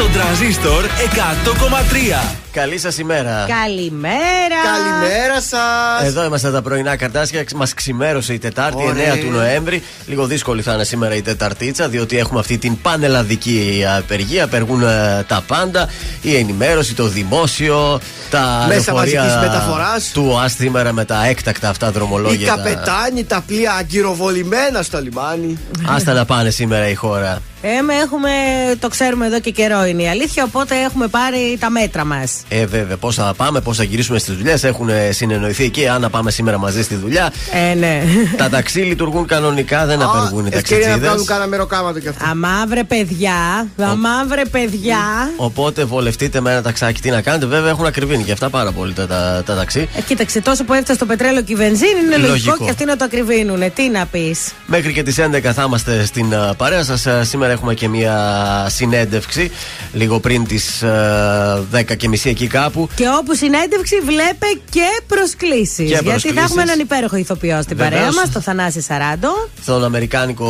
Στον 0.00 0.12
τραζίστορ 0.12 0.84
100,3. 0.84 2.36
Καλή 2.52 2.78
σας 2.78 2.98
ημέρα. 2.98 3.46
Καλημέρα. 3.62 4.60
Καλημέρα 4.64 5.40
σας. 5.40 6.08
Εδώ 6.08 6.24
είμαστε 6.24 6.50
τα 6.50 6.62
πρωινά 6.62 6.96
καρτάσια. 6.96 7.44
Μας 7.56 7.74
ξημέρωσε 7.74 8.32
η 8.32 8.38
Τετάρτη, 8.38 8.82
9 8.86 9.16
του 9.16 9.30
Νοέμβρη. 9.30 9.82
Λίγο 10.06 10.26
δύσκολη 10.26 10.62
θα 10.62 10.72
είναι 10.72 10.84
σήμερα 10.84 11.14
η 11.14 11.22
Τεταρτίτσα, 11.22 11.88
διότι 11.88 12.18
έχουμε 12.18 12.40
αυτή 12.40 12.58
την 12.58 12.80
πανελλαδική 12.80 13.84
απεργία. 13.98 14.44
Απεργούν 14.44 14.82
ε, 14.82 15.24
τα 15.28 15.42
πάντα. 15.46 15.88
Η 16.22 16.36
ενημέρωση, 16.36 16.94
το 16.94 17.06
δημόσιο, 17.06 18.00
τα 18.30 18.64
Μέσα 18.68 18.92
μεταφοράς. 19.40 20.10
Του 20.12 20.38
ΑΣ 20.40 20.52
σήμερα 20.52 20.92
με 20.92 21.04
τα 21.04 21.26
έκτακτα 21.26 21.68
αυτά 21.68 21.90
δρομολόγια. 21.90 22.46
Οι 22.46 22.56
καπετάνοι, 22.56 23.24
τα 23.24 23.42
πλοία 23.46 23.72
αγκυροβολημένα 23.72 24.82
στο 24.82 25.00
λιμάνι. 25.00 25.58
Άστα 25.86 26.12
να 26.12 26.24
πάνε 26.24 26.50
σήμερα 26.50 26.88
η 26.88 26.94
χώρα. 26.94 27.40
Ε, 27.62 27.68
έχουμε, 28.02 28.30
το 28.78 28.88
ξέρουμε 28.88 29.26
εδώ 29.26 29.40
και 29.40 29.50
καιρό 29.50 29.84
είναι 29.84 30.02
η 30.02 30.08
αλήθεια, 30.08 30.44
οπότε 30.44 30.74
έχουμε 30.84 31.08
πάρει 31.08 31.56
τα 31.60 31.70
μέτρα 31.70 32.04
μας. 32.04 32.42
Ε, 32.48 32.66
βέβαια, 32.66 32.96
πώς 32.96 33.14
θα 33.14 33.34
πάμε, 33.36 33.60
πώς 33.60 33.76
θα 33.76 33.84
γυρίσουμε 33.84 34.18
στις 34.18 34.36
δουλειές. 34.36 34.64
Έχουν 34.64 34.88
συνεννοηθεί 35.10 35.64
εκεί, 35.64 35.88
αν 35.88 36.00
να 36.00 36.10
πάμε 36.10 36.30
σήμερα 36.30 36.58
μαζί 36.58 36.82
στη 36.82 36.94
δουλειά. 36.94 37.32
Ε, 37.70 37.74
ναι. 37.74 38.02
Τα 38.36 38.48
ταξί 38.48 38.80
λειτουργούν 38.80 39.26
κανονικά, 39.26 39.86
δεν 39.86 40.02
απεργούν 40.02 40.46
οι 40.46 40.50
ταξιτζίδε. 40.50 40.96
να 40.96 40.98
κάνουν 40.98 41.24
κάνα 41.24 41.46
μεροκάματο 41.46 41.98
κι 41.98 42.08
αυτό. 42.08 42.24
Αμάβρε 42.30 42.84
παιδιά, 42.84 43.68
αμάβρε 43.76 44.44
παιδιά. 44.44 44.98
Οπότε 45.36 45.84
βολευτείτε 45.84 46.40
με 46.40 46.50
ένα 46.50 46.62
ταξάκι. 46.62 47.00
Τι 47.00 47.10
να 47.10 47.20
κάνετε, 47.20 47.46
βέβαια 47.46 47.70
έχουν 47.70 47.86
ακριβήνει 47.86 48.22
και 48.22 48.32
αυτά 48.32 48.50
πάρα 48.50 48.72
πολύ 48.72 48.92
τα, 48.92 49.06
τα, 49.06 49.42
τα 49.46 49.54
ταξί. 49.54 49.88
Ε, 49.96 50.00
κοίταξε, 50.00 50.40
τόσο 50.40 50.64
που 50.64 50.72
έφτασε 50.72 50.98
το 50.98 51.06
πετρέλαιο 51.06 51.42
και 51.42 51.52
η 51.52 51.56
βενζίνη 51.56 52.00
είναι 52.04 52.16
λογικό, 52.16 52.28
λογικό 52.28 52.64
και 52.64 52.70
αυτοί 52.70 52.84
να 52.84 52.96
το 52.96 53.04
ακριβίνουν. 53.04 53.72
Τι 53.74 53.88
να 53.88 54.06
πεις. 54.06 54.52
Μέχρι 54.66 54.92
και 54.92 55.02
τις 55.02 55.16
11 55.18 55.40
θα 55.54 55.62
είμαστε 55.66 56.04
στην 56.04 56.32
uh, 56.32 56.56
παρέα 56.56 56.84
σας. 56.84 57.06
Uh, 57.06 57.20
σήμερα 57.50 57.52
έχουμε 57.52 57.74
και 57.74 57.88
μία 57.88 58.66
συνέντευξη 58.68 59.50
λίγο 59.92 60.20
πριν 60.20 60.46
τις 60.46 60.82
uh, 60.84 61.78
10 61.92 61.96
και 61.96 62.08
μισή 62.08 62.28
εκεί 62.28 62.46
κάπου. 62.46 62.88
Και 62.94 63.04
όπου 63.18 63.34
συνέντευξη 63.34 64.00
βλέπε 64.00 64.46
και 64.70 65.02
προσκλήσεις. 65.06 65.88
Γιατί 65.88 66.32
θα 66.32 66.40
έχουμε 66.40 66.62
έναν 66.62 66.78
υπέροχο 66.78 67.16
ηθοποιό 67.16 67.62
στην 67.62 67.76
Βεβαίως. 67.76 67.94
παρέα 67.94 68.12
μας, 68.12 68.32
το 68.32 68.40
Θανάση 68.40 68.80
Σαράντο. 68.80 69.48
Τον 69.64 69.84
Αμερικάνικο 69.84 70.48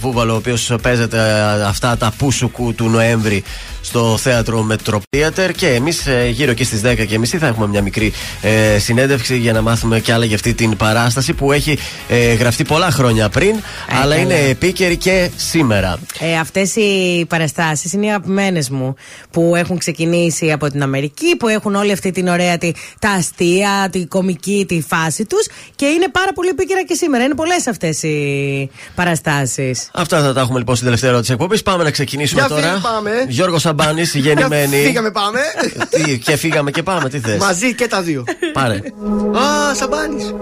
βούβαλο, 0.00 0.32
ο 0.32 0.36
οποίος 0.36 0.72
παίζεται 0.82 1.20
αυτά 1.66 1.96
τα 1.96 2.12
πούσουκου 2.18 2.74
του 2.74 2.88
Νοέμβρη 2.88 3.44
στο 3.80 4.16
θέατρο 4.16 4.62
Μετροπίατερ. 4.62 5.52
Και 5.52 5.68
εμείς 5.68 6.06
ε, 6.06 6.28
γύρω 6.28 6.50
εκεί 6.50 6.64
στις 6.64 6.80
10 6.84 7.06
και 7.06 7.18
μισή 7.18 7.38
θα 7.38 7.46
έχουμε 7.46 7.66
μια 7.66 7.82
μικρή 7.82 8.12
ε, 8.42 8.78
συνέντευξη 8.78 9.38
για 9.38 9.52
να 9.52 9.62
μάθουμε 9.62 10.00
κι 10.00 10.12
άλλα 10.12 10.24
για 10.24 10.34
αυτή 10.34 10.54
την 10.54 10.76
παράσταση 10.76 11.32
που 11.32 11.52
έχει 11.52 11.78
ε, 12.08 12.32
γραφτεί 12.34 12.64
πολλά 12.64 12.90
χρόνια 12.90 13.28
πριν, 13.28 13.54
αλλά 14.02 14.16
είναι 14.16 14.34
επίκαιρη 14.34 14.96
και 14.96 15.30
σήμερα. 15.36 15.98
Ε, 16.18 16.38
Αυτές 16.38 16.76
οι 16.76 17.24
παραστάσεις 17.28 17.92
είναι 17.92 18.06
οι 18.06 18.08
αγαπημένες 18.08 18.70
μου 18.70 18.94
που 19.30 19.52
έχουν 19.56 19.78
ξεκινήσει 19.78 20.52
από 20.52 20.70
την 20.70 20.82
Αμερική, 20.82 21.36
που 21.36 21.48
έχουν 21.48 21.74
όλη 21.74 21.92
αυτή 21.92 22.10
την 22.10 22.28
ωραία 22.28 22.58
τη, 22.58 22.72
τα 22.98 23.10
αστεία, 23.10 23.88
τη 23.92 24.06
κομική, 24.06 24.64
τη 24.68 24.82
φάση 24.88 25.24
τους 25.24 25.46
και 25.76 25.86
είναι 25.86 26.08
πάρα 26.12 26.32
πολύ 26.32 26.48
επίκαιρα 26.48 26.84
και 26.84 26.94
σήμερα. 26.94 27.24
Είναι 27.24 27.34
πολλές 27.34 27.66
αυτές 27.66 28.02
οι 28.02 28.70
παραστάσεις. 28.94 29.90
Αυτά 29.92 30.22
θα 30.22 30.32
τα 30.32 30.40
έχουμε 30.40 30.58
λοιπόν 30.58 30.74
στην 30.74 30.86
τελευταία 30.86 31.10
ερώτηση 31.10 31.32
εκπομπής. 31.32 31.62
Πάμε 31.62 31.84
να 31.84 31.90
ξεκινήσουμε 31.90 32.40
Για 32.40 32.56
τώρα. 32.56 32.80
Πάμε. 32.82 33.10
Γιώργο 33.74 33.80
Σαμπάνη, 33.94 34.02
γεννημένη. 34.02 34.84
φύγαμε, 34.84 35.10
πάμε. 35.10 35.38
τι, 35.90 36.18
και 36.18 36.36
φύγαμε 36.36 36.70
και 36.70 36.82
πάμε, 36.82 37.08
τι 37.08 37.18
θες; 37.18 37.38
Μαζί 37.38 37.74
και 37.74 37.86
τα 37.88 38.00
δύο. 38.02 38.24
Πάρε. 38.52 38.74
Α, 38.74 38.80
Σαμπάνη. 39.74 40.34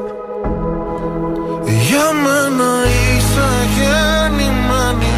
Για 1.89 2.07
μένα 2.25 2.71
είσαι 2.87 3.49
γεννημένη 3.77 5.11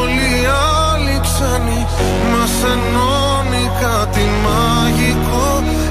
Όλοι 0.00 0.28
οι 0.40 0.42
άλλοι 0.90 1.16
ξένοι 1.26 1.80
Μας 2.32 2.54
ενώνει 2.72 3.64
κάτι 3.80 4.24
μαγικό 4.44 5.48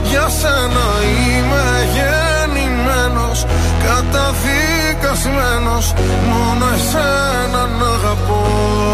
Για 0.10 0.26
σένα 0.40 0.88
είμαι 1.28 1.66
γεννημένος 1.96 3.38
Καταδικασμένος 3.86 5.86
Μόνο 6.30 6.66
εσένα 6.76 7.62
να 7.80 7.88
αγαπώ 7.88 8.85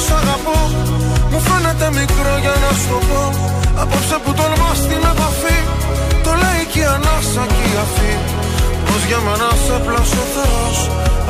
χωράει 0.00 0.08
πια 0.08 0.08
τόσο 0.08 0.14
αγαπώ. 0.14 0.60
Μου 1.30 1.40
φαίνεται 1.40 1.88
μικρό 2.00 2.34
για 2.44 2.54
να 2.64 2.72
σου 2.82 2.96
πω. 3.08 3.22
Απόψε 3.82 4.16
που 4.24 4.32
τολμάς 4.38 4.76
στην 4.84 5.02
επαφή 5.12 5.58
Το 6.24 6.30
λέει 6.42 6.62
και 6.72 6.78
η 6.78 6.84
ανάσα 6.94 7.44
και 7.54 7.64
η 7.72 7.76
αφή. 7.84 8.12
Πως 8.86 9.02
για 9.08 9.20
μένα 9.26 9.50
σε 9.64 9.76
πλάσω 9.86 10.22
Θεός 10.34 10.78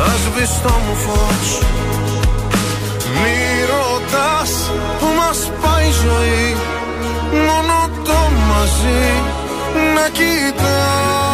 Ας 0.08 0.22
το 0.62 0.74
μου 0.84 0.94
φως. 1.04 1.48
Μη 3.20 3.38
ρωτάς 3.70 4.52
που 4.98 5.06
μας 5.18 5.38
πάει 5.62 5.88
η 5.88 5.92
ζωή 6.02 6.56
Μόνο 7.46 7.78
το 8.04 8.18
μαζί 8.48 9.02
να 9.94 10.08
κοιτάς 10.16 11.29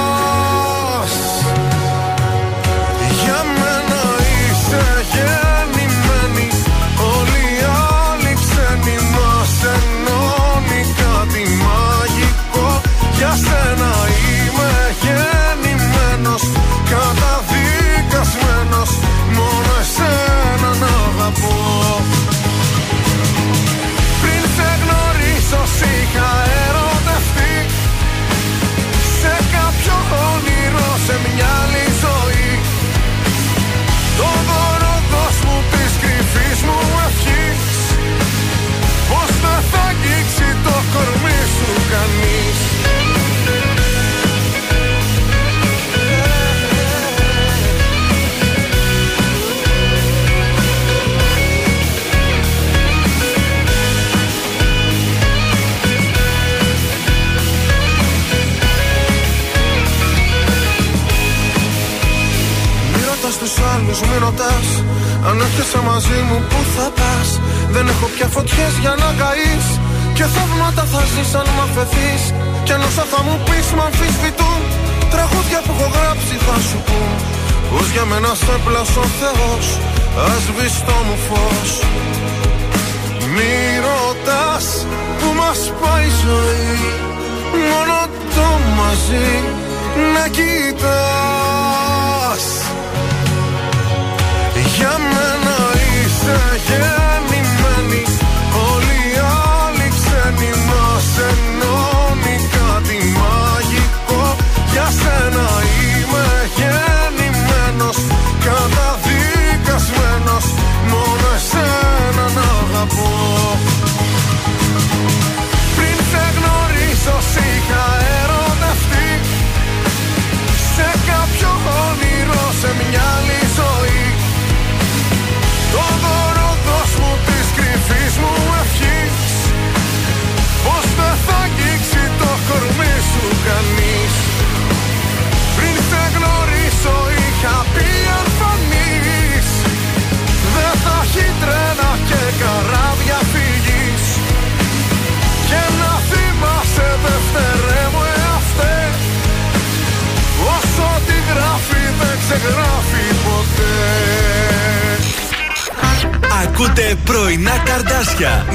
τους 63.47 63.59
άλλους, 63.75 63.99
μη 64.07 64.17
ρωτάς. 64.27 64.69
Αν 65.29 65.37
έρχεσαι 65.47 65.81
μαζί 65.91 66.19
μου 66.29 66.39
που 66.49 66.61
θα 66.75 66.87
πας; 66.99 67.29
Δεν 67.75 67.85
έχω 67.93 68.07
πια 68.15 68.29
φωτιές 68.35 68.75
για 68.83 68.95
να 69.03 69.09
καείς. 69.21 69.67
Και 70.17 70.27
θαύματα 70.35 70.85
θα 70.93 71.03
ζεις 71.13 71.31
αν 71.41 71.49
μ' 71.57 71.63
αφαιθείς. 71.67 72.23
Κι 72.65 72.73
αν 72.77 72.83
όσα 72.89 73.05
θα 73.13 73.21
μου 73.27 73.37
πεις 73.47 73.67
μ' 73.77 73.85
αμφισβητούν. 73.87 74.61
Τραγούδια 75.13 75.59
που 75.65 75.73
έχω 75.77 75.89
γράψει 75.97 76.35
θα 76.47 76.57
σου 76.69 76.79
πω 76.87 77.01
Πως 77.71 77.87
για 77.95 78.05
μένα 78.11 78.33
σε 78.43 78.55
πλάσω 78.65 79.05
Θεός 79.21 79.67
Ας 80.33 80.45
το 80.87 80.97
μου 81.07 81.17
φως. 81.27 81.71
Μη 83.35 83.55
ρωτάς 83.87 84.67
που 85.19 85.29
μας 85.41 85.61
πάει 85.81 86.07
η 86.13 86.15
ζωή. 86.25 86.77
Μόνο 87.71 87.99
το 88.37 88.49
μαζί 88.79 89.31
να 90.15 90.25
κοιτάς 90.37 91.27
για 94.77 94.95
μένα 94.99 95.57
είσαι 95.95 96.39
γεννημένη. 96.67 98.03
Όλοι 98.73 98.99
οι 99.11 99.19
άλλοι 99.63 99.89
ξένοι 99.97 100.51
μας 100.69 101.11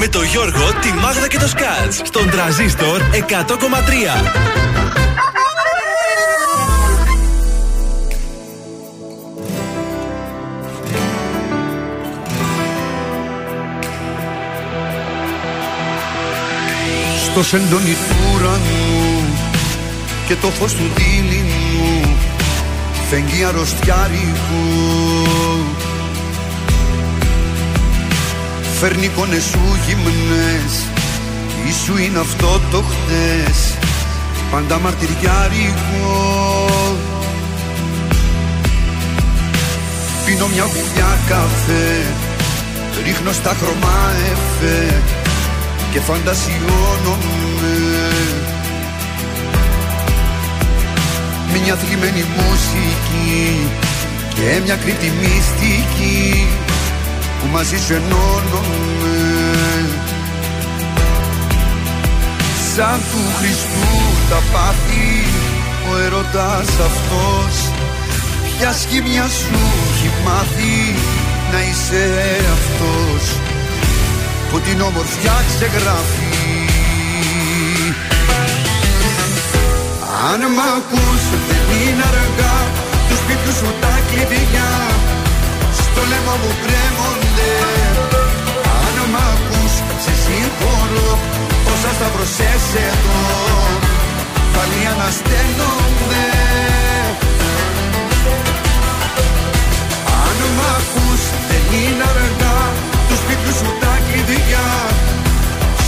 με 0.04 0.08
το 0.08 0.22
Γιώργο, 0.22 0.72
τη 0.80 0.92
Μάγδα 0.92 1.28
και 1.28 1.38
το 1.38 1.48
Σκάτς 1.48 2.00
στον 2.04 2.30
τραζίστορ 2.30 3.00
100,3. 3.00 3.22
Στο 17.24 17.42
σεντόνι 17.42 17.92
του 17.92 18.16
ουρανού 18.34 19.24
και 20.26 20.34
το 20.36 20.48
φως 20.48 20.74
του 20.74 20.90
δίληνου 20.94 22.16
φεγγεί 23.10 23.44
αρρωστιάρικου 23.44 25.31
Φέρνει 28.84 29.04
εικόνες 29.04 29.42
σου 29.44 29.60
γυμνές. 29.86 30.72
Ήσου 31.68 31.96
είναι 31.96 32.18
αυτό 32.18 32.60
το 32.70 32.82
χτες; 32.82 33.74
Πάντα 34.50 34.78
μαρτυριάρικο. 34.78 36.66
Πίνω 40.24 40.46
μια 40.46 40.64
γουλιά 40.64 41.18
καφέ 41.28 42.14
Ρίχνω 43.04 43.32
στα 43.32 43.56
χρώμα 43.60 44.12
εφέ 44.32 45.02
Και 45.92 46.00
φαντασιώνομαι. 46.00 47.76
Μια 51.64 51.74
θλιμμένη 51.74 52.24
μουσική 52.36 53.68
Και 54.34 54.60
μια 54.64 54.76
κρύπτη 54.76 55.12
μυστική. 55.20 56.46
που 56.66 56.71
μαζί 57.52 57.78
σου 57.78 57.92
ενώνομαι. 57.92 59.18
Σαν 62.74 63.00
του 63.10 63.22
Χριστού 63.38 63.90
τα 64.30 64.40
πάθη 64.52 65.24
ο 65.90 65.98
ερωτάς 66.04 66.68
αυτός. 66.88 67.54
Ποια 68.58 68.72
σχήμια 68.72 69.26
σου 69.38 69.60
έχει 69.92 70.10
μάθει 70.24 70.94
να 71.52 71.58
είσαι 71.68 72.04
αυτός. 72.56 73.24
Που 74.50 74.60
την 74.60 74.80
όμορφιά 74.80 75.36
ξεγράφει. 75.48 76.30
Αν 80.30 80.40
μ' 80.56 80.64
ακούς 80.76 81.22
δεν 81.48 81.64
είναι 81.80 82.04
αργά. 82.12 82.56
Τους 83.08 83.18
σπίτου 83.18 83.52
σου 83.58 83.74
τα 83.80 83.94
κλειδιά 84.08 84.70
στο 85.92 86.02
λαιμό 86.10 86.34
μου 86.42 86.52
κρέμονται. 86.64 87.52
Αν 88.84 88.96
μ' 89.12 89.20
ακούς 89.32 89.74
σε 90.04 90.12
συγχωρώ 90.24 91.10
Όσα 91.72 91.90
σταυρωσές 91.98 92.64
εδώ 92.88 93.22
Πάλι 94.54 94.80
ανασταίνονται 94.92 96.26
Αν 100.26 100.38
μ' 100.56 100.64
ακούς 100.76 101.22
δεν 101.48 101.64
είναι 101.80 102.04
αργά 102.12 102.60
Τους 103.08 103.18
σπίτου 103.22 103.52
σου 103.58 103.70
τα 103.82 103.94
κλειδιά. 104.06 104.68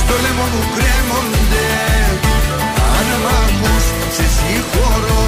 Στο 0.01 0.15
λαιμό 0.23 0.47
μου 0.53 0.63
κρέμονται. 0.77 1.69
Αν 2.97 3.09
μ' 3.23 3.31
ακούς 3.43 3.85
σε 4.17 4.27
συγχωρώ 4.37 5.23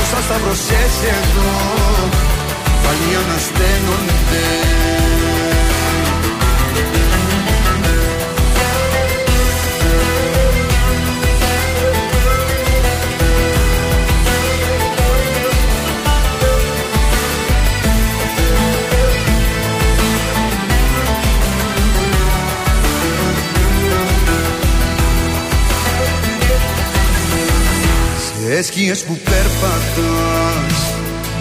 Όσα 0.00 0.20
σταυρωσές 0.26 0.94
εδώ 1.16 1.52
πάλι 2.82 3.16
ανασταίνονται 3.24 4.62
Σε 28.52 28.62
σκιές 28.62 29.02
που 29.02 29.18
περπατάς 29.24 30.71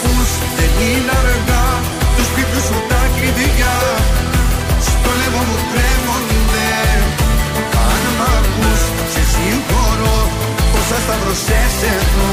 ακούς 0.00 0.30
δεν 0.56 0.72
είναι 0.86 1.12
αργά. 1.20 1.66
Τους 2.16 2.26
σπίτου 2.30 2.60
σου 2.66 2.76
τα 2.90 3.02
κλειδιά. 3.14 3.76
Στο 4.88 5.10
λαιμό 5.18 5.42
μου 5.48 5.58
κρέμονται 5.72 6.70
Αν 7.88 8.02
μ' 8.18 8.24
ακούς 8.36 8.82
σε 9.12 9.22
συγχωρώ. 9.32 10.18
Όσα 10.78 10.98
σταυρωσές 11.04 11.74
εδώ 11.96 12.32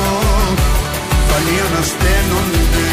πάλι 1.28 1.56
ανασταίνονται 1.68 2.88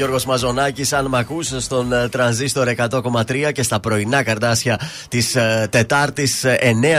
Ήταν 0.00 0.12
ο 0.12 0.16
Γιώργος 0.16 0.42
Μαζονάκης, 0.42 0.92
αν 0.92 1.06
μ' 1.06 1.14
ακούς, 1.14 1.52
στον 1.58 1.92
ε, 1.92 2.08
τρανζίστορ 2.08 2.68
100,3 2.68 3.52
και 3.52 3.62
στα 3.62 3.80
πρωινά 3.80 4.22
καρτάσια 4.22 4.80
της 5.08 5.34
ε, 5.34 5.68
Τετάρτης 5.70 6.44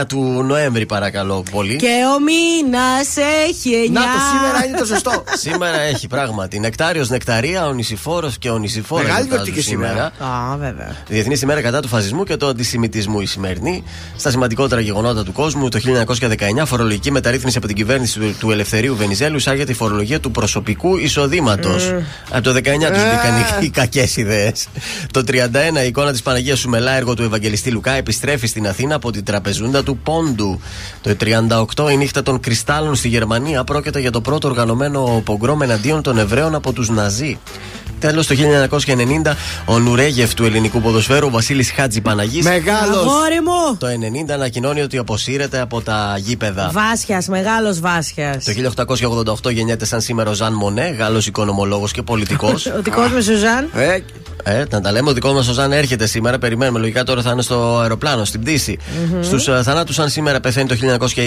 9 0.01 0.05
του 0.08 0.43
Νοέμβρη, 0.43 0.86
παρακαλώ 0.86 1.43
πολύ. 1.51 1.75
Και 1.75 1.88
ο 2.15 2.20
μήνας 2.20 3.15
έχει 3.48 3.74
εννιά. 3.74 4.00
Να 4.00 4.05
το 4.05 4.20
σήμερα 4.31 4.65
είναι 4.67 4.77
το 4.77 4.86
σωστό. 4.86 5.24
Σήμερα 5.46 5.79
έχει 5.79 6.08
πράγματι 6.08 6.60
νεκτάριος 6.60 7.10
νεκταρία, 7.10 7.67
ο 7.67 7.74
νησιφόρο 7.74 8.31
και 8.39 8.50
ο 8.50 8.58
νησιφόρο. 8.58 9.03
Μεγάλη 9.03 9.27
γιορτή 9.27 9.62
σήμερα. 9.62 10.03
Α, 10.03 10.58
βέβαια. 10.58 10.96
Διεθνή 11.08 11.39
ημέρα 11.43 11.62
κατά 11.62 11.81
του 11.81 11.88
φασισμού 11.88 12.24
και 12.24 12.38
του 12.38 12.48
αντισημιτισμού 12.48 13.22
η 13.22 13.25
σημερινή. 13.25 13.84
Στα 14.15 14.29
σημαντικότερα 14.29 14.81
γεγονότα 14.81 15.24
του 15.24 15.31
κόσμου, 15.31 15.70
το 15.70 15.79
1919 16.60 16.65
φορολογική 16.65 17.12
μεταρρύθμιση 17.12 17.58
από 17.58 17.67
την 17.67 17.75
κυβέρνηση 17.75 18.20
του, 18.20 18.36
του 18.39 18.51
Ελευθερίου 18.51 18.96
Βενιζέλου 18.96 19.36
εισάγεται 19.36 19.72
η 19.72 19.75
φορολογία 19.75 20.20
του 20.20 20.31
προσωπικού 20.31 20.98
εισοδήματος. 20.98 21.93
Από 22.29 22.43
το 22.43 22.53
του 22.91 23.00
μπήκαν 23.12 23.63
οι 23.63 23.69
κακές 23.69 24.17
ιδέες. 24.17 24.67
Το 25.12 25.24
31 25.27 25.83
η 25.83 25.88
εικόνα 25.88 26.12
της 26.12 26.21
Παναγίας 26.21 26.60
Σουμελά, 26.60 26.91
έργο 26.91 27.13
του 27.13 27.24
Ευαγγελιστή 27.24 27.71
Λουκά, 27.71 27.91
επιστρέφει 27.91 28.48
στην 28.48 28.67
Αθήνα 28.67 28.95
από 28.95 29.12
την 29.12 29.24
τραπεζούντα 29.24 29.83
του 29.83 29.98
Πόντου. 29.98 30.62
Το 31.01 31.15
38 31.75 31.91
η 31.91 31.98
νύχτα 31.98 32.24
των 32.24 32.39
κρυστάλλων 32.39 32.95
στη 32.95 33.07
Γερμανία 33.07 33.63
πρόκειται 33.63 34.00
για 34.00 34.12
το 34.12 34.21
πρώτο 34.21 34.48
οργανωμένο 34.48 35.21
πογκρόμ 35.25 35.62
εναντίον 35.62 36.01
των 36.01 36.17
Εβραίων 36.17 36.55
από 36.55 36.74
τους 36.74 36.89
Ναζί. 36.89 37.39
Τέλος, 38.01 38.27
το 38.27 38.36
1990, 38.36 39.36
ο 39.65 39.79
Νουρέγεφ 39.79 40.34
του 40.34 40.46
ελληνικού 40.46 40.81
ποδοσφαίρου, 40.81 41.27
ο 41.27 41.29
Βασίλης 41.29 41.72
Χάτζη 41.72 42.01
Παναγής. 42.01 42.46
Μεγάλος. 42.46 42.98
Αγόρι 42.98 43.41
μου! 43.41 43.77
Το 43.77 43.88
90 43.88 44.34
ανακοινώνει 44.34 44.81
ότι 44.81 44.98
αποσύρεται 44.98 45.60
από 45.60 45.81
τα 45.81 46.17
γήπεδα. 46.17 46.70
Βάσιας, 46.74 47.27
μεγάλος 47.27 47.79
Βάσιας. 47.79 48.43
Το 48.43 48.51
1888 48.51 49.51
γεννιέται 49.51 49.86
σαν 49.86 50.01
σήμερα 50.01 50.29
ο 50.29 50.34
Ζαν 50.34 50.53
Μονέ, 50.53 50.96
Γάλλος 51.00 51.27
οικονομολόγος 51.27 51.91
και 51.91 52.01
πολιτικός. 52.01 52.65
Ο 52.65 52.81
δικός 52.81 53.12
μου 53.12 53.22
Σουζάν. 53.22 53.70
Ε, 53.75 53.98
ε, 54.43 54.63
να 54.70 54.81
τα 54.81 54.91
λέμε, 54.91 55.10
ο 55.10 55.13
δικός 55.13 55.34
μας 55.34 55.48
ο 55.48 55.53
Ζαν 55.53 55.72
έρχεται 55.72 56.05
σήμερα. 56.05 56.38
Περιμένουμε. 56.38 56.79
Λογικά 56.79 57.03
τώρα 57.03 57.22
θα 57.22 57.31
είναι 57.31 57.41
στο 57.41 57.77
αεροπλάνο, 57.79 58.25
στην 58.25 58.41
πτήση. 58.41 58.77
Στους 59.22 59.48
uh, 59.50 59.62
θανάτους, 59.63 59.96
σαν 59.96 60.10
σήμερα 60.10 60.39
πεθαίνει 60.39 60.67
το 60.67 60.75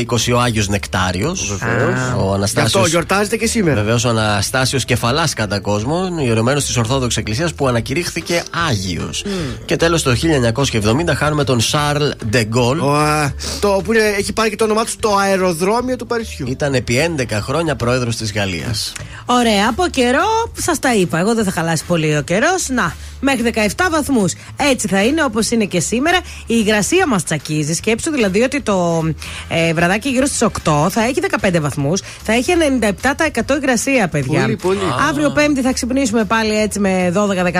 1920 0.09 0.35
ο 0.35 0.40
Άγιος 0.40 0.69
Νεκτάριος. 0.69 1.50
Ο 1.50 2.28
γι' 2.28 2.35
Αναστάσιο. 2.35 2.81
αυτό 2.81 2.87
γιορτάζεται 2.88 3.37
και 3.37 3.47
σήμερα. 3.47 3.81
Βεβαίως 3.81 4.04
ο 4.04 4.09
Αναστάσιος 4.09 4.85
Κεφαλάς 4.85 5.35
κατά 5.35 5.61
κόσμο, 5.61 6.09
ιερωμένο 6.25 6.61
της 6.66 6.76
Ορθόδοξης 6.76 7.16
Εκκλησίας 7.18 7.54
που 7.54 7.68
ανακηρύχθηκε 7.68 8.42
Άγιος. 8.68 9.25
Και 9.64 9.76
τέλος 9.76 10.02
το 10.02 10.14
1970 10.14 11.14
χάνουμε 11.14 11.44
τον 11.44 11.61
Σαρλ 11.61 12.04
Ντεγκόλ. 12.30 12.78
Ο, 12.80 12.94
α, 12.94 13.33
το 13.61 13.80
που 13.85 13.92
είναι- 13.92 14.14
έχει 14.18 14.33
πάρει 14.33 14.50
και 14.50 14.56
το 14.56 14.64
όνομά 14.64 14.85
του 14.85 14.90
στο 14.90 15.16
αεροδρόμιο 15.16 15.97
του 15.97 16.06
Παρισιού. 16.06 16.47
Ήταν 16.49 16.75
επί 16.75 16.99
11 16.99 17.40
χρόνια 17.40 17.76
πρόεδρος 17.76 18.16
της 18.16 18.33
Γαλλίας. 18.33 18.92
Ωραία, 19.26 19.68
από 19.68 19.87
καιρό 19.90 20.52
σας 20.59 20.78
τα 20.78 20.94
είπα. 20.94 21.18
Εγώ 21.18 21.35
δεν 21.35 21.44
θα 21.44 21.50
χαλάσει 21.50 21.85
πολύ 21.85 22.16
ο 22.16 22.23
καιρός. 22.23 22.68
Να, 22.68 22.94
μέχρι 23.21 23.42
17 23.42 23.88
βαθμούς. 23.90 24.33
Έτσι 24.56 24.88
θα 24.88 25.02
είναι 25.04 25.25
όπως 25.25 25.50
είναι 25.50 25.64
και 25.64 25.80
σήμερα. 25.80 26.16
Η 26.47 26.54
υγρασία 26.66 27.06
μας 27.06 27.25
τσακίζει. 27.25 27.73
Σκέψου 27.75 28.11
δηλαδή 28.11 28.42
ότι 28.42 28.61
το 28.62 29.02
ε, 29.49 29.73
βραδάκι 29.75 30.09
γύρω 30.09 30.26
στις 30.26 30.42
8 30.42 30.87
θα 30.90 31.02
έχει 31.04 31.21
15 31.40 31.61
βαθμούς. 31.61 32.00
Θα 32.25 32.33
έχει 32.33 32.52
97% 32.52 33.56
υγρασία, 33.62 34.09
παιδιά. 34.09 34.40
Πολύ, 34.40 34.56
πολύ. 34.56 34.78
Αύριο 35.09 35.30
Πέμπτη 35.30 35.61
θα 35.61 35.73
ξυπνήσουμε 35.73 36.25
πάλι 36.25 36.53
έτσι 36.54 36.78
με 36.78 37.12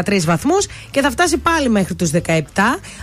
12-13 0.07 0.19
βαθμούς 0.25 0.67
και 0.91 1.01
θα 1.01 1.11
φτάσει 1.11 1.37
πάλι 1.37 1.69
μέχρι 1.69 1.95
τους 1.95 2.11
17. 2.11 2.19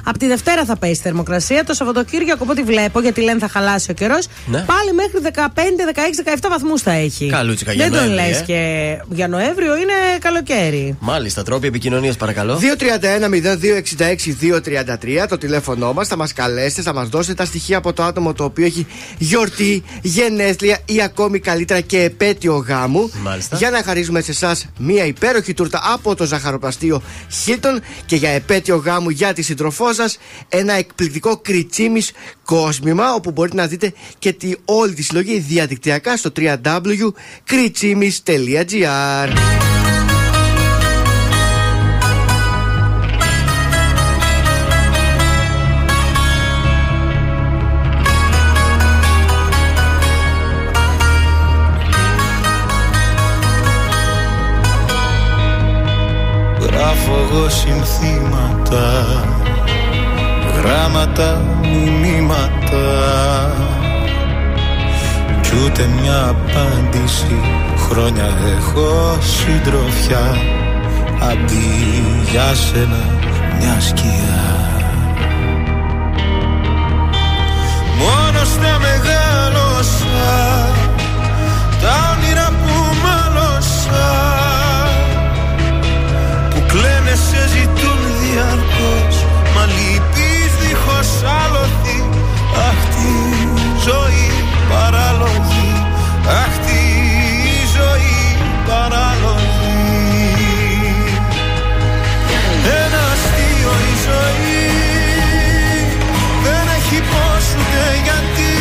Από 0.04 0.18
τη 0.18 0.28
Δευτέρα 0.28 0.66
θα 0.66 0.78
πέσει 0.78 0.92
η 0.92 0.96
θερμοκρασία. 0.96 1.64
Το 1.64 1.74
Σαββατοκύριακο, 1.74 2.44
από 2.44 2.52
ό,τι 2.52 2.64
βλέπω, 2.64 3.00
γιατί 3.02 3.22
λένε 3.22 3.40
θα 3.40 3.48
χαλάσει 3.48 3.92
ο 3.92 3.94
καιρός, 3.94 4.28
Ναι. 4.46 4.60
πάλι 4.60 4.94
μέχρι 4.94 5.20
15, 5.22 5.86
16, 5.86 6.22
17 6.24 6.50
βαθμούς 6.50 6.82
θα 6.82 6.92
έχει. 6.92 7.28
Καλούτσικα 7.30 7.74
για 7.74 7.90
Δεν 7.90 8.00
τον 8.00 8.08
Νοέμβρη, 8.10 8.28
λες 8.30 8.40
ε. 8.40 8.44
και 8.44 8.98
για 9.10 9.28
Νοέμβριο 9.28 9.76
είναι 9.78 9.94
καλοκαίρι. 10.20 10.96
Μάλιστα, 11.00 11.44
τρόποι 11.44 11.68
επικοινωνίας 11.68 12.16
παρακαλώ. 12.18 12.60
231-0266-233 12.60 15.26
το 15.30 15.38
τηλέφωνό 15.38 15.94
μας. 15.94 16.08
Θα 16.08 16.18
μας 16.18 16.34
καλέσετε, 16.34 16.82
θα 16.82 16.94
μας 16.94 17.08
δώσετε 17.10 17.34
τα 17.34 17.46
στοιχεία 17.46 17.78
από 17.78 17.94
το 17.94 18.04
άτομο 18.04 18.34
το 18.34 18.44
οποίο 18.44 18.66
έχει 18.66 18.88
γιορτή, 19.18 19.84
γενέθλια 20.02 20.78
ή 20.86 21.02
ακόμη 21.02 21.40
καλύτερα 21.40 21.80
και 21.82 22.02
επέτειο 22.02 22.56
γάμου. 22.68 23.12
Μάλιστα. 23.22 23.58
Για 23.58 23.70
να 23.70 23.84
χαρίζουμε 23.84 24.22
σε 24.22 24.32
εσάς 24.32 24.66
μία 24.78 25.06
υπέροχη 25.06 25.54
τούρτα 25.54 25.81
από 25.94 26.16
το 26.16 26.26
ζαχαροπλαστείο 26.26 27.02
Hilton 27.46 27.78
και 28.06 28.16
για 28.16 28.30
επέτειο 28.30 28.76
γάμου 28.76 29.10
για 29.10 29.34
τη 29.34 29.42
σύντροφό 29.42 29.94
σας 29.94 30.18
ένα 30.50 30.74
εκπληκτικό 30.74 31.38
κριτσίμις 31.38 32.12
κόσμημα 32.46 33.14
όπου 33.14 33.32
μπορείτε 33.32 33.56
να 33.56 33.68
δείτε 33.68 33.94
και 34.20 34.34
τη, 34.34 34.54
όλη 34.66 34.94
τη 34.94 35.04
συλλογή 35.04 35.40
διαδικτυακά 35.40 36.18
στο 36.18 36.32
www.κριτσίμις.gr 36.36 39.30
εγώ 57.32 57.50
συνθήματα 57.50 59.06
Γράμματα, 60.58 61.42
μηνύματα 61.62 62.86
Κι 65.42 65.52
ούτε 65.66 65.90
μια 66.02 66.28
απάντηση 66.28 67.40
Χρόνια 67.90 68.30
έχω 68.58 69.18
συντροφιά. 69.22 70.36
Αντί 71.22 72.04
για 72.32 72.54
σένα 72.54 73.20
μια 73.60 73.80
σκιά 73.80 74.81
ζωή 93.92 94.28
παράλογη 94.70 95.72
Αχ 96.42 96.54
τη 96.66 96.82
ζωή 97.76 98.20
παράλογη 98.68 99.62
Ένα 102.82 103.02
αστείο 103.14 103.74
η 103.92 103.94
ζωή. 104.08 104.64
Δεν 106.44 106.66
έχει 106.78 107.00
πώς 107.12 107.46
ούτε 107.58 107.84
γιατί. 108.08 108.54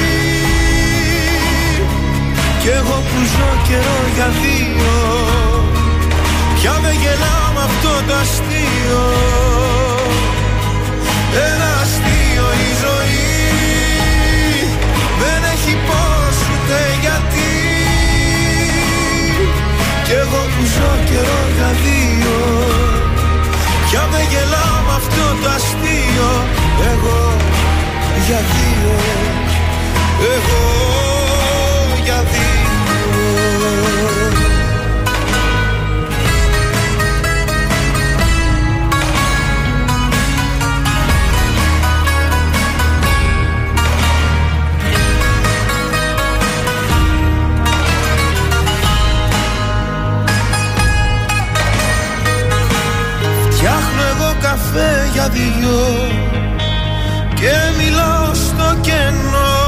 Κι 2.61 2.69
εγώ 2.69 2.97
που 3.09 3.19
ζω 3.33 3.51
καιρό 3.69 4.01
για 4.15 4.29
δύο 4.43 4.95
Πια 6.55 6.75
δεν 6.83 6.97
γελάω 7.03 7.49
με 7.55 7.63
αυτό 7.69 7.93
το 8.07 8.15
αστείο. 8.23 9.05
Ένα 11.53 11.71
αστείο 11.83 12.10
καιρό 21.11 21.41
για 21.57 21.71
δύο 21.83 22.39
Πια 23.91 24.09
δεν 24.13 24.25
γελάω 24.31 24.79
με 24.87 24.95
αυτό 25.01 25.25
το 25.43 25.49
αστείο. 25.57 26.31
Εγώ 26.93 27.37
για 28.27 28.41
δύο. 28.53 28.95
Εγώ 30.35 31.20
δυο 55.33 56.09
Και 57.35 57.55
μιλάω 57.79 58.35
στο 58.35 58.77
κενό. 58.81 59.59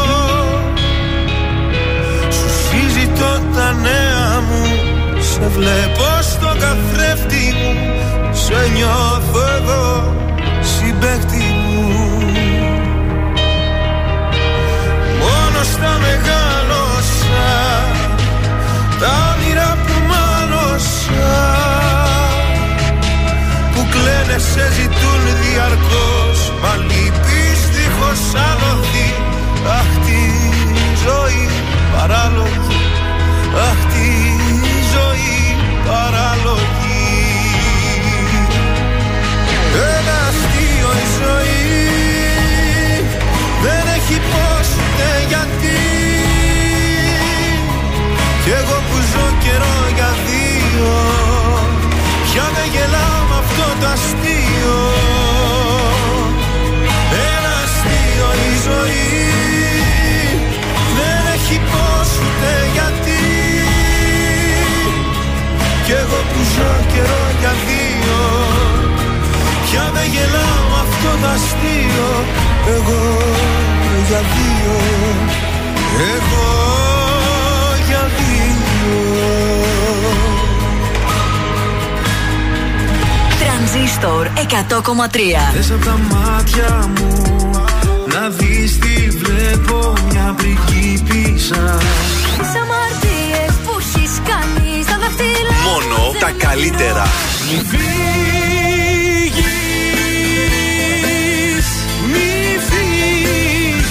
Σου 2.31 2.49
συζητώ 2.69 3.40
τα 3.54 3.73
νέα 3.73 4.40
μου 4.49 4.64
Σε 5.21 5.49
βλέπω 5.49 6.09
στο 6.21 6.47
καθρέφτη 6.47 7.54
μου. 7.59 7.73
Σε 8.33 8.71
νιώθω 8.75 9.40
εδώ 9.57 10.14
συμπέκτη 10.61 11.45
μου. 11.66 11.81
Μόνο 15.19 15.62
στα 15.73 15.99
μεγάλωσα 16.04 17.50
Τα 19.00 19.35
όνειρα 19.35 19.76
που 19.87 19.92
μάλωσα 20.09 21.35
που 23.75 23.87
κλαίνε 23.90 24.38
σε 24.38 24.73
ζητούν 24.73 25.01
διαρκώς. 25.52 26.38
Μα 26.62 26.73
λυπείς 26.88 27.61
δίχως 27.75 28.23
άλοθη 28.49 29.09
Αχ 29.78 29.90
τη 30.04 30.23
ζωή 31.04 31.49
παράλογη 31.94 32.62
Θες 84.73 85.71
από 85.71 85.85
τα 85.85 85.99
μάτια 86.11 86.91
μου 86.99 87.12
να 88.07 88.29
δεις 88.29 88.79
τι 88.79 89.09
βλέπω 89.11 89.93
μια 90.11 90.35
πριγκίπισσα 90.37 91.79
Τις 92.38 92.52
αμαρτίες 92.62 93.55
που 93.64 93.76
έχεις 93.79 94.12
κάνει 94.31 94.83
στα 94.83 94.99
δαχτυλά 94.99 95.57
Μόνο 95.69 95.99
τα 96.21 96.31
καλύτερα. 96.47 97.07
Μη 97.50 97.59
φύγεις, 97.71 97.87
μη 102.12 102.31
φύγεις. 102.69 103.87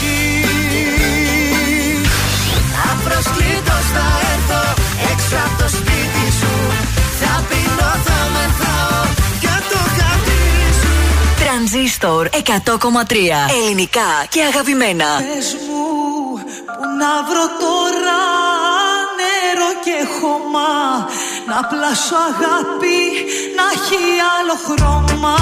Απροσκλήτως 2.91 3.85
θα 3.95 4.07
έρθω 4.33 4.63
έξω 5.11 5.35
από 5.45 5.55
το 5.63 5.67
σπίτι 5.77 6.25
σου. 6.39 6.53
Θα 7.19 7.33
Store 12.01 12.27
100,3 12.29 13.15
Ελληνικά 13.63 14.09
και 14.29 14.41
αγαπημένα. 14.41 15.05
Πες 15.17 15.57
μου 15.67 15.83
που 16.75 16.83
να 16.99 17.11
βρω 17.27 17.45
τώρα 17.63 18.21
νερό 19.19 19.71
και 19.85 19.97
χώμα. 20.19 20.69
Να 21.47 21.67
πλάσω 21.69 22.15
αγάπη 22.31 22.99
να 23.57 23.63
έχει 23.75 24.01
άλλο 24.37 24.55
χρώμα. 24.67 25.35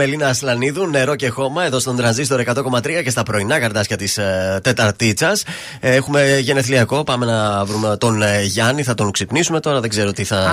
Ελίνα 0.00 0.28
Ασλανίδου, 0.28 0.86
νερό 0.86 1.16
και 1.16 1.28
χώμα, 1.28 1.64
εδώ 1.64 1.78
στον 1.78 1.96
τρανζίστορ 1.96 2.42
100,3 2.46 3.02
και 3.04 3.10
στα 3.10 3.22
πρωινά 3.22 3.58
καρτάσια 3.58 3.96
της 3.96 4.18
ε, 4.18 4.60
Τεταρτίτσας. 4.62 5.44
Ε, 5.80 5.94
έχουμε 5.94 6.38
γενεθλιακό, 6.38 7.04
πάμε 7.04 7.26
να 7.26 7.64
βρούμε 7.64 7.96
τον 7.96 8.22
ε, 8.22 8.42
Γιάννη, 8.42 8.82
θα 8.82 8.94
τον 8.94 9.10
ξυπνήσουμε 9.10 9.60
τώρα, 9.60 9.80
δεν 9.80 9.90
ξέρω 9.90 10.12
τι 10.12 10.24
θα 10.24 10.46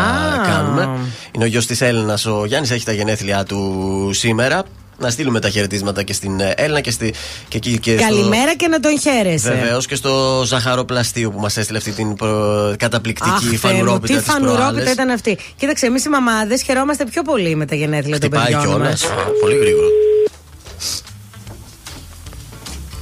κάνουμε. 0.48 0.90
Είναι 1.32 1.44
ο 1.44 1.48
γιος 1.48 1.66
της 1.66 1.82
Έλληνας, 1.82 2.26
ο 2.26 2.46
Γιάννης 2.46 2.72
έχει 2.72 2.86
τα 2.86 2.92
γενέθλιά 2.92 3.44
του 3.44 4.10
σήμερα 4.14 4.64
να 4.98 5.10
στείλουμε 5.10 5.40
τα 5.40 5.50
χαιρετίσματα 5.50 6.04
και 6.04 6.14
στην 6.14 6.40
ε, 6.40 6.54
Έλληνα 6.58 6.82
και, 6.82 6.92
στη, 6.92 7.14
και, 7.48 7.60
και, 7.60 7.78
και 7.78 7.96
Καλημέρα 7.96 8.56
και 8.56 8.68
να 8.68 8.80
τον 8.80 9.00
χαίρεσε. 9.00 9.50
Βεβαίως 9.50 9.86
και 9.86 9.96
στο 9.96 10.44
ζαχαροπλαστείο 10.46 11.32
που 11.32 11.40
μας 11.40 11.58
έστειλε 11.58 11.78
αυτή 11.78 11.92
την 11.92 12.16
καταπληκτική 12.78 13.54
Αχ, 13.54 13.60
φανουρόπιτα. 13.60 14.18
Τι 14.18 14.24
φανουρόπιτα 14.24 14.92
ήταν 14.92 15.10
αυτή. 15.10 15.38
Κοίταξε, 15.58 15.86
εμείς 15.86 16.06
οι 16.06 16.10
μαμάδες 16.10 16.62
χαιρόμαστε 16.62 17.06
πιο 17.06 17.22
πολύ 17.22 17.56
με 17.56 17.66
τα 17.66 17.76
γενέθλια 17.76 18.20
των 18.20 18.30
παιδιών. 18.30 18.60
Χτυπάει 18.62 18.78
κιόλα. 18.78 18.98
Πολύ 19.42 19.58
γρήγορα. 19.58 19.88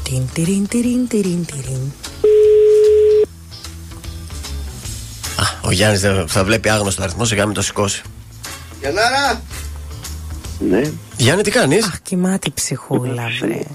Τιν, 0.04 0.28
ο 5.62 5.72
Γιάννης 5.72 6.02
θα 6.28 6.44
βλέπει 6.44 6.70
άγνωστο 6.70 7.04
αριθμό, 7.04 7.26
σιγά 7.26 7.46
μην 7.46 7.56
το 7.56 7.62
σηκώσει. 7.62 8.02
Γιαννάρα! 8.80 9.42
Ναι. 10.60 10.82
Γιάννη, 11.18 11.44
τι 11.44 11.52
κάνεις; 11.52 11.86
Αχ, 11.86 12.02
κοιμάται 12.02 12.48
η 12.48 12.52
ψυχούλα, 12.56 13.24
βρε. 13.40 13.54
Ε. 13.54 13.66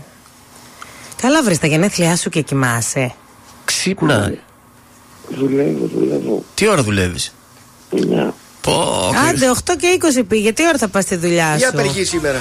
Καλά, 1.23 1.43
βρες 1.43 1.59
τα 1.59 1.67
γενέθλιά 1.67 2.17
σου 2.17 2.31
και 2.31 2.41
κοιμάσαι. 2.41 3.15
Ξύπνα. 3.65 4.35
Δουλεύω, 5.29 5.87
δουλεύω. 5.95 6.45
Τι 6.55 6.69
ώρα 6.69 6.83
δουλεύεις; 6.83 7.35
9. 7.91 8.35
Πω, 8.61 9.11
Άντε, 9.29 9.51
8 9.51 9.77
και 9.79 9.99
20 10.21 10.25
πήγε. 10.29 10.53
Τι 10.53 10.67
ώρα 10.67 10.79
θα 10.79 10.89
πας 10.89 11.05
στη 11.05 11.17
δουλειά 11.17 11.51
σου; 11.53 11.57
Για 11.59 11.69
απεργή 11.69 12.05
σήμερα. 12.05 12.39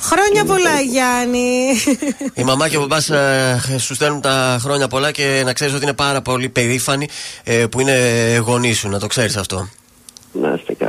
Χρόνια 0.00 0.44
πολλά, 0.44 0.80
Γιάννη. 0.80 1.76
Η 2.34 2.42
μαμά 2.42 2.68
και 2.68 2.76
ο 2.76 2.80
μπαμπά 2.80 3.16
ε, 3.16 3.78
σου 3.78 3.94
στέλνουν 3.94 4.20
τα 4.20 4.58
χρόνια 4.60 4.88
πολλά 4.88 5.10
και 5.10 5.42
να 5.44 5.52
ξέρεις 5.52 5.74
ότι 5.74 5.82
είναι 5.82 5.92
πάρα 5.92 6.22
πολύ 6.22 6.48
περήφανοι 6.48 7.08
ε, 7.44 7.66
που 7.66 7.80
είναι 7.80 7.92
γονείς 8.44 8.78
σου. 8.78 8.88
Να 8.88 8.98
το 8.98 9.06
ξέρεις 9.06 9.36
αυτό. 9.36 9.68
Να 10.32 10.54
είστε 10.58 10.74
καλά. 10.74 10.87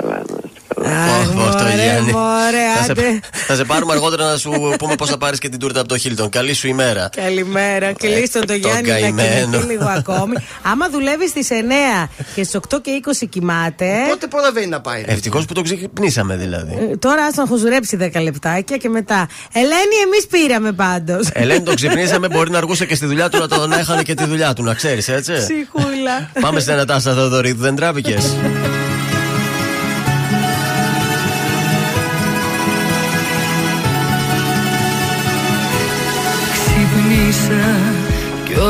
Θα 0.93 2.83
σε, 2.83 2.91
άντε. 2.91 3.19
θα 3.47 3.55
σε 3.55 3.63
πάρουμε 3.63 3.93
αργότερα 3.93 4.25
να 4.31 4.37
σου 4.37 4.51
πούμε 4.77 4.95
πώς 4.95 5.09
θα 5.09 5.17
πάρεις 5.17 5.39
και 5.39 5.49
την 5.49 5.59
τούρτα 5.59 5.79
από 5.79 5.89
το 5.89 5.97
Χίλτον. 5.97 6.29
Καλή 6.29 6.53
σου 6.53 6.67
ημέρα. 6.67 7.09
Καλημέρα. 7.15 7.93
Κλείστον 7.93 8.45
το 8.45 8.53
Ε, 8.53 8.59
το 8.59 8.67
Γιάννη 8.67 8.89
να 8.89 8.93
καημένο. 8.99 9.49
κοιμηθεί 9.51 9.67
λίγο 9.67 9.85
ακόμη. 9.97 10.35
Άμα 10.61 10.89
δουλεύεις 10.89 11.29
στις 11.29 11.47
9 11.51 12.09
και 12.35 12.43
στις 12.43 12.55
8 12.55 12.81
και 12.81 12.91
20 13.23 13.25
κοιμάται. 13.29 13.85
Πότε 14.09 14.27
προλαβαίνει 14.27 14.67
να 14.67 14.81
πάει. 14.81 15.03
ρε; 15.05 15.11
Ευτυχώς 15.11 15.45
που 15.45 15.53
το 15.53 15.61
ξυπνήσαμε 15.61 16.35
δηλαδή. 16.35 16.87
ε, 16.91 16.97
Τώρα 16.97 17.23
άστον 17.25 17.43
να 17.43 17.49
χουζουρέψει 17.49 17.97
10 18.13 18.21
λεπτάκια 18.21 18.77
και 18.77 18.89
μετά. 18.89 19.27
Ελένη, 19.53 19.95
εμείς 20.05 20.27
πήραμε 20.29 20.71
πάντως. 20.71 21.27
Ελένη, 21.33 21.61
τον 21.63 21.75
ξυπνήσαμε. 21.79 22.27
Μπορεί 22.27 22.49
να 22.51 22.57
αργούσε 22.57 22.85
και 22.85 22.95
στη 22.95 23.05
δουλειά 23.05 23.29
του 23.29 23.37
να 23.39 23.47
τον 23.47 23.71
έχανε 23.71 24.03
και 24.03 24.13
τη 24.13 24.25
δουλειά 24.25 24.53
του, 24.53 24.63
να 24.63 24.73
ξέρεις, 24.73 25.07
έτσι. 25.07 25.33
Ψυχούλα. 25.33 26.29
Πάμε 26.41 26.59
στην 26.59 26.73
Ανατάστα 26.73 27.13
Θεοδωρίδου, 27.13 27.61
δεν 27.61 27.75
τράπηκε. 27.75 28.17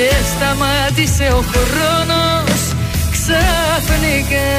Και 0.00 0.24
σταμάτησε 0.34 1.26
ο 1.38 1.42
χρόνος 1.52 2.60
ξαφνικά. 3.14 4.50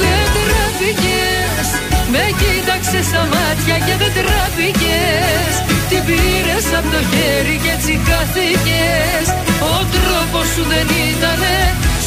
Δεν 0.00 0.26
τραπήκες 0.36 1.68
Με 2.12 2.24
κοίταξες 2.40 3.04
στα 3.10 3.22
μάτια 3.32 3.76
και 3.86 3.94
δεν 4.00 4.12
τραπήκες 4.18 5.52
Την 5.90 6.02
πήρες 6.06 6.66
από 6.78 6.88
το 6.94 7.00
χέρι 7.10 7.56
και 7.62 7.70
έτσι 7.76 7.92
χάθηκες 8.06 9.26
Ο 9.74 9.76
τρόπος 9.94 10.46
σου 10.52 10.62
δεν 10.72 10.86
ήτανε 11.10 11.56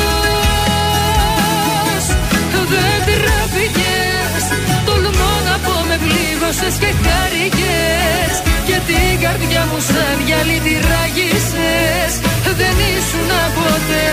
Δεν 2.74 3.00
τραπήκες 3.10 4.43
Τολμώ 4.86 5.34
να 5.48 5.56
πω 5.65 5.76
με 5.89 5.98
πλήγωσες 6.04 6.76
και 6.82 6.91
χάρηκες 7.04 8.47
Και 8.78 8.94
την 8.94 9.22
καρδιά 9.22 9.66
μου 9.72 9.80
σαν 9.80 10.18
γυαλί 10.26 10.60
τη 10.60 10.74
ράγισες 10.74 12.13
Δεν 12.58 12.76
ήσουν 12.98 13.32
ποτέ 13.56 14.06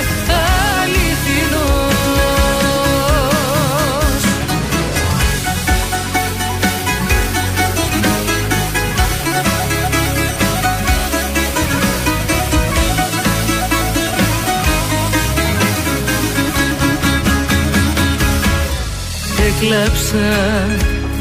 αληθινός. 0.82 1.94
Έκλαψα, 19.46 20.93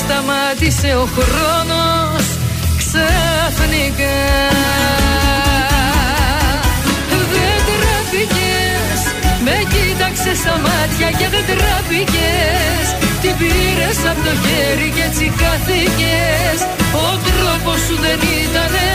σταμάτησε 0.00 0.90
ο 1.02 1.06
χρόνος 1.16 2.24
ξαφνικά. 2.80 4.20
Δεν 7.32 7.58
τραπήκες 7.68 9.00
Με 9.44 9.56
κοίταξες 9.72 10.38
στα 10.42 10.54
μάτια 10.66 11.08
και 11.18 11.26
δεν 11.34 11.44
τραπήκες. 11.50 12.84
Την 13.22 13.34
πήρες 13.40 13.98
από 14.10 14.20
το 14.26 14.34
χέρι 14.42 14.88
και 14.96 15.04
έτσι 15.08 15.26
χάθηκες. 15.38 16.58
Ο 17.04 17.08
τρόπος 17.26 17.78
σου 17.86 17.96
δεν 18.04 18.18
ήτανε 18.42 18.88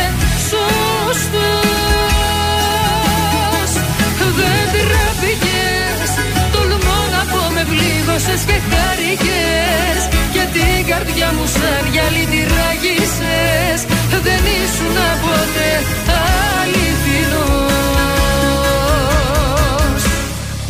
σωστός. 0.49 1.77
Δεν 4.39 4.65
τραπήκες 4.73 6.09
Τολμώ 6.53 6.99
να 7.15 7.21
πω 7.31 7.43
με 7.55 7.63
πλήγωσες 7.71 8.41
και 8.49 8.57
χάρηκες. 8.69 10.01
Και 10.11 10.16
την 10.55 10.79
καρδιά 10.89 11.29
μου 11.35 11.45
σαν 11.55 11.83
γυαλί 11.93 12.25
τη 12.31 12.41
ράγισες 12.53 13.79
Δεν 14.25 14.41
ήσουν 14.61 14.97
ποτέ 15.23 15.71
αληθινός. 16.59 17.77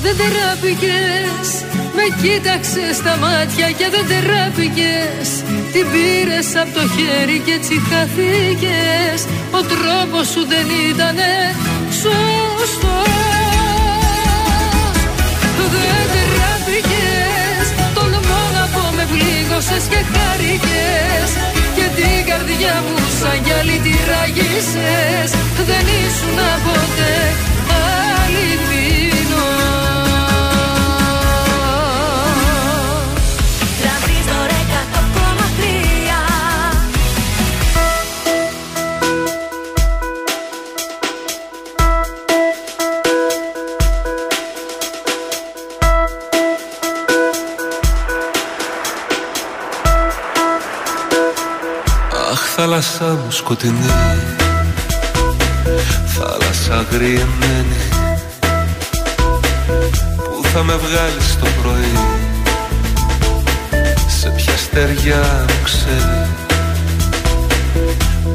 Δεν 0.03 0.15
τραπήκες 0.21 1.47
Με 1.97 2.05
κοίταξες 2.21 2.95
στα 3.01 3.13
μάτια 3.23 3.67
και 3.77 3.87
δεν 3.93 4.05
τραπήκες 4.11 5.27
Την 5.73 5.85
πήρες 5.91 6.47
από 6.61 6.71
το 6.77 6.83
χέρι 6.95 7.37
και 7.45 7.53
έτσι 7.59 7.75
χαθήκες. 7.89 9.19
Ο 9.57 9.59
τρόπος 9.71 10.25
σου 10.33 10.41
δεν 10.51 10.67
ήτανε 10.89 11.31
σωστός. 12.01 12.71
Δεν 15.73 16.16
πλήγωσες 19.57 19.87
και 19.87 20.01
χάρηκες 20.13 21.29
Και 21.75 21.85
την 21.97 22.25
καρδιά 22.29 22.75
μου 22.85 22.97
σαν 23.19 23.37
γυαλί 23.43 23.79
τη 23.85 23.93
ράγισες 24.09 25.31
Δεν 25.69 25.85
ήσουν 26.01 26.39
ποτέ 26.65 27.15
αληθινός 28.23 28.76
θάλασσά 52.59 53.05
μου 53.05 53.31
σκοτεινή 53.31 53.91
Θάλασσα 56.05 56.77
αγριεμένη 56.77 57.81
Πού 60.15 60.43
θα 60.53 60.63
με 60.63 60.73
βγάλεις 60.75 61.37
το 61.39 61.47
πρωί. 61.61 61.99
Σε 64.07 64.29
ποια 64.29 64.57
στεριά 64.57 65.45
μου 65.47 65.59
ξέρει 65.63 66.27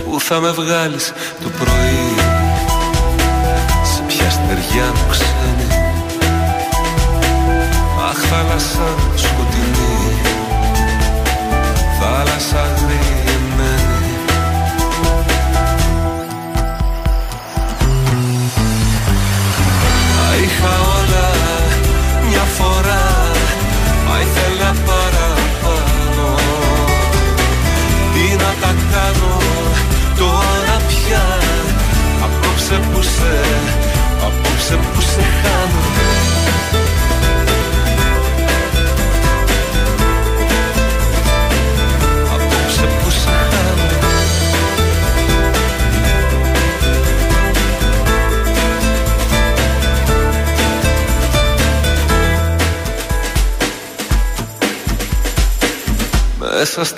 Πού 0.04 0.20
θα 0.20 0.40
με 0.40 0.50
βγάλεις 0.50 1.12
το 1.42 1.48
πρωί. 1.48 2.14
Σε 3.94 4.02
ποια 4.06 4.30
στεριά 4.30 4.87
μου 4.94 5.06
ξένη 5.11 5.68
Αχ 8.08 8.18
θάλασσά 8.18 8.94
μου 8.98 9.12
σκοτεινή 9.16 9.52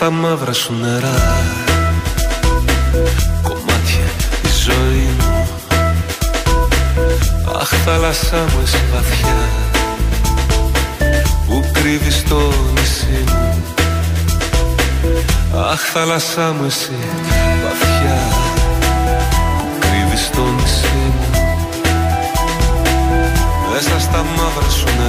Μέσα 0.05 0.17
στα 0.17 0.29
μαύρα 0.29 0.53
σου 0.53 0.75
νερά. 0.81 1.21
Κομμάτια 3.43 4.09
η 4.45 4.49
ζωής 4.65 5.15
μου. 5.19 5.49
Αχ 7.61 7.69
θάλασσά 7.85 8.37
μου 8.37 8.61
εσύ 8.63 8.83
βαθιά. 8.95 9.49
Που 11.47 11.65
κρύβεις 11.73 12.25
το 12.29 12.53
νησί 12.75 13.25
μου. 13.27 13.65
Αχ 15.73 15.81
θάλασσά 15.93 16.53
μου 16.53 16.65
εσύ 16.65 16.99
βαθιά. 17.65 18.19
Που 19.59 19.79
κρύβεις 19.81 20.31
το 20.31 20.43
νησί 20.43 21.13
μου. 21.17 21.29
Μέσα 23.73 24.01
στα 24.01 24.25
μαύρα 24.37 24.71
σου 24.71 24.85
νερά 24.85 25.04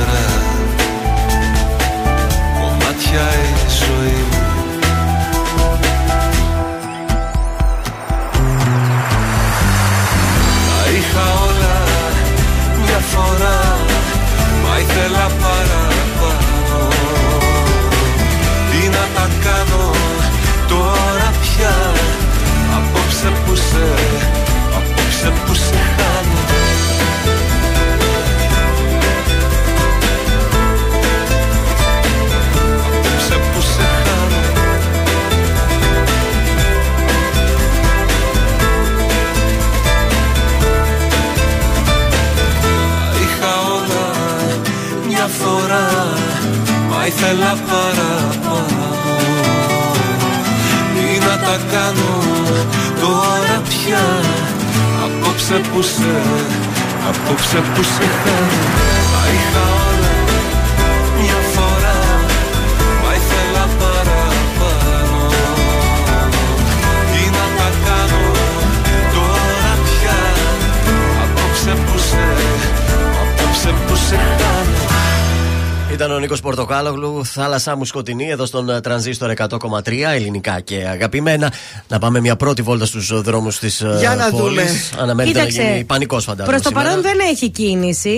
Νίκος 76.36 76.56
Πορτοκάλογλου, 76.56 77.26
θάλασσά 77.26 77.76
μου 77.76 77.86
σκοτεινή, 77.86 78.30
εδώ 78.30 78.46
στον 78.46 78.70
ε, 78.70 78.82
τρανζίστορ 78.82 79.34
100,3 79.38 79.92
ελληνικά 80.14 80.60
και 80.60 80.76
αγαπημένα. 80.76 81.52
Να 81.88 82.00
πάμε 82.00 82.20
μια 82.20 82.36
πρώτη 82.36 82.62
βόλτα 82.62 82.86
στους 82.86 83.22
δρόμους 83.22 83.60
της 83.60 83.84
Για 84.00 84.16
να 84.16 84.30
πόλης. 84.30 84.42
δούμε. 84.42 85.02
Αναμένεται 85.02 85.38
Κοίταξε, 85.38 85.62
να 85.62 85.70
γίνει 85.70 85.84
πανικός 85.84 86.24
φαντάζομαι. 86.24 86.52
Προς 86.58 86.62
το 86.62 86.70
σήμερα. 86.70 86.88
παρόν 86.88 87.02
δεν 87.04 87.20
έχει 87.32 87.50
κίνηση. 87.50 88.18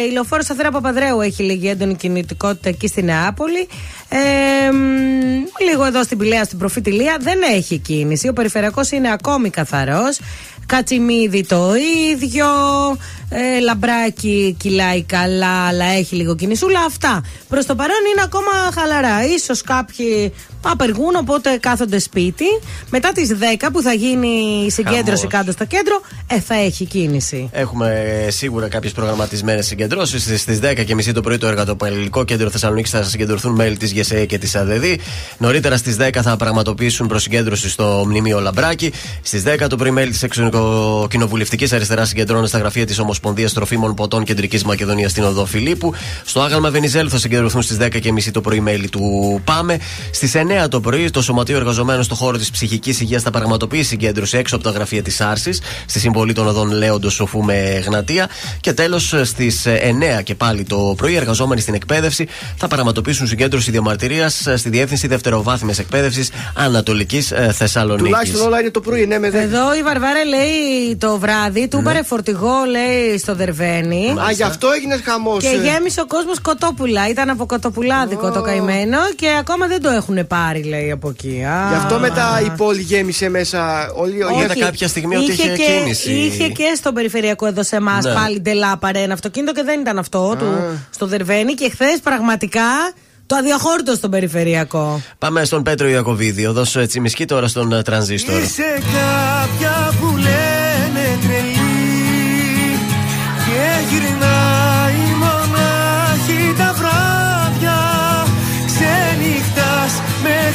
Ε, 0.00 0.06
η 0.08 0.12
λεωφόρο 0.12 0.42
Σταθέρα 0.42 0.70
Παπαδρέου 0.70 1.20
έχει 1.20 1.42
λίγη 1.42 1.68
έντονη 1.68 1.94
κινητικότητα 1.94 2.68
εκεί 2.68 2.86
στη 2.86 3.02
Νεάπολη. 3.02 3.68
Ε, 4.08 4.70
μ, 4.70 4.76
λίγο 5.70 5.84
εδώ 5.84 6.02
στην 6.02 6.18
Πηλαία, 6.18 6.44
στην 6.44 6.58
Προφήτη 6.58 6.90
Λία, 6.92 7.16
δεν 7.20 7.38
έχει 7.54 7.78
κίνηση. 7.78 8.28
Ο 8.28 8.32
περιφερειακός 8.32 8.90
είναι 8.90 9.12
ακόμη 9.12 9.50
καθαρός. 9.50 10.18
Κατσιμίδι 10.66 11.46
το 11.46 11.72
ίδιο. 12.12 12.46
Ε, 13.28 13.60
λαμπράκι 13.60 14.56
κυλάει 14.58 15.02
καλά, 15.02 15.66
αλλά 15.66 15.84
έχει 15.84 16.14
λίγο 16.14 16.34
κινησούλα. 16.34 16.80
Αυτά. 16.80 17.24
Προς 17.48 17.66
το 17.66 17.74
παρόν 17.74 17.96
είναι 18.12 18.22
ακόμα 18.24 18.50
χαλαρά. 18.74 19.18
σω 19.44 19.54
κάποιοι 19.64 20.32
απεργούν, 20.60 21.16
οπότε 21.16 21.56
κάθονται 21.60 21.98
σπίτι. 21.98 22.44
Μετά 22.90 23.12
τις 23.12 23.30
10 23.60 23.68
που 23.72 23.82
θα 23.82 23.92
γίνει 23.92 24.62
η 24.66 24.70
συγκέντρωση 24.70 25.26
Χαμός. 25.30 25.32
κάτω 25.32 25.52
στο 25.52 25.64
κέντρο, 25.64 26.00
ε, 26.26 26.40
θα 26.40 26.54
έχει 26.54 26.84
κίνηση. 26.84 27.48
Έχουμε 27.52 28.22
ε, 28.26 28.30
σίγουρα 28.30 28.68
κάποιες 28.68 28.92
προγραμματισμένες 28.92 29.66
συγκεντρώσεις. 29.66 30.40
Στις 30.40 30.58
10.30 30.62 31.12
το 31.14 31.20
πρωί 31.20 31.38
το 31.38 31.46
Εργατοπαλληλικό 31.46 32.24
Κέντρο 32.24 32.50
Θεσσαλονίκης 32.50 32.90
θα 32.90 33.02
συγκεντρωθούν 33.02 33.54
μέλη 33.54 33.76
της 33.76 33.92
ΓΕΣΕ 33.92 34.24
και 34.24 34.38
της 34.38 34.56
ΑΔΔ. 34.56 34.84
Νωρίτερα 35.38 35.76
στις 35.76 35.96
10 35.96 36.22
θα 36.22 36.36
πραγματοποιήσουν 36.36 37.06
προσυγκέντρωση 37.06 37.70
στο 37.70 38.02
Μνημείο 38.06 38.40
Λαμπράκη. 38.40 38.92
Στις 39.22 39.42
10 39.42 39.66
το 39.68 39.76
πρωί 39.76 39.90
μέλη 39.90 40.10
της 40.10 40.22
Εξοκοινοβουλευτική 40.22 41.74
Αριστεράς 41.74 42.08
συγκεντρώνουν 42.08 42.46
στα 42.46 42.58
γραφεία 42.58 42.86
της 42.86 42.98
Ομοσπονδία 42.98 43.14
Τροφίμων 43.54 43.94
Ποτών 43.94 44.24
Κεντρικής 44.24 44.64
Μακεδονίας 44.64 45.10
στην 45.10 45.22
Οδό 45.24 45.44
Φιλίππου. 45.46 45.94
Στο 46.24 46.40
άγαλμα 46.40 46.70
Βενιζέλου 46.70 47.10
θα 47.10 47.18
συγκεντρωθούν 47.18 47.62
στις 47.62 47.76
10.30 47.80 48.30
το 48.32 48.40
πρωί 48.40 48.60
μέλη 48.60 48.88
του 48.88 49.40
ΠΑΜΕ. 49.44 49.78
Στις 50.10 50.32
9 50.64 50.68
το 50.68 50.80
πρωί 50.80 51.10
το 51.10 51.22
Σωματείο 51.22 51.56
Εργαζομένων 51.56 52.02
στο 52.02 52.14
χώρο 52.14 52.38
της 52.38 52.50
ψυχικής 52.50 53.00
υγείας 53.00 53.22
θα 53.22 53.30
πραγματοποιήσει 53.30 53.88
συγκέντρωση 53.88 54.36
έξω 54.36 54.54
από 54.54 54.64
τα 54.64 54.70
γραφεία 54.70 55.02
της 55.02 55.20
Άρσης 55.20 55.60
στη 55.86 55.98
συμβολή 55.98 56.32
των 56.32 56.46
οδών 56.46 56.70
Λέοντος 56.70 57.14
Σοφού 57.14 57.42
με 57.44 57.82
Γνατία. 57.86 58.28
Και 58.60 58.72
τέλος 58.72 59.14
στις 59.22 59.66
9 60.18 60.22
και 60.22 60.34
πάλι 60.34 60.64
το 60.64 60.94
πρωί 60.96 61.12
οι 61.12 61.16
εργαζόμενοι 61.16 61.60
στην 61.60 61.74
εκπαίδευση 61.74 62.28
θα 62.56 62.68
πραγματοποιήσουν 62.68 63.26
συγκέντρωση 63.26 63.70
διαμαρτυρίας 63.70 64.42
στη 64.56 64.68
Διεύθυνση 64.68 65.06
Δευτεροβάθμιας 65.06 65.78
Εκπαίδευσης 65.78 66.30
Ανατολικής 66.54 67.32
Θεσσαλονίκης. 67.52 68.04
Τουλάχιστον 68.10 68.46
όλα 68.46 68.60
είναι 68.60 68.70
το 68.70 68.80
πρωί, 68.80 69.06
ναι, 69.06 69.18
με 69.18 69.30
δε. 69.30 69.40
Εδώ 69.42 69.74
η 69.76 69.82
Βαρβάρα 69.82 70.24
λέει 70.24 70.96
το 70.98 71.18
βράδυ, 71.18 71.60
Ναι. 71.60 71.68
του 71.68 71.80
πάρε 71.82 72.02
φορτηγό, 72.02 72.54
λέει 72.70 73.05
στο 73.18 73.34
Δερβένι. 73.34 74.14
Α, 74.26 74.30
γι' 74.30 74.42
αυτό 74.42 74.68
έγινε 74.70 75.00
χαμός. 75.04 75.42
Και 75.42 75.48
γέμισε 75.62 76.00
ο 76.00 76.06
κόσμος 76.06 76.40
κοτόπουλα. 76.40 77.08
Ήταν 77.08 77.30
από 77.30 77.46
κοτοπουλάδικο 77.46 78.30
το 78.30 78.40
καημένο 78.42 78.98
και 79.16 79.26
ακόμα 79.40 79.66
δεν 79.66 79.82
το 79.82 79.88
έχουν 79.90 80.26
πάρει, 80.26 80.62
λέει 80.62 80.90
από 80.90 81.08
εκεί. 81.08 81.44
Α. 81.44 81.68
Γι' 81.68 81.74
αυτό 81.76 81.98
μετά 81.98 82.40
η 82.44 82.50
πόλη 82.56 82.80
γέμισε 82.80 83.28
μέσα. 83.28 83.90
Όλοι, 83.94 84.22
όλοι- 84.22 84.44
Είδα 84.44 84.54
κάποια 84.58 84.88
στιγμή 84.88 85.16
ότι 85.16 85.32
είχε 85.32 85.48
και, 85.48 85.62
κίνηση. 85.64 86.12
Είχε 86.12 86.48
και 86.48 86.72
στον 86.76 86.94
περιφερειακό 86.94 87.46
εδώ 87.46 87.62
σε 87.62 87.76
εμάς 87.76 88.04
Ναι. 88.04 88.12
πάλι 88.12 88.40
ντελάπαρε 88.40 88.98
ένα 89.00 89.12
αυτοκίνητο 89.12 89.52
και 89.52 89.62
δεν 89.62 89.80
ήταν 89.80 89.98
αυτό 89.98 90.36
του 90.38 90.78
στο 90.90 91.06
Δερβένι. 91.06 91.54
Και 91.54 91.70
χθες 91.70 91.98
πραγματικά 92.02 92.62
το 93.26 93.36
αδιαχώρητο 93.36 93.94
στον 93.94 94.10
περιφερειακό. 94.10 95.00
Πάμε 95.18 95.44
στον 95.44 95.62
Πέτρο 95.62 95.88
Ιακοβίδη, 95.88 96.46
οδό 96.46 96.62
Τσιμισκή 96.86 97.24
τώρα 97.24 97.48
στον 97.48 97.72
ε, 97.72 97.82
Τρανζίστορ. 97.82 98.40
Είσαι 98.42 98.62
κάποια 98.92 99.92
που 100.00 100.16
λένε 100.16 100.45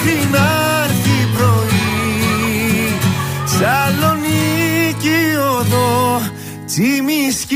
μέχρι 0.03 0.29
να 0.31 0.83
έρθει 0.83 1.27
πρωί 1.37 2.97
Σαλονίκη 3.45 5.19
οδό 5.59 6.21
Τσιμισκή 6.65 7.55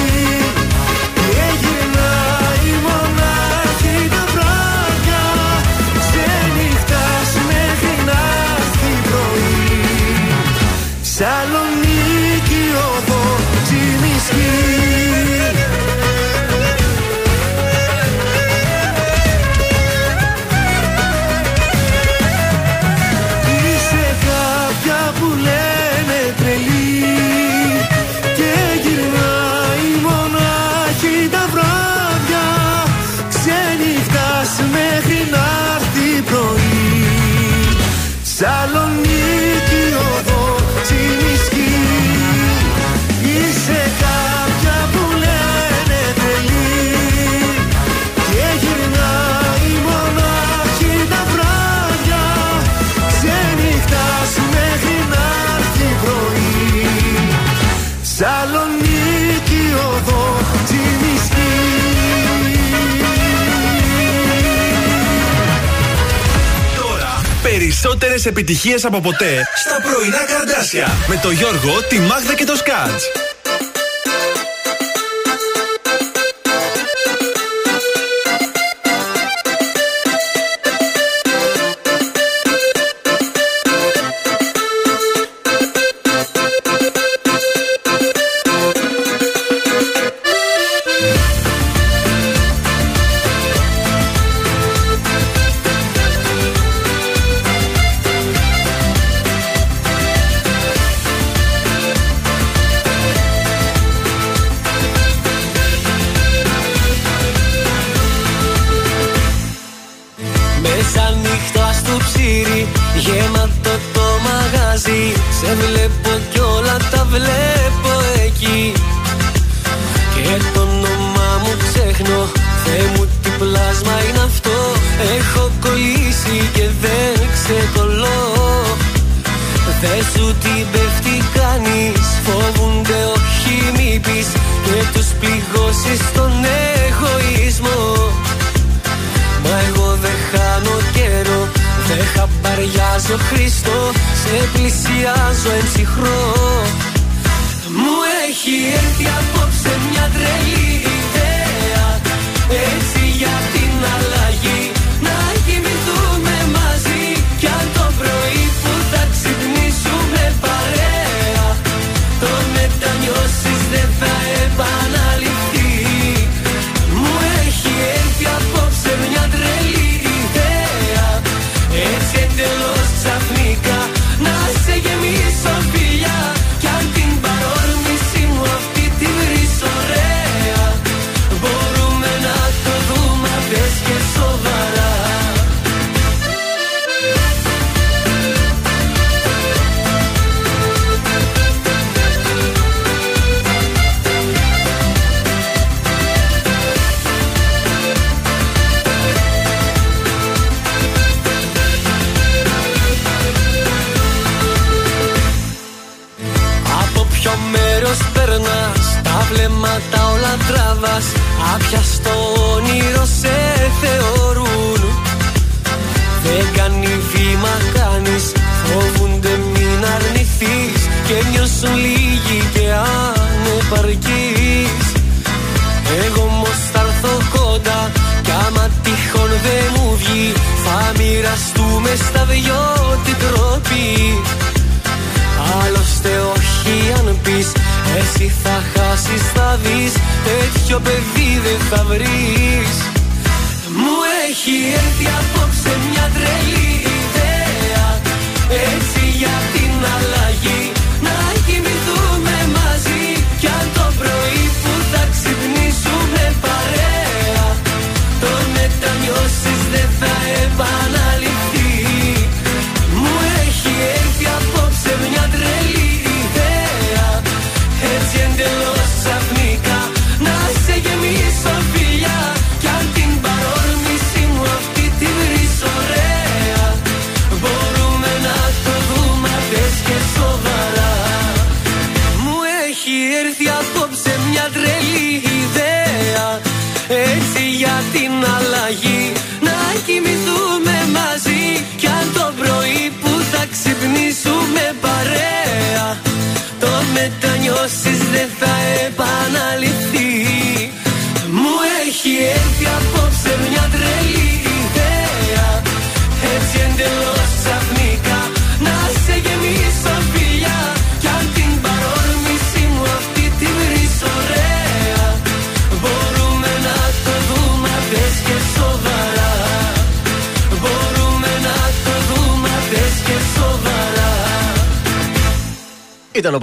επιτυχίες 68.25 68.85
από 68.85 68.99
ποτέ 68.99 69.47
στα 69.55 69.81
πρωινά 69.81 70.23
καρδάσια. 70.25 70.87
Με 71.07 71.19
το 71.21 71.31
Γιώργο, 71.31 71.83
τη 71.89 71.99
Μάγδα 71.99 72.35
και 72.35 72.45
το 72.45 72.55
Σκάτζ. 72.55 73.30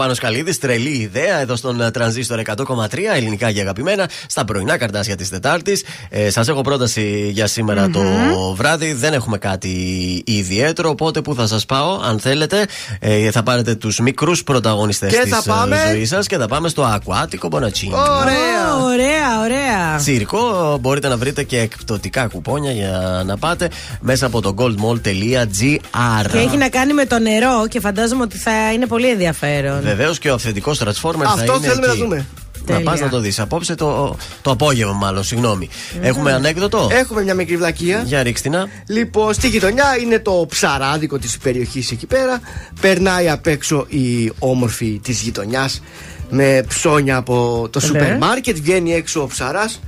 Ήταν 0.08 0.20
ο 0.20 0.28
Πάνο 0.28 0.34
Καλίδης, 0.34 0.58
τρελή 0.58 0.96
ιδέα 0.98 1.40
εδώ 1.40 1.56
στον 1.56 1.80
ε, 1.80 1.90
Τρανζίστορ 1.90 2.40
100,3 2.44 2.98
ελληνικά 3.16 3.52
και 3.52 3.60
αγαπημένα 3.60 4.08
στα 4.26 4.44
πρωινά 4.44 4.76
καρτάσια 4.76 5.16
της 5.16 5.28
Τετάρτης. 5.28 5.84
Ε, 6.08 6.30
Σας 6.30 6.48
έχω 6.48 6.60
πρόταση 6.60 7.28
για 7.32 7.46
σημερα 7.46 7.90
το 7.90 8.02
βράδυ. 8.56 8.92
Δεν 8.92 9.12
έχουμε 9.12 9.38
κάτι 9.38 9.68
ιδιαίτερο. 10.26 10.88
Οπότε 10.90 11.20
που 11.20 11.34
θα 11.34 11.46
σας 11.46 11.66
πάω, 11.66 12.00
αν 12.04 12.18
θέλετε, 12.20 12.66
ε, 13.00 13.30
θα 13.30 13.42
πάρετε 13.42 13.74
τους 13.74 13.98
μικρούς 13.98 14.42
πρωταγωνιστές 14.44 15.12
Και 15.12 15.20
της 15.22 15.30
θα 15.32 15.42
πάμε- 15.46 15.86
ζωής 15.90 16.08
σας 16.08 16.26
και 16.26 16.36
θα 16.36 16.46
πάμε 16.48 16.68
στο 16.68 16.82
Ακουάτικο 16.82 17.48
Μπονατσίνι. 17.48 17.92
Ωραία! 17.94 18.84
Ωραία, 18.84 19.40
ωραία. 19.42 19.96
Τσίρκο, 19.98 20.78
μπορείτε 20.80 21.08
να 21.08 21.16
βρείτε 21.16 21.42
και 21.42 21.58
εκπτωτικά 21.60 22.26
κουπόνια 22.26 22.72
για 22.72 23.22
να 23.26 23.36
πάτε 23.36 23.68
μέσα 24.00 24.26
από 24.26 24.40
το 24.40 24.54
goldmall.gr. 24.58 26.26
Και 26.32 26.38
έχει 26.38 26.56
να 26.56 26.68
κάνει 26.68 26.92
με 26.92 27.04
το 27.06 27.18
νερό 27.18 27.66
και 27.68 27.80
φαντάζομαι 27.80 28.22
ότι 28.22 28.36
θα 28.36 28.72
είναι 28.72 28.86
πολύ 28.86 29.08
ενδιαφέρον. 29.10 29.80
Βεβαίως 29.98 30.18
και 30.18 30.30
ο 30.30 30.34
αυθεντικός 30.34 30.80
Transformer 30.82 31.22
θα 31.22 31.28
Αυτό 31.30 31.54
είναι 31.56 31.66
θέλουμε 31.66 31.86
εκεί. 31.86 31.86
να 31.86 31.94
δούμε. 31.94 32.26
Να 32.60 32.64
Τέλεια. 32.74 32.90
πας 32.90 33.00
να 33.00 33.08
το 33.08 33.18
δεις. 33.20 33.38
Απόψε 33.40 33.74
το, 33.74 34.16
το 34.42 34.50
απόγευμα, 34.50 34.92
μάλλον, 34.92 35.24
συγγνώμη. 35.24 35.68
Έχουμε 36.00 36.32
ανέκδοτο; 36.32 36.88
Έχουμε 36.92 37.22
μια 37.22 37.34
μικρή 37.34 37.56
βλακεία. 37.56 38.02
Για 38.06 38.22
ρίξτε 38.22 38.48
να. 38.48 38.66
Λοιπόν, 38.86 39.34
στη 39.34 39.48
γειτονιά 39.48 39.96
είναι 40.02 40.18
το 40.18 40.46
ψαράδικο 40.48 41.18
της 41.18 41.38
περιοχής 41.38 41.90
εκεί 41.90 42.06
πέρα. 42.06 42.40
Περνάει 42.80 43.30
απ' 43.30 43.46
έξω 43.46 43.86
η 43.88 44.32
όμορφη 44.38 45.00
της 45.02 45.20
γειτονιάς 45.20 45.82
με 46.30 46.64
ψώνια 46.68 47.16
από 47.16 47.68
το 47.72 47.78
Ναι. 47.80 47.86
σούπερ 47.86 48.16
μάρκετ. 48.18 48.56
Βγαίνει 48.56 48.94
έξω 48.94 49.22
ο 49.22 49.26
ψαράς. 49.26 49.80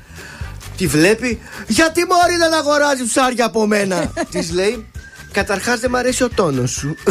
Τη 0.76 0.86
βλέπει. 0.86 1.38
Γιατί 1.66 2.00
μόρι 2.04 2.36
δεν 2.38 2.54
αγοράζει 2.54 3.04
ψάρια 3.04 3.44
από 3.46 3.66
μένα, 3.66 4.12
της 4.32 4.52
λέει. 4.52 4.86
Καταρχάς 5.32 5.80
δεν 5.80 5.90
μ' 5.90 5.96
αρέσει 5.96 6.22
ο 6.22 6.28
τόνος 6.34 6.70
σου. 6.70 6.96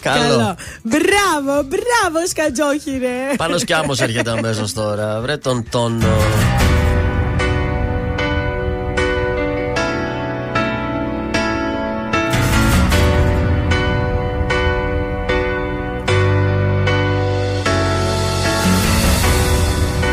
Καλό. 0.00 0.56
Μπράβο, 0.82 1.62
μπράβο, 1.68 2.26
σκατζόχυρε. 2.28 3.34
Πάνω 3.36 3.56
κι 3.56 3.72
άμμος 3.72 4.00
έρχεται 4.00 4.30
αμέσως 4.30 4.72
τώρα. 4.72 5.20
Βρε 5.20 5.36
τον 5.36 5.66
τόνο. 5.70 6.16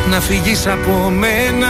Να 0.10 0.20
φύγεις 0.20 0.68
από 0.68 1.10
μένα 1.10 1.70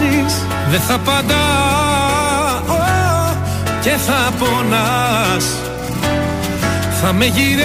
φωνάζεις 0.00 0.34
Δεν 0.70 0.80
θα 0.80 0.94
απαντάω 0.94 1.38
Και 3.80 3.90
θα 3.90 4.32
πονάς. 4.38 5.44
Θα 7.02 7.12
με 7.12 7.24
γυρεύεις 7.24 7.64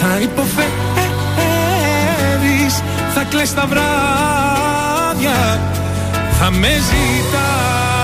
Θα 0.00 0.18
υποφέρεις 0.22 0.74
Θα 3.14 3.24
κλαις 3.30 3.54
τα 3.54 3.66
βράδια 3.66 5.60
Θα 6.38 6.50
με 6.50 6.68
ζητάς 6.68 8.03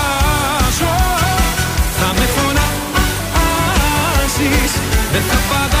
φωνάζεις 5.11 5.31
Δεν 5.31 5.80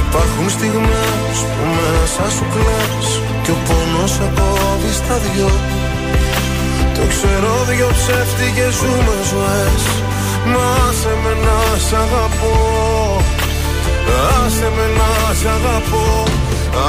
Υπάρχουν 0.00 0.48
στιγμές 0.56 1.36
που 1.52 1.64
μέσα 1.76 2.24
σου 2.34 2.44
κλαις 2.54 3.08
Κι 3.42 3.50
ο 3.50 3.56
πόνος 3.66 4.10
σε 4.16 4.26
κόβει 4.36 4.92
στα 5.00 5.16
δυο. 5.24 5.50
Το 6.96 7.02
ξέρω 7.12 7.52
δυο 7.68 7.88
ψεύτικες 7.98 8.72
ζούμε 8.80 9.16
ζωές. 9.30 9.84
Μα 10.52 10.70
σε 11.00 11.12
με 11.22 11.32
να 11.44 11.58
σ' 11.86 11.94
αγαπώ. 12.04 12.56
Άσε 14.44 14.68
με 14.76 14.86
να 14.98 15.10
σ' 15.40 15.48
αγαπώ. 15.56 16.06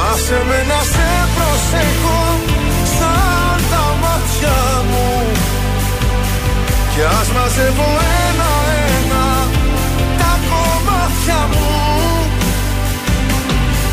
Άσε 0.07 0.39
με 0.49 0.59
να 0.69 0.79
σε 0.93 1.09
προσέχω 1.35 2.21
Σαν 2.95 3.57
τα 3.71 3.83
μάτια 4.01 4.59
μου. 4.89 5.07
Κι 6.91 7.03
ας 7.19 7.27
μαζεύω 7.35 7.89
ένα-ένα 8.27 9.25
Τα 10.19 10.31
κομμάτια 10.49 11.39
μου 11.51 12.02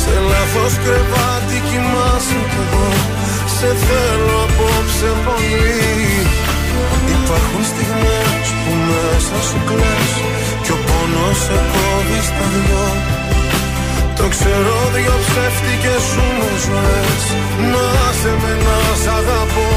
Σε 0.00 0.14
λάθος 0.30 0.74
κρεβάτι 0.84 1.58
κοιμάσαι 1.68 2.40
κι 2.50 2.60
εγώ. 2.64 2.88
Σε 3.56 3.70
θέλω 3.84 4.38
απόψε 4.46 5.10
πολύ. 5.26 5.78
Υπάρχουν 7.14 7.62
στιγμές 7.70 8.46
που 8.62 8.72
μέσα 8.88 9.38
σου 9.48 9.58
κλαις 9.68 10.12
Κι 10.64 10.72
ο 10.76 10.78
πόνος 10.86 11.36
σε 11.44 11.58
κόβει 11.72 12.20
στα 12.28 12.46
δυο. 12.52 12.86
Το 14.18 14.26
ξέρω 14.34 14.76
δυο 14.94 15.16
ψεύτικες 15.26 16.02
σου 16.10 16.24
με 16.38 16.50
ζωές. 16.64 17.24
Να 17.72 17.86
σε 18.20 18.32
με 18.42 18.52
να 18.64 18.78
σ' 19.02 19.10
αγαπώ. 19.18 19.70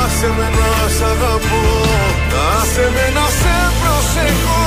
Άσε 0.00 0.28
με 0.36 0.48
να 0.58 0.70
σ' 0.96 1.04
αγαπώ. 1.12 1.62
Άσε 2.56 2.86
με 2.94 3.06
να 3.16 3.26
σε 3.40 3.56
προσεχώ 3.80 4.64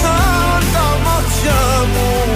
Σαν 0.00 0.60
τα 0.74 0.88
μάτια 1.04 1.60
μου 1.92 2.35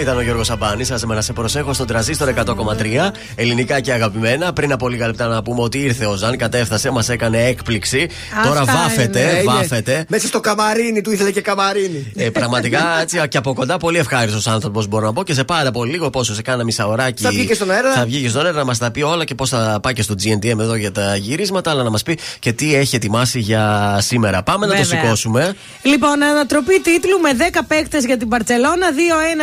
Ήταν 0.00 0.16
ο 0.16 0.20
Γιώργος 0.20 0.46
Σαμπάνης. 0.46 0.86
Σα 0.94 1.06
να 1.06 1.20
σε 1.20 1.32
προσέχω 1.32 1.72
στον 1.72 1.86
τραζίστρο 1.86 2.32
100,3 2.46 3.10
ελληνικά 3.34 3.80
και 3.80 3.92
αγαπημένα. 3.92 4.52
Πριν 4.52 4.72
από 4.72 4.88
λίγα 4.88 5.06
λεπτά 5.06 5.26
να 5.26 5.42
πούμε 5.42 5.62
ότι 5.62 5.78
ήρθε 5.78 6.06
ο 6.06 6.14
Ζαν, 6.14 6.36
κατέφτασε, 6.36 6.90
μας 6.90 7.08
έκανε 7.08 7.44
έκπληξη. 7.46 8.08
Τώρα 8.44 8.64
βάφεται, 8.64 9.24
Ναι, 9.24 9.30
είναι. 9.30 9.42
βάφεται. 9.42 10.04
Μέσα 10.08 10.26
στο 10.26 10.40
καμαρίνι 10.40 11.00
του 11.00 11.10
ήθελε 11.10 11.30
και 11.30 11.40
καμαρίνι. 11.40 12.12
Ε, 12.16 12.30
πραγματικά 12.30 13.00
έτσι 13.00 13.20
και 13.28 13.36
από 13.36 13.54
κοντά 13.54 13.76
πολύ 13.76 13.98
ευχάριστος 13.98 14.46
άνθρωπος 14.46 14.86
μπορώ 14.88 15.06
να 15.06 15.12
πω 15.12 15.22
και 15.24 15.34
σε 15.34 15.44
πάρα 15.44 15.70
πολύ 15.70 15.90
λίγο 15.90 16.10
πόσο 16.10 16.34
σε 16.34 16.42
κάνα 16.42 16.64
μισάωράκι. 16.64 17.22
Θα 17.22 17.30
βγει 17.30 17.46
και 17.46 17.54
στον 17.54 17.70
αέρα; 17.70 17.92
Θα 17.92 18.04
βγει 18.04 18.20
και 18.22 18.28
στον 18.28 18.44
αέρα 18.44 18.56
να 18.56 18.64
μας 18.64 18.78
τα 18.78 18.90
πει 18.90 19.02
όλα 19.02 19.24
και 19.24 19.34
πώς 19.34 19.48
θα 19.48 19.78
πάει 19.82 19.92
και 19.92 20.02
στο 20.02 20.14
GNTM 20.22 20.58
εδώ 20.58 20.74
για 20.74 20.92
τα 20.92 21.16
γυρίσματα, 21.16 21.70
αλλά 21.70 21.82
να 21.82 21.90
μας 21.90 22.02
πει 22.02 22.18
και 22.38 22.52
τι 22.52 22.74
έχει 22.74 22.96
ετοιμάσει 22.96 23.38
για 23.38 23.96
σήμερα. 24.00 24.42
Πάμε 24.42 24.66
να 24.66 24.74
το 24.74 24.82
Βέβαια. 24.82 25.00
σηκώσουμε. 25.02 25.54
Λοιπόν, 25.82 26.22
ανατροπή 26.22 26.80
τίτλου 26.80 27.18
με 27.20 27.30
10 27.52 27.60
παίκτες 27.68 28.04
για 28.04 28.16
την 28.16 28.28
Παρσελώνα, 28.28 28.86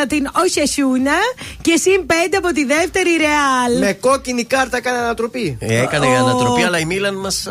2-1 0.04 0.06
την 0.08 0.30
Οσεσούνα 0.48 1.16
και 1.62 1.76
συν 1.78 2.06
5 2.08 2.14
από 2.38 2.52
τη 2.54 2.66
δεύτερη 2.66 3.10
Ρεάλ. 3.18 3.80
Με 3.80 3.94
κόκκινη 3.94 4.44
κάρτα 4.44 4.78
έκανε 4.78 4.98
ανατροπή. 4.98 5.58
Ε, 5.60 5.82
έκανε 5.82 6.06
Ο- 6.06 6.16
ανατροπή, 6.16 6.64
αλλά 6.64 6.80
η 6.80 6.86
Μίλαν 6.86 7.16
μας. 7.16 7.48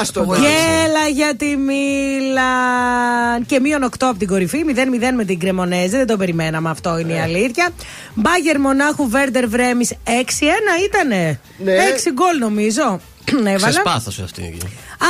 Άστο, 0.00 0.20
Γέλα 0.22 1.08
για 1.14 1.36
τη 1.36 1.56
Μίλαν. 1.56 3.46
Και 3.46 3.60
μείον 3.60 3.82
8 3.82 4.06
από 4.08 4.18
την 4.18 4.28
κορυφή, 4.28 4.64
0-0 4.64 5.14
με 5.16 5.24
την 5.24 5.38
Κρεμονέζε. 5.38 5.96
Δεν 5.96 6.06
το 6.06 6.16
περιμέναμε 6.16 6.70
αυτό, 6.70 6.98
είναι 6.98 7.12
η 7.12 7.18
αλήθεια. 7.20 7.68
Μπάγκερ 8.14 8.58
Μονάχου 8.60 9.08
Βέρντερ 9.08 9.48
Βρέμι 9.48 9.86
6-1 10.04 10.84
ήτανε. 10.84 11.40
Ναι. 11.58 11.72
6 11.76 12.10
γκολ 12.12 12.38
νομίζω. 12.38 13.00
Έβαλα. 13.38 13.56
Ξεσπάθωσε 13.56 14.22
αυτή. 14.22 14.56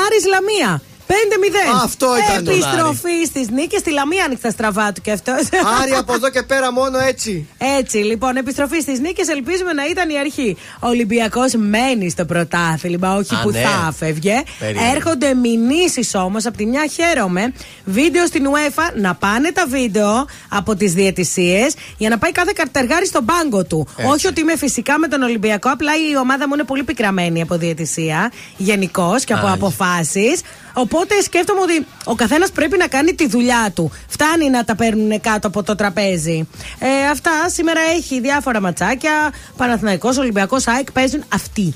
Άρης 0.06 0.24
Λαμία. 0.26 0.82
5-0. 1.08 1.12
Αυτό 1.84 2.06
ήταν 2.28 2.44
το 2.44 2.50
Επιστροφή 2.50 3.24
στις 3.26 3.48
νίκες. 3.48 3.80
Στη 3.80 3.90
Λαμία 3.90 4.24
άνοιξε 4.24 4.42
τα 4.42 4.50
στραβά 4.50 4.92
του 4.92 5.00
κι 5.00 5.10
αυτός. 5.10 5.42
Άρη 5.82 5.92
από 5.98 6.12
εδώ 6.14 6.30
και 6.30 6.42
πέρα 6.42 6.72
μόνο 6.72 6.98
έτσι. 6.98 7.48
Έτσι, 7.78 7.96
λοιπόν, 7.96 8.36
επιστροφή 8.36 8.80
στις 8.80 8.98
νίκες. 9.00 9.28
Ελπίζουμε 9.28 9.72
να 9.72 9.86
ήταν 9.86 10.10
η 10.10 10.18
αρχή. 10.18 10.56
Ο 10.80 10.88
Ολυμπιακός 10.88 11.54
μένει 11.54 12.10
στο 12.10 12.24
πρωτάθλημα, 12.24 13.14
όχι 13.14 13.34
Α, 13.34 13.40
που 13.42 13.50
ναι. 13.50 13.60
θα 13.60 13.86
έφευγε. 13.88 14.42
Περίμενε. 14.58 14.90
Έρχονται 14.90 15.34
μηνύσεις 15.34 16.14
όμως. 16.14 16.46
Από 16.46 16.56
τη 16.56 16.66
μια 16.66 16.86
χαίρομαι. 16.86 17.52
Βίντεο 17.84 18.26
στην 18.26 18.46
UEFA 18.46 18.92
να 18.94 19.14
πάνε 19.14 19.52
τα 19.52 19.66
βίντεο 19.68 20.26
από 20.48 20.76
τις 20.76 20.92
διαιτησίες 20.92 21.74
για 21.96 22.08
να 22.08 22.18
πάει 22.18 22.32
κάθε 22.32 22.52
καρτεργάρι 22.54 23.06
στον 23.06 23.24
πάγκο 23.24 23.64
του. 23.64 23.86
Έτσι. 23.96 24.12
Όχι 24.12 24.26
ότι 24.26 24.40
είμαι 24.40 24.56
φυσικά 24.56 24.98
με 24.98 25.08
τον 25.08 25.22
Ολυμπιακό, 25.22 25.70
απλά 25.70 25.92
η 26.10 26.16
ομάδα 26.16 26.48
μου 26.48 26.54
είναι 26.54 26.64
πολύ 26.64 26.82
πικραμένη 26.82 27.42
από 27.42 27.56
διαιτησία 27.56 28.32
γενικώς 28.56 29.24
και 29.24 29.32
από 29.32 29.46
Α, 29.46 29.52
αποφάσεις. 29.52 30.40
Οπότε 30.72 31.20
σκέφτομαι 31.22 31.60
ότι 31.60 31.86
ο 32.04 32.14
καθένας 32.14 32.50
πρέπει 32.50 32.76
να 32.76 32.86
κάνει 32.86 33.14
τη 33.14 33.28
δουλειά 33.28 33.70
του. 33.74 33.90
Φτάνει 34.08 34.50
να 34.50 34.64
τα 34.64 34.74
παίρνουν 34.76 35.20
κάτω 35.20 35.46
από 35.46 35.62
το 35.62 35.74
τραπέζι. 35.74 36.48
Ε, 36.78 37.08
αυτά 37.10 37.30
σήμερα 37.46 37.80
έχει 37.96 38.20
διάφορα 38.20 38.60
ματσάκια. 38.60 39.32
Παναθηναϊκός, 39.56 40.16
Ολυμπιακός, 40.16 40.66
ΑΕΚ 40.66 40.92
παίζουν 40.92 41.24
αυτοί. 41.28 41.74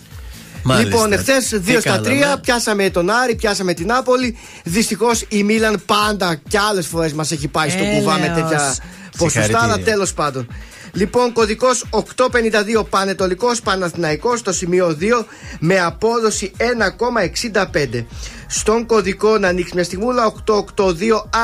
Μάλιστα. 0.64 0.88
Λοιπόν, 0.90 1.12
εχθές 1.12 1.48
2 1.54 1.74
Τι 1.74 1.80
στα 1.80 2.00
3 2.00 2.04
κάναμε; 2.04 2.40
πιάσαμε 2.40 2.90
τον 2.90 3.10
Άρη, 3.10 3.34
πιάσαμε 3.34 3.72
την 3.74 3.86
Νάπολη. 3.86 4.38
Δυστυχώς 4.64 5.24
η 5.28 5.42
Μίλαν 5.42 5.82
πάντα 5.86 6.40
και 6.48 6.58
άλλες 6.58 6.86
φορές 6.86 7.12
μας 7.12 7.30
έχει 7.30 7.48
πάει 7.48 7.68
στο 7.70 7.82
Έλεος. 7.82 7.98
κουβά 7.98 8.18
με 8.18 8.26
τέτοια 8.26 8.74
ποσοστά, 9.18 9.40
αλλά 9.40 9.46
Συγχαρητήρια. 9.48 9.84
τέλος 9.92 10.12
πάντων. 10.14 10.46
Λοιπόν, 10.94 11.32
κωδικός 11.32 11.84
852 11.90 12.84
Πανετολικός 12.90 13.60
Παναθηναϊκός 13.60 14.38
στο 14.38 14.52
σημείο 14.52 14.96
2 15.00 15.26
με 15.58 15.80
απόδοση 15.80 16.52
1,65. 16.56 18.06
Στον 18.54 18.86
κωδικό 18.86 19.38
να 19.38 19.48
ανοίξει 19.48 19.72
μια 19.74 19.84
στιγμούλα 19.84 20.32
882 20.46 20.62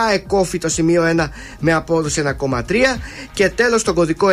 ΑΕΚΟΦΗ 0.08 0.58
το 0.58 0.68
σημείο 0.68 1.02
1 1.18 1.28
με 1.58 1.72
απόδοση 1.72 2.22
1,3 2.40 2.62
και 3.32 3.48
τέλος 3.48 3.82
τον 3.82 3.94
κωδικό 3.94 4.26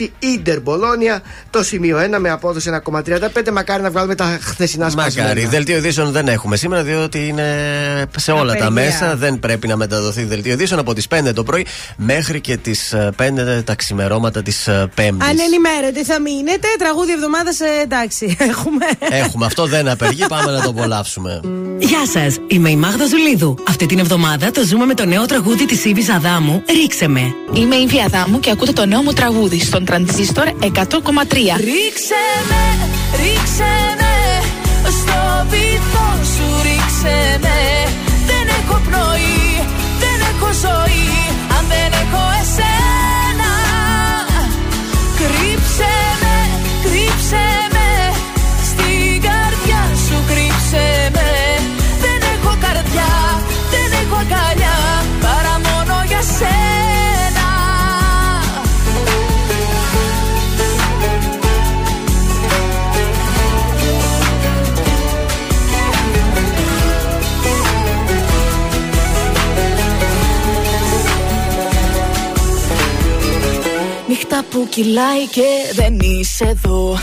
920 0.00 0.06
Ιντερ 0.18 0.60
Μπολόνια 0.60 1.22
το 1.50 1.62
σημείο 1.62 1.98
1 2.14 2.18
με 2.18 2.30
απόδοση 2.30 2.70
1,35. 2.86 3.50
Μακάρι 3.52 3.82
να 3.82 3.90
βγάλουμε 3.90 4.14
τα 4.14 4.38
χθεσινά 4.40 4.90
σπασμένα. 4.90 5.28
Μακάρι. 5.28 5.46
Δελτίο 5.46 5.76
ειδήσεων 5.76 6.10
δεν 6.12 6.28
έχουμε 6.28 6.56
σήμερα, 6.56 6.82
διότι 6.82 7.26
είναι 7.26 7.44
σε 8.16 8.32
όλα 8.32 8.54
τα 8.54 8.66
Απεργία. 8.66 8.84
μέσα. 8.84 9.16
Δεν 9.16 9.38
πρέπει 9.38 9.68
να 9.68 9.76
μεταδοθεί 9.76 10.24
δελτίο 10.24 10.52
ειδήσεων 10.52 10.80
από 10.80 10.94
τις 10.94 11.06
5 11.08 11.32
το 11.34 11.42
πρωί 11.42 11.66
μέχρι 11.96 12.40
και 12.40 12.56
τις 12.56 12.94
5 13.16 13.62
τα 13.64 13.74
ξημερώματα 13.74 14.42
της 14.42 14.68
Πέμπτης. 14.94 15.28
Ανενημέρωτοι 15.28 16.04
θα 16.04 16.20
μείνετε. 16.20 16.66
Τραγούδι 16.78 17.12
εβδομάδας, 17.12 17.60
εντάξει. 17.82 18.36
Έχουμε. 18.50 18.84
Έχουμε 18.98 19.46
αυτό, 19.46 19.66
δεν 19.66 19.88
απεργεί. 19.88 20.26
Πάμε 20.28 20.50
να 20.52 20.60
το 20.62 20.68
απολαύσουμε. 20.70 21.40
Γεια 21.78 22.06
σας, 22.06 22.38
είμαι 22.46 22.70
η 22.70 22.76
Μάγδα 22.76 23.06
Ζουλίδου. 23.06 23.54
Αυτή 23.68 23.86
την 23.86 23.98
εβδομάδα 23.98 24.50
το 24.50 24.64
ζούμε 24.64 24.84
με 24.84 24.94
το 24.94 25.04
νέο 25.04 25.26
τραγούδι 25.26 25.66
της 25.66 25.84
Ήβη 25.84 26.10
Αδάμου, 26.10 26.62
Ρίξε 26.68 27.08
με. 27.08 27.34
Είμαι 27.52 27.76
η 27.76 27.82
Ήβη 27.82 28.00
Αδάμου 28.00 28.40
και 28.40 28.50
ακούτε 28.50 28.72
το 28.72 28.86
νέο 28.86 29.02
μου 29.02 29.12
τραγούδι 29.12 29.60
στον 29.60 29.84
τρανζίστορ 29.84 30.44
100,3. 30.44 30.68
Ρίξε 31.70 32.22
με, 32.50 32.64
ρίξε 33.16 33.72
με 34.00 34.14
Στο 34.98 35.46
βυθό 35.50 36.08
σου 36.34 36.46
ρίξε 36.62 37.38
με 37.40 37.58
Δεν 38.26 38.46
έχω 38.58 38.80
πνοή, 38.86 39.66
δεν 40.02 40.18
έχω 40.30 40.48
ζωή 40.64 41.08
Αν 41.56 41.64
δεν 41.68 41.90
έχω 42.02 42.39
που 74.50 74.66
κυλάει 74.68 75.26
και 75.30 75.48
δεν 75.74 75.98
είσαι 76.00 76.44
εδώ. 76.44 76.98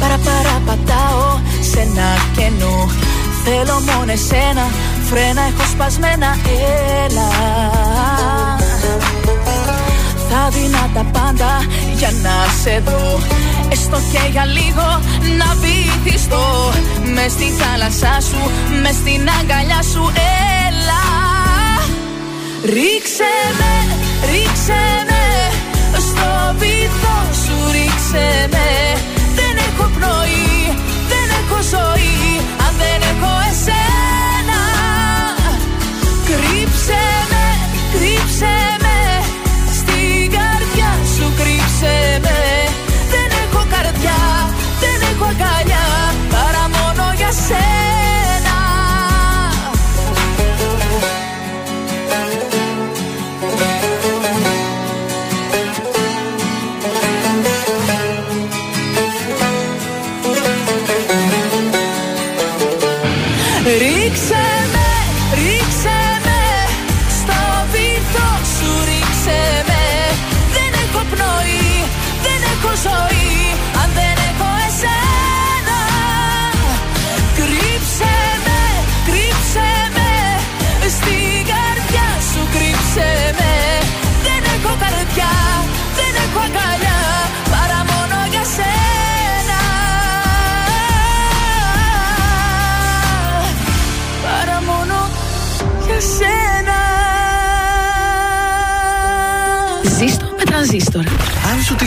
Παρα 0.00 0.18
παρα 0.18 0.62
πατάω 0.66 1.40
σε 1.70 1.80
ένα 1.80 2.08
κενό. 2.36 2.90
Θέλω 3.44 3.80
μόνο 3.80 4.12
εσένα 4.12 4.66
Φρένα 5.08 5.42
έχω 5.42 5.70
σπασμένα 5.72 6.36
Έλα. 7.04 7.28
Θα 10.30 10.48
δίνα 10.48 10.90
τα 10.94 11.04
πάντα 11.12 11.66
για 11.96 12.10
να 12.22 12.34
σε 12.62 12.82
δω. 12.84 13.20
Έστω 13.72 13.98
και 14.12 14.28
για 14.30 14.44
λίγο 14.44 15.00
να 15.38 15.56
βυθιστώ. 15.60 16.72
Μες 17.14 17.32
στη 17.32 17.44
θάλασσά 17.44 18.20
σου, 18.20 18.50
μες 18.82 18.94
στην 18.94 19.28
αγκαλιά 19.40 19.82
σου 19.92 20.12
Έλα. 20.68 21.02
Ρίξε 22.64 23.32
με, 23.58 23.72
ρίξε 24.30 24.80
με 25.08 25.11
ρίξε 28.12 28.48
με 28.50 28.81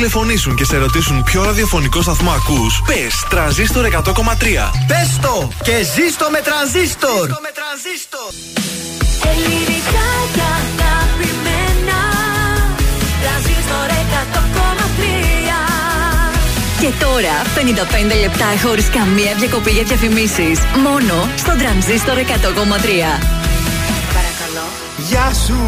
τηλεφωνήσουν 0.08 0.56
και 0.56 0.66
σε 0.66 0.78
ρωτήσουν 0.78 1.24
ποιο 1.24 1.43
ραδιοφωνικό 1.43 2.01
σταθμό 2.01 2.32
ακούς, 2.32 2.82
πες 2.88 3.26
τρανζίστορ 3.30 3.86
100,3. 3.86 4.72
Πες 4.88 5.20
το 5.22 5.49
και 5.64 5.76
ζήστο 5.95 6.26
με 6.32 6.41
τρανζίστορ. 6.47 7.30
Ελληνικά 9.32 10.08
και 10.36 10.45
αγαπημένα 10.62 11.99
Τρανζίστορ 13.22 13.88
100,3 13.89 15.58
Και 16.82 16.91
τώρα 17.03 17.36
55 18.12 18.20
λεπτά 18.22 18.45
χωρίς 18.64 18.89
καμία 18.89 19.34
διακοπή 19.39 19.72
για 19.72 19.84
διαφημίσεις. 19.84 20.60
Μόνο 20.86 21.30
στο 21.36 21.51
τρανζίστορ 21.60 22.18
100,3. 22.18 22.24
Παρακαλώ 24.18 24.66
Γεια 24.97 25.32
σου, 25.45 25.60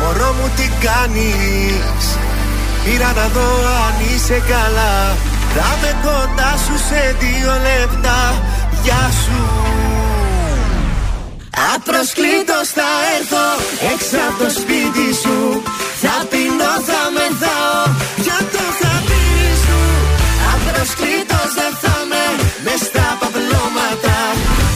μωρό 0.00 0.32
μου 0.38 0.50
τι 0.56 0.66
κάνεις; 0.86 2.04
Πήρα 2.86 3.12
να 3.12 3.26
δω 3.34 3.48
αν 3.84 3.94
είσαι 4.08 4.42
καλά. 4.52 4.94
Θα 5.54 5.68
με 5.80 5.90
κοντά 6.04 6.52
σου 6.64 6.76
σε 6.88 7.16
δύο 7.20 7.52
λεπτά. 7.68 8.20
Γεια 8.82 9.04
σου. 9.22 9.40
Απροσκλήτως 11.74 12.66
θα 12.76 12.90
έρθω 13.16 13.46
έξω 13.92 14.18
από 14.28 14.36
το 14.42 14.48
σπίτι 14.58 15.06
σου. 15.22 15.38
Θα 16.02 16.16
πεινώ, 16.30 16.72
θα 16.88 17.02
μεθάω. 17.16 17.80
Για 18.24 18.38
το 18.54 18.64
χαπί 18.80 19.26
σου. 19.64 19.80
Απροσκλήτως 20.52 21.50
δεν 21.58 21.72
θα 21.82 21.96
με 22.10 22.24
μες 22.64 22.80
στα 22.88 23.08
παπλώματα. 23.20 24.18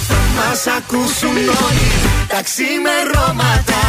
Θα 0.09 0.21
μας 0.37 0.61
ακούσουν 0.79 1.37
όλοι 1.67 1.89
τα 2.33 2.41
ξημερώματα 2.49 3.83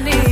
τι 0.00 0.23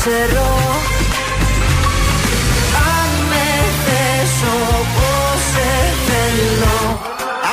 ξέρω 0.00 0.50
Αν 2.96 3.10
με 3.30 3.46
θες 3.84 4.34
όπως 4.78 5.40
σε 5.52 5.70
θέλω. 6.06 6.78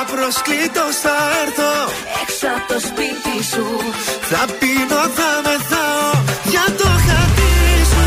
Απροσκλήτως 0.00 0.94
θα 1.04 1.16
έρθω. 1.42 1.74
Έξω 2.22 2.46
από 2.56 2.66
το 2.72 2.78
σπίτι 2.88 3.36
σου. 3.52 3.66
Θα 4.30 4.42
πίνω, 4.58 5.02
θα 5.18 5.30
μεθάω 5.46 6.08
Για 6.52 6.66
το 6.80 6.88
χατήρι 7.06 7.82
σου. 7.92 8.06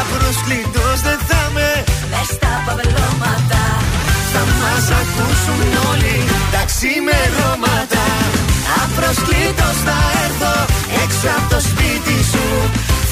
Απροσκλήτως 0.00 0.98
δεν 1.06 1.20
θα 1.28 1.42
με 1.54 1.70
Μες 2.10 2.28
στα 2.36 2.52
παυλώματα 2.66 3.64
Θα 4.32 4.42
μας 4.58 4.86
ακούσουν 5.00 5.68
όλοι 5.90 6.16
Τα 6.54 6.62
ξημερώματα. 6.70 8.04
Απροσκλήτως 8.82 9.76
θα 9.86 9.98
έρθω. 10.24 10.26
Έξω 10.44 10.65
από 11.36 11.46
το 11.54 11.60
σπίτι 11.68 12.16
σου 12.32 12.46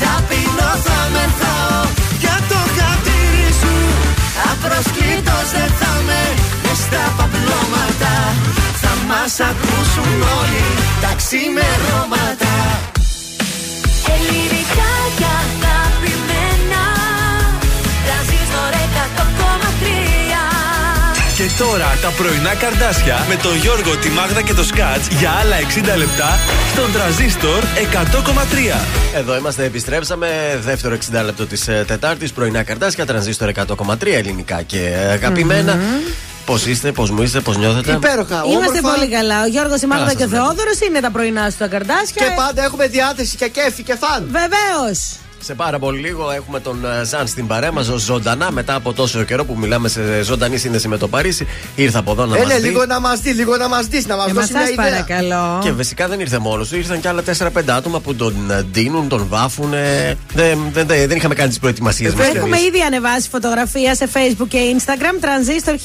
Θα 0.00 0.12
πίνω, 0.28 0.70
θα 0.86 0.98
μεθάω 1.14 1.82
Για 2.22 2.36
το 2.50 2.60
χατήρι 2.76 3.50
σου. 3.60 3.74
Απροσκλήτως 4.50 5.48
δεν 5.56 5.70
θα 5.80 5.92
με 6.08 6.22
Μες 6.62 6.78
στα 6.86 7.04
παυλώματα 7.16 8.14
Θα 8.82 8.92
μας 9.08 9.34
ακούσουν 9.50 10.16
όλοι 10.38 10.66
Τα 11.04 11.12
ξημερώματα. 11.20 12.54
Ελληνικά 14.14 14.92
και 15.18 15.34
τώρα 21.58 21.98
τα 22.02 22.08
πρωινά 22.08 22.54
καρδάσια 22.54 23.26
με 23.28 23.36
τον 23.36 23.56
Γιώργο, 23.56 23.96
τη 23.96 24.08
Μάγδα 24.08 24.42
και 24.42 24.54
το 24.54 24.64
Σκάτς 24.64 25.06
για 25.08 25.30
άλλα 25.30 25.56
60 25.94 25.96
λεπτά 25.96 26.38
στον 26.72 26.92
τραζίστορ 26.92 27.62
100,3. 27.62 28.80
Εδώ 29.14 29.36
είμαστε, 29.36 29.64
επιστρέψαμε. 29.64 30.28
Δεύτερο 30.64 30.94
60 30.94 31.24
λεπτό 31.24 31.46
της 31.46 31.64
Τετάρτης. 31.86 32.32
Πρωινά 32.32 32.62
καρτάσια, 32.62 33.06
τρανζίστορ 33.06 33.48
100,3 33.48 34.14
ελληνικά 34.14 34.62
και 34.62 34.78
αγαπημένα. 35.10 35.78
Πώς 36.46 36.66
είστε, 36.66 36.92
πώς 36.92 37.10
μου 37.10 37.22
είστε, 37.22 37.40
πώς 37.40 37.56
νιώθετε; 37.56 37.92
Υπέροχα, 37.92 38.42
Είμαστε 38.46 38.78
όμορφα. 38.78 38.98
πολύ 38.98 39.10
καλά. 39.10 39.42
Ο 39.42 39.46
Γιώργος, 39.46 39.80
η 39.82 39.86
Μάγδα 39.86 40.06
σας 40.06 40.14
και 40.14 40.24
ο 40.24 40.28
βλέπω. 40.28 40.44
Θεόδωρος 40.44 40.80
είναι 40.88 41.00
τα 41.00 41.10
πρωινά 41.10 41.50
σου 41.50 41.56
τα 41.58 41.66
καρδάσια. 41.66 42.26
Και 42.26 42.32
πάντα 42.36 42.64
έχουμε 42.64 42.86
διάθεση 42.86 43.36
και 43.36 43.48
κέφι 43.48 43.82
και 43.82 43.96
φαν. 44.00 44.28
Βεβαίως. 44.30 45.16
Σε 45.46 45.54
πάρα 45.54 45.78
πολύ 45.78 46.00
λίγο 46.00 46.30
έχουμε 46.30 46.60
τον 46.60 46.84
ε, 47.00 47.04
Ζαν 47.04 47.26
στην 47.26 47.46
παρέα 47.46 47.72
μας 47.72 47.84
ζωντανά 47.96 48.50
μετά 48.50 48.74
από 48.74 48.92
τόσο 48.92 49.22
καιρό 49.24 49.44
που 49.44 49.56
μιλάμε 49.58 49.88
σε 49.88 50.22
ζωντανή 50.22 50.56
σύνδεση 50.56 50.88
με 50.88 50.96
το 50.98 51.08
Παρίσι. 51.08 51.46
Ήρθε 51.74 51.98
από 51.98 52.10
εδώ 52.12 52.22
να 52.26 52.28
μας 52.36 52.38
Έλε, 52.38 52.46
δεις. 52.54 52.56
Ε, 52.56 52.60
ναι, 52.60 52.68
λίγο 52.68 52.84
να 52.86 53.00
μας 53.00 53.20
δεις, 53.20 53.34
λίγο 53.36 53.56
να 53.56 53.68
μας 53.68 53.86
δεις, 53.86 54.06
να 54.06 54.16
μας 54.16 54.26
Ε, 54.28 54.32
μα 54.32 54.40
δώσει 54.40 54.52
μια 54.52 54.60
σας 54.62 54.70
ιδέα. 54.70 54.84
παρακαλώ. 54.84 55.58
Και 55.62 55.72
φυσικά 55.76 56.08
δεν 56.08 56.20
ήρθε 56.20 56.38
μόνος 56.38 56.68
του, 56.68 56.76
ήρθαν 56.76 57.00
και 57.00 57.08
άλλα 57.08 57.22
4-5 57.22 57.72
άτομα 57.76 58.00
που 58.00 58.14
τον 58.14 58.50
ε, 58.50 58.62
ντύνουν, 58.62 59.08
τον 59.08 59.26
βάφουν. 59.28 59.72
ε, 59.74 60.16
Δεν, 60.34 60.58
δεν, 60.72 60.86
δεν, 60.86 61.08
δεν 61.08 61.16
είχαμε 61.16 61.34
κάνει 61.34 61.48
τις 61.48 61.58
προετοιμασίες 61.58 62.14
μας. 62.14 62.26
Έχουμε 62.26 62.58
ήδη 62.60 62.80
ανεβάσει 62.80 63.28
φωτογραφία 63.28 63.94
σε 63.94 64.08
Facebook 64.14 64.48
και 64.48 64.58
Instagram. 64.78 65.24
Transistor 65.24 65.70
1003. 65.72 65.76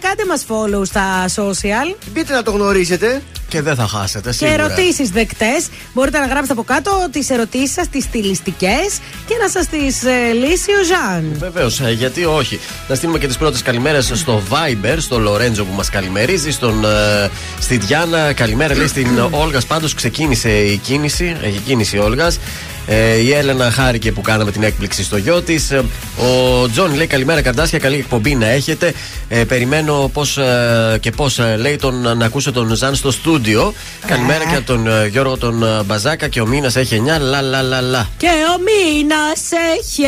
Κάντε 0.00 0.24
μας 0.28 0.44
follow 0.48 0.86
στα 0.86 1.24
social. 1.36 1.96
Μπείτε 2.12 2.32
να 2.34 2.42
το 2.42 2.50
γνωρίσετε. 2.50 3.22
Και 3.54 3.62
δεν 3.62 3.74
θα 3.74 3.86
χάσετε 3.86 4.30
Και 4.30 4.36
σίγουρα. 4.36 4.62
ερωτήσεις 4.64 5.10
δεκτές. 5.10 5.66
Μπορείτε 5.92 6.18
να 6.18 6.26
γράψετε 6.26 6.52
από 6.52 6.62
κάτω 6.62 7.08
τις 7.10 7.30
ερωτήσεις 7.30 7.72
σας, 7.72 7.88
τις 7.88 8.04
στιλιστικές 8.04 8.98
και 9.26 9.34
να 9.42 9.48
σας 9.48 9.66
τις 9.66 10.04
ε, 10.04 10.32
λύσει 10.32 10.70
ο 10.70 10.84
Ζαν. 10.84 11.36
Βεβαίως, 11.38 11.80
γιατί 11.80 12.24
όχι. 12.24 12.60
Να 12.88 12.94
στείλουμε 12.94 13.18
και 13.18 13.26
τις 13.26 13.36
πρώτες 13.38 13.62
καλημέρες 13.62 14.10
στο 14.14 14.42
Viber, 14.50 14.96
στο 14.98 15.18
Λορέντζο 15.18 15.64
που 15.64 15.74
μας 15.74 15.90
καλημερίζει, 15.90 16.50
στον, 16.50 16.84
ε, 16.84 17.30
στη 17.60 17.76
Διάνα. 17.76 18.32
Καλημέρα, 18.32 18.76
λέει 18.76 18.86
στην 18.86 19.18
Όλγας. 19.42 19.64
Πάντως 19.66 19.94
ξεκίνησε 19.94 20.50
η 20.50 20.76
κίνηση, 20.76 21.36
έχει 21.42 21.58
κίνηση 21.58 21.96
η 21.96 21.98
Όλγας. 21.98 22.38
Ε, 22.86 23.14
η 23.16 23.32
Έλενα 23.32 23.70
χάρηκε 23.70 24.12
που 24.12 24.20
κάναμε 24.20 24.50
την 24.50 24.62
έκπληξη 24.62 25.04
στο 25.04 25.16
γιο 25.16 25.42
της. 25.42 25.72
Ο 26.18 26.68
Τζον 26.68 26.94
λέει 26.94 27.06
καλημέρα, 27.06 27.42
καρντάσια. 27.42 27.78
Καλή 27.78 27.96
εκπομπή 27.96 28.34
να 28.34 28.46
έχετε. 28.46 28.92
Ε, 29.28 29.44
περιμένω 29.44 30.10
πώς 30.12 30.38
και 31.00 31.10
πώς 31.10 31.40
λέει 31.58 31.76
τον, 31.76 32.16
να 32.18 32.24
ακούσω 32.24 32.52
τον 32.52 32.74
Ζαν 32.74 32.94
στο 32.94 33.10
στούντιο. 33.10 33.74
Καλημέρα 34.06 34.44
και 34.44 34.56
από 34.56 34.66
τον 34.66 34.86
ε, 34.86 35.06
Γιώργο 35.06 35.36
τον 35.36 35.62
ε, 35.62 35.82
Μπαζάκα 35.82 36.28
και 36.28 36.40
ο 36.40 36.46
Μίνας 36.46 36.76
έχει 36.76 37.02
9. 37.04 37.20
Λα 37.20 37.42
λα 37.42 37.62
λα 37.62 37.80
λα. 37.80 38.08
Και 38.16 38.26
ο 38.26 38.58
μήνα 38.62 39.16
έχει 39.78 40.02
9. 40.02 40.06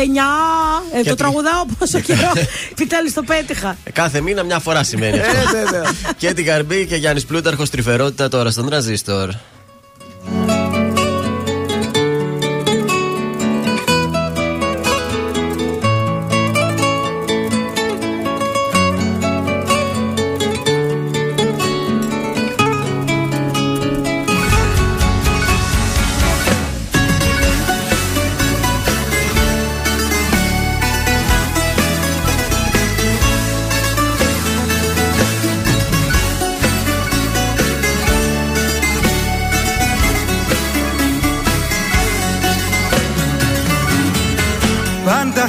Ε, 0.91 0.95
το 0.95 1.01
Γιατί; 1.01 1.17
τραγουδάω 1.17 1.65
πόσο 1.79 1.99
καιρό. 2.07 2.31
Επιτέλους 2.71 3.13
το 3.13 3.23
πέτυχα. 3.23 3.77
Ε, 3.83 3.91
Κάθε 3.91 4.21
μήνα 4.21 4.43
μια 4.43 4.59
φορά 4.59 4.83
σημαίνει 4.83 5.19
αυτό. 5.19 5.57
Ε, 5.57 5.63
βέβαια. 5.63 5.91
και 6.17 6.33
την 6.33 6.45
Καρμπή 6.45 6.85
και 6.85 6.95
Γιάννης 6.95 7.25
Πλούταρχος 7.25 7.69
τρυφερότητα 7.69 8.27
τώρα 8.29 8.51
στον 8.51 8.65
τραζίστορ. 8.65 9.29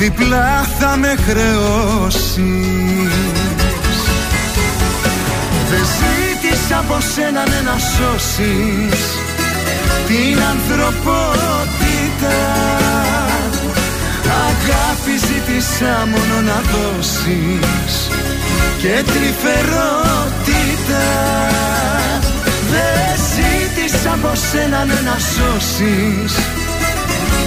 διπλά 0.00 0.66
θα 0.78 0.96
με 0.96 1.14
χρεώσεις. 1.26 2.34
Δεν 5.70 5.84
ζήτησα 5.98 6.78
από 6.78 6.98
σένα 7.14 7.42
ναι, 7.48 7.60
να 7.70 7.78
σώσεις. 7.78 9.00
Την 10.06 10.38
ανθρωπότητα 10.52 12.38
Αγάπη 14.48 15.14
ζήτησα 15.26 16.08
μόνο 16.12 16.40
να 16.40 16.60
δώσεις. 16.70 17.94
Και 18.78 19.04
τρυφερότητα 19.12 21.06
Δεν 22.70 23.10
ζήτησα 23.32 24.12
από 24.12 24.32
σένα 24.34 24.84
ναι, 24.84 25.00
να 25.04 25.16
σώσεις 25.18 26.34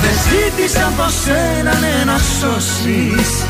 Δεν 0.00 0.16
ζήτησα 0.28 0.86
από 0.86 1.10
σένα 1.24 1.78
ναι, 1.78 2.04
να 2.04 2.18
σώσεις 2.18 3.49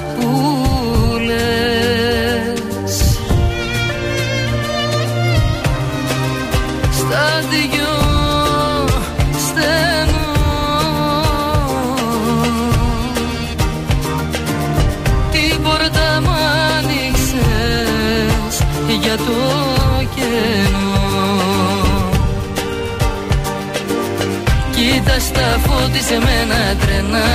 στα 26.00 26.14
φωτισμένα 26.14 26.60
τρενά 26.80 27.30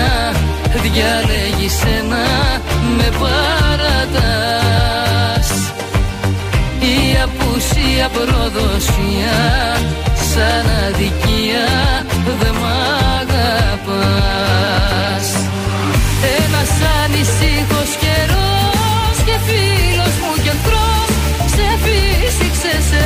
Διάλεγεις 0.82 1.78
ένα 2.00 2.26
με 2.98 3.08
παρατάς. 3.20 5.50
Η 6.80 7.18
απουσία 7.24 8.08
προδοσία 8.10 9.40
Σαν 10.34 10.66
αδικία 10.88 11.68
δε 12.40 12.52
μ' 12.52 12.66
αγαπάς. 13.20 15.28
Ένας 16.44 16.72
ανησύχος 17.04 17.92
καιρός 18.04 19.16
Και 19.26 19.36
φίλος 19.48 20.14
μου 20.22 20.32
και 20.44 20.52
εχθρός 20.56 21.10
Σε 21.56 21.68
φύσηξε 21.84 22.74
σε 22.90 23.02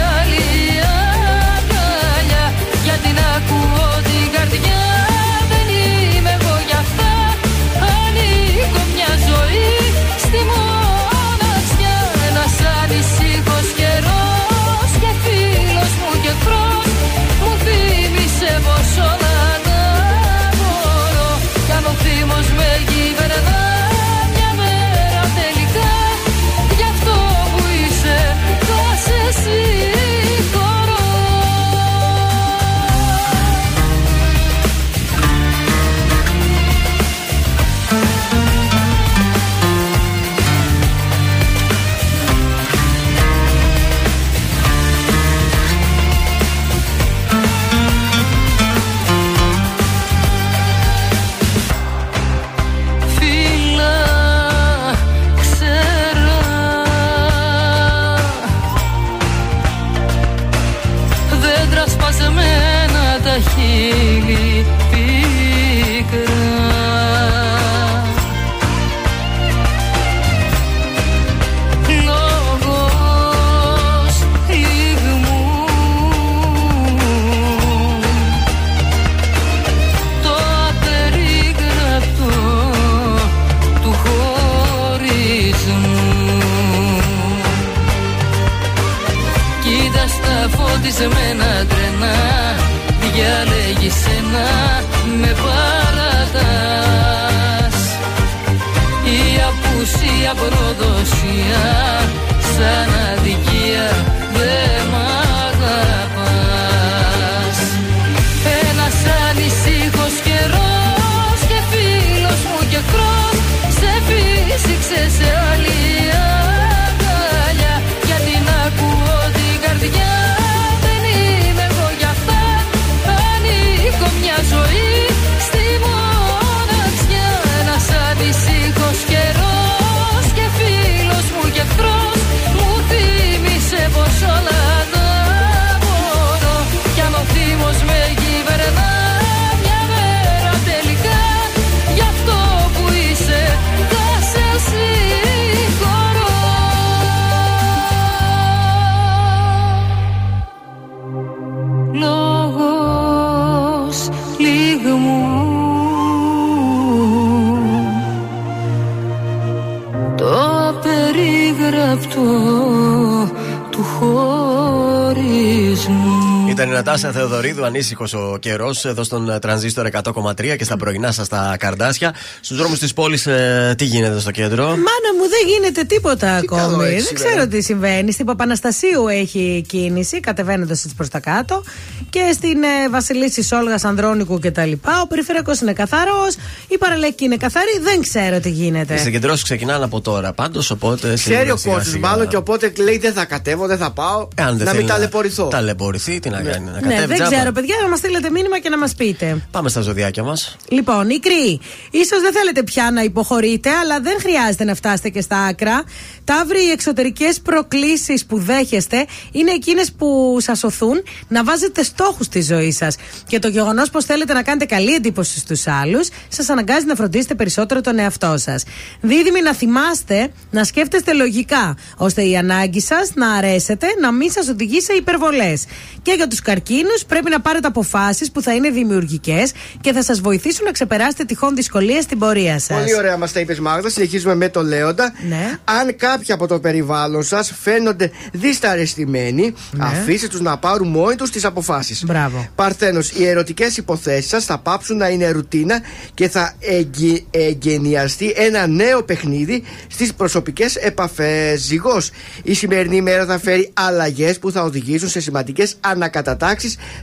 Νατάσα 166.85 167.11
Θεοδωρίδου, 167.11 167.65
ανήσυχος 167.65 168.13
ο 168.13 168.37
καιρός 168.39 168.85
εδώ 168.85 169.03
στον 169.03 169.39
τρανζίστορ 169.41 169.87
100,3 170.03 170.55
και 170.57 170.63
στα 170.63 170.77
πρωινά 170.77 171.11
σας 171.11 171.27
τα 171.27 171.55
καρδάσια. 171.59 172.15
Στους 172.41 172.57
δρόμους 172.57 172.79
της 172.79 172.93
πόλης, 172.93 173.27
ε, 173.27 173.73
τι 173.77 173.85
γίνεται 173.85 174.19
στο 174.19 174.31
κέντρο; 174.31 174.63
Μάνα 174.63 175.11
μου, 175.17 175.29
δεν 175.29 175.47
γίνεται 175.47 175.83
τίποτα 175.83 176.35
ακόμη. 176.35 176.85
δεν 176.85 177.13
ξέρω 177.13 177.47
τι 177.47 177.61
συμβαίνει. 177.61 178.11
Στην 178.11 178.25
Παπαναστασίου 178.25 179.07
έχει 179.07 179.65
κίνηση, 179.67 180.19
κατεβαίνοντας 180.19 180.83
έτσι 180.83 180.95
προς 180.95 181.09
τα 181.09 181.19
κάτω. 181.19 181.63
Και 182.09 182.31
στην 182.33 182.63
ε, 182.63 182.89
Βασιλίση 182.89 183.43
Σόλγας 183.43 183.83
Ανδρώνικου 183.83 184.39
κτλ. 184.39 184.71
Ο 185.03 185.07
περιφερειακός 185.07 185.59
είναι 185.59 185.73
καθαρός. 185.73 186.35
Η 186.67 186.77
παραλέκη 186.77 187.23
είναι 187.23 187.37
καθαρή. 187.37 187.79
Δεν 187.81 188.01
ξέρω 188.01 188.39
τι 188.39 188.49
γίνεται. 188.49 188.93
Οι 188.93 188.97
συγκεντρώσεις 188.97 189.43
ξεκινάνε 189.43 189.83
από 189.83 190.01
τώρα 190.01 190.33
πάντως. 190.33 190.71
Οπότε. 190.71 191.13
Ξέρει 191.13 191.51
ο 191.51 191.57
κόσμος 191.63 191.97
μάλλον 191.99 192.27
και 192.27 192.35
οπότε 192.35 192.71
λέει 192.77 192.97
δεν 192.97 193.13
θα 193.13 193.25
κατέβω, 193.25 193.67
δεν 193.67 193.77
θα 193.77 193.91
πάω. 193.91 194.27
να 194.57 194.73
μην 194.73 194.87
ταλαιπωρηθώ. 194.87 195.47
Ταλαιπωρηθεί, 195.47 196.19
τι 196.19 196.29
να 196.29 196.41
ναι. 196.41 196.68
Κάνει. 196.71 196.93
Να 196.93 196.99
ναι, 196.99 197.05
δεν 197.07 197.27
ξέρω, 197.27 197.51
παιδιά, 197.51 197.75
να 197.81 197.89
μας 197.89 197.99
στείλετε 197.99 198.29
μήνυμα 198.29 198.59
και 198.59 198.69
να 198.69 198.77
μας 198.77 198.95
πείτε. 198.95 199.47
Πάμε 199.51 199.69
στα 199.69 199.81
ζωδιάκια 199.81 200.23
μας. 200.23 200.55
Λοιπόν, 200.69 201.09
η 201.09 201.19
κρύη. 201.19 201.59
σω 202.05 202.21
δεν 202.21 202.33
θέλετε 202.33 202.63
πια 202.63 202.91
να 202.91 203.01
υποχωρείτε, 203.01 203.69
αλλά 203.69 203.99
δεν 203.99 204.17
χρειάζεται 204.19 204.63
να 204.63 204.75
φτάσετε 204.75 205.09
και 205.09 205.21
στα 205.21 205.37
άκρα. 205.37 205.83
Ταύροι, 206.23 206.65
οι 206.67 206.71
εξωτερικές 206.71 207.39
προκλήσεις 207.39 208.25
που 208.25 208.39
δέχεστε 208.39 209.05
είναι 209.31 209.51
εκείνες 209.51 209.91
που 209.91 210.37
σας 210.39 210.63
οθούν 210.63 211.03
να 211.27 211.43
βάζετε 211.43 211.83
στόχους 211.83 212.25
στη 212.25 212.41
ζωή 212.41 212.71
σας. 212.71 212.95
Και 213.27 213.39
το 213.39 213.47
γεγονός 213.47 213.89
πως 213.89 214.05
θέλετε 214.05 214.33
να 214.33 214.43
κάνετε 214.43 214.65
καλή 214.65 214.93
εντύπωση 214.93 215.39
στους 215.39 215.67
άλλους, 215.67 216.09
σας 216.27 216.49
αναγκάζει 216.49 216.85
να 216.85 216.95
φροντίσετε 216.95 217.35
περισσότερο 217.35 217.81
τον 217.81 217.99
εαυτό 217.99 218.37
σας. 218.37 218.63
Δίδυμοι, 219.01 219.41
να 219.41 219.53
θυμάστε 219.53 220.31
να 220.51 220.63
σκέφτεστε 220.63 221.13
λογικά, 221.13 221.77
ώστε 221.97 222.21
η 222.23 222.37
ανάγκη 222.37 222.81
σας 222.81 223.11
να 223.15 223.31
αρέσετε 223.31 223.87
να 224.01 224.11
μην 224.11 224.31
σας 224.31 224.47
οδηγεί 224.47 224.81
σε 224.81 224.93
υπερβολές. 224.93 225.65
Και 226.01 226.13
για 226.15 226.27
τους 226.27 226.41
καρκίνους, 226.59 227.05
πρέπει 227.05 227.29
να 227.29 227.41
πάρετε 227.41 227.67
αποφάσεις 227.67 228.31
που 228.31 228.41
θα 228.41 228.55
είναι 228.55 228.69
δημιουργικές 228.69 229.51
και 229.81 229.93
θα 229.93 230.03
σας 230.03 230.19
βοηθήσουν 230.21 230.65
να 230.65 230.71
ξεπεράσετε 230.71 231.23
τυχόν 231.23 231.55
δυσκολίες 231.55 232.03
στην 232.03 232.19
πορεία 232.19 232.59
σας. 232.59 232.77
Πολύ 232.77 232.95
ωραία 232.95 233.17
μας 233.17 233.31
τα 233.31 233.39
είπες, 233.39 233.59
Μάγδα. 233.59 233.89
Συνεχίζουμε 233.89 234.35
με 234.35 234.49
το 234.49 234.63
Λέοντα. 234.63 235.13
Ναι. 235.27 235.59
Αν 235.63 235.95
κάποιοι 235.95 236.33
από 236.33 236.47
το 236.47 236.59
περιβάλλον 236.59 237.23
σας 237.23 237.53
φαίνονται 237.61 238.11
δυσταρεστημένοι, 238.31 239.53
ναι. 239.71 239.85
αφήστε 239.85 240.27
τους 240.27 240.41
να 240.41 240.57
πάρουν 240.57 240.87
μόνοι 240.87 241.15
τους 241.15 241.29
τις 241.29 241.45
αποφάσεις. 241.45 242.03
Μπράβο. 242.05 242.47
Παρθένος, 242.55 243.11
οι 243.11 243.25
ερωτικές 243.25 243.77
υποθέσεις 243.77 244.29
σας 244.29 244.45
θα 244.45 244.57
πάψουν 244.57 244.97
να 244.97 245.07
είναι 245.07 245.29
ρουτίνα 245.29 245.81
και 246.13 246.29
θα 246.29 246.53
εγγυ... 246.59 247.27
εγγενιαστεί 247.31 248.33
ένα 248.35 248.67
νέο 248.67 249.03
παιχνίδι 249.03 249.63
στις 249.87 250.13
προσωπικές 250.13 250.75
επαφές. 250.75 251.61
Ζυγός, 251.61 252.11
η 252.43 252.53
σημερινή 252.53 253.01
μέρα 253.01 253.25
θα 253.25 253.39
φέρει 253.39 253.71
αλλαγές 253.73 254.39
που 254.39 254.51
θα 254.51 254.63
οδηγήσουν 254.63 255.09
σε 255.09 255.19
σημαντικές 255.19 255.75
ανακατατάξεις 255.79 256.47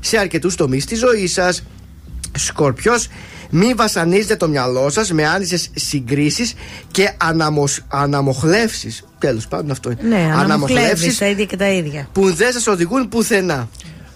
σε 0.01 0.19
αρκετούς 0.19 0.55
τομείς 0.55 0.85
της 0.85 0.99
ζωής 0.99 1.33
σας. 1.33 1.63
Σκορπιός, 2.39 3.09
μην 3.51 3.77
βασανίζετε 3.77 4.37
το 4.37 4.49
μυαλό 4.49 4.91
σας 4.91 5.13
με 5.13 5.27
άνισες 5.27 5.71
συγκρίσεις 5.75 6.55
και 6.91 7.13
αναμος, 7.17 7.81
αναμοχλεύσεις. 7.89 9.05
Τέλος 9.19 9.49
πάντων, 9.49 9.71
αυτό 9.71 9.91
είναι. 9.91 10.03
Ναι, 10.17 10.33
αναμοχλεύσεις. 10.37 11.19
Τα 11.19 11.27
ίδια 11.27 11.45
και 11.45 11.57
τα 11.57 11.69
ίδια. 11.69 12.09
Που 12.13 12.35
δεν 12.35 12.53
σας 12.53 12.67
οδηγούν 12.67 13.09
πουθενά. 13.09 13.69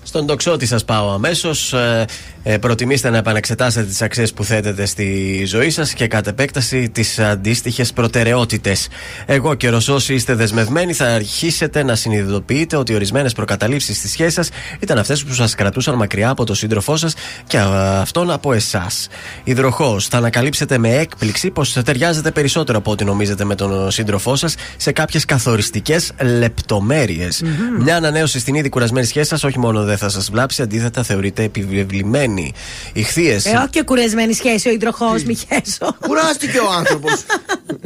Στον 0.03 0.27
τοξότη 0.27 0.67
σας 0.67 0.85
πάω 0.85 1.11
αμέσως. 1.11 1.73
Ε, 1.73 2.05
ε, 2.43 2.59
προτιμήστε 2.59 3.11
να 3.11 3.17
επανεξετάσετε 3.17 3.87
τις 3.87 4.03
αξίες 4.03 4.33
που 4.33 4.45
θέτετε 4.45 4.87
στη 4.87 5.43
ζωή 5.47 5.71
σας 5.71 5.93
και 5.93 6.07
κατ' 6.07 6.27
επέκταση 6.27 6.89
τις 6.89 7.19
αντίστοιχες 7.19 7.93
προτεραιότητες. 7.93 8.89
Εγώ 9.27 9.55
και 9.55 9.69
όσοι 9.69 10.15
είστε 10.15 10.35
δεσμευμένοι 10.35 10.93
θα 10.93 11.07
αρχίσετε 11.07 11.83
να 11.83 11.95
συνειδητοποιείτε 11.95 12.77
ότι 12.77 12.95
ορισμένες 12.95 13.33
προκαταλήψεις 13.33 13.97
στη 13.97 14.09
σχέση 14.09 14.35
σας 14.35 14.49
ήταν 14.81 14.99
αυτές 14.99 15.25
που 15.25 15.33
σας 15.33 15.55
κρατούσαν 15.55 15.95
μακριά 15.95 16.29
από 16.29 16.45
τον 16.45 16.55
σύντροφό 16.55 16.97
σας 16.97 17.15
και 17.47 17.59
αυτόν 17.59 18.31
από 18.31 18.53
εσάς. 18.53 19.09
Υδροχός, 19.45 20.07
θα 20.07 20.17
ανακαλύψετε 20.17 20.79
με 20.79 20.97
έκπληξη 20.97 21.51
πως 21.51 21.73
ταιριάζετε 21.73 22.31
περισσότερο 22.31 22.79
από 22.79 22.91
ό,τι 22.91 23.05
νομίζετε 23.05 23.45
με 23.45 23.55
τον 23.55 23.91
σύντροφό 23.91 24.37
σας 24.37 24.55
σε 24.77 24.93
κάποιες 24.93 25.25
καθοριστικές 25.25 26.13
λεπτομέρειες. 26.39 27.43
Mm-hmm. 27.45 27.83
Μια 27.83 27.97
ανανέωση 27.97 28.39
στην 28.39 28.55
ήδη 28.55 28.69
κουρασμένη 28.69 29.07
σχέση 29.07 29.29
σας 29.29 29.45
όχι 29.45 29.59
μόνο 29.59 29.85
δεν 29.85 29.97
θα 29.97 30.09
σας 30.09 30.31
βλάψει, 30.31 30.63
αντίθετα 30.63 31.03
θεωρείται 31.03 31.43
επιβεβλημένη 31.43 32.30
κουρασμένη. 32.31 32.53
Ηχθείε. 32.93 33.35
Ε, 33.43 33.57
όχι 33.57 33.69
και 33.71 33.83
κουρασμένη 33.83 34.33
σχέση 34.33 34.69
ο 34.69 34.73
υδροχό, 34.73 35.13
μη 35.27 35.35
χέσω. 35.35 35.97
Κουράστηκε 36.07 36.59
ο 36.59 36.73
άνθρωπος. 36.79 37.25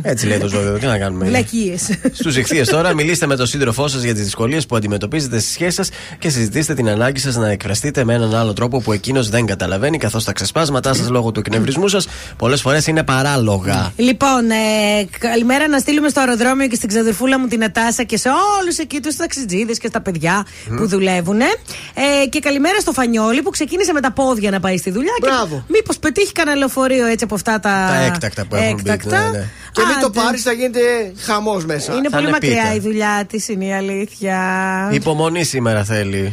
Έτσι 0.02 0.26
λέει 0.26 0.38
το 0.38 0.48
ζώδιο, 0.48 0.78
τι 0.78 0.86
να 0.86 0.98
κάνουμε. 0.98 1.26
Βλακίες. 1.26 1.90
Στους 2.12 2.36
ηχθείες 2.36 2.68
τώρα, 2.68 2.94
μιλήστε 2.94 3.26
με 3.26 3.36
τον 3.36 3.46
σύντροφό 3.46 3.88
σας 3.88 4.02
για 4.02 4.14
τις 4.14 4.22
δυσκολίες 4.22 4.66
που 4.66 4.76
αντιμετωπίζετε 4.76 5.38
στις 5.38 5.52
σχέσεις 5.52 5.74
σας 5.74 5.88
και 6.18 6.28
συζητήστε 6.28 6.74
την 6.74 6.88
ανάγκη 6.88 7.18
σας 7.20 7.36
να 7.36 7.48
εκφραστείτε 7.50 8.04
με 8.04 8.14
έναν 8.14 8.34
άλλο 8.34 8.52
τρόπο 8.52 8.80
που 8.80 8.92
εκείνος 8.92 9.28
δεν 9.28 9.46
καταλαβαίνει, 9.46 9.98
καθώς 9.98 10.24
τα 10.24 10.32
ξεσπάσματά 10.32 10.94
σας 10.94 11.08
λόγω 11.08 11.32
του 11.32 11.40
εκνευρισμού 11.40 11.88
σας 11.88 12.06
πολλές 12.36 12.60
φορές 12.60 12.86
είναι 12.86 13.02
παράλογα. 13.02 13.92
Λοιπόν, 13.96 14.50
ε, 14.50 15.06
καλημέρα 15.18 15.68
να 15.68 15.78
στείλουμε 15.78 16.08
στο 16.08 16.20
αεροδρόμιο 16.20 16.66
και 16.66 16.74
στην 16.74 16.88
ξαδερφούλα 16.88 17.38
μου 17.38 17.46
την 17.46 17.64
Ατάσα 17.64 18.02
και 18.02 18.16
σε 18.16 18.28
όλους 18.60 18.78
εκεί 18.78 19.00
τους 19.00 19.16
ταξιτζίδες 19.16 19.78
και 19.78 19.86
στα 19.86 20.00
παιδιά 20.00 20.46
που 20.76 20.88
δουλεύουν. 20.88 21.40
Ε, 21.40 22.26
και 22.28 22.38
καλημέρα 22.38 22.80
στο 22.80 22.92
Φανιόλι 22.92 23.42
που 23.42 23.50
ξεκίνησε 23.50 23.92
με 23.92 24.00
τα 24.00 24.12
πόδια 24.12 24.33
πόδια 24.34 24.50
να 24.50 24.60
πάει 24.60 24.76
στη 24.76 24.90
δουλειά. 24.90 25.12
Μπράβο. 25.20 25.64
Μήπως 25.68 25.98
πετύχει 25.98 26.32
κανένα 26.32 26.56
λεωφορείο 26.56 27.06
έτσι 27.06 27.24
από 27.24 27.34
αυτά 27.34 27.60
τα. 27.60 27.86
Τα 27.88 28.04
έκτακτα 28.04 28.46
που 28.46 28.54
έχουν 28.56 28.78
έκτακτα. 28.78 29.18
ναι, 29.18 29.38
ναι. 29.38 29.48
Και 29.72 29.82
μην 29.86 30.00
το 30.00 30.10
πάρεις, 30.10 30.42
θα 30.42 30.52
γίνεται 30.52 30.80
χαμός 31.18 31.64
μέσα. 31.64 31.94
Είναι 31.94 32.08
πολύ 32.08 32.30
μακριά 32.30 32.74
η 32.74 32.78
δουλειά 32.78 33.24
της, 33.28 33.48
είναι 33.48 33.64
η 33.64 33.72
αλήθεια. 33.72 34.38
Υπομονή 34.92 35.44
σήμερα 35.44 35.84
θέλει. 35.84 36.32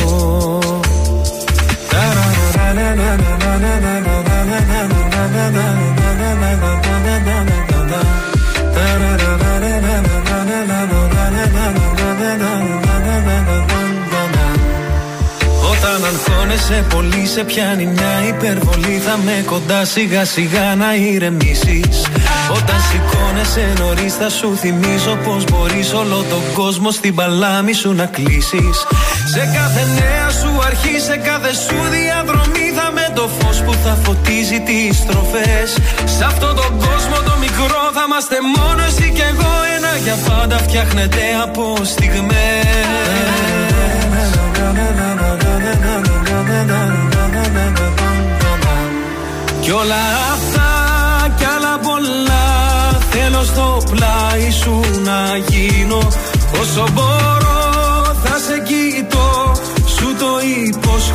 όταν 15.71 16.05
αγχώνεσαι 16.05 16.85
πολύ 16.89 17.25
σε 17.27 17.43
πιάνει 17.43 17.85
μια 17.85 18.27
υπερβολή 18.27 19.01
Θα 19.05 19.17
με 19.25 19.43
κοντά 19.45 19.85
σιγά 19.85 20.25
σιγά 20.25 20.75
να 20.75 20.95
ηρεμήσεις. 20.95 22.05
Όταν 22.55 22.75
σηκώνεσαι 22.89 23.73
νωρίς 23.79 24.13
θα 24.13 24.29
σου 24.29 24.55
θυμίσω 24.55 25.17
Πως 25.23 25.43
μπορείς 25.43 25.93
όλο 25.93 26.25
τον 26.29 26.41
κόσμο 26.53 26.91
στην 26.91 27.15
παλάμη 27.15 27.73
σου 27.73 27.93
να 27.93 28.05
κλείσεις. 28.05 28.77
Σε 29.33 29.51
κάθε 29.55 29.85
νέα 29.99 30.29
σου 30.29 30.61
αρχή, 30.65 30.99
σε 30.99 31.17
κάθε 31.17 31.53
σου 31.53 31.75
διαδρομή 31.91 32.21
Θα 32.41 32.59
με 32.59 32.60
το 33.21 33.29
φως 33.39 33.61
που 33.61 33.73
θα 33.83 33.97
φωτίζει 34.03 34.59
τις 34.59 34.97
στροφές. 34.97 35.69
Σ' 36.17 36.21
αυτόν 36.21 36.55
τον 36.55 36.71
κόσμο 36.85 37.17
το 37.25 37.33
μικρό 37.39 37.81
θα 37.95 38.03
είμαστε 38.07 38.37
μόνο 38.57 38.81
εσύ 38.87 39.11
και 39.15 39.25
εγώ. 39.31 39.51
Ένα 39.75 39.91
για 40.03 40.17
πάντα 40.27 40.57
φτιάχνεται 40.57 41.21
από 41.43 41.75
στιγμές. 41.83 42.65
Κι 49.61 49.71
όλα 49.71 50.03
αυτά 50.33 50.69
κι 51.37 51.45
άλλα 51.55 51.79
πολλά 51.87 52.45
Θέλω 53.09 53.43
στο 53.43 53.81
πλάι 53.91 54.51
σου 54.51 54.81
να 55.03 55.37
γίνω. 55.47 56.01
Όσο 56.61 56.85
μπορώ 56.93 57.50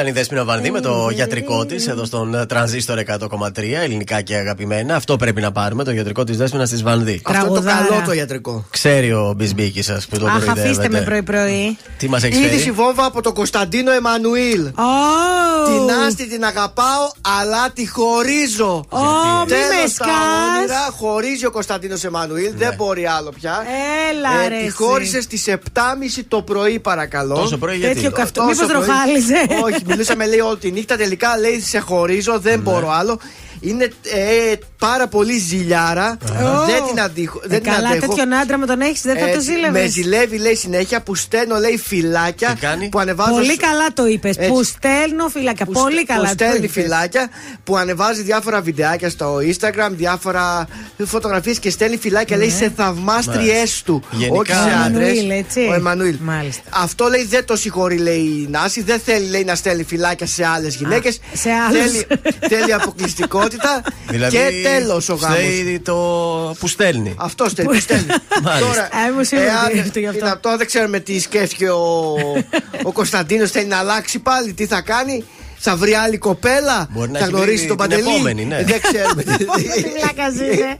Ήταν 0.00 0.12
η 0.12 0.14
Δέσποινα 0.16 0.44
Βανδύ 0.44 0.70
με 0.70 0.80
το 0.80 1.08
γιατρικό 1.12 1.66
της 1.66 1.86
εδώ 1.88 2.04
στον 2.04 2.34
ε, 2.34 2.46
Τρανζίστορ 2.46 2.98
100,3 3.06 3.48
ελληνικά 3.82 4.20
και 4.20 4.34
αγαπημένα. 4.36 4.94
Αυτό 4.96 5.16
πρέπει 5.16 5.40
να 5.40 5.52
πάρουμε, 5.52 5.84
το 5.84 5.90
γιατρικό 5.90 6.24
της 6.24 6.36
Δέσποινα 6.36 6.66
τη 6.68 6.76
Βανδύ. 6.76 7.20
Αυτό 7.24 7.46
είναι 7.46 7.54
το 7.56 7.62
Τραγουδάρα. 7.62 7.86
καλό 7.88 8.02
το 8.06 8.12
ιατρικό. 8.12 8.64
Ξέρει 8.70 9.12
ο 9.12 9.34
Μπισμπίκης 9.36 9.84
σας 9.84 10.06
που 10.06 10.18
το 10.18 10.26
Αχ, 10.26 10.34
αφήστε 10.34 10.50
κοροϊδεύετε. 10.52 10.88
με 10.88 11.00
πρωί-πρωί. 11.00 11.76
Τι 11.96 12.08
μας 12.08 12.22
έχεις 12.22 12.38
Είδηση 12.38 12.58
φέρει; 12.58 12.70
βόμβα 12.70 13.04
από 13.04 13.22
τον 13.22 13.34
Κωνσταντίνο 13.34 13.90
Εμμανουήλ. 13.92 14.60
Ω, 14.66 14.70
Την 15.66 15.94
Άστη 16.06 16.28
την 16.28 16.44
αγαπάω, 16.44 17.10
αλλά 17.40 17.70
τη 17.74 17.88
χωρίζω. 17.88 18.84
Ω, 18.88 18.98
μη 18.98 19.46
Τέλος 19.48 19.66
με 19.68 19.82
τα 19.82 19.88
σκάς. 19.88 20.08
όνειρα, 20.58 20.88
χωρίζει 20.98 21.46
ο 21.46 21.50
Κωνσταντίνος 21.50 22.04
Εμμανουήλ. 22.04 22.52
Δεν 22.56 22.74
μπορεί 22.76 23.06
άλλο 23.06 23.32
πια. 23.40 23.54
Έλα, 24.10 24.44
Ε, 24.44 24.48
ρε, 24.48 24.56
Τη 24.58 24.66
εσύ. 24.66 24.70
χώρισε 24.70 25.20
στις 25.20 25.46
7.30 25.48 26.24
το 26.28 26.42
πρωί, 26.42 26.78
παρακαλώ. 26.78 27.34
Τόσο 27.34 27.56
πρωί 27.58 27.76
γιατί; 27.76 27.94
Τέτοιο 27.94 28.10
καυτό. 28.10 28.40
Τόσο 28.40 28.50
Μήπως 28.66 28.66
πρωί. 28.76 28.86
ροχάλιζε. 28.86 29.34
Όχι, 29.64 29.82
μιλήσαμε 29.90 30.26
λέει 30.26 30.38
όλη 30.40 30.56
τη 30.58 30.70
νύχτα. 30.70 30.96
Τελικά 30.96 31.38
λέει 31.38 31.60
σε 31.60 31.78
χωρίζω, 31.78 32.38
δεν 32.38 32.56
Ναι. 32.56 32.62
μπορώ 32.62 32.90
άλλο. 32.90 33.20
Είναι 33.60 33.84
ε, 33.84 34.54
πάρα 34.78 35.08
πολύ 35.08 35.38
ζηλιάρα. 35.38 36.16
Δεν 36.66 36.82
την 36.88 37.00
αντίχω. 37.00 37.40
Ε, 37.44 37.48
Δεν 37.48 37.62
την 37.62 37.72
καλά, 37.72 37.88
αντέχω. 37.88 38.06
τέτοιον 38.06 38.34
άντρα 38.34 38.58
με 38.58 38.66
τον 38.66 38.80
έχεις, 38.80 39.02
δεν 39.02 39.14
θα 39.18 39.20
το 39.24 39.26
Έτσι, 39.30 39.40
ζήλευες. 39.40 39.82
Με 39.82 39.88
ζηλεύει 39.88 40.38
λέει 40.38 40.54
συνέχεια 40.54 41.02
που 41.02 41.14
στέλνω 41.14 41.56
λέει 41.58 41.76
φυλάκια 41.84 42.48
Τι 42.54 42.60
κάνει; 42.60 42.88
που 42.88 42.98
ανεβάζω. 42.98 43.32
Πολύ 43.32 43.52
σ- 43.52 43.60
καλά 43.60 43.92
το 43.94 44.06
είπες. 44.06 44.36
Έτσι. 44.36 44.50
Που 44.50 44.62
στέλνω 44.62 45.28
φυλακά. 45.28 45.64
που 45.64 45.72
Πολύ 45.72 45.94
στε- 45.94 46.06
καλά 46.06 46.20
που 46.20 46.26
το 46.26 46.32
στέλνει 46.44 46.56
είπες. 46.64 46.70
φυλάκια 46.82 47.28
που 47.64 47.76
ανεβάζει 47.76 48.22
διάφορα 48.22 48.60
βιντεάκια 48.60 49.10
στο 49.10 49.36
Instagram, 49.36 49.90
διάφορα 49.90 50.68
φωτογραφίες 51.04 51.58
και 51.58 51.70
στέλνει 51.70 51.96
φυλάκια 51.96 52.36
λέει 52.36 52.50
σε 52.50 52.72
θαυμάστριές 52.76 53.82
του. 53.82 54.02
Γενικά- 54.10 54.38
όχι 54.38 54.52
σε 54.52 54.58
Ο 54.58 54.84
άντρε. 54.84 55.04
Εμμανουήλ, 55.06 55.30
έτσι. 55.30 55.60
Ο 55.70 55.74
Εμμανουήλ. 55.74 56.16
Μάλιστα. 56.20 56.62
Αυτό 56.70 57.08
λέει 57.08 57.24
δεν 57.24 57.44
το 57.44 57.56
συγχωρεί 57.56 57.96
λέει 57.98 58.18
η 58.46 58.46
Νάση. 58.50 58.82
Δεν 58.82 59.00
θέλει 59.04 59.28
λέει 59.28 59.44
να 59.44 59.54
στέλνει 59.54 59.84
φυλάκια 59.84 60.26
σε 60.26 60.46
άλλες 60.46 60.74
γυναίκες. 60.74 61.20
σε 61.32 61.50
άλλους. 61.50 61.80
Θέλει, 61.90 62.06
θέλει 62.48 62.72
αποκλειστικότητα. 63.54 63.82
Δηλαδή, 64.12 64.36
και 64.36 64.60
τέλος 64.62 65.08
ο 65.08 65.14
γάμος. 65.14 65.36
φταίει 65.38 65.80
το 65.80 65.94
που 66.58 66.68
στέλνει. 66.68 67.14
Αυτό 67.18 67.48
στέλνει. 67.48 67.72
που 67.72 67.80
στέλνει. 67.80 68.06
Μάλιστα. 68.42 68.66
Τώρα, 68.66 68.82
Α, 68.82 69.08
είμαι 69.12 69.24
σίγουρη 69.24 69.46
εάν 69.46 69.64
ότι 69.66 69.76
είναι 69.78 69.98
γι' 69.98 70.06
αυτό. 70.06 70.18
είναι 70.18 70.30
αυτό, 70.30 70.56
δεν 70.56 70.66
ξέρουμε 70.66 71.00
τι 71.00 71.20
σκέφτηκε 71.20 71.70
ο, 71.70 72.14
ο 72.82 72.92
Κωνσταντίνος. 72.92 73.50
Θέλει 73.50 73.66
να 73.66 73.78
αλλάξει 73.78 74.18
πάλι, 74.18 74.52
τι 74.52 74.66
θα 74.66 74.80
κάνει. 74.80 75.24
Θα 75.62 75.76
βρει 75.76 75.94
άλλη 75.94 76.18
κοπέλα, 76.18 76.86
Μπορεί 76.90 77.10
να 77.10 77.18
θα 77.18 77.24
έχει 77.24 77.34
γνωρίσει 77.34 77.56
βρει 77.56 77.66
τον 77.66 77.76
την 77.76 77.88
Παντελή. 77.88 78.08
επόμενη, 78.14 78.44
ναι. 78.44 78.56
Ε, 78.56 78.64
Δεν 78.64 78.80
ξέρουμε. 78.80 79.22
Τι 79.22 79.44
πλάκα 79.44 80.26
είναι. 80.52 80.76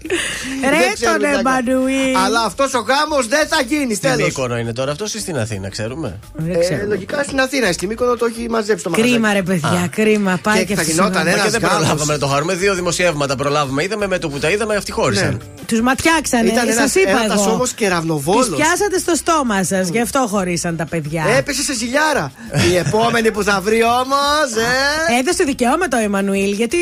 Δεν 0.60 0.70
Ρε 0.70 0.92
ξέρουμε 0.94 1.18
τον 1.18 1.28
τι 1.28 1.34
θα 1.36 1.42
κάνει. 1.42 1.70
Εμμανουήλ. 1.70 2.16
Αλλά 2.24 2.40
αυτός 2.44 2.74
ο 2.74 2.78
γάμος 2.88 3.26
δεν 3.28 3.46
θα 3.48 3.60
γίνει, 3.68 3.94
Στην 3.94 4.10
τέλος. 4.10 4.26
Μύκονο 4.26 4.56
είναι 4.58 4.72
τώρα 4.72 4.90
αυτός 4.92 5.14
ή 5.14 5.18
στην 5.20 5.38
Αθήνα, 5.38 5.68
ξέρουμε; 5.68 6.18
Δεν 6.34 6.54
Ε, 6.54 6.58
ξέρω. 6.58 6.86
λογικά 6.86 7.22
στην 7.22 7.40
Αθήνα, 7.40 7.72
στη 7.72 7.86
Μύκονο 7.86 8.16
το 8.16 8.26
έχει 8.26 8.48
μαζέψει 8.50 8.84
το 8.84 8.90
μαγαζί. 8.90 9.10
Κρίμα 9.10 9.32
ρε 9.32 9.42
παιδιά, 9.42 9.88
κρίμα. 9.90 10.38
Πάει 10.42 10.58
Και 10.58 10.64
και 10.64 10.74
θα 10.74 10.80
αυτός 10.80 10.94
γινόταν 10.94 11.14
σήμερα. 11.14 11.30
ένας 11.30 11.44
και 11.44 11.50
δεν 11.50 11.60
γάμος. 11.60 11.76
προλάβαμε 11.78 12.12
να 12.12 12.18
το 12.18 12.26
χαρούμε. 12.26 12.54
Δύο 12.54 12.74
δημοσιεύματα 12.74 13.36
προλάβαμε. 13.36 13.82
Είδαμε 13.82 14.06
με 14.06 14.18
το 14.18 14.28
που 14.28 14.38
τα 14.38 14.50
είδαμε, 14.50 14.76
αυτοί 14.76 14.92
χώρισαν. 14.92 15.40
Τους 15.66 15.80
ματιάξανε, 15.80 16.48
Ήταν 16.50 16.68
ένας 16.68 16.74
σας 16.90 16.94
είπα 17.02 17.10
έρωτας 17.10 17.40
εγώ. 17.46 17.52
όμως 17.54 17.72
κεραυνοβόλος. 17.72 18.46
Τους 18.46 18.56
πιάσατε 18.56 18.98
στο 18.98 19.14
στόμα 19.14 19.64
σας, 19.64 19.88
γι' 19.88 20.00
αυτό 20.00 20.26
χωρίσαν 20.30 20.76
τα 20.76 20.84
παιδιά. 20.84 21.24
Έπεσε 21.38 21.62
σε 21.62 21.74
ζηλιάρα. 21.74 22.32
Η 22.72 22.76
επόμενη 22.76 23.30
που 23.30 23.42
θα 23.42 23.60
βρει 23.60 23.82
όμως. 23.82 24.48
Ε, 24.70 25.18
Έδωσε 25.18 25.44
δικαίωμα 25.44 25.88
το 25.88 25.96
Εμμανουήλ, 25.96 26.52
γιατί 26.52 26.76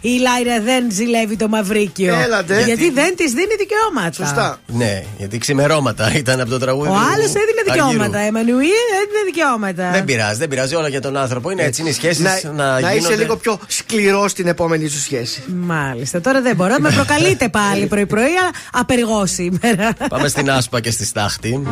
η 0.00 0.18
Λάιρα 0.20 0.60
δεν 0.60 0.84
ζηλεύει 0.90 1.36
το 1.36 1.48
Μαυρίκιο. 1.48 2.14
Έλατε. 2.14 2.54
Γιατί 2.54 2.70
Γιατί; 2.70 2.90
δεν 2.90 3.16
της 3.16 3.32
δίνει 3.32 3.54
δικαιώματα. 3.58 4.12
Σωστά. 4.12 4.58
Ναι, 4.66 5.04
γιατί 5.18 5.38
ξημερώματα 5.38 6.12
ήταν 6.22 6.40
από 6.40 6.50
το 6.50 6.58
τραγούδι. 6.58 6.88
Ο 6.88 6.92
του 6.92 6.98
άλλος 6.98 7.26
έδινε 7.26 7.62
δικαιώματα. 7.64 8.18
Αργύρου. 8.18 8.26
Εμμανουήλ 8.26 8.86
έδινε 9.02 9.22
δικαιώματα. 9.24 9.90
Δεν 9.90 10.04
πειράζει, 10.04 10.38
δεν 10.38 10.48
πειράζει 10.48 10.74
όλα 10.74 10.88
για 10.88 11.00
τον 11.00 11.16
άνθρωπο. 11.16 11.50
Είναι 11.50 11.62
έτσι, 11.62 11.80
είναι 11.80 11.90
οι 11.90 11.92
σχέσεις 11.92 12.18
να, 12.18 12.52
να, 12.52 12.64
να 12.64 12.78
γίνονται. 12.78 12.96
είσαι 12.96 13.16
λίγο 13.16 13.36
πιο 13.36 13.58
σκληρός 13.66 14.30
στην 14.30 14.46
επόμενη 14.46 14.88
σου 14.88 15.00
σχέση. 15.00 15.42
Μάλιστα, 15.46 16.20
τώρα 16.20 16.40
δεν 16.40 16.56
μπορώ. 16.56 16.74
Με 16.78 16.90
προκαλείτε 16.90 17.48
πάλι 17.48 17.86
πρωί-πρωί, 17.86 18.22
αλλά 18.22 18.50
απεργώ 18.72 19.26
σήμερα. 19.26 19.92
Πάμε 20.08 20.28
στην 20.28 20.50
Άσπα 20.50 20.80
και 20.80 20.90
στη 20.90 21.04
Στάχτη. 21.04 21.62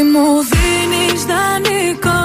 Ότι 0.00 0.08
μου 0.08 0.28
δίνεις 0.52 1.24
δανεικό 1.30 2.22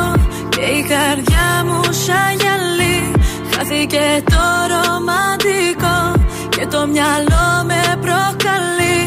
Και 0.50 0.62
η 0.62 0.82
καρδιά 0.92 1.50
μου 1.66 1.82
σαν 1.84 2.32
γυαλί. 2.40 3.12
Χάθηκε 3.52 4.24
το 4.34 4.46
ρομαντικό 4.72 5.98
Και 6.50 6.66
το 6.68 6.88
μυαλό 6.88 7.48
με 7.70 7.82
προκαλεί. 8.04 9.00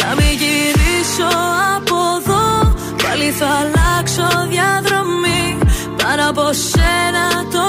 Να 0.00 0.08
μην 0.18 0.32
γυρίσω 0.40 1.30
από 1.76 1.98
εδώ 2.18 2.74
Πάλι 3.02 3.30
θα 3.38 3.48
αλλάξω 3.62 4.28
διαδρομή. 4.54 5.58
Πάνω 6.02 6.22
από 6.30 6.46
σένα 6.52 7.26
το 7.54 7.66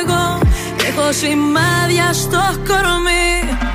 εγώ 0.00 0.24
Έχω 0.88 1.12
σημάδια 1.12 2.12
στο 2.12 2.42
κορμί. 2.68 3.28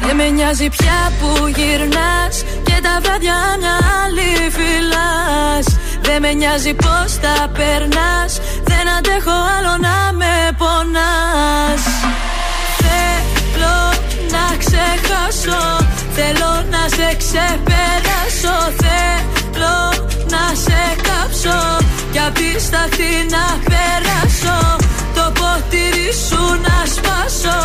Δεν 0.06 0.16
με 0.16 0.30
νοιάζει 0.30 0.70
πια 0.70 1.00
που 1.20 1.48
γυρνάς 1.48 2.36
Και 2.64 2.78
τα 2.86 3.00
βράδια 3.04 3.38
μια 3.60 3.76
άλλη 4.04 4.32
φυλάς 4.56 5.66
Δεν 6.08 6.22
με 6.22 6.34
νοιάζει 6.34 6.74
πως 6.74 7.10
τα 7.24 7.50
περνάς. 7.58 8.32
Δεν 8.64 8.86
αντέχω 8.98 9.38
άλλο 9.56 9.74
να 9.88 9.98
με 10.20 10.36
πονάς. 10.58 11.84
Θέλω 12.82 13.78
να 14.34 14.46
ξεχάσω 14.64 15.62
Θέλω 16.18 16.52
να 16.74 16.84
σε 16.96 17.08
ξεπεράσω. 17.22 18.58
Θέλω 18.82 19.78
να 20.34 20.44
σε 20.64 20.82
κάψω 21.08 21.60
Κι 22.12 22.20
απ' 22.20 22.34
τη 22.34 22.60
στάχτη 22.66 23.14
να 23.36 23.46
περάσω. 23.70 24.60
Το 25.16 25.26
ποτήρι 25.40 26.10
σου 26.28 26.44
να 26.68 26.78
σπάσω 26.94 27.60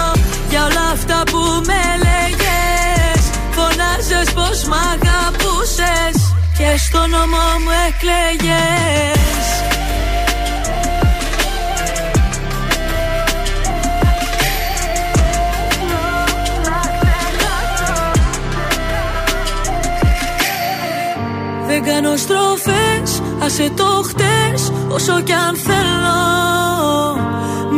Για 0.50 0.64
όλα 0.64 0.86
αυτά 0.92 1.22
που 1.30 1.40
με 1.68 1.82
λέγες. 2.04 3.22
Φωνάζες 3.56 4.32
πως 4.32 4.64
μ' 4.64 4.78
αγαπούσες 4.92 6.21
Και 6.72 6.78
στο 6.78 6.98
νόμο 6.98 7.36
μου 7.64 7.70
εκλέγες. 7.88 9.46
Δεν 21.66 21.84
κάνω 21.84 22.16
στροφές, 22.16 23.22
άσε 23.42 23.70
το 23.76 24.02
χτες 24.08 24.72
Όσο 24.88 25.20
κι 25.20 25.32
αν 25.32 25.56
θέλω. 25.56 26.20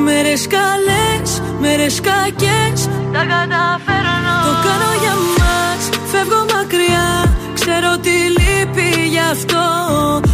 Μέρες 0.05 0.47
καλές, 0.47 1.43
μέρες 1.61 2.01
κακές 2.01 2.89
Τα 3.13 3.19
καταφέρνω. 3.19 4.37
Το 4.45 4.53
κάνω 4.65 4.91
για 5.01 5.15
μας, 5.39 5.89
φεύγω 6.11 6.47
μακριά 6.55 7.35
Ξέρω 7.55 7.99
τι 7.99 8.44
λείπει 8.65 9.09
γι' 9.09 9.27
αυτό. 9.31 9.65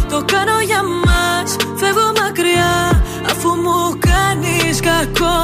Το 0.09 0.23
κάνω 0.33 0.59
για 0.65 0.81
μας, 1.05 1.55
φεύγω 1.79 2.11
μακριά 2.21 3.03
Αφού 3.31 3.49
μου 3.63 3.99
κάνεις 4.09 4.79
κακό. 4.79 5.39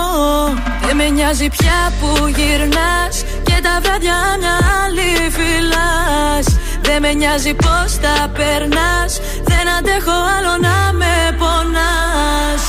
Δεν 0.86 0.96
με 0.96 1.08
νοιάζει 1.10 1.48
πια 1.58 1.80
που 2.00 2.28
γυρνάς 2.28 3.16
Και 3.44 3.58
τα 3.66 3.80
βράδια 3.84 4.20
μια 4.40 4.58
άλλη 4.84 5.12
φυλάς 5.36 6.46
Δεν 6.82 7.02
με 7.02 7.14
νοιάζει 7.14 7.54
πως 7.54 7.90
τα 8.04 8.30
περνάς 8.38 9.12
Δεν 9.44 9.66
αντέχω 9.78 10.18
άλλο 10.36 10.54
να 10.68 10.94
με 11.00 11.16
πονάς. 11.40 12.64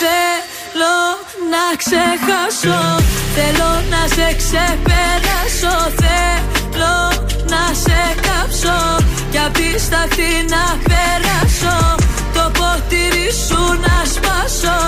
Θέλω 0.00 0.96
να 1.52 1.64
ξεχάσω 1.82 2.80
Θέλω 3.36 3.70
να 3.92 4.00
σε 4.14 4.26
ξεπεράσω. 4.40 5.76
Θέλω 6.00 6.96
να 7.52 7.74
σε 7.74 8.00
κάψω 8.26 9.05
Κι 9.46 9.52
απ' 9.52 9.72
τη 9.72 9.80
στάχτη 9.80 10.32
να 10.54 10.64
περάσω 10.88 11.94
Το 12.34 12.50
ποτήρι 12.58 13.30
σου 13.46 13.62
να 13.86 13.96
σπάσω. 14.14 14.78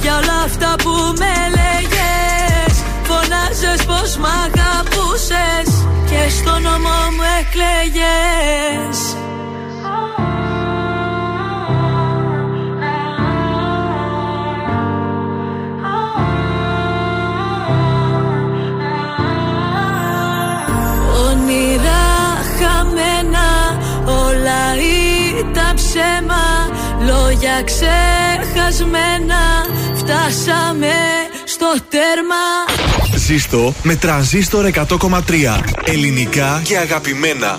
Για 0.00 0.16
όλα 0.16 0.38
αυτά 0.44 0.74
που 0.82 0.90
με 1.18 1.34
λέγες 1.56 2.74
Φωνάζες 3.08 3.84
πως 3.86 4.16
μ' 4.16 4.30
αγαπούσες. 4.44 5.68
Και 6.10 6.30
στο 6.30 6.58
νόμο 6.58 6.96
μου 7.16 7.24
εκλέγες 7.40 8.98
ήταν 25.38 25.74
ψέμα 25.74 26.44
Λόγια 27.06 27.62
ξεχασμένα 27.64 29.42
Φτάσαμε 29.94 30.92
στο 31.44 31.74
τέρμα 31.88 32.44
Ζήστο 33.16 33.74
με 33.82 33.96
τρανζίστορ 33.96 34.70
100,3. 34.74 35.20
Ελληνικά 35.84 36.60
και 36.64 36.76
αγαπημένα. 36.78 37.58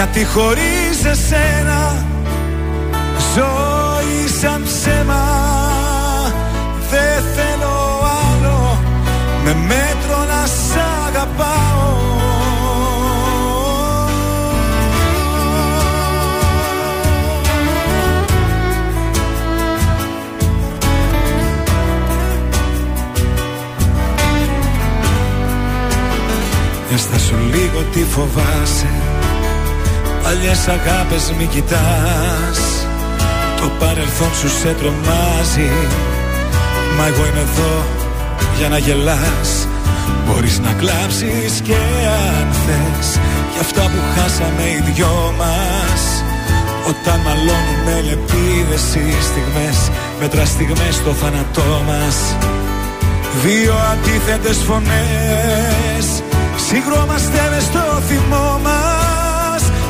γιατί 0.00 0.24
χωρίς 0.24 1.04
εσένα 1.04 2.06
ζωή 3.34 4.28
σαν 4.40 4.62
ψέμα 4.64 5.24
Δεν 6.90 7.22
θέλω 7.34 8.00
άλλο. 8.28 8.78
Με 9.44 9.54
μέτρο 9.54 10.18
να 10.28 10.46
σ' 10.46 10.76
αγαπάω. 11.06 11.98
Για 26.88 26.98
στα 26.98 27.18
σου 27.18 27.34
λίγο 27.52 27.82
τι 27.92 28.04
φοβάσαι 28.04 29.09
Παλιές 30.32 30.68
αγάπες 30.68 31.32
μη 31.38 31.46
κοιτάς. 31.46 32.60
Το 33.60 33.70
παρελθόν 33.78 34.32
σου 34.40 34.48
σε 34.60 34.70
τρομάζει. 34.80 35.70
Μα 36.96 37.06
εγώ 37.06 37.22
είμαι 37.28 37.44
εδώ 37.50 37.74
για 38.58 38.68
να 38.68 38.78
γελάς. 38.78 39.50
Μπορείς 40.26 40.58
να 40.58 40.72
κλάψεις 40.72 41.60
και 41.66 41.78
αν 42.36 42.46
θες. 42.64 43.08
Για 43.52 43.60
αυτά 43.60 43.82
που 43.90 44.00
χάσαμε 44.14 44.62
οι 44.62 44.80
δυο 44.90 45.34
μας. 45.40 46.02
Όταν 46.90 47.18
μαλώνουμε 47.26 47.94
λεπίδες 48.08 48.84
οι 48.94 49.06
στιγμές 49.28 49.78
Μέτρα 50.20 50.44
στιγμές 50.44 50.94
στο 50.94 51.12
θάνατό 51.20 51.70
μας. 51.88 52.16
Δύο 53.44 53.74
αντίθετες 53.92 54.58
φωνές. 54.66 56.04
Συγκρόμαστε 56.68 57.40
μες 57.50 57.62
στο 57.62 57.84
θυμό 58.08 58.60
μας 58.62 58.89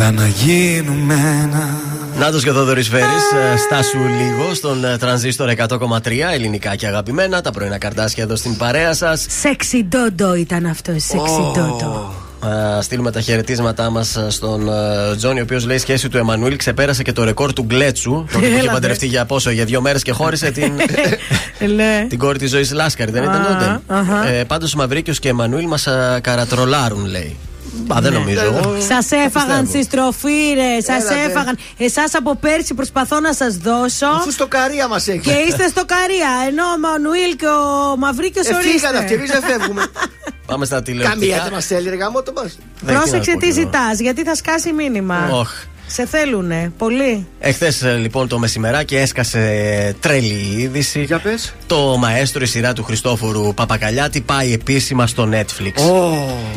Έλα 0.00 0.10
να 0.10 0.26
γίνουμε 0.26 1.14
ένα 1.14 1.80
Νάτος 2.18 2.42
και 2.42 2.50
ο 2.50 2.52
Θόδωρης 2.52 2.88
Φέρης, 2.88 3.06
ε, 3.54 3.56
στάσου 3.56 3.98
λίγο 3.98 4.54
στον 4.54 4.84
ε, 4.84 4.96
τρανζίστορ 4.98 5.50
100,3 5.56 6.10
ελληνικά 6.32 6.76
και 6.76 6.86
αγαπημένα. 6.86 7.40
Τα 7.40 7.50
πρωινά 7.50 7.78
καρτάσια 7.78 8.22
εδώ 8.22 8.36
στην 8.36 8.56
παρέα 8.56 8.94
σας. 8.94 9.26
Σεξι 9.28 9.84
ντόντο 9.88 10.34
ήταν 10.34 10.66
αυτό. 10.66 10.92
Σεξι 10.92 11.40
ντόντο. 11.54 12.14
Α 12.46 12.82
στείλουμε 12.82 13.10
τα 13.10 13.20
χαιρετίσματά 13.20 13.90
μας 13.90 14.18
στον 14.28 14.68
ε, 14.68 15.16
Τζόνι, 15.16 15.40
ο 15.40 15.42
οποίος 15.42 15.66
λέει 15.66 15.78
σχέση 15.78 16.08
του 16.08 16.16
Εμμανουήλ 16.18 16.56
ξεπέρασε 16.56 17.02
και 17.02 17.12
το 17.12 17.24
ρεκόρ 17.24 17.52
του 17.52 17.62
Γκλέτσου. 17.62 18.10
Τότε 18.10 18.38
που 18.38 18.44
είχε 18.44 18.52
Έλατε. 18.54 18.72
παντρευτεί 18.72 19.06
για 19.06 19.24
πόσο, 19.24 19.50
για 19.50 19.64
δύο 19.64 19.80
μέρες 19.80 20.02
και 20.02 20.12
χώρισε 20.12 20.50
την, 20.50 20.72
Ναι. 21.76 22.06
την 22.08 22.18
κόρη 22.18 22.38
της 22.38 22.50
ζωής 22.50 22.72
Λάσκαρη, 22.72 23.10
δεν 23.10 23.22
ήταν 23.22 23.40
Α, 23.42 23.46
τότε; 23.46 23.80
αχα. 23.86 24.28
Ε, 24.28 24.44
Πάντως 24.44 24.74
ο 24.74 24.76
Μαυρίκιος 24.78 25.18
και 25.18 25.28
Εμμανουήλ 25.28 25.66
μας 25.66 25.86
καρατρολάρουν, 26.20 27.04
λέει. 27.06 27.36
Μπα, 27.86 28.00
δεν 28.00 28.12
νομίζω. 28.12 28.40
εγώ. 28.40 28.76
Σας 28.88 29.10
έφαγαν 29.10 29.60
πιστεύω. 29.62 29.66
στη 29.66 29.82
στροφή, 29.82 30.52
ρε. 30.54 30.80
Σας 30.80 31.10
Έλατε. 31.10 31.30
έφαγαν. 31.30 31.58
Εσάς 31.78 32.14
από 32.14 32.34
πέρσι 32.36 32.74
προσπαθώ 32.74 33.20
να 33.20 33.32
σας 33.32 33.56
δώσω. 33.56 34.06
Αφού 34.06 34.30
στο 34.30 34.46
καρία 34.46 34.88
μας 34.88 35.08
έχει. 35.08 35.18
Και 35.20 35.30
είστε 35.48 35.68
στο 35.68 35.84
Καρία. 35.84 36.28
Ενώ 36.48 36.62
ο 36.64 36.78
Μανουήλ 36.78 37.36
και 37.36 37.46
ο 37.46 37.96
Μαυρίκιος 37.96 38.46
Ε, 38.46 38.54
ορίστε. 38.54 38.70
φύγανε 38.72 38.98
αυτοί, 38.98 39.14
εμεί 39.14 39.26
δεν 39.26 39.42
φεύγουμε. 39.42 39.82
Πάμε 40.46 40.64
στα 40.64 40.82
Καμία 40.82 41.02
τηλεοπτικά. 41.04 41.42
δεν 41.42 41.50
μα 41.52 41.60
θέλει, 41.60 41.88
ρε 41.88 41.96
γάμο 41.96 42.22
το 42.22 42.32
μα. 42.36 42.42
Δεν, 42.42 42.52
τι 42.86 42.92
να 42.92 42.98
Πρόσεξε 43.00 43.30
πω 43.32 43.38
τι 43.38 43.46
κι 43.52 43.58
εγώ. 43.58 43.60
ζητάς, 43.70 43.98
γιατί 44.00 44.22
θα 44.24 44.34
σκάσει 44.34 44.72
μήνυμα. 44.72 45.28
Οχ. 45.32 45.50
Σε 45.90 46.06
θέλουνε. 46.06 46.72
Πολύ. 46.78 47.26
Εχθές 47.40 47.82
λοιπόν 48.00 48.28
το 48.28 48.38
μεσημεράκι 48.38 48.96
έσκασε 48.96 49.94
τρελή 50.00 50.54
είδηση. 50.58 51.02
Για 51.02 51.18
πες. 51.18 51.54
Το 51.66 51.96
μαέστρο, 51.98 52.42
η 52.42 52.46
σειρά 52.46 52.72
του 52.72 52.84
Χριστόφορου 52.84 53.54
Παπακαλιάτη, 53.54 54.20
πάει 54.20 54.52
επίσημα 54.52 55.06
στο 55.06 55.28
Netflix. 55.32 55.80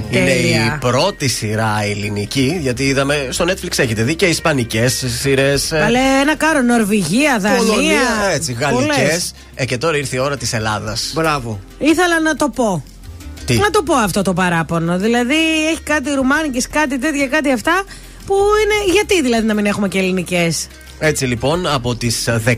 Είναι 0.09 0.25
Τέλεια. 0.25 0.65
η 0.65 0.77
πρώτη 0.79 1.27
σειρά 1.27 1.77
ελληνική, 1.83 2.57
γιατί 2.61 2.83
είδαμε 2.83 3.27
στο 3.29 3.45
Netflix 3.47 3.77
έχετε 3.79 4.03
δει 4.03 4.15
και 4.15 4.25
ισπανικές 4.25 5.03
σειρές. 5.19 5.67
Καλέ, 5.69 5.99
ένα 6.21 6.35
κάρο. 6.35 6.61
Νορβηγία, 6.61 7.37
Δανία. 7.39 7.57
Πολωνία, 7.57 7.99
έτσι, 8.33 8.53
γαλλικές. 8.53 8.95
Πολλές. 8.95 9.33
Ε, 9.55 9.65
και 9.65 9.77
τώρα 9.77 9.97
ήρθε 9.97 10.15
η 10.15 10.19
ώρα 10.19 10.37
της 10.37 10.53
Ελλάδας. 10.53 11.11
Μπράβο. 11.15 11.59
Ήθελα 11.77 12.19
να 12.19 12.35
το 12.35 12.49
πω. 12.49 12.83
Τι; 13.45 13.57
Να 13.57 13.69
το 13.69 13.83
πω 13.83 13.93
αυτό 13.95 14.21
το 14.21 14.33
παράπονο. 14.33 14.97
Δηλαδή 14.97 15.35
έχει 15.71 15.81
κάτι 15.83 16.09
ρουμάνικες, 16.13 16.67
κάτι 16.67 16.99
τέτοια, 16.99 17.27
κάτι 17.27 17.51
αυτά. 17.51 17.83
Που 18.31 18.37
είναι. 18.63 18.93
Γιατί 18.93 19.21
δηλαδή 19.21 19.45
να 19.45 19.53
μην 19.53 19.65
έχουμε 19.65 19.87
και 19.87 19.97
ελληνικές; 19.97 20.67
Έτσι 20.99 21.25
λοιπόν, 21.25 21.67
από 21.67 21.95
τις 21.95 22.29
19 22.45 22.57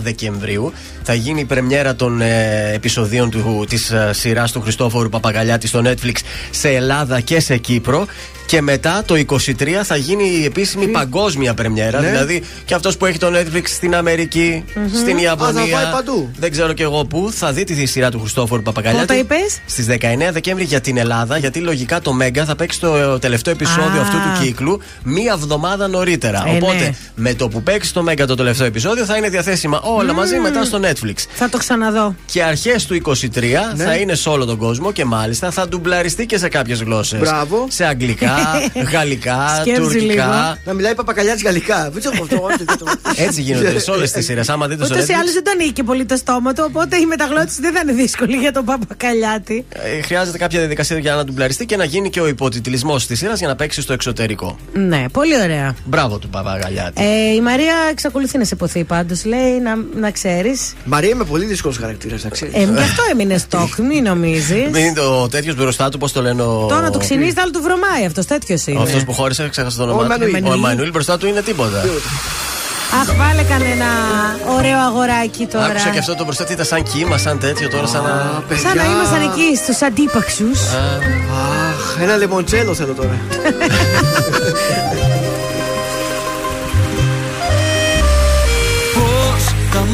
Δεκεμβρίου 0.00 0.72
θα 1.04 1.14
γίνει 1.14 1.40
η 1.40 1.44
πρεμιέρα 1.44 1.94
των 1.94 2.20
ε, 2.20 2.72
επεισοδίων 2.74 3.30
του, 3.30 3.64
της 3.68 3.90
ε, 3.90 4.10
σειράς 4.12 4.52
του 4.52 4.60
Χριστόφορου 4.60 5.08
Παπαγαλιάτη 5.08 5.66
στο 5.66 5.82
Netflix 5.84 6.16
σε 6.50 6.68
Ελλάδα 6.68 7.20
και 7.20 7.40
σε 7.40 7.56
Κύπρο 7.56 8.06
και 8.46 8.60
μετά 8.60 9.02
το 9.06 9.14
23 9.26 9.68
θα 9.82 9.96
γίνει 9.96 10.24
η 10.24 10.44
επίσημη 10.44 10.88
παγκόσμια 10.88 11.54
πρεμιέρα. 11.54 12.00
Ναι. 12.00 12.10
Δηλαδή 12.10 12.42
και 12.64 12.74
αυτός 12.74 12.96
που 12.96 13.06
έχει 13.06 13.18
το 13.18 13.26
Netflix 13.34 13.62
στην 13.64 13.94
αμερικη 13.94 14.64
στην 14.94 15.18
Ιαπωνία. 15.18 15.62
Α, 15.62 15.66
θα 15.66 15.76
πάει 15.76 15.92
παντού. 15.92 16.30
Δεν 16.38 16.50
ξέρω 16.50 16.72
και 16.72 16.82
εγώ 16.82 17.04
πού. 17.04 17.30
Θα 17.34 17.52
δει 17.52 17.64
τη 17.64 17.86
σειρά 17.86 18.10
του 18.10 18.20
Χριστόφορου 18.20 18.62
Παπαγαλιάτη. 18.62 19.06
Πότε 19.06 19.18
είπες; 19.18 19.60
Στις 19.66 19.86
19 19.88 20.32
Δεκέμβρη 20.32 20.64
για 20.64 20.80
την 20.80 20.96
Ελλάδα, 20.96 21.36
γιατί 21.38 21.58
λογικά 21.58 22.00
το 22.00 22.12
Μέγκα 22.12 22.44
θα 22.44 22.56
παίξει 22.56 22.80
το 22.80 23.18
τελευταίο 23.18 23.52
επεισόδιο 23.52 24.00
Α. 24.00 24.02
αυτού 24.02 24.16
του 24.16 24.44
κύκλου 24.44 24.80
μία 25.02 25.32
εβδομάδα 25.32 25.88
νωρίτερα. 25.88 26.44
Ε, 26.46 26.56
Οπότε 26.56 26.78
ναι. 26.78 26.94
με 27.14 27.34
το 27.34 27.48
που 27.48 27.62
παίξει 27.62 27.92
το 27.92 28.02
Μέγκα 28.02 28.26
το 28.26 28.34
τελευταίο 28.34 28.66
επεισόδιο 28.66 29.04
θα 29.04 29.16
είναι 29.16 29.28
διαθέσιμα 29.28 29.80
όλα 29.80 30.12
μαζί 30.12 30.38
μετά 30.38 30.64
στο 30.64 30.80
Netflix. 30.82 30.91
Θα 31.34 31.48
το 31.48 31.58
ξαναδώ. 31.58 32.14
Και 32.26 32.42
αρχές 32.42 32.86
του 32.86 32.94
23 32.94 33.74
Ναι. 33.76 33.84
θα 33.84 33.94
είναι 33.94 34.14
σε 34.14 34.28
όλο 34.28 34.44
τον 34.44 34.56
κόσμο 34.56 34.92
και 34.92 35.04
μάλιστα 35.04 35.50
θα 35.50 35.68
ντουμπλαριστεί 35.68 36.26
και 36.26 36.38
σε 36.38 36.48
κάποιες 36.48 36.82
γλώσσες. 36.82 37.18
Μπράβο. 37.20 37.66
Σε 37.70 37.84
αγγλικά, 37.84 38.36
γαλλικά, 38.92 39.58
Σκέψου 39.60 39.82
τουρκικά. 39.82 40.06
λίγο. 40.06 40.56
Να 40.64 40.72
μιλάει 40.72 40.94
παπακαλιάτη 40.94 41.42
γαλλικά. 41.42 41.90
Δεν 41.92 42.00
ξέρω 42.00 42.16
αυτό. 42.22 42.46
Έτσι 43.16 43.40
γίνονται 43.42 43.78
σε 43.78 43.90
όλες 43.90 44.10
τις 44.12 44.24
σειρές. 44.24 44.48
Άμα 44.48 44.66
δείτε 44.68 44.84
στο 44.84 44.94
Ούτω 44.94 45.02
ή 45.04 45.06
Netflix. 45.08 45.14
άλλω 45.20 45.32
δεν 45.32 45.44
τον 45.44 45.54
είχε 45.60 45.70
και 45.72 45.82
πολύ 45.82 46.04
το 46.04 46.16
στόμα 46.16 46.52
του, 46.52 46.64
οπότε 46.68 46.96
η 46.96 47.06
μεταγλώτηση 47.06 47.60
δεν 47.60 47.72
θα 47.72 47.80
είναι 47.82 47.92
δύσκολη 47.92 48.36
για 48.36 48.52
τον 48.52 48.64
Παπακαλιάτη. 48.64 49.64
ε, 49.68 50.02
Χρειάζεται 50.02 50.38
κάποια 50.38 50.58
διαδικασία 50.58 50.98
για 50.98 51.14
να 51.14 51.24
ντουμπλαριστεί 51.24 51.66
και 51.66 51.76
να 51.76 51.84
γίνει 51.84 52.10
και 52.10 52.20
ο 52.20 52.26
υποτιτλισμός 52.28 53.06
της 53.06 53.18
σειράς 53.18 53.38
για 53.38 53.48
να 53.48 53.56
παίξει 53.56 53.80
στο 53.80 53.92
εξωτερικό. 53.92 54.58
Ναι, 54.72 55.04
πολύ 55.12 55.40
ωραία. 55.42 55.74
Μπράβο 55.84 56.18
του 56.18 56.28
Παπαγαλιάτη. 56.28 57.02
Ε, 57.02 57.34
η 57.34 57.40
Μαρία 57.40 57.74
εξακολουθεί 57.90 58.38
να 58.38 58.44
σε 58.44 58.56
ποθεί 58.56 58.84
πάντως. 58.84 59.24
Λέει 59.24 59.58
να, 59.60 59.76
να 60.00 60.10
ξέρεις. 60.10 60.72
Μαρία 60.84 61.08
είμαι 61.08 61.24
πολύ 61.24 61.44
δύσκολος 61.44 61.76
χαρακτήρας, 61.78 62.24
να 62.24 62.30
ξέρεις. 62.30 62.54
Ε, 62.54 62.58
γι' 62.58 62.78
αυτό 62.78 63.02
έμεινε 63.10 63.38
στόχ, 63.38 63.78
μην 63.78 64.02
νομίζεις. 64.02 64.70
Μην 64.70 64.84
είναι 64.84 64.92
το 64.92 65.28
τέτοιος 65.28 65.54
μπροστά 65.56 65.88
του, 65.88 65.98
πώς 65.98 66.12
το 66.12 66.22
λένε. 66.22 66.42
Ο... 66.42 66.66
Τώρα 66.68 66.90
του 66.90 66.98
ξυνίζει, 66.98 67.34
άλλο 67.38 67.50
του 67.50 67.60
βρωμάει 67.62 68.04
αυτός. 68.06 68.26
Τέτοιος 68.26 68.66
είναι. 68.66 68.82
Αυτός 68.82 69.04
που 69.04 69.12
χώρισε, 69.12 69.48
ξέχασα 69.48 69.76
το 69.76 69.82
όνομα. 69.82 70.02
του. 70.02 70.12
Εμμανουήλ. 70.12 70.44
Ο 70.46 70.52
Εμμανουήλ 70.52 70.90
μπροστά 70.90 71.18
του 71.18 71.26
είναι 71.26 71.42
τίποτα. 71.42 71.84
Αχ, 73.00 73.16
βάλε 73.16 73.42
κανένα 73.42 73.86
ωραίο 74.58 74.78
αγοράκι 74.78 75.46
τώρα. 75.46 75.64
Άκουσα 75.64 75.88
και 75.88 75.98
αυτό 75.98 76.14
το 76.14 76.24
μπροστά 76.24 76.44
τι 76.44 76.52
ήταν 76.52 76.66
σαν 76.66 76.82
κύμα, 76.82 77.18
σαν 77.18 77.38
τέτοιο 77.38 77.68
τώρα, 77.68 77.86
σαν 77.86 78.02
να. 78.02 78.42
Σαν 78.56 78.76
να 78.76 78.84
ήμασταν 78.84 79.22
εκεί 79.22 79.56
στους 79.56 79.82
αντίπαξους. 79.82 80.60
Αχ, 80.60 81.98
ένα 82.02 82.16
λεμοντσέλο 82.16 82.74
θέλω 82.74 82.92
τώρα. 82.92 83.18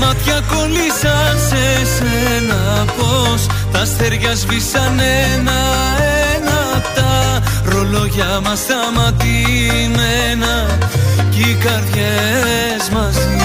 μάτια 0.01 0.41
κολλήσαν 0.53 1.39
σε 1.49 1.65
σένα 1.97 2.85
Πώς 2.97 3.47
τα 3.73 3.79
αστέρια 3.79 4.35
σβήσαν 4.35 4.99
ένα-ένα 5.35 6.83
Τα 6.95 7.43
ρολόγια 7.65 8.41
μας 8.45 8.59
σταματημένα 8.59 10.55
Κι 11.31 11.41
οι 11.41 11.55
καρδιές 11.65 12.89
μαζί. 12.93 13.37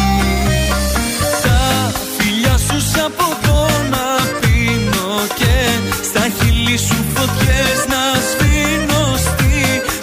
Τα 1.43 1.91
φιλιά 2.17 2.57
σου 2.57 2.79
σαν 2.93 3.11
ποτό 3.17 3.67
να 3.89 4.05
πίνω 4.39 5.11
Και 5.35 5.55
στα 6.03 6.23
χείλη 6.37 6.77
σου 6.77 6.97
φωτιές 7.13 7.79
να 7.93 8.03
σβήνω 8.29 9.03
Στη 9.17 9.53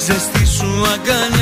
ζεστή 0.04 0.44
σου 0.56 0.70
αγκαλιά 0.94 1.39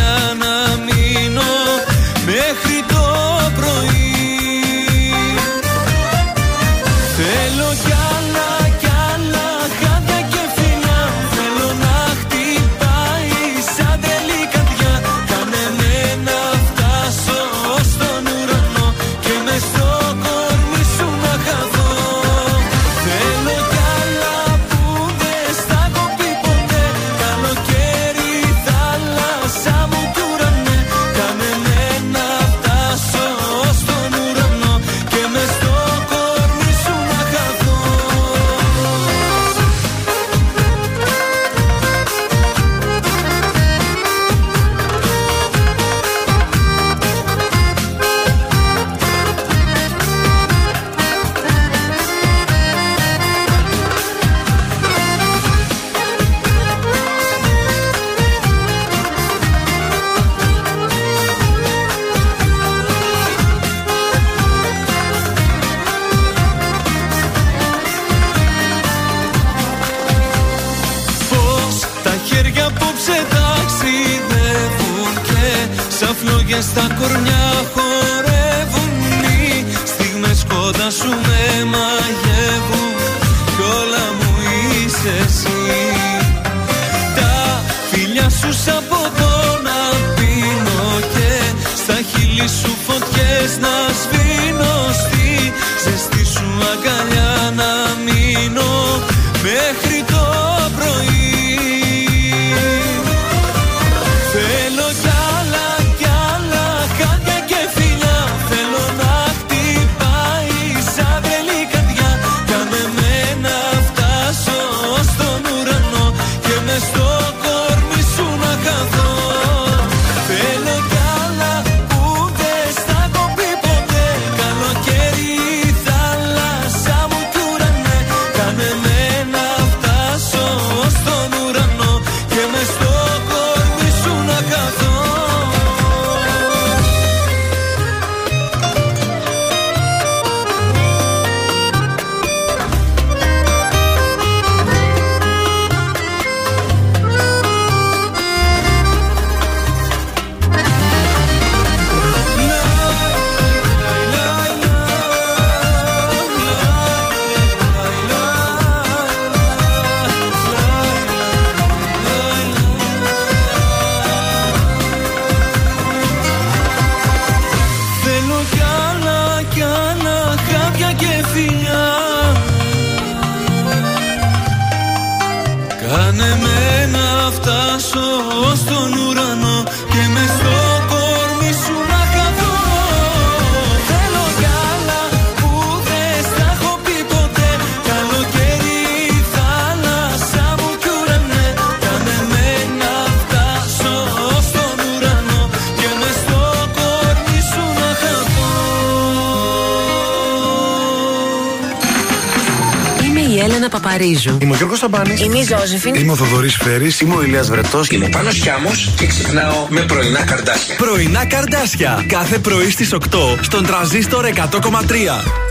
Μάγδα 203.88 203.98
Παπαρίζου. 203.98 204.38
Είμαι 204.40 204.52
ο 204.52 204.56
Γιώργος 204.56 204.78
Ταμπάνη. 204.78 205.14
Είμαι 205.18 205.38
η 205.38 205.42
Ζώζεφιν. 205.42 205.94
Είμαι 205.94 206.12
ο 206.12 206.14
Θοδωρής 206.14 206.56
Φέρης. 206.56 207.00
Είμαι 207.00 207.14
ο 207.14 207.22
Ηλίας 207.22 207.48
Βρετός. 207.48 207.88
Είμαι 207.88 208.04
ο 208.04 208.08
Πάνος 208.08 208.34
Χιάμος 208.34 208.90
και 208.96 209.06
ξυπνάω 209.06 209.66
με 209.68 209.80
πρωινά 209.80 210.24
καρδάσια. 210.24 210.76
Πρωινά 210.76 211.26
καρδάσια. 211.26 212.04
Κάθε 212.08 212.38
πρωί 212.38 212.70
στις 212.70 212.92
8 212.92 213.38
στον 213.40 213.66
τραζίστορ 213.66 214.24
100,3. 214.24 215.47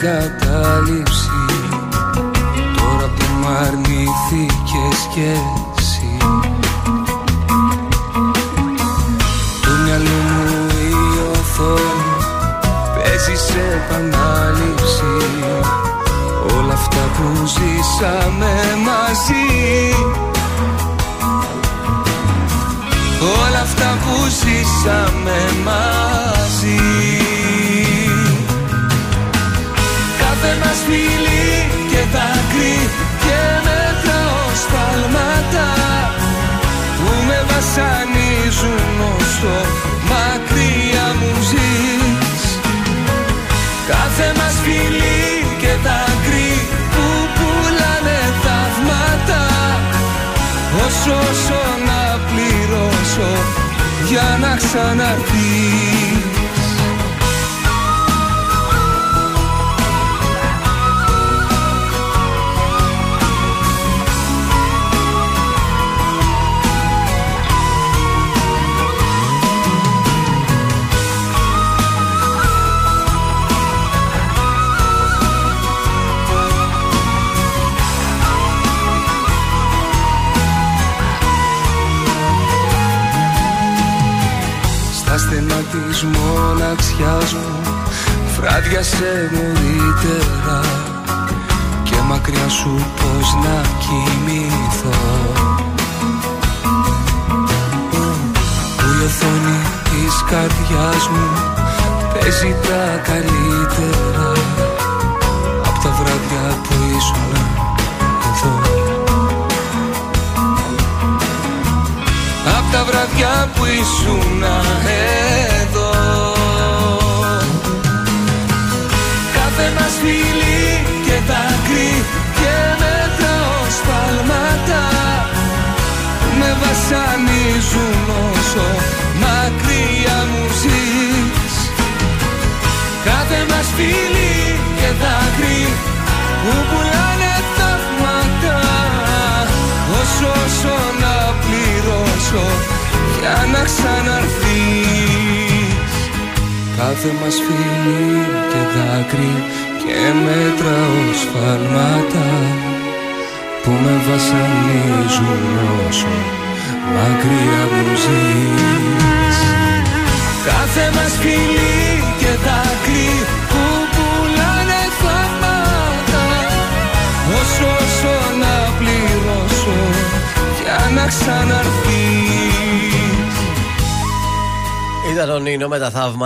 Μέσα 0.00 0.47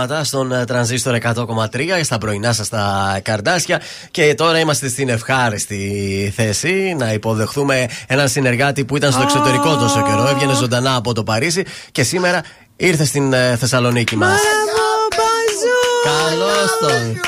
με 0.03 0.09
τα 0.09 0.15
θαύματα 0.15 0.23
στον 0.23 0.51
ε, 0.51 0.65
τρανζίστορ 0.65 1.17
100,3 1.21 2.03
στα 2.03 2.17
πρωινά 2.17 2.53
σα 2.53 2.67
τα 2.67 3.19
καρδάσια. 3.23 3.81
Και 4.11 4.33
τώρα 4.33 4.59
είμαστε 4.59 4.89
στην 4.89 5.09
ευχάριστη 5.09 6.33
θέση 6.35 6.95
να 6.97 7.13
υποδεχθούμε 7.13 7.85
έναν 8.07 8.29
συνεργάτη 8.29 8.85
που 8.85 8.97
ήταν 8.97 9.11
στο 9.11 9.21
εξωτερικό 9.21 9.75
τόσο 9.75 10.03
καιρό. 10.03 10.27
Έβγαινε 10.27 10.53
ζωντανά 10.53 10.95
από 10.95 11.13
το 11.13 11.23
Παρίσι 11.23 11.65
και 11.91 12.03
σήμερα 12.03 12.41
ήρθε 12.75 13.05
στην 13.05 13.33
ε, 13.33 13.55
Θεσσαλονίκη 13.55 14.15
μα. 14.15 14.35
Καλώ 16.03 16.53
τον. 16.79 17.19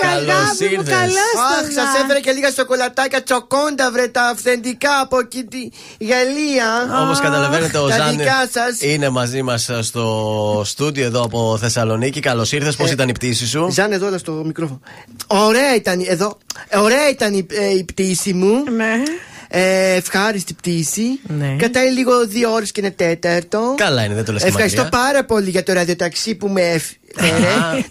Καλώς 0.00 0.58
ήρθες. 0.72 0.94
Αχ, 0.94 1.72
σας 1.74 2.02
έφερα 2.02 2.20
και 2.20 2.30
λίγα 2.32 2.50
σοκολατάκια 2.50 3.22
τσοκόντα 3.22 3.90
βρε 3.90 4.08
τα 4.08 4.22
αυθεντικά 4.22 5.00
από 5.00 5.18
εκεί 5.18 5.44
τη 5.44 5.68
Γαλλία. 6.06 7.02
Όπως 7.04 7.20
καταλαβαίνετε, 7.20 7.78
ο 7.78 7.88
Τα 7.88 7.96
Ζαν 7.96 8.16
δικά 8.16 8.48
σας. 8.52 8.80
είναι 8.80 9.08
μαζί 9.08 9.42
μας 9.42 9.70
στο 9.80 10.62
στούντιο 10.64 11.04
εδώ 11.04 11.22
από 11.22 11.58
Θεσσαλονίκη. 11.60 12.20
Καλώς 12.20 12.52
ήρθες. 12.52 12.76
Πώς 12.76 12.90
ήταν 12.90 13.08
η 13.08 13.12
πτήση 13.12 13.46
σου, 13.46 13.68
Ζαν 13.70 13.92
εδώ 13.92 14.06
έλα 14.06 14.18
στο 14.18 14.32
μικρόφωνο. 14.32 14.80
Ωραία 15.26 15.74
ήταν 15.74 16.04
εδώ. 16.08 16.38
Ε, 16.68 16.78
Ωραία 16.78 17.08
ήταν 17.08 17.34
η, 17.34 17.46
ε, 17.50 17.70
η 17.70 17.84
πτήση 17.84 18.32
μου. 18.32 18.64
Ναι. 18.76 19.02
Ε, 19.48 19.94
ευχάριστη 19.94 20.54
πτήση. 20.54 21.20
Κατάει 21.58 21.90
λίγο 21.90 22.26
δύο 22.26 22.52
ώρες 22.52 22.72
και 22.72 22.80
είναι 22.80 22.90
τέταρτο. 22.90 23.74
Καλά 23.76 24.04
είναι, 24.04 24.14
δεν 24.14 24.24
το 24.24 24.32
λες 24.32 24.42
Ευχαριστώ 24.42 24.88
πάρα 24.90 25.24
πολύ 25.24 25.50
για 25.50 25.62
το 25.62 25.72
ραδιοταξί 25.72 26.34
που 26.34 26.48
με 26.48 26.60
έφερε. 26.60 26.98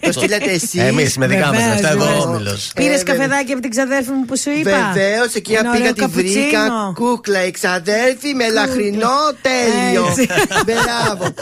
Το 0.00 0.12
στείλατε 0.12 0.50
εσείς. 0.50 0.74
Εμείς 0.80 1.16
με 1.16 1.26
δικά 1.26 1.46
μας 1.52 1.66
λεφτά, 1.68 1.88
εγώ 1.90 1.98
Βεβαίως. 2.04 2.24
όμιλο. 2.24 2.56
Πήρες 2.74 3.02
καφεδάκι 3.02 3.52
από 3.52 3.60
την 3.60 3.70
ξαδέρφη 3.70 4.10
μου 4.10 4.24
που 4.24 4.36
σου 4.38 4.50
είπα. 4.50 4.90
Βεβαίως, 4.94 5.34
εκεί 5.34 5.52
Ένα 5.52 5.70
πήγα 5.70 5.82
ωραίο 5.82 5.92
τη 5.92 6.06
βρήκα. 6.06 6.40
καπουτσίνο. 6.40 6.92
Κούκλα, 6.94 7.38
εξαδέρφη 7.38 8.34
με 8.34 8.48
λαχρινό 8.48 9.18
τέλειο. 9.42 10.06
Έτσι. 10.08 10.26
Μπράβο. 10.66 11.34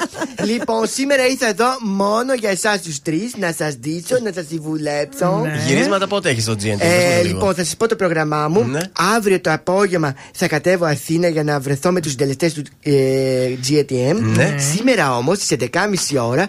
λοιπόν, 0.44 0.86
σήμερα 0.86 1.26
ήρθα 1.26 1.48
εδώ 1.48 1.66
μόνο 1.82 2.34
για 2.34 2.50
εσάς 2.50 2.80
τους 2.82 3.02
τρεις 3.02 3.32
να 3.36 3.52
σας 3.58 3.74
δείσω, 3.80 4.16
να 4.22 4.30
σας 4.34 4.44
συμβουλέψω. 4.48 5.40
Ναι. 5.42 5.62
Γυρίσματα 5.66 6.06
πότε 6.06 6.28
έχεις 6.30 6.44
το 6.44 6.56
GNT, 6.62 6.76
Ε, 6.78 7.22
λοιπόν, 7.22 7.54
θα 7.54 7.64
σας 7.64 7.76
πω 7.76 7.88
το 7.88 7.96
πρόγραμμά 7.96 8.48
μου. 8.48 8.64
Ναι. 8.64 8.80
Αύριο 9.16 9.40
το 9.40 9.52
απόγευμα 9.52 10.14
θα 10.34 10.46
κατέβω 10.48 10.84
Αθήνα 10.86 11.28
για 11.28 11.42
να 11.44 11.60
βρεθώ 11.60 11.90
με 11.92 12.00
τους 12.00 12.10
συντελεστέ 12.10 12.50
του 12.50 12.62
ε, 12.82 12.92
GTM. 13.68 14.16
Ναι. 14.20 14.54
Σήμερα 14.74 15.16
όμως 15.16 15.36
στις 15.38 15.56
11.30 15.60 16.28
ώρα 16.28 16.48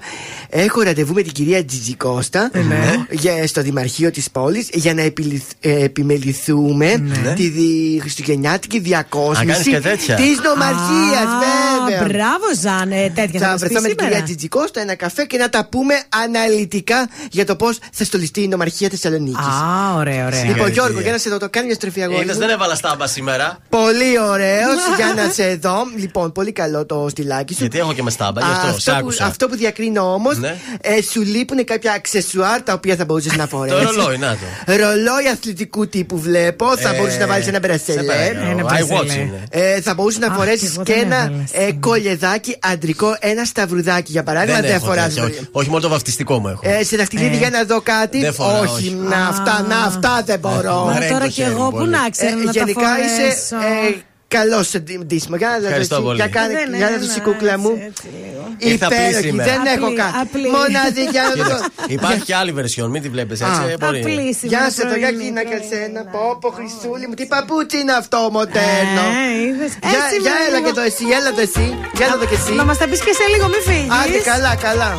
έχω 0.49 0.81
ραντεβού 0.81 1.13
με 1.15 1.21
την 1.21 1.31
κυρία 1.31 1.65
Τζιτζικώστα 1.65 2.49
Ναι. 2.67 3.05
για, 3.09 3.47
στο 3.47 3.61
Δημαρχείο 3.61 4.11
της 4.11 4.31
πόλης 4.31 4.69
για 4.73 4.93
να 4.93 5.01
επιληθ- 5.01 5.51
ε, 5.59 5.83
επιμεληθούμε 5.83 6.95
Ναι. 7.23 7.33
τη 7.33 7.47
δι- 7.49 8.01
χριστουγεννιάτικη 8.01 8.79
διακόσμηση 8.79 9.45
κάνεις 9.51 9.67
και 9.67 9.79
τέτοια. 9.89 10.15
της 10.15 10.39
νομαρχίας, 10.43 11.27
βέβαια. 11.43 12.05
Μπράβο, 12.07 12.45
Ζαν, 12.61 12.91
ε, 12.91 13.09
τέτοια 13.15 13.39
θα 13.39 13.45
Θα 13.45 13.51
μας 13.51 13.59
βρεθώ 13.59 13.73
πεις 13.73 13.81
με 13.81 13.87
την 13.87 13.89
σήμερα. 13.89 14.07
κυρία 14.09 14.23
Τζιτζικώστα 14.23 14.81
ένα 14.81 14.95
καφέ 14.95 15.25
και 15.25 15.37
να 15.37 15.49
τα 15.49 15.67
πούμε 15.71 15.93
αναλυτικά 16.23 17.09
για 17.31 17.45
το 17.45 17.55
πώς 17.55 17.77
θα 17.91 18.03
στολιστεί 18.03 18.41
η 18.41 18.47
νομαρχία 18.47 18.89
Θεσσαλονίκης. 18.89 19.45
Α, 19.45 19.95
ωραία, 19.95 20.25
ωραία. 20.25 20.43
Λοιπόν, 20.43 20.69
Γιώργο, 20.71 20.99
για 20.99 21.11
να 21.11 21.17
σε 21.17 21.29
δω, 21.29 21.37
το 21.37 21.49
κάνει 21.49 21.65
μια 21.65 21.75
στροφή 21.75 22.01
αγόρι. 22.01 22.21
Είδες, 22.21 22.33
μου. 22.33 22.39
δεν 22.41 22.49
έβαλα 22.49 22.75
στάμπα 22.75 23.07
σήμερα. 23.07 23.57
Πολύ 23.69 24.19
ωραίος 24.29 24.77
για 24.97 25.13
να 25.23 25.31
σε 25.31 25.55
δω. 25.55 25.75
Λοιπόν, 25.97 26.31
πολύ 26.31 26.51
καλό 26.51 26.85
το 26.85 27.07
στυλάκι 27.09 27.53
σου. 27.53 27.59
Γιατί 27.59 27.79
έχω 27.79 27.93
και 27.93 28.03
με 28.03 28.09
στάμπα, 28.11 28.41
γι' 28.41 28.51
αυτό, 28.51 28.79
σε 28.79 28.91
που, 28.91 28.97
άκουσα. 28.97 29.25
αυτό 29.25 29.47
που 29.47 29.55
διακρίνω 29.55 30.13
όμως, 30.13 30.37
Ναι. 30.37 30.55
ε, 30.81 31.01
σου 31.11 31.21
λείπουν 31.21 31.63
κάποια 31.65 31.91
αξεσουάρ 31.93 32.61
τα 32.61 32.73
οποία 32.73 32.95
θα 32.95 33.05
μπορούσες 33.05 33.35
να 33.35 33.47
φορέσεις. 33.47 33.79
Το 33.79 33.91
ρολόι, 34.01 34.17
να 34.17 34.31
το. 34.65 34.73
Ρολόι 34.81 35.27
αθλητικού 35.33 35.87
τύπου 35.87 36.19
βλέπω. 36.19 36.77
Θα 36.77 36.89
Ε, 36.89 36.97
μπορούσες 36.97 37.19
να 37.19 37.27
βάλεις 37.27 37.47
ένα 37.47 37.59
σε 37.61 37.67
μπρασελέ. 37.67 38.03
παρακαλώ. 38.13 38.49
Ένα 38.49 38.61
I 38.61 38.65
μπρασελέ. 38.65 38.99
watch 38.99 39.15
είναι. 39.17 39.43
Ε, 39.49 39.81
θα 39.81 39.93
μπορούσες 39.93 40.19
να 40.19 40.27
Αχ, 40.27 40.35
φορέσεις 40.35 40.73
εγώ 40.73 40.83
και 40.83 40.93
δεν 40.93 41.03
ένα 41.03 41.15
έβαλα 41.15 41.43
ε, 41.51 41.71
κολεδάκι 41.79 42.57
αντρικό, 42.59 43.17
ένα 43.19 43.45
σταυρουδάκι 43.45 44.11
για 44.11 44.23
παράδειγμα. 44.23 44.61
Δεν, 44.61 44.71
έχω 44.71 44.85
φοράς 44.85 45.03
τέτοια, 45.13 45.23
όχι, 45.23 45.47
όχι, 45.51 45.69
μόνο 45.69 45.81
το 45.81 45.89
βαφτιστικό 45.89 46.39
μου 46.39 46.47
έχω. 46.47 46.61
Ε, 46.63 46.83
σε 46.83 46.97
δαχτυλίδι 46.97 47.35
Ε. 47.35 47.37
για 47.37 47.49
να 47.49 47.63
δω 47.63 47.81
κάτι. 47.81 48.19
Δεν 48.19 48.33
φοράω, 48.33 48.61
όχι, 48.61 48.71
όχι. 48.73 48.93
να 49.09 49.27
αυτά, 49.27 49.65
να 49.69 49.77
αυτά 49.77 50.23
δεν 50.25 50.39
μπορώ. 50.39 50.73
Μα 50.73 50.83
Μα 50.83 50.95
Ωραία, 50.95 51.09
τώρα 51.09 51.09
είναι 51.09 51.19
το 51.19 51.27
κι 51.27 51.33
χέρι 51.41 51.51
εγώ 51.51 51.63
μου 51.63 51.69
που 51.69 51.77
πολύ. 51.77 51.89
να 51.89 52.09
ξέρω 52.09 52.37
να 52.37 52.43
τα 52.45 52.51
γενικά 52.51 52.89
είσαι 53.05 53.37
φορέσω. 53.49 53.55
ε, 53.89 54.03
καλό 54.37 54.59
σε 54.71 54.77
ντι- 54.79 55.03
ντύσιμο. 55.05 55.35
Για 55.41 55.49
να 55.53 55.57
δω 55.61 55.65
Ευχαριστώ 55.71 55.95
εσύ, 55.95 56.03
πολύ. 56.07 56.17
Για 56.21 56.27
κάνε, 56.37 56.53
Δεν 56.53 56.75
για 56.79 56.85
να 56.89 56.95
είναι, 56.95 57.05
δω 57.05 57.13
η 57.19 57.21
κούκλα 57.27 57.55
μου. 57.63 57.71
έτσι, 57.87 58.05
λίγο. 58.23 58.43
Ήρθα 58.71 58.85
απλή 58.89 58.97
Υπέροχη, 58.97 59.27
σήμερα. 59.27 59.47
δεν 59.51 59.61
έχω 59.75 59.85
Απλή, 59.85 59.97
κάτι. 60.01 60.13
απλή. 60.23 60.47
Μοναδική, 60.57 61.07
για 61.15 61.23
να 61.27 61.31
το 61.31 61.43
Κοίταξε, 61.43 61.93
Υπάρχει 61.97 62.23
και 62.29 62.35
άλλη 62.41 62.51
βερσιόν, 62.59 62.87
μην 62.93 63.01
τη 63.03 63.09
βλέπεις 63.15 63.37
έτσι. 63.45 63.61
Α. 63.61 63.69
ε, 63.71 63.75
μπορεί. 63.81 63.99
Απλή 64.05 64.23
Για 64.23 64.33
σήμερα 64.41 64.69
σε 64.77 64.81
το 64.91 64.95
για 65.01 65.07
πρωινή, 65.07 65.23
κίνα 65.25 65.41
και 65.49 65.57
πρωινή. 65.61 65.69
σένα. 65.71 65.99
Πω, 66.13 66.23
πω, 66.41 66.49
Χρυσούλη 66.57 67.05
μου, 67.09 67.15
τι 67.19 67.25
παπούτσι 67.33 67.75
είναι 67.81 67.93
αυτό, 68.01 68.19
μοντέρνο. 68.37 69.03
Ε, 69.19 69.45
είδες. 69.45 69.71
Ε, 69.85 69.89
Για, 69.91 70.01
σήμερα 70.13 70.23
για 70.25 70.35
έλα 70.47 70.57
λίγο- 70.57 70.67
και 70.67 70.73
το 70.79 70.83
εσύ, 70.89 71.03
έλα 71.17 71.31
το 71.37 71.41
εσύ. 71.47 71.65
Για 71.97 72.05
έλα 72.07 72.17
το 72.21 72.25
και 72.31 72.37
εσύ. 72.41 72.51
Να 72.59 72.63
μας 72.69 72.77
τα 72.81 72.85
πεις 72.89 73.01
και 73.07 73.13
σε 73.19 73.25
λίγο, 73.33 73.45
μην 73.53 73.61
φύγεις. 73.69 73.91
Άντε, 73.99 74.19
καλά, 74.31 74.51
καλά. 74.67 74.89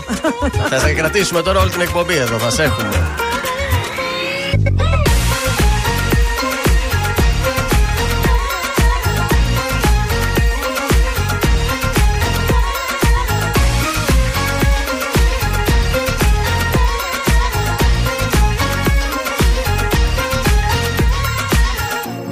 Θα 0.72 0.78
σε 0.84 0.90
κρατήσουμε 0.98 1.40
τώρα 1.46 1.58
όλη 1.62 1.70
την 1.76 1.82
εκπομπή 1.88 2.16
εδώ, 2.24 2.36
θα 2.44 2.50
σε 2.56 2.62
έχουμε. 2.68 2.88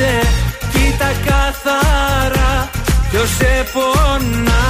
σε 0.00 0.20
Κοίτα 0.72 1.10
καθαρά 1.26 2.70
ποιος 3.10 3.28
σε 3.28 3.66
πονάει 3.72 4.60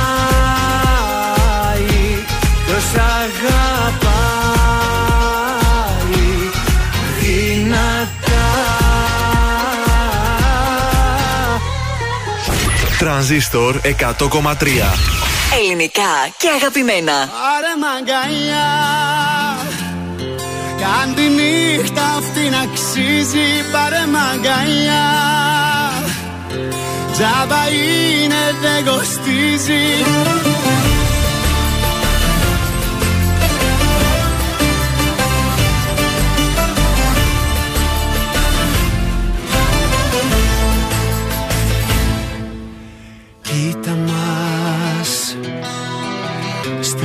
Ποιος 2.66 2.85
αγαπάει. 2.94 4.11
Δυνατά. 7.20 8.48
Τρανζίστορ 12.98 13.81
100,3 13.82 13.93
Ελληνικά 15.61 16.12
και 16.36 16.48
αγαπημένα. 16.57 17.12
Άρε 17.12 17.74
μαγκαλιά 17.81 18.89
αν 20.98 21.14
τη 21.14 21.22
νύχτα 21.22 22.02
αυτή 22.18 22.48
να 22.50 22.60
αξίζει 22.60 23.46
πάρε 23.72 24.02
μαγκαλιά. 24.14 25.08
Τζάμπα 27.12 27.62
είναι 27.68 28.42
δεν 28.62 28.84
κοστίζει 28.84 29.84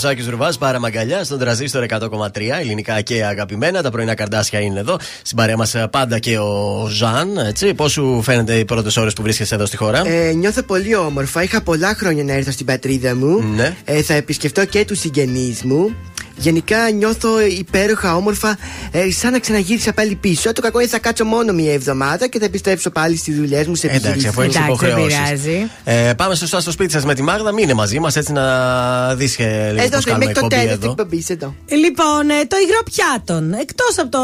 Ήταν 0.00 0.12
ο 0.12 0.16
Σάκη 0.16 0.30
Ρουβάς, 0.30 0.58
πάρα 0.58 0.78
μαγκαλιά 0.78 1.24
στον 1.24 1.38
τραζίστορ 1.38 1.84
100,3 1.88 2.58
ελληνικά 2.60 3.00
και 3.00 3.24
αγαπημένα. 3.24 3.82
Τα 3.82 3.90
πρωινά 3.90 4.14
καρδάσια 4.14 4.60
είναι 4.60 4.80
εδώ. 4.80 4.98
Στην 5.22 5.36
παρέα 5.36 5.56
μας 5.56 5.76
πάντα 5.90 6.18
και 6.18 6.38
ο 6.38 6.86
Ζαν. 6.90 7.36
Έτσι. 7.36 7.74
Πώς 7.74 7.92
σου 7.92 8.22
φαίνεται 8.22 8.54
οι 8.54 8.64
πρώτες 8.64 8.96
ώρες 8.96 9.12
που 9.12 9.22
βρίσκεσαι 9.22 9.54
εδώ 9.54 9.66
στη 9.66 9.76
χώρα; 9.76 10.02
Ε, 10.06 10.32
νιώθω 10.32 10.62
πολύ 10.62 10.94
όμορφα. 10.94 11.42
Είχα 11.42 11.62
πολλά 11.62 11.94
χρόνια 11.94 12.24
να 12.24 12.32
έρθω 12.32 12.50
στην 12.50 12.66
πατρίδα 12.66 13.16
μου. 13.16 13.42
Ναι. 13.54 13.76
Ε, 13.84 14.02
θα 14.02 14.14
επισκεφτώ 14.14 14.64
και 14.64 14.84
τους 14.84 14.98
συγγενείς 14.98 15.62
μου. 15.62 15.94
Γενικά 16.40 16.90
νιώθω 16.90 17.40
υπέροχα, 17.40 18.16
όμορφα, 18.16 18.56
ε, 18.90 19.10
σαν 19.10 19.32
να 19.32 19.38
ξαναγύρισα 19.38 19.92
πάλι 19.92 20.14
πίσω. 20.14 20.52
Το 20.52 20.60
κακό 20.60 20.80
είναι 20.80 20.88
θα 20.88 20.98
κάτσω 20.98 21.24
μόνο 21.24 21.52
μία 21.52 21.72
εβδομάδα 21.72 22.26
και 22.28 22.38
θα 22.38 22.44
επιστρέψω 22.44 22.90
πάλι 22.90 23.16
στις 23.16 23.36
δουλειές 23.36 23.66
μου 23.66 23.74
σε 23.74 23.86
Εντάξει, 23.86 24.06
επιχειρήσεις. 24.08 24.30
αφού 24.30 24.40
έχεις 24.40 24.56
Εντάξει, 24.56 24.76
δεν 24.84 24.88
υποχρεώσεις. 24.90 25.18
πειράζει. 25.42 25.70
Ε, 25.84 26.12
πάμε 26.16 26.34
σωστά 26.34 26.60
στο 26.60 26.70
σπίτι 26.70 26.92
σας 26.92 27.04
με 27.04 27.14
τη 27.14 27.22
Μάγδα. 27.22 27.52
Μείνε 27.52 27.74
μαζί 27.74 27.98
μας 28.00 28.16
έτσι 28.16 28.32
να 28.32 28.44
δεις 29.14 29.36
και 29.36 29.44
λίγο 29.44 29.82
Εδώ 29.82 29.88
πώς 29.96 30.04
θα 30.04 30.10
κάνουμε 30.10 30.24
μέχρι 30.24 30.34
το 30.34 30.40
εκπομπή 30.44 30.54
τέλο 30.54 30.66
της 30.66 30.72
εδώ. 30.84 30.90
εκπομπής 30.90 31.30
εδώ. 31.30 31.54
Λοιπόν, 31.68 32.30
ε, 32.30 32.44
το 32.48 32.56
υγρό 32.66 32.80
πιάτων. 32.90 33.52
Εκτός 33.52 33.98
από 33.98 34.08
το 34.08 34.18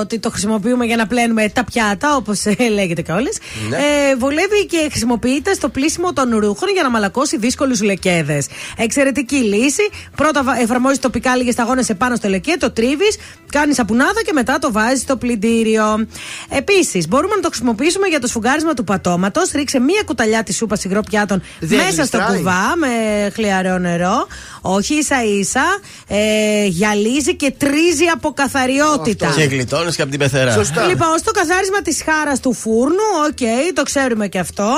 ότι 0.00 0.18
το 0.18 0.30
χρησιμοποιούμε 0.30 0.84
για 0.84 0.96
να 0.96 1.06
πλένουμε 1.06 1.48
τα 1.48 1.64
πιάτα, 1.64 2.16
όπως 2.16 2.42
λέγεται 2.72 3.02
κιόλας, 3.02 3.36
Ναι. 3.68 3.76
ε, 3.76 4.16
βολεύει 4.18 4.66
και 4.66 4.86
χρησιμοποιείται 4.90 5.52
στο 5.54 5.68
πλήσιμο 5.68 6.12
των 6.12 6.30
ρούχων 6.38 6.68
για 6.72 6.82
να 6.82 6.90
μαλακώσει 6.90 7.38
δύσκολους 7.38 7.82
λεκέδες. 7.82 8.46
Εξαιρετική 8.76 9.36
λύση. 9.36 9.82
Πρώτα 10.16 10.42
βα- 10.42 10.60
εφαρμόζει 10.60 10.98
τοπικά 10.98 11.36
λίγε 11.36 11.49
σταγόνε 11.52 11.82
επάνω 11.88 12.16
στο 12.16 12.28
λεκέ, 12.28 12.56
το 12.58 12.70
τρίβεις, 12.70 13.16
κάνεις 13.52 13.76
σαπουνάδα 13.76 14.22
και 14.24 14.32
μετά 14.32 14.58
το 14.58 14.72
βάζεις 14.72 15.00
στο 15.00 15.16
πλυντήριο. 15.16 16.06
Επίσης, 16.48 17.08
μπορούμε 17.08 17.34
να 17.34 17.40
το 17.40 17.48
χρησιμοποιήσουμε 17.48 18.06
για 18.06 18.20
το 18.20 18.26
σφουγγάρισμα 18.26 18.74
του 18.74 18.84
πατώματος. 18.84 19.50
Ρίξε 19.50 19.80
μία 19.80 20.02
κουταλιά 20.06 20.42
της 20.42 20.56
σούπας 20.56 20.84
υγρό 20.84 21.00
πιάτων 21.00 21.42
Δεν 21.60 21.78
μέσα 21.78 22.04
στο 22.04 22.16
γλιστράει. 22.16 22.36
κουβά 22.36 22.76
με 22.76 22.88
χλιαρό 23.34 23.78
νερό. 23.78 24.26
Όχι 24.60 24.94
ίσα 24.94 25.24
ίσα. 25.24 25.64
Ε, 26.08 26.64
γυαλίζει 26.66 27.34
και 27.36 27.50
τρίζει 27.58 28.04
από 28.14 28.32
καθαριότητα. 28.32 29.32
Και 29.36 29.42
γλιτώνεις 29.42 29.96
και 29.96 30.02
από 30.02 30.10
την 30.10 30.20
πεθερά. 30.20 30.52
Σωστά. 30.52 30.86
Λοιπόν, 30.86 31.18
στο 31.18 31.30
καθάρισμα 31.30 31.82
της 31.82 32.02
σχάρας 32.04 32.40
του 32.40 32.52
φούρνου, 32.52 33.06
οκ, 33.28 33.72
το 33.74 33.82
ξέρουμε 33.82 34.28
και 34.28 34.38
αυτό. 34.38 34.72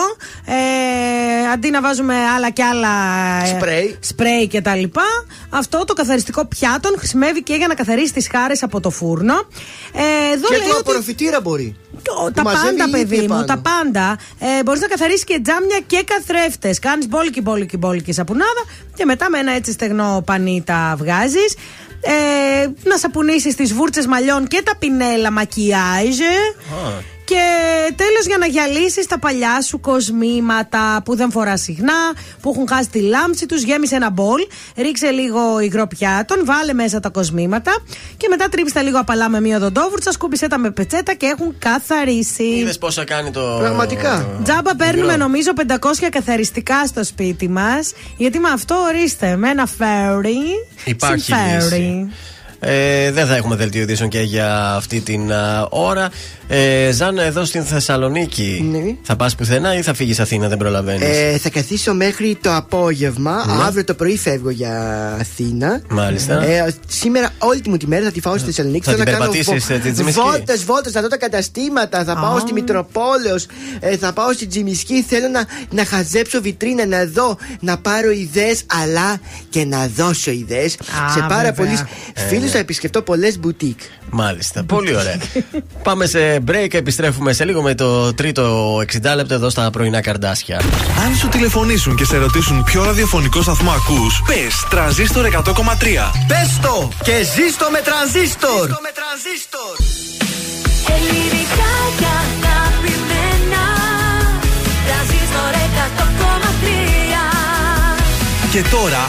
Ε, 0.47 1.51
αντί 1.53 1.71
να 1.71 1.81
βάζουμε 1.81 2.15
άλλα 2.37 2.51
και 2.51 2.63
άλλα 2.65 2.89
ε, 3.45 3.47
Σπρέι. 3.57 3.97
σπρέι 4.01 4.47
και 4.47 4.61
τα 4.61 4.75
λοιπά, 4.75 5.03
αυτό 5.51 5.85
το 5.85 5.93
καθαριστικό 5.93 6.47
πιάτων 6.63 6.95
χρησιμεύει 6.99 7.43
και 7.43 7.55
για 7.55 7.67
να 7.67 7.75
καθαρίσει 7.75 8.13
τις 8.13 8.29
σχάρες 8.33 8.63
από 8.63 8.81
το 8.81 8.91
φούρνο. 8.91 9.35
Ε, 9.93 10.33
εδώ 10.35 10.49
Και 10.49 10.57
λέει 10.57 10.67
το 10.67 10.71
ότι 10.73 10.81
απορροφητήρα 10.81 11.41
μπορεί. 11.41 11.77
το- 12.03 12.13
Που 12.25 12.31
τα 12.33 12.43
μαζεύει 12.43 12.77
πάντα, 12.77 12.85
ήδη 12.99 13.07
παιδί 13.07 13.17
μου, 13.19 13.25
επάνω. 13.25 13.45
τα 13.45 13.59
πάντα. 13.59 14.19
Ε, 14.39 14.63
Μπορείς 14.63 14.81
να 14.81 14.87
καθαρίσεις 14.87 15.25
και 15.25 15.41
τζάμια 15.45 15.81
και 15.87 16.03
καθρέφτες. 16.07 16.79
Κάνεις 16.79 17.09
μπόλικη, 17.09 17.41
μπόλικη, 17.41 17.77
μπόλικη 17.77 18.13
σαπουνάδα 18.13 18.63
και 18.97 19.05
μετά 19.05 19.31
με 19.31 19.39
ένα 19.39 19.53
έτσι 19.53 19.73
στεγνό 19.73 20.23
πανί 20.27 20.63
τα 20.67 20.95
βγάζεις. 20.99 21.55
Ε, 22.05 22.67
να 22.89 22.97
σαπουνίσεις 22.97 23.55
τις 23.55 23.73
βούρτσες 23.75 24.07
μαλλιών 24.07 24.47
και 24.47 24.63
τα 24.65 24.77
πινέλα 24.77 25.31
μακιάζ. 25.31 26.17
Και 27.25 27.45
τέλος 27.97 28.27
για 28.27 28.39
να 28.39 28.47
γυαλίσεις 28.47 29.07
τα 29.07 29.19
παλιά 29.19 29.61
σου 29.61 29.81
κοσμήματα 29.81 31.03
που 31.05 31.17
δεν 31.17 31.31
φοράς 31.31 31.61
συχνά, 31.61 32.13
που 32.41 32.51
έχουν 32.51 32.69
χάσει 32.69 32.89
τη 32.91 33.01
λάμψη 33.01 33.47
τους, 33.47 33.63
γέμισε 33.63 33.95
ένα 33.95 34.11
μπολ, 34.11 34.41
ρίξε 34.77 35.11
λίγο 35.11 35.61
υγρό 35.61 35.87
πιάτων, 35.87 36.45
βάλε 36.45 36.73
μέσα 36.73 37.01
τα 37.01 37.09
κοσμήματα 37.09 37.73
και 38.17 38.27
μετά 38.31 38.49
τρίψτε 38.49 38.81
λίγο 38.83 38.99
απαλά 38.99 39.29
με 39.29 39.41
μία 39.41 39.57
οδοντόβουρτσα, 39.57 40.13
σκούπισε 40.13 40.47
τα 40.47 40.59
με 40.59 40.71
πετσέτα 40.71 41.15
και 41.15 41.27
έχουν 41.27 41.55
καθαρίσει. 41.59 42.45
Είδες 42.45 42.79
πόσα 42.79 43.05
κάνει 43.05 43.31
το. 43.31 43.59
Τζάμπα 44.43 44.77
παίρνουμε 44.77 45.17
νομίζω 45.17 45.51
500 45.69 45.77
καθαριστικά 46.11 46.87
στο 46.87 47.05
σπίτι 47.05 47.49
μας. 47.49 47.93
Γιατί 48.17 48.39
με 48.39 48.49
αυτό 48.49 48.75
ορίστε, 48.75 49.37
με 49.37 49.51
ένα 49.51 49.67
φέρι. 49.67 50.41
Υπάρχει 50.85 51.25
συμφέρει. 51.25 52.11
Λύση. 52.63 52.75
Ε, 52.75 53.11
δεν 53.11 53.27
θα 53.27 53.37
έχουμε 53.37 53.57
δελτίο 53.57 53.83
ειδήσεων 53.83 54.09
και 54.09 54.21
για 54.21 54.75
αυτή 54.75 55.01
την 55.01 55.33
α, 55.33 55.67
ώρα. 55.71 56.11
Ε, 56.49 56.91
Ζαν, 56.93 57.19
εδώ 57.19 57.45
στην 57.45 57.65
Θεσσαλονίκη. 57.65 58.71
Θα 59.03 59.17
πας 59.17 59.35
πουθενά 59.35 59.77
ή 59.77 59.83
θα 59.83 59.95
φύγεις 59.95 60.21
Αθήνα, 60.21 60.49
δεν 60.49 60.59
προλαβαίνεις; 60.59 61.03
Ε, 61.03 61.39
θα 61.43 61.51
καθίσω 61.51 61.95
μέχρι 61.95 62.39
το 62.43 62.55
απόγευμα. 62.55 63.45
Ναι. 63.47 63.63
Αύριο 63.63 63.85
το 63.85 63.95
πρωί 63.95 64.19
φεύγω 64.19 64.51
για 64.51 64.73
Αθήνα. 65.21 65.81
Μάλιστα. 65.89 66.43
Ε, 66.43 66.75
σήμερα 66.89 67.31
όλη 67.39 67.63
μου 67.69 67.77
τη 67.77 67.87
μέρα 67.87 68.05
θα 68.05 68.11
τη 68.11 68.21
φάω 68.21 68.37
στη 68.37 68.47
Θεσσαλονίκη. 68.47 68.85
Θα 68.85 68.91
Θέλω 68.91 69.05
την 69.05 69.13
να 69.13 69.19
κάνω 69.19 69.31
περπατήσεις, 69.31 69.71
ε, 69.71 69.79
την 69.79 69.93
Τζιμισκή; 69.93 70.21
βόλτες, 70.21 70.65
βόλτες, 70.65 70.93
θα 70.93 71.01
δω 71.01 71.09
τα 71.09 71.17
καταστήματα. 71.17 72.05
Θα 72.05 72.15
πάω 72.15 72.39
στη 72.39 72.53
Μητροπόλεως. 72.53 73.47
Ε, 73.81 73.97
θα 73.97 74.13
πάω 74.13 74.33
στη 74.33 74.47
Τζιμισκή. 74.47 75.05
Θέλω 75.09 75.29
να, 75.29 75.45
να 75.71 75.85
χαζέψω 75.85 76.41
βιτρίνα, 76.41 76.87
να 76.87 77.05
δω, 77.05 77.37
να 77.61 77.79
πάρω 77.79 78.11
ιδέες, 78.11 78.63
αλλά 78.83 79.21
και 79.49 79.65
να 79.65 79.91
δώσω 79.97 80.31
ιδέες 80.31 80.73
σε 81.13 81.21
πάρα 81.29 81.37
βέβαια. 81.37 81.53
πολλούς 81.53 81.81
Ε, 81.81 82.27
φίλους. 82.29 82.52
Ναι. 82.53 82.59
Θα 82.59 82.63
επισκεφτώ 82.65 83.03
πολλές 83.03 83.39
μπουτίκ. 83.39 83.81
Μάλιστα. 84.11 84.65
Πολύ 84.65 84.97
ωραία. 84.97 85.17
Πάμε 85.89 86.07
σε 86.07 86.43
break, 86.47 86.75
επιστρέφουμε 86.75 87.33
σε 87.33 87.45
λίγο 87.45 87.63
με 87.63 87.75
το 87.75 88.15
τρίτο 88.15 88.77
60 88.77 88.85
λεπτό 89.17 89.35
εδώ 89.35 89.51
στα 89.51 89.71
πρωινά 89.71 90.01
καρδάσια. 90.01 90.61
Αν 91.05 91.15
σου 91.15 91.29
τηλεφωνήσουν 91.29 91.97
και 91.97 92.05
σε 92.05 92.17
ρωτήσουν 92.17 92.65
ποιο 92.65 92.85
ραδιοφωνικό 92.85 93.43
σταθμό 93.43 93.71
ακούς, 93.71 94.23
πες 94.27 94.67
τρανζίστορ 94.71 95.27
100,3. 95.27 95.33
Πες 96.29 96.59
το 96.63 96.89
και 97.03 97.17
ζήστο 97.35 97.71
με 97.71 97.81
τρανζίστορ. 97.81 98.71
Ελληνικά 100.89 102.42
Και 108.53 108.63
τώρα 108.71 109.07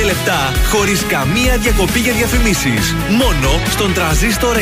55 0.00 0.04
λεπτά 0.04 0.52
χωρίς 0.70 1.04
καμία 1.08 1.56
διακοπή 1.56 1.98
για 1.98 2.12
διαφημίσεις. 2.12 2.94
Μόνο 3.08 3.60
στον 3.70 3.94
τρανζίστορ 3.94 4.56
100,3. 4.56 4.60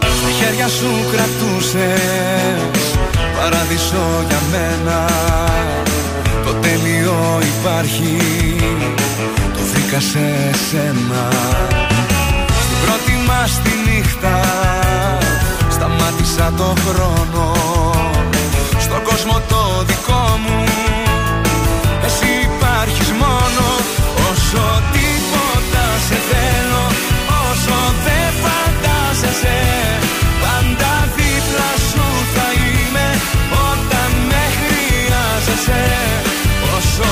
Στα 0.00 0.30
χέρια 0.38 0.68
σου 0.68 0.90
κρατούσες 1.12 2.84
Παράδεισο 3.36 4.24
για 4.28 4.40
μένα 4.50 5.08
Το 6.44 6.52
τέλειο 6.52 7.40
υπάρχει 7.58 8.16
Το 9.13 9.13
βρήκα 9.94 10.00
σε 10.00 10.58
σένα 10.70 11.28
Στην 12.64 12.78
πρώτη 12.84 13.14
μας 13.26 13.60
τη 13.62 13.70
νύχτα 13.86 14.40
Σταμάτησα 15.70 16.52
το 16.56 16.74
χρόνο. 16.86 17.52
Στον 18.78 19.02
κόσμο 19.02 19.42
το 19.48 19.84
δικό 19.86 20.38
μου 20.42 20.64
Εσύ 22.06 22.30
υπάρχεις 22.48 23.10
μόνο. 23.22 23.66
Όσο 24.30 24.64
τίποτα 24.94 25.86
σε 26.06 26.16
θέλω 26.30 26.84
Όσο 27.48 27.78
δεν 28.04 28.28
φαντάζεσαι 28.42 29.58
Πάντα 30.42 30.92
δίπλα 31.16 31.70
σου 31.88 32.06
θα 32.34 32.46
είμαι. 32.62 33.08
Όταν 33.68 34.10
με 34.30 34.42
χρειάζεσαι 34.58 35.82
Όσο 36.76 37.10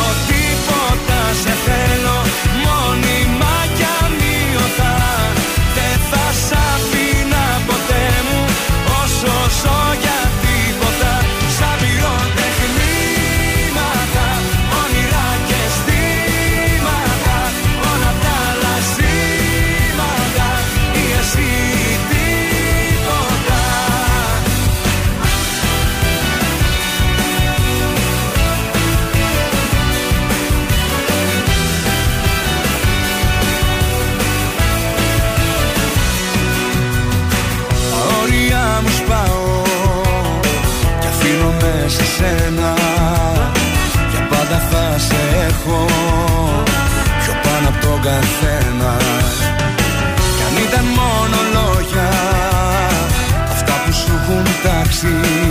τάξει 55.02 55.41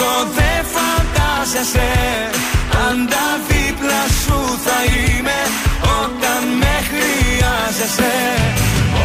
Όσο 0.00 0.28
δεν 0.38 0.60
φαντάζεσαι. 0.74 1.90
Πάντα 2.72 3.24
δίπλα 3.48 4.02
σου 4.22 4.38
θα 4.64 4.78
είμαι 4.94 5.38
Όταν 6.02 6.42
με 6.60 6.74
χρειάζεσαι. 6.88 8.16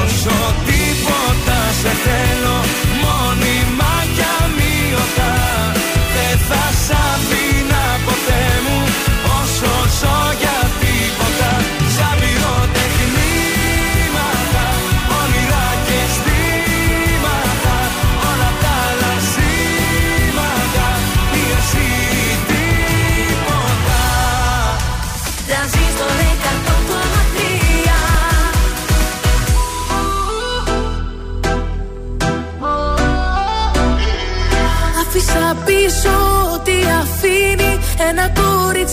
Όσο 0.01 0.37
τίποτα 0.67 1.59
σε 1.81 1.91
θέλω 2.05 2.57
Μόνιμα 3.03 3.93
κι 4.15 4.25
αμύωτα 4.41 5.33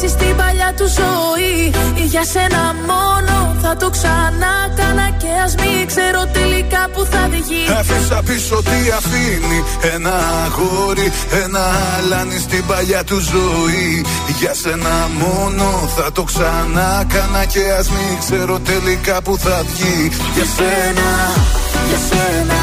κορίτσι 0.01 0.09
στην 0.09 0.37
παλιά 0.37 0.73
του 0.77 0.87
ζωή. 1.01 1.73
Για 2.13 2.25
σένα 2.25 2.75
μόνο 2.91 3.57
θα 3.63 3.77
το 3.77 3.91
ξανά 3.91 4.55
κάνα 4.77 5.11
και 5.21 5.31
ας 5.45 5.55
μην 5.55 5.87
ξέρω 5.87 6.23
τελικά 6.33 6.83
που 6.93 7.05
θα 7.11 7.29
βγει. 7.31 7.65
Άφησα 7.79 8.23
πίσω 8.23 8.57
τι 8.63 8.79
αφήνει 8.99 9.59
ένα 9.95 10.15
αγόρι, 10.45 11.13
ένα 11.45 11.65
αλάνι 11.99 12.39
στην 12.39 12.67
παλιά 12.67 13.05
του 13.05 13.19
ζωή. 13.33 14.05
Για 14.39 14.55
σένα 14.55 14.95
μόνο 15.21 15.89
θα 15.97 16.13
το 16.13 16.23
ξανά 16.23 17.05
κάνα 17.13 17.45
και 17.45 17.63
ας 17.79 17.89
μην 17.91 18.13
ξέρω 18.25 18.59
τελικά 18.59 19.23
που 19.23 19.37
θα 19.39 19.63
βγει. 19.69 20.11
Για 20.35 20.47
σένα, 20.57 21.09
για 21.89 22.01
σένα, 22.09 22.61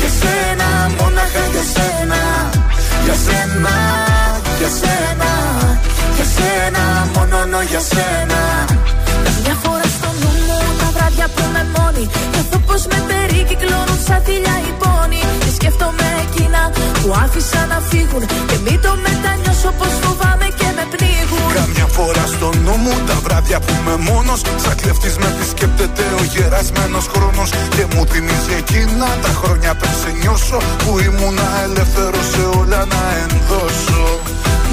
για 0.00 0.10
σένα, 0.20 0.68
μόναχα 0.98 1.44
για 1.52 1.64
σένα. 1.74 2.20
Για 3.04 3.14
σένα, 3.26 3.74
για 4.58 4.68
σένα, 4.80 5.65
για 6.16 6.26
σένα, 6.36 6.82
μόνο 7.14 7.58
για 7.70 7.82
σένα. 7.92 8.40
Μια 9.42 9.56
φορά 9.62 9.86
στο 9.96 10.08
νου 10.20 10.32
μου 10.46 10.58
τα 10.80 10.88
βράδια 10.94 11.26
που 11.34 11.42
με 11.54 11.62
μόνη 11.74 12.04
Νιώθω 12.32 12.58
πως 12.66 12.82
με 12.90 12.98
περικυκλώνουν 13.08 13.98
σαν 14.06 14.20
θηλιά 14.26 14.56
οι 14.66 14.72
πόνοι 14.82 15.20
Και 15.42 15.50
σκέφτομαι 15.56 16.06
εκείνα 16.24 16.60
που 16.98 17.08
άφησα 17.24 17.60
να 17.72 17.78
φύγουν 17.90 18.22
Και 18.48 18.56
μην 18.64 18.78
το 18.84 18.92
μετανιώσω 19.04 19.70
πως 19.78 19.92
φοβάμαι 20.02 20.48
και 20.58 20.68
με 20.76 20.84
πνίγουν. 20.92 21.48
Καμιά 21.60 21.86
φορά 21.96 22.24
στο 22.34 22.48
νου 22.64 22.76
μου 22.84 22.94
τα 23.08 23.16
βράδια 23.24 23.58
που 23.64 23.72
είμαι 23.76 23.96
μόνος 24.10 24.40
Σαν 24.62 24.74
κλεφτής 24.82 25.16
με 25.22 25.28
επισκέπτεται 25.34 26.04
ο 26.20 26.22
γερασμένος 26.32 27.06
χρόνος. 27.12 27.48
Και 27.74 27.84
μου 27.92 28.02
θυμίζει 28.10 28.54
εκείνα 28.62 29.08
τα 29.24 29.32
χρόνια 29.40 29.72
πριν 29.80 29.94
σε 30.00 30.10
νιώσω 30.20 30.58
Που 30.82 30.92
ήμουνα 31.06 31.48
ελεύθερος 31.66 32.26
σε 32.32 32.42
όλα 32.60 32.80
να 32.94 33.02
ενδώσω 33.24 34.04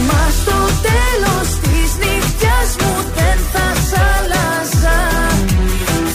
Μα 0.08 0.24
στο 0.40 0.60
τέλος 0.88 1.48
της 1.64 1.90
νύχτιας 2.02 2.70
μου 2.80 2.94
δεν 3.16 3.38
θα 3.52 3.68
σ' 3.88 3.96
άλλαζα. 4.14 5.00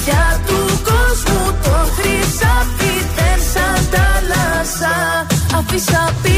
Για 0.05 0.41
του 0.47 0.61
κόσμου 0.89 1.45
το 1.63 1.77
χρυσάφι 1.97 2.95
δεν 3.17 3.39
σ' 3.51 3.61
αντάλλαζα. 3.73 4.97
Αφήσα 5.59 6.15
πίσω 6.23 6.38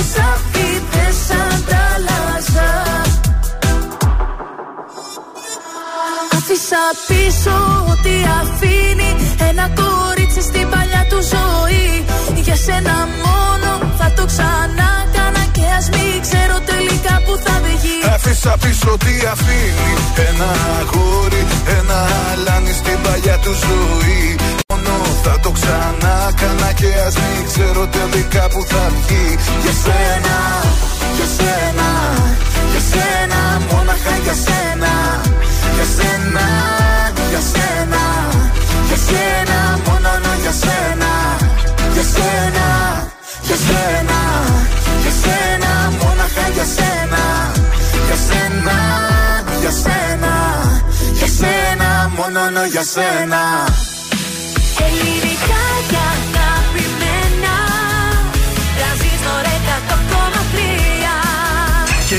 χρυσάφι 0.00 0.68
δεν 0.92 1.12
σ' 1.24 1.30
αντάλλαζα. 1.54 2.70
Άφησα 6.36 6.82
πίσω 7.08 7.56
ό,τι 7.92 8.14
αφήνει 8.40 9.10
ένα 9.48 9.66
κορίτσι 9.80 10.40
στην 10.40 10.66
παλιά 10.72 11.02
του 11.10 11.20
ζωή. 11.32 12.04
Για 12.44 12.56
σένα 12.66 12.94
μόνο 13.24 13.70
θα 13.98 14.12
το 14.16 14.24
ξανά 14.30 14.90
κάνα 15.14 15.44
και 15.56 15.64
ας 15.78 15.86
μην 15.94 16.14
ξέρω 16.26 16.56
τελικά 16.70 17.14
που 17.24 17.32
θα 17.44 17.54
βγει. 17.64 17.98
Άφησα 18.14 18.54
πίσω 18.62 18.90
τι 19.04 19.14
αφήνει 19.32 19.90
Ένα 20.28 20.50
αγόρι, 20.80 21.42
ένα 21.78 21.98
αλάνι 22.32 22.72
στην 22.80 22.98
παλιά 23.04 23.36
του 23.44 23.52
ζωή. 23.64 24.36
Μόνο 24.68 24.69
θα 25.22 25.34
το 25.42 25.50
ξανά 25.50 26.14
κάνα 26.40 26.72
και 26.72 26.90
ας 27.06 27.14
μην 27.20 27.46
ξέρω 27.50 27.82
τελικά 27.96 28.44
που 28.52 28.60
θα 28.70 28.82
βγει. 28.94 29.26
Για 29.62 29.74
σένα, 29.84 30.36
για 31.16 31.28
σένα, 31.36 31.88
για 32.72 32.82
σένα 32.90 33.40
Μόναχα 33.68 34.14
για 34.24 34.36
σένα. 34.44 34.92
Για 35.76 35.86
σένα, 35.96 36.46
για 37.30 37.42
σένα, 37.52 38.02
για 38.88 38.98
σένα 39.06 39.58
Μόνο 39.86 40.32
για 40.42 40.54
σένα, 40.62 41.12
για 41.94 42.04
σένα, 42.14 42.66
για 43.46 43.56
σένα, 43.66 44.18
για 45.02 45.12
σένα 45.22 45.70
Μόναχα 46.00 46.46
για 46.56 46.66
σένα. 46.76 47.22
Για 48.06 48.18
σένα, 48.26 48.76
για 49.60 49.70
σένα, 49.82 50.32
για 51.18 51.28
σένα, 51.38 52.10
μόνο 52.16 52.64
για 52.72 52.82
σένα. 52.82 53.89
Ελληνικά 54.90 55.59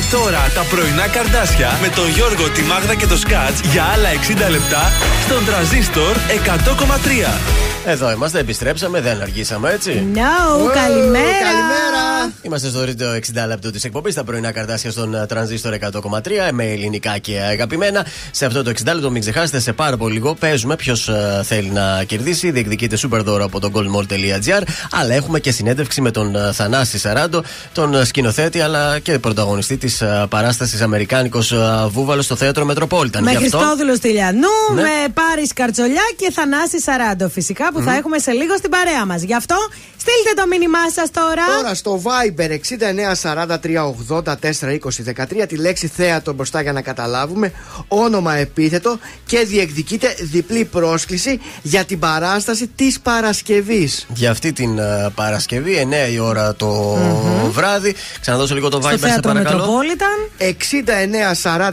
100,3 0.02 0.04
Και 0.04 0.08
τώρα 0.16 0.52
τα 0.56 0.64
πρωινά 0.70 1.08
καρδάσια 1.08 1.70
με 1.82 1.88
τον 1.88 2.10
Γιώργο, 2.10 2.50
τη 2.50 2.62
Μάγδα 2.62 2.96
και 2.96 3.08
το 3.08 3.18
Σκάτς 3.18 3.60
για 3.72 3.84
άλλα 3.84 4.10
60 4.48 4.52
λεπτά 4.52 4.92
στον 5.26 5.46
τραζίστορ 5.46 6.16
100,3. 6.16 7.62
Εδώ 7.86 8.12
είμαστε, 8.12 8.40
επιστρέψαμε, 8.40 9.02
δεν 9.02 9.22
αργήσαμε 9.22 9.72
έτσι. 9.72 10.08
No, 10.14 10.74
καλημέρα. 10.74 11.24
Καλημέρα. 11.24 12.34
Είμαστε 12.42 12.70
στο 12.70 12.82
τρίτο 12.82 13.06
60 13.14 13.48
λεπτό 13.48 13.72
της 13.72 13.84
εκπομπής, 13.84 14.14
τα 14.14 14.24
πρωινά 14.24 14.52
καρτάσια 14.52 14.92
στον 14.92 15.14
ε, 15.14 15.26
τρανζίστορ 15.26 15.74
100,3 15.92 16.22
με 16.52 16.64
ελληνικά 16.64 17.18
και 17.18 17.40
αγαπημένα. 17.40 18.06
Σε 18.32 18.46
αυτό 18.46 18.64
το 18.64 18.70
60 18.70 18.84
λεπτό, 18.86 19.12
μην 19.12 19.22
ξεχάσετε, 19.22 19.60
σε 19.60 19.74
πάρα 19.74 19.98
πολύ 19.98 20.14
λίγο 20.14 20.34
παίζουμε 20.34 20.76
ποιος 20.76 21.10
θέλει 21.44 21.70
να 21.70 22.04
κερδίσει. 22.04 22.52
Διεκδικείται 22.52 22.98
super 23.02 23.22
δώρο 23.24 23.44
από 23.44 23.60
το 23.60 23.72
goldmall.gr. 23.74 24.62
Αλλά 24.92 25.14
έχουμε 25.14 25.40
και 25.40 25.52
συνέντευξη 25.52 26.02
με 26.02 26.12
τον 26.12 26.36
ε, 26.36 26.52
Θανάση 26.52 26.98
Σαράντο, 27.00 27.44
τον 27.74 27.94
ε, 27.94 28.04
σκηνοθέτη 28.04 28.62
αλλά 28.62 29.00
και 29.00 29.20
πρωταγωνιστή 29.20 29.78
της 29.78 29.91
παράστασης 30.30 30.82
Αμερικάνικος 30.82 31.54
Βούβαλος 31.90 32.26
στο 32.26 32.36
θέατρο 32.36 32.66
Μετροπόλιταν. 32.66 33.24
Με 33.24 33.32
Γι' 33.32 33.38
αυτό- 33.38 33.58
Χριστόδουλο 33.58 34.00
Τηλιανού, 34.00 34.48
Ναι. 34.76 34.82
με 34.82 34.90
Πάρης 35.14 35.54
Καρτσολιά 35.54 36.02
και 36.16 36.32
Θανάση 36.32 36.80
Σαράντο. 36.82 37.30
Φυσικά 37.30 37.72
που 37.74 37.82
θα 37.82 37.96
έχουμε 37.96 38.18
σε 38.20 38.32
λίγο 38.32 38.58
στην 38.58 38.70
παρέα 38.70 39.06
μας. 39.06 39.22
Γι' 39.22 39.36
αυτό 39.36 39.56
στείλτε 39.98 40.42
το 40.42 40.48
μήνυμά 40.48 40.90
σας 40.96 41.12
τώρα. 41.12 41.44
Τώρα 41.62 41.74
στο 41.76 42.02
Viber 42.06 42.50
6943842013 44.22 45.46
τη 45.48 45.56
λέξη 45.58 45.88
θέατρο 45.88 46.34
μπροστά 46.34 46.62
για 46.62 46.72
να 46.72 46.82
καταλάβουμε, 46.82 47.52
όνομα 47.88 48.36
επίθετο 48.36 48.98
και 49.26 49.40
διεκδικείται 49.40 50.16
διπλή 50.20 50.66
πρόσκληση 50.66 51.40
για 51.62 51.84
την 51.86 52.00
παράσταση 52.00 52.68
της 52.76 53.00
Παρασκευής. 53.00 54.06
Για 54.14 54.32
αυτή 54.32 54.54
την 54.54 54.78
ε, 54.80 55.10
Παρασκευή, 55.16 55.88
9 56.10 56.12
η 56.12 56.20
ώρα 56.20 56.56
το 56.56 56.98
βράδυ. 57.52 57.96
Ξαναδώσω 58.22 58.54
λίγο 58.54 58.70
το 58.70 58.82
Viber, 58.84 59.00
Στο 59.82 59.90
σε 59.90 59.98
θέατρο 59.98 60.28
παρακαλώ. 60.32 60.42
Μετροπόλιταν. 60.42 61.72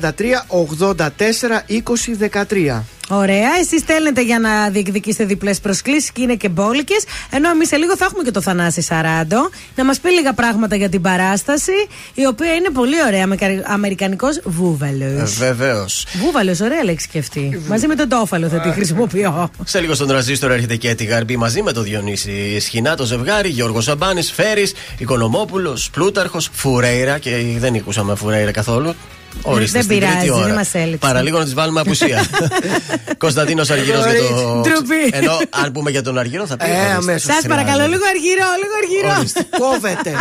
6943842013. 2.80 2.97
Ωραία, 3.10 3.48
εσείς 3.60 3.80
στέλνετε 3.80 4.22
για 4.22 4.38
να 4.38 4.70
διεκδικήσετε 4.70 5.24
διπλές 5.24 5.60
προσκλήσεις 5.60 6.12
και 6.12 6.22
είναι 6.22 6.34
και 6.34 6.48
μπόλικες. 6.48 7.04
Ενώ 7.30 7.50
εμείς 7.50 7.68
σε 7.68 7.76
λίγο 7.76 7.96
θα 7.96 8.04
έχουμε 8.04 8.22
και 8.22 8.30
το 8.30 8.40
Θανάση 8.40 8.80
Σαράντο 8.80 9.50
να 9.74 9.84
μας 9.84 9.98
πει 9.98 10.10
λίγα 10.10 10.32
πράγματα 10.32 10.76
για 10.76 10.88
την 10.88 11.00
παράσταση, 11.00 11.72
η 12.14 12.26
οποία 12.26 12.54
είναι 12.54 12.70
πολύ 12.70 12.96
ωραία. 13.06 13.26
Αμερικανικός 13.64 14.40
βούβαλος. 14.44 15.36
Βεβαίως. 15.38 16.06
Βούβαλος, 16.12 16.60
ωραία 16.60 16.84
λέξη 16.84 17.08
και 17.08 17.18
αυτή. 17.18 17.62
Μαζί 17.68 17.86
με 17.86 17.94
τον 17.94 18.08
τόφαλο 18.08 18.48
θα 18.48 18.60
τη 18.60 18.70
χρησιμοποιώ. 18.70 19.50
Σε 19.64 19.80
λίγο 19.80 19.94
στον 19.94 20.08
τραζίστρο 20.08 20.52
έρχεται 20.52 20.76
και 20.76 20.94
τη 20.94 21.04
Γαρμπή 21.04 21.36
μαζί 21.36 21.62
με 21.62 21.72
το 21.72 21.82
Διονύση 21.82 22.60
Σχοινά, 22.60 22.96
το 22.96 23.04
ζευγάρι, 23.04 23.48
Γιώργος 23.48 23.84
Σαμπάνης, 23.84 24.32
Φέρης, 24.32 24.72
Οικονομόπουλος, 24.98 25.90
Πλούταρχος, 25.90 26.50
Φουρέιρα 26.52 27.18
και 27.18 27.30
δεν 27.58 27.74
ακούσαμε 27.74 28.14
Φουρέιρα 28.14 28.50
καθόλου. 28.50 28.94
Ορίστε, 29.42 29.78
Δεν 29.78 29.82
στην 29.82 29.98
τρίτη 29.98 30.12
πειράζει, 30.12 30.30
ώρα. 30.30 30.46
δεν 30.46 30.54
μας 30.54 30.74
έλειψε. 30.74 30.98
Παραλίγο 30.98 31.38
να 31.38 31.44
τη 31.44 31.54
βάλουμε 31.54 31.80
απουσία. 31.80 32.26
Κωνσταντίνος 33.18 33.70
Αργυρό 33.70 33.98
για 33.98 34.18
το. 34.28 34.60
Ντροπή. 34.60 35.08
Ενώ 35.10 35.32
αν 35.50 35.72
πούμε 35.72 35.90
για 35.90 36.02
τον 36.02 36.18
Αργυρό 36.18 36.46
θα 36.46 36.56
πει. 36.56 36.64
Ε, 36.64 36.92
αμέσως. 36.92 37.34
Σας 37.34 37.46
παρακαλώ, 37.48 37.86
λίγο 37.86 38.02
αργυρό, 38.14 38.46
λίγο 38.62 38.74
αργυρό. 38.82 39.18
Ορίστε. 39.18 39.46
Κόβεται. 39.62 40.12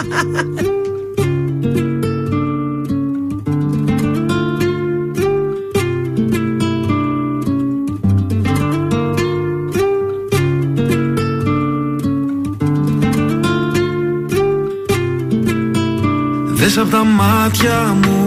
Δες 16.54 16.78
απ' 16.78 16.92
τα 16.92 17.04
μάτια 17.04 17.98
μου 18.04 18.27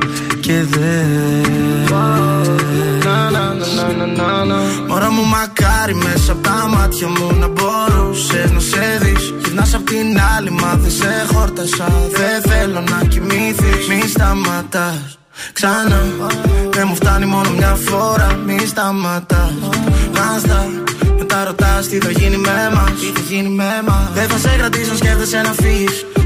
και 0.41 0.63
δες. 0.63 1.89
Μωρά 4.87 5.11
μου 5.11 5.25
μακάρι 5.25 5.95
μέσα 5.95 6.31
από 6.31 6.41
τα 6.41 6.67
μάτια 6.73 7.07
μου 7.07 7.37
να 7.39 7.47
μπορούσες 7.47 8.51
να 8.51 8.59
σε 8.59 8.99
δεις. 9.01 9.33
Γυρνάς 9.43 9.73
απ' 9.73 9.85
την 9.85 10.19
άλλη 10.37 10.51
μα 10.51 10.75
δεν 10.75 10.91
σε 10.91 11.25
χόρτασα. 11.33 11.87
Δεν 12.11 12.51
θέλω 12.51 12.81
να 12.81 13.05
κοιμήθεις 13.07 13.87
Μη 13.87 14.07
σταματάς. 14.07 15.17
Ξανά. 15.53 16.01
Δεν 16.69 16.85
μου 16.87 16.95
φτάνει 16.95 17.25
μόνο 17.25 17.49
μια 17.49 17.77
φορά. 17.85 18.39
Μη 18.45 18.65
σταματάς. 18.65 19.53
Νάστα 20.13 20.69
μετά 21.17 21.43
ρωτάς 21.45 21.87
τι 21.87 21.97
θα 21.97 22.11
γίνει 22.11 22.37
με 22.37 22.71
μας. 22.73 22.99
Τι 22.99 23.05
θα 23.05 23.21
γίνει 23.29 23.49
με 23.49 23.81
μας. 23.87 24.09
Δεν 24.13 24.27
θα 24.27 24.37
σε 24.37 24.55
κρατήσω 24.57 24.95
σκέφτεσαι 24.95 25.41
να 25.41 25.51
φύγεις 25.51 26.05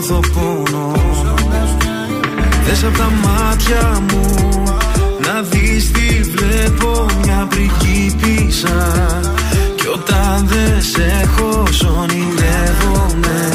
νιώθω 0.00 0.20
πόνο. 0.34 0.92
Δες 2.64 2.84
απ' 2.84 2.96
τα 2.96 3.10
μάτια 3.22 4.02
μου 4.10 4.34
Να 5.26 5.42
δεις 5.42 5.90
τι 5.90 6.20
βλέπω 6.22 7.06
Μια 7.22 7.48
πριγκίπισσα 7.48 9.10
Κι 9.76 9.86
όταν 9.86 10.46
δεν 10.46 10.82
σε 10.82 11.22
έχω 11.22 11.66
σ' 11.70 11.82
ονειρεύομαι 11.82 13.48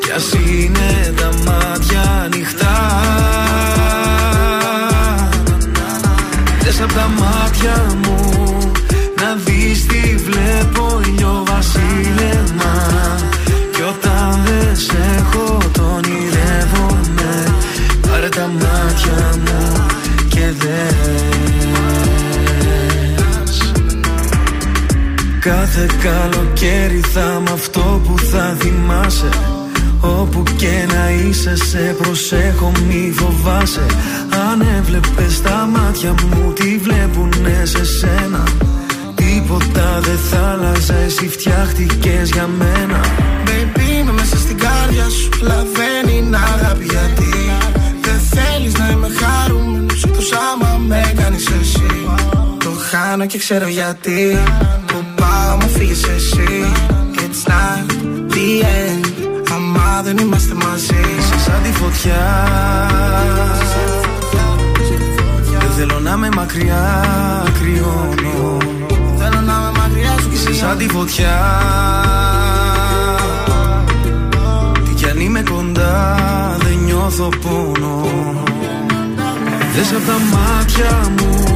Κι 0.00 0.12
ας 0.16 0.32
είναι 0.32 1.14
τα 1.16 1.30
μάτια 1.44 2.20
ανοιχτά. 2.24 2.76
Δες 6.60 6.80
απ' 6.80 6.92
τα 6.92 7.08
μάτια 7.08 7.25
Κάθε 25.46 25.86
καλοκαίρι 26.02 27.00
θα 27.00 27.36
είμαι 27.38 27.50
αυτό 27.52 28.00
που 28.06 28.18
θα 28.18 28.56
θυμάσαι. 28.58 29.28
Όπου 30.00 30.42
και 30.56 30.86
να 30.94 31.10
είσαι 31.10 31.56
σε 31.56 31.96
προσέχω 32.02 32.72
μη 32.86 33.12
φοβάσαι. 33.14 33.86
Αν 34.50 34.66
έβλεπες 34.78 35.42
τα 35.42 35.68
μάτια 35.72 36.10
μου 36.10 36.52
τι 36.52 36.78
βλέπουνε 36.78 37.62
σε 37.64 37.84
σένα; 37.84 38.42
Τίποτα 39.14 40.00
δεν 40.00 40.18
θα 40.30 40.48
άλλαζε 40.50 41.02
εσύ 41.06 41.28
φτιάχτηκες 41.28 42.30
για 42.30 42.46
μένα. 42.46 43.00
Baby 43.46 44.00
είμαι 44.00 44.12
μέσα 44.12 44.36
στην 44.36 44.58
κάρδια 44.58 45.08
σου 45.08 45.28
Αλλά 45.40 45.66
δεν 45.74 46.16
είναι 46.16 46.36
αγάπη 46.36 46.84
γιατί. 46.84 47.50
Δεν 48.00 48.20
θέλεις 48.34 48.74
να 48.78 48.90
είμαι 48.90 49.08
χαρούμενος 49.20 50.04
Εκτός 50.04 50.32
άμα 50.32 50.80
με 50.86 51.12
κάνεις 51.16 51.46
εσύ. 51.60 52.08
Το 52.58 52.70
χάνω 52.90 53.26
και 53.26 53.38
ξέρω 53.38 53.68
γιατί. 53.68 54.38
Που 54.38 54.42
πάω 54.58 54.85
μου 55.60 55.68
φύγεις 55.68 56.02
εσύ 56.04 56.72
It's 57.24 57.48
not 57.50 57.86
the 58.32 58.62
end. 58.62 59.06
Άμα 59.54 60.02
δεν 60.02 60.18
είμαστε 60.18 60.54
μαζί 60.54 61.00
Είσαι 61.18 61.38
σαν 61.38 61.62
τη 61.62 61.72
φωτιά. 61.72 62.24
Δεν 65.58 65.70
θέλω 65.76 66.00
να 66.00 66.10
είμαι 66.10 66.28
μακριά 66.36 67.04
Κρυώνω. 67.60 68.56
Θέλω 69.18 69.40
να 69.40 69.52
είμαι 69.52 69.72
μακριά 69.78 70.14
σου 70.20 70.30
Είσαι 70.32 70.54
σαν 70.54 70.78
τη 70.78 70.88
φωτιά. 70.88 71.38
Τι 74.84 74.94
κι 74.94 75.08
αν 75.08 75.20
είμαι 75.20 75.42
κοντά 75.50 76.16
Δεν 76.58 76.78
νιώθω 76.84 77.28
πόνο. 77.28 78.06
Δες 79.74 79.92
απ' 79.92 80.06
τα 80.06 80.36
μάτια 80.36 81.10
μου 81.16 81.55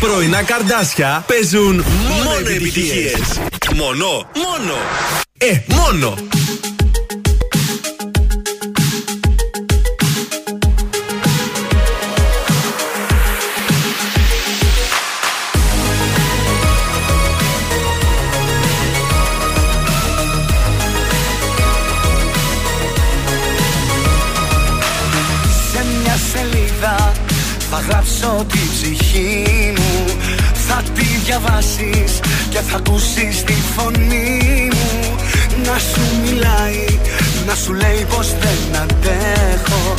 πρωινά 0.00 0.42
καρδάσια 0.42 1.24
παίζουν 1.26 1.84
μόνο 2.08 2.38
επιτυχίες. 2.38 3.40
Μόνο, 3.74 4.06
μόνο. 4.34 4.74
Ε, 5.38 5.58
μόνο. 5.66 6.14
Σε 25.72 25.84
μια 26.02 26.16
σελίδα 26.32 27.12
θα 27.70 27.78
γράψω 27.88 28.46
τη 28.52 28.58
ψυχή 28.72 29.44
μου 29.76 29.79
Θα 29.79 29.79
τη 30.82 31.04
διαβάσεις 31.24 32.20
και 32.48 32.58
θα 32.58 32.76
ακούσεις 32.76 33.44
τη 33.44 33.54
φωνή 33.76 34.68
μου. 34.72 35.14
Να 35.64 35.78
σου 35.78 36.00
μιλάει, 36.24 36.84
να 37.46 37.54
σου 37.54 37.72
λέει 37.72 38.06
πως 38.08 38.28
δεν 38.40 38.82
αντέχω. 38.82 39.94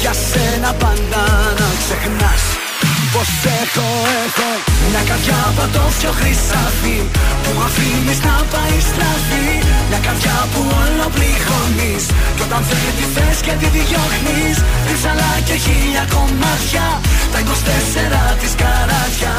Για 0.00 0.12
σένα 0.12 0.72
πάντα 0.72 1.24
να 1.58 1.68
ξεχνάς 1.78 2.53
πως 3.14 3.30
έχω, 3.62 3.88
έχω 4.24 4.48
Μια 4.90 5.02
καρδιά 5.10 5.40
πατώφιο 5.56 6.12
χρυσάφι 6.18 6.98
Που 7.42 7.52
αφήνεις 7.66 8.20
να 8.28 8.36
πάει 8.52 8.76
στραφή. 8.90 9.48
Μια 9.88 10.00
καρδιά 10.06 10.38
που 10.52 10.60
όλο 10.82 11.06
πληγώνεις 11.16 12.04
Κι 12.36 12.42
όταν 12.46 12.62
δεν 12.68 12.92
τη 12.98 13.06
θες 13.14 13.38
και 13.46 13.54
τη 13.60 13.68
διώχνεις 13.76 14.56
Ρίψαλα 14.86 15.32
και 15.46 15.56
χίλια 15.64 16.04
κομμάτια 16.14 16.86
Τα 17.32 17.38
24 17.40 18.40
της 18.40 18.52
καράτια 18.60 19.34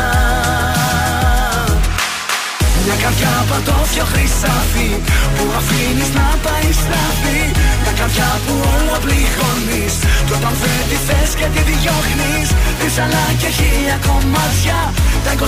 μια 2.85 2.97
καρδιά 3.03 3.33
πατώφιο 3.49 4.05
χρυσάφι 4.11 4.89
Που 5.35 5.45
αφήνεις 5.59 6.09
να 6.17 6.27
πάει 6.45 6.69
στραφή 6.81 7.41
Μια 7.81 7.93
καρδιά 7.99 8.29
που 8.45 8.53
όλο 8.75 8.95
πληγώνεις 9.03 9.95
Κι 10.25 10.33
όταν 10.37 10.53
δεν 10.61 10.81
τη 10.89 10.97
θες 11.07 11.31
και 11.39 11.47
τη 11.53 11.61
διώχνεις. 11.69 12.47
Ρίψαλα 12.81 13.25
και 13.41 13.49
χίλια 13.57 13.97
κομμάτια 14.07 14.79
Τα 15.23 15.31
24 15.33 15.43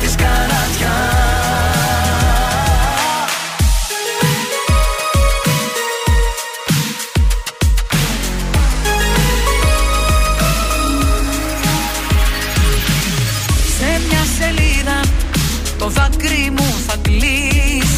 της 0.00 0.14
καράτια 0.22 0.94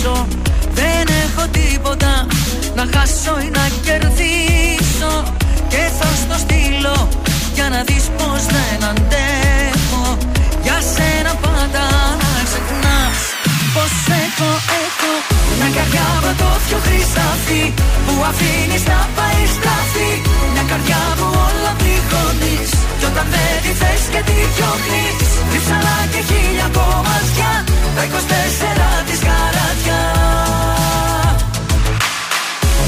κλείσω 0.04 0.26
Δεν 0.74 1.06
έχω 1.24 1.48
τίποτα 1.48 2.26
να 2.74 2.86
χάσω 2.94 3.40
ή 3.40 3.50
να 3.50 3.68
κερδίσω. 3.84 5.22
Και 5.68 5.90
θα 5.98 6.06
στο 6.22 6.38
στείλω 6.38 7.08
για 7.54 7.68
να 7.68 7.82
δεις 7.82 8.10
πως 8.16 8.44
δεν 8.46 8.88
αντέχω 8.88 10.18
Για 10.62 10.78
σένα 10.94 11.34
πάντα 11.34 11.84
να 12.20 12.30
ξεχνάς 12.32 12.43
πως 13.74 13.94
έχω, 14.24 14.50
έχω 14.82 15.12
Μια 15.58 15.70
καρδιά 15.76 16.06
πατώφιο 16.24 16.78
χρυσάφι 16.86 17.62
που 18.04 18.14
αφήνεις 18.30 18.84
να 18.92 19.00
πάει 19.16 19.42
στραφή 19.56 20.10
Μια 20.52 20.64
καρδιά 20.70 21.02
που 21.18 21.26
όλα 21.46 21.72
πληγώνεις 21.80 22.70
κι 22.98 23.06
όταν 23.10 23.26
δεν 23.32 23.54
τη 23.64 23.72
θες 23.80 24.02
και 24.12 24.20
τη 24.28 24.36
διώχνεις. 24.54 25.28
Ρίψαλα 25.52 25.96
και 26.12 26.20
χίλια 26.28 26.68
κομμάτια 26.76 27.50
Τα 27.96 28.02
24 28.12 29.08
της 29.08 29.20
καράτια 29.26 30.00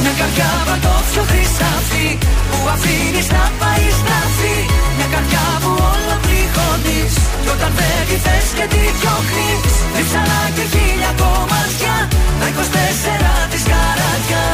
Μια 0.06 0.14
καρδιά 0.20 0.50
πατώφιο 0.66 1.22
χρυσάφι 1.30 2.08
Που 2.50 2.58
αφήνεις 2.74 3.28
να 3.36 3.44
πάεις 3.60 3.94
στραφή 4.00 4.56
Μια 4.96 5.08
καρδιά 5.14 5.46
που 5.62 5.70
όλα 5.92 6.16
πληγώνεις 6.24 7.14
Κι 7.42 7.50
όταν 7.54 7.72
δεν 7.78 8.00
τη 8.08 8.16
θες 8.24 8.48
και 8.56 8.66
τη 8.72 8.82
διώχνεις. 8.98 9.74
Ρίψαλα 9.96 10.40
και 10.56 10.64
χίλια 10.72 11.12
κομμάτια 11.20 11.94
Τα 12.40 12.46
24 12.56 13.50
της 13.52 13.62
καράτια 13.70 14.44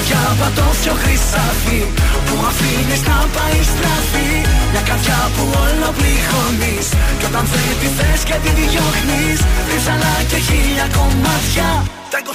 καρδιά 0.00 0.36
πατώφιο 0.40 0.94
χρυσάφι 1.02 1.80
Που 2.26 2.34
αφήνεις 2.50 3.02
να 3.10 3.18
πάει 3.36 3.60
στραφή. 3.72 4.30
Μια 4.72 4.82
καρδιά 4.88 5.20
που 5.34 5.44
όλο 5.64 5.88
πληγώνεις 5.98 6.86
Κι 7.18 7.26
όταν 7.30 7.44
δεν 7.52 7.72
τη 7.80 7.88
θες 7.96 8.20
και 8.28 8.36
τη 8.44 8.50
διώχνεις 8.58 9.38
Ρίψαλα 9.68 10.14
και 10.30 10.38
χίλια 10.46 10.86
κομμάτια. 10.96 11.68
Τα 12.12 12.18
24 12.26 12.30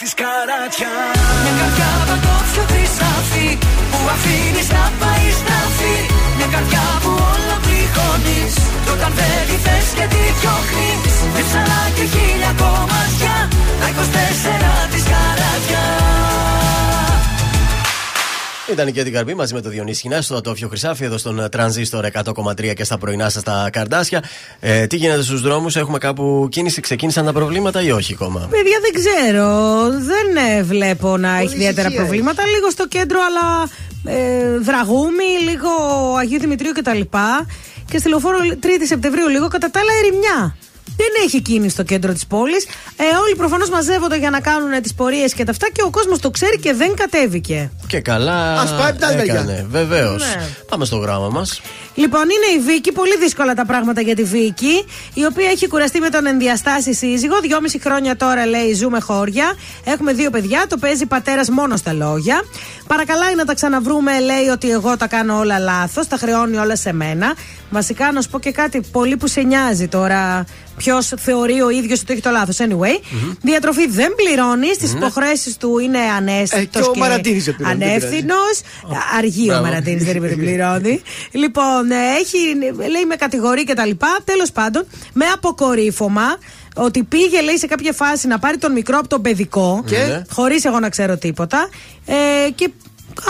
της 0.00 0.12
καράτια. 0.20 0.92
Μια 1.42 1.52
καρδιά 1.60 1.90
πατώφιο 2.08 2.64
χρυσάφι 2.70 3.48
Που 3.90 3.98
αφήνεις 4.14 4.68
να 4.76 4.84
πάει 5.00 5.26
στραφή. 5.40 5.96
Μια 6.36 6.48
καρδιά 6.54 6.86
που 7.02 7.10
όλο 7.32 7.56
πληγώνεις 7.64 8.52
Κι 8.84 8.90
όταν 8.96 9.10
δεν 9.18 9.40
τη 9.48 9.56
θες 9.64 9.86
και 9.96 10.06
τη 10.12 10.22
διώχνεις 10.38 11.14
Ρίψαλα 11.36 11.80
και 11.96 12.04
χίλια 12.12 12.52
κομμάτια. 12.62 13.34
Τα 13.80 13.86
24 13.96 14.74
της 14.92 15.04
καράτια 15.10 15.84
Ήταν 18.72 18.92
και 18.92 19.02
την 19.02 19.12
Καρμπή 19.12 19.34
μαζί 19.34 19.54
με 19.54 19.60
το 19.60 19.68
Διονύση 19.68 20.00
Χινά 20.00 20.22
στο 20.22 20.34
Ατόφιο 20.34 20.68
Χρυσάφι 20.68 21.04
εδώ 21.04 21.18
στον 21.18 21.48
Τρανζίστορ 21.50 22.06
100,3 22.24 22.74
και 22.74 22.84
στα 22.84 22.98
πρωινά 22.98 23.28
σας 23.28 23.42
τα 23.42 23.68
καρδάσια. 23.72 24.24
Ε, 24.60 24.86
τι 24.86 24.96
γίνεται 24.96 25.22
στους 25.22 25.40
δρόμους, 25.40 25.76
έχουμε 25.76 25.98
κάπου 25.98 26.48
κίνηση, 26.50 26.80
ξεκίνησαν 26.80 27.24
τα 27.24 27.32
προβλήματα 27.32 27.82
ή 27.82 27.90
όχι 27.90 28.12
ακόμα; 28.12 28.48
Παιδιά 28.50 28.78
δεν 28.80 29.02
ξέρω. 29.02 29.80
Δεν 29.90 30.56
ε, 30.58 30.62
βλέπω 30.62 31.16
να 31.16 31.36
έχει 31.36 31.54
ιδιαίτερα 31.54 31.88
ησυχία 31.88 32.04
προβλήματα. 32.04 32.46
Λίγο 32.46 32.70
στο 32.70 32.88
κέντρο, 32.88 33.18
αλλά 33.28 33.68
ε, 34.16 34.58
Δραγούμη, 34.58 35.24
λίγο 35.44 35.70
Αγίου 36.18 36.40
Δημητρίου 36.40 36.72
κτλ. 36.72 37.00
Και 37.90 37.98
στη 37.98 38.08
λεωφόρο 38.08 38.38
3η 38.62 38.86
Σεπτεμβρίου 38.86 39.28
λίγο 39.28 39.48
κατά 39.48 39.70
τα 39.70 39.80
άλλα 39.80 39.92
ερημιά. 40.04 40.56
Δεν 40.96 41.08
έχει 41.24 41.40
κίνηση 41.40 41.70
στο 41.70 41.82
κέντρο 41.82 42.12
της 42.12 42.26
πόλης. 42.26 42.64
Ε, 42.96 43.04
όλοι 43.24 43.36
προφανώς 43.36 43.70
μαζεύονται 43.70 44.16
για 44.18 44.30
να 44.30 44.40
κάνουν 44.40 44.82
τις 44.82 44.94
πορείες 44.94 45.34
και 45.34 45.44
τα 45.44 45.50
αυτά 45.50 45.68
και 45.72 45.82
ο 45.82 45.90
κόσμος 45.90 46.18
το 46.18 46.30
ξέρει 46.30 46.58
και 46.58 46.72
δεν 46.72 46.94
κατέβηκε. 46.94 47.70
Και 47.86 48.00
καλά. 48.00 48.60
Ας 48.60 48.70
πάει 48.70 48.88
από 48.88 48.96
την 48.96 49.04
άλλη 49.04 49.16
μεριά. 49.16 49.34
έκανε. 49.34 49.66
Βεβαίως. 49.70 50.22
Ναι. 50.22 50.48
Πάμε 50.68 50.84
στο 50.84 50.96
γράμμα 50.96 51.28
μας. 51.28 51.60
Λοιπόν, 51.94 52.22
είναι 52.22 52.60
η 52.60 52.64
Βίκη, 52.72 52.92
πολύ 52.92 53.16
δύσκολα 53.18 53.54
τα 53.54 53.66
πράγματα 53.66 54.00
για 54.00 54.14
τη 54.14 54.22
Βίκη, 54.22 54.84
η 55.14 55.24
οποία 55.24 55.48
έχει 55.50 55.68
κουραστεί 55.68 56.00
με 56.00 56.08
τον 56.08 56.26
ενδιαστάσει 56.26 56.94
σύζυγο. 56.94 57.40
Δυόμιση 57.40 57.80
χρόνια 57.80 58.16
τώρα 58.16 58.46
λέει: 58.46 58.74
Ζούμε 58.74 59.00
χώρια. 59.00 59.52
Έχουμε 59.84 60.12
δύο 60.12 60.30
παιδιά, 60.30 60.64
το 60.68 60.76
παίζει 60.76 61.06
πατέρας 61.06 61.48
μόνο 61.48 61.76
στα 61.76 61.92
λόγια. 61.92 62.42
Παρακαλάει 62.90 63.34
να 63.34 63.44
τα 63.44 63.54
ξαναβρούμε, 63.54 64.20
λέει 64.20 64.48
ότι 64.52 64.70
εγώ 64.70 64.96
τα 64.96 65.06
κάνω 65.06 65.38
όλα 65.38 65.58
λάθος, 65.58 66.06
τα 66.06 66.16
χρεώνει 66.16 66.56
όλα 66.56 66.76
σε 66.76 66.92
μένα. 66.92 67.34
Βασικά, 67.70 68.12
να 68.12 68.20
σου 68.20 68.28
πω 68.28 68.38
και 68.38 68.50
κάτι 68.50 68.80
πολύ 68.92 69.16
που 69.16 69.26
σε 69.26 69.40
νοιάζει 69.40 69.88
τώρα. 69.88 70.44
Ποιος 70.76 71.12
θεωρεί 71.18 71.60
ο 71.60 71.70
ίδιος 71.70 72.00
ότι 72.00 72.12
έχει 72.12 72.22
το 72.22 72.30
λάθος. 72.30 72.56
Anyway, 72.60 73.02
διατροφή 73.42 73.86
δεν 73.88 74.14
πληρώνει, 74.14 74.74
στις 74.74 74.92
υποχρέσεις 74.92 75.56
του 75.56 75.78
είναι 75.78 75.98
ανέστητο. 75.98 76.78
Ε, 76.78 76.82
και 76.82 76.88
ο 76.88 76.92
Μαραντίνης 76.96 77.44
δεν 77.44 77.54
πληρώνει, 77.56 77.78
δεν 77.78 77.88
Ανεύθυνος. 77.88 78.60
Αργεί 79.18 79.42
ο 79.42 79.46
Μπράβο. 79.46 79.64
Μαραντίνης, 79.64 80.04
δεν 80.04 80.16
είπε 80.16 80.26
ότι 80.26 80.36
πληρώνει. 80.36 81.02
λοιπόν, 81.42 81.90
ε, 81.90 81.94
έχει, 82.20 82.38
λέει 82.90 83.04
με 83.08 83.16
κατηγορεί 83.16 83.64
και 83.64 83.74
τα 83.74 83.86
λοιπά. 83.86 84.18
Τέλος 84.24 84.52
πάντων, 84.52 84.86
με 85.12 85.24
αποκορύφωμα 85.24 86.38
ότι 86.84 87.02
πήγε, 87.02 87.40
λέει, 87.40 87.58
σε 87.58 87.66
κάποια 87.66 87.92
φάση 87.92 88.26
να 88.26 88.38
πάρει 88.38 88.56
τον 88.58 88.72
μικρό 88.72 88.98
από 88.98 89.08
τον 89.08 89.22
παιδικό. 89.22 89.82
Και; 89.86 89.96
Ναι. 89.96 90.22
Χωρίς 90.30 90.64
εγώ 90.64 90.78
να 90.80 90.88
ξέρω 90.88 91.16
τίποτα. 91.16 91.68
Ε, 92.06 92.50
και 92.54 92.70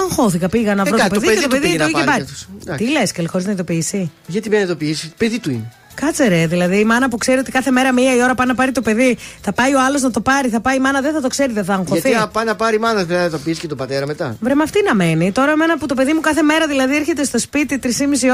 αγχώθηκα. 0.05 0.49
Πήγα 0.49 0.75
να 0.75 0.85
βρω 0.85 0.95
Ε, 0.95 0.99
το 0.99 1.03
κάτι, 1.03 1.19
παιδί 1.21 1.35
το 1.35 1.41
και 1.41 1.47
το 1.47 1.49
παιδί 1.49 1.61
παιδί 1.61 1.73
του 1.77 1.79
το 1.79 1.85
πήγε 1.87 1.99
είχε 1.99 2.07
να 2.07 2.13
πάρει. 2.13 2.25
πάρει 2.25 2.25
κι 2.25 2.31
αυτός. 2.33 2.49
Εντάξει. 2.63 2.85
Τι 2.85 2.91
λες, 2.91 3.13
και 3.13 3.27
χωρίς 3.27 3.47
να 3.47 3.53
ειδοποιήσει; 3.53 4.11
Γιατί 4.27 4.49
με 4.49 4.59
ειδοποιήσει, 4.61 5.13
παιδί 5.17 5.39
του 5.39 5.51
είναι. 5.51 5.73
Κάτσε 6.01 6.29
ρε, 6.29 6.47
δηλαδή 6.47 6.79
η 6.79 6.85
μάνα 6.85 7.09
που 7.09 7.17
ξέρει 7.17 7.39
ότι 7.39 7.51
κάθε 7.51 7.71
μέρα 7.71 7.93
μία 7.93 8.15
η 8.17 8.23
ώρα 8.23 8.35
πάει 8.35 8.47
να 8.47 8.55
πάρει 8.55 8.73
το 8.73 8.81
παιδί, 8.83 9.17
θα 9.41 9.53
πάει 9.53 9.75
ο 9.75 9.81
άλλος 9.87 10.03
να 10.03 10.11
το 10.11 10.21
πάρει, 10.21 10.49
θα 10.49 10.61
πάει 10.61 10.77
η 10.77 10.81
μάνα 10.81 11.01
δεν 11.01 11.13
θα 11.13 11.21
το 11.21 11.29
ξέρει, 11.29 11.53
δεν 11.53 11.65
θα 11.65 11.73
αγχωθεί. 11.75 12.01
Γιατί 12.09 12.15
αν 12.17 12.31
πάει 12.31 12.45
να 12.45 12.55
πάρει 12.57 12.79
μάνα, 12.79 13.05
δηλαδή 13.05 13.25
να 13.25 13.31
το 13.31 13.39
πεις 13.39 13.59
και 13.59 13.67
τον 13.67 13.77
πατέρα 13.77 14.07
μετά. 14.07 14.37
Βρε 14.41 14.55
με 14.55 14.63
αυτή 14.63 14.79
να 14.87 14.95
μένει. 14.95 15.33
Τώρα 15.33 15.51
εμένα 15.51 15.79
που 15.79 15.87
το 15.87 15.95
παιδί 15.95 16.13
μου 16.13 16.21
κάθε 16.21 16.43
μέρα 16.43 16.67
δηλαδή 16.67 16.97
έρχεται 16.97 17.25
στο 17.25 17.39
σπίτι 17.39 17.79
3,5 17.83 17.89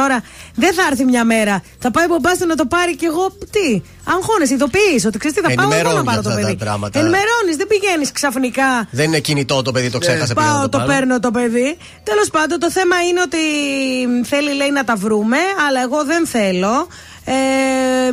ώρα, 0.05 0.23
δεν 0.55 0.75
θα 0.75 0.83
έρθει 0.91 1.05
μια 1.05 1.25
μέρα. 1.25 1.63
Θα 1.79 1.91
πάει 1.91 2.05
ο 2.05 2.09
μπαμπάς 2.09 2.39
του 2.39 2.47
να 2.47 2.55
το 2.55 2.67
πάρει 2.67 2.97
και 2.97 3.07
εγώ 3.07 3.31
τι. 3.51 3.83
Αγχώνεσαι, 4.05 4.55
ειδοποιείς 4.55 5.05
ότι 5.05 5.19
ξέρεις 5.19 5.37
τι 5.37 5.43
θα 5.43 5.55
πάω 5.55 5.65
εγώ 5.65 5.69
να 5.69 5.75
Ενημερώνει 5.77 6.05
πάρω 6.05 6.23
το 6.23 6.29
αυτά 6.29 6.41
τα 6.41 6.47
παιδί. 6.47 6.57
πράγματα. 6.65 6.99
Ενημερώνεις, 6.99 7.57
δεν 7.57 7.67
πηγαίνεις 7.67 8.13
ξαφνικά. 8.13 8.89
Δεν 8.91 9.05
είναι 9.05 9.19
κινητό 9.21 9.63
το 9.63 9.73
παιδί, 9.73 9.91
το 9.91 9.99
ξέχασε 9.99 10.35
πήγα 10.35 10.47
να 10.47 10.53
Πάω, 10.53 10.69
το 10.69 10.79
πάρω. 10.79 10.91
παίρνω 10.93 11.21
το 11.21 11.31
παιδί. 11.31 11.77
Τέλος 12.03 12.29
πάντων, 12.31 12.59
το 12.59 12.71
θέμα 12.71 12.97
είναι 13.09 13.21
ότι 13.21 13.39
θέλει, 14.25 14.53
λέει, 14.55 14.71
να 14.71 14.85
τα 14.85 14.97
βρούμε, 14.97 15.37
αλλά 15.69 15.81
εγώ 15.83 16.05
δεν 16.05 16.27
θέλω. 16.27 16.89
Ε, 17.29 18.11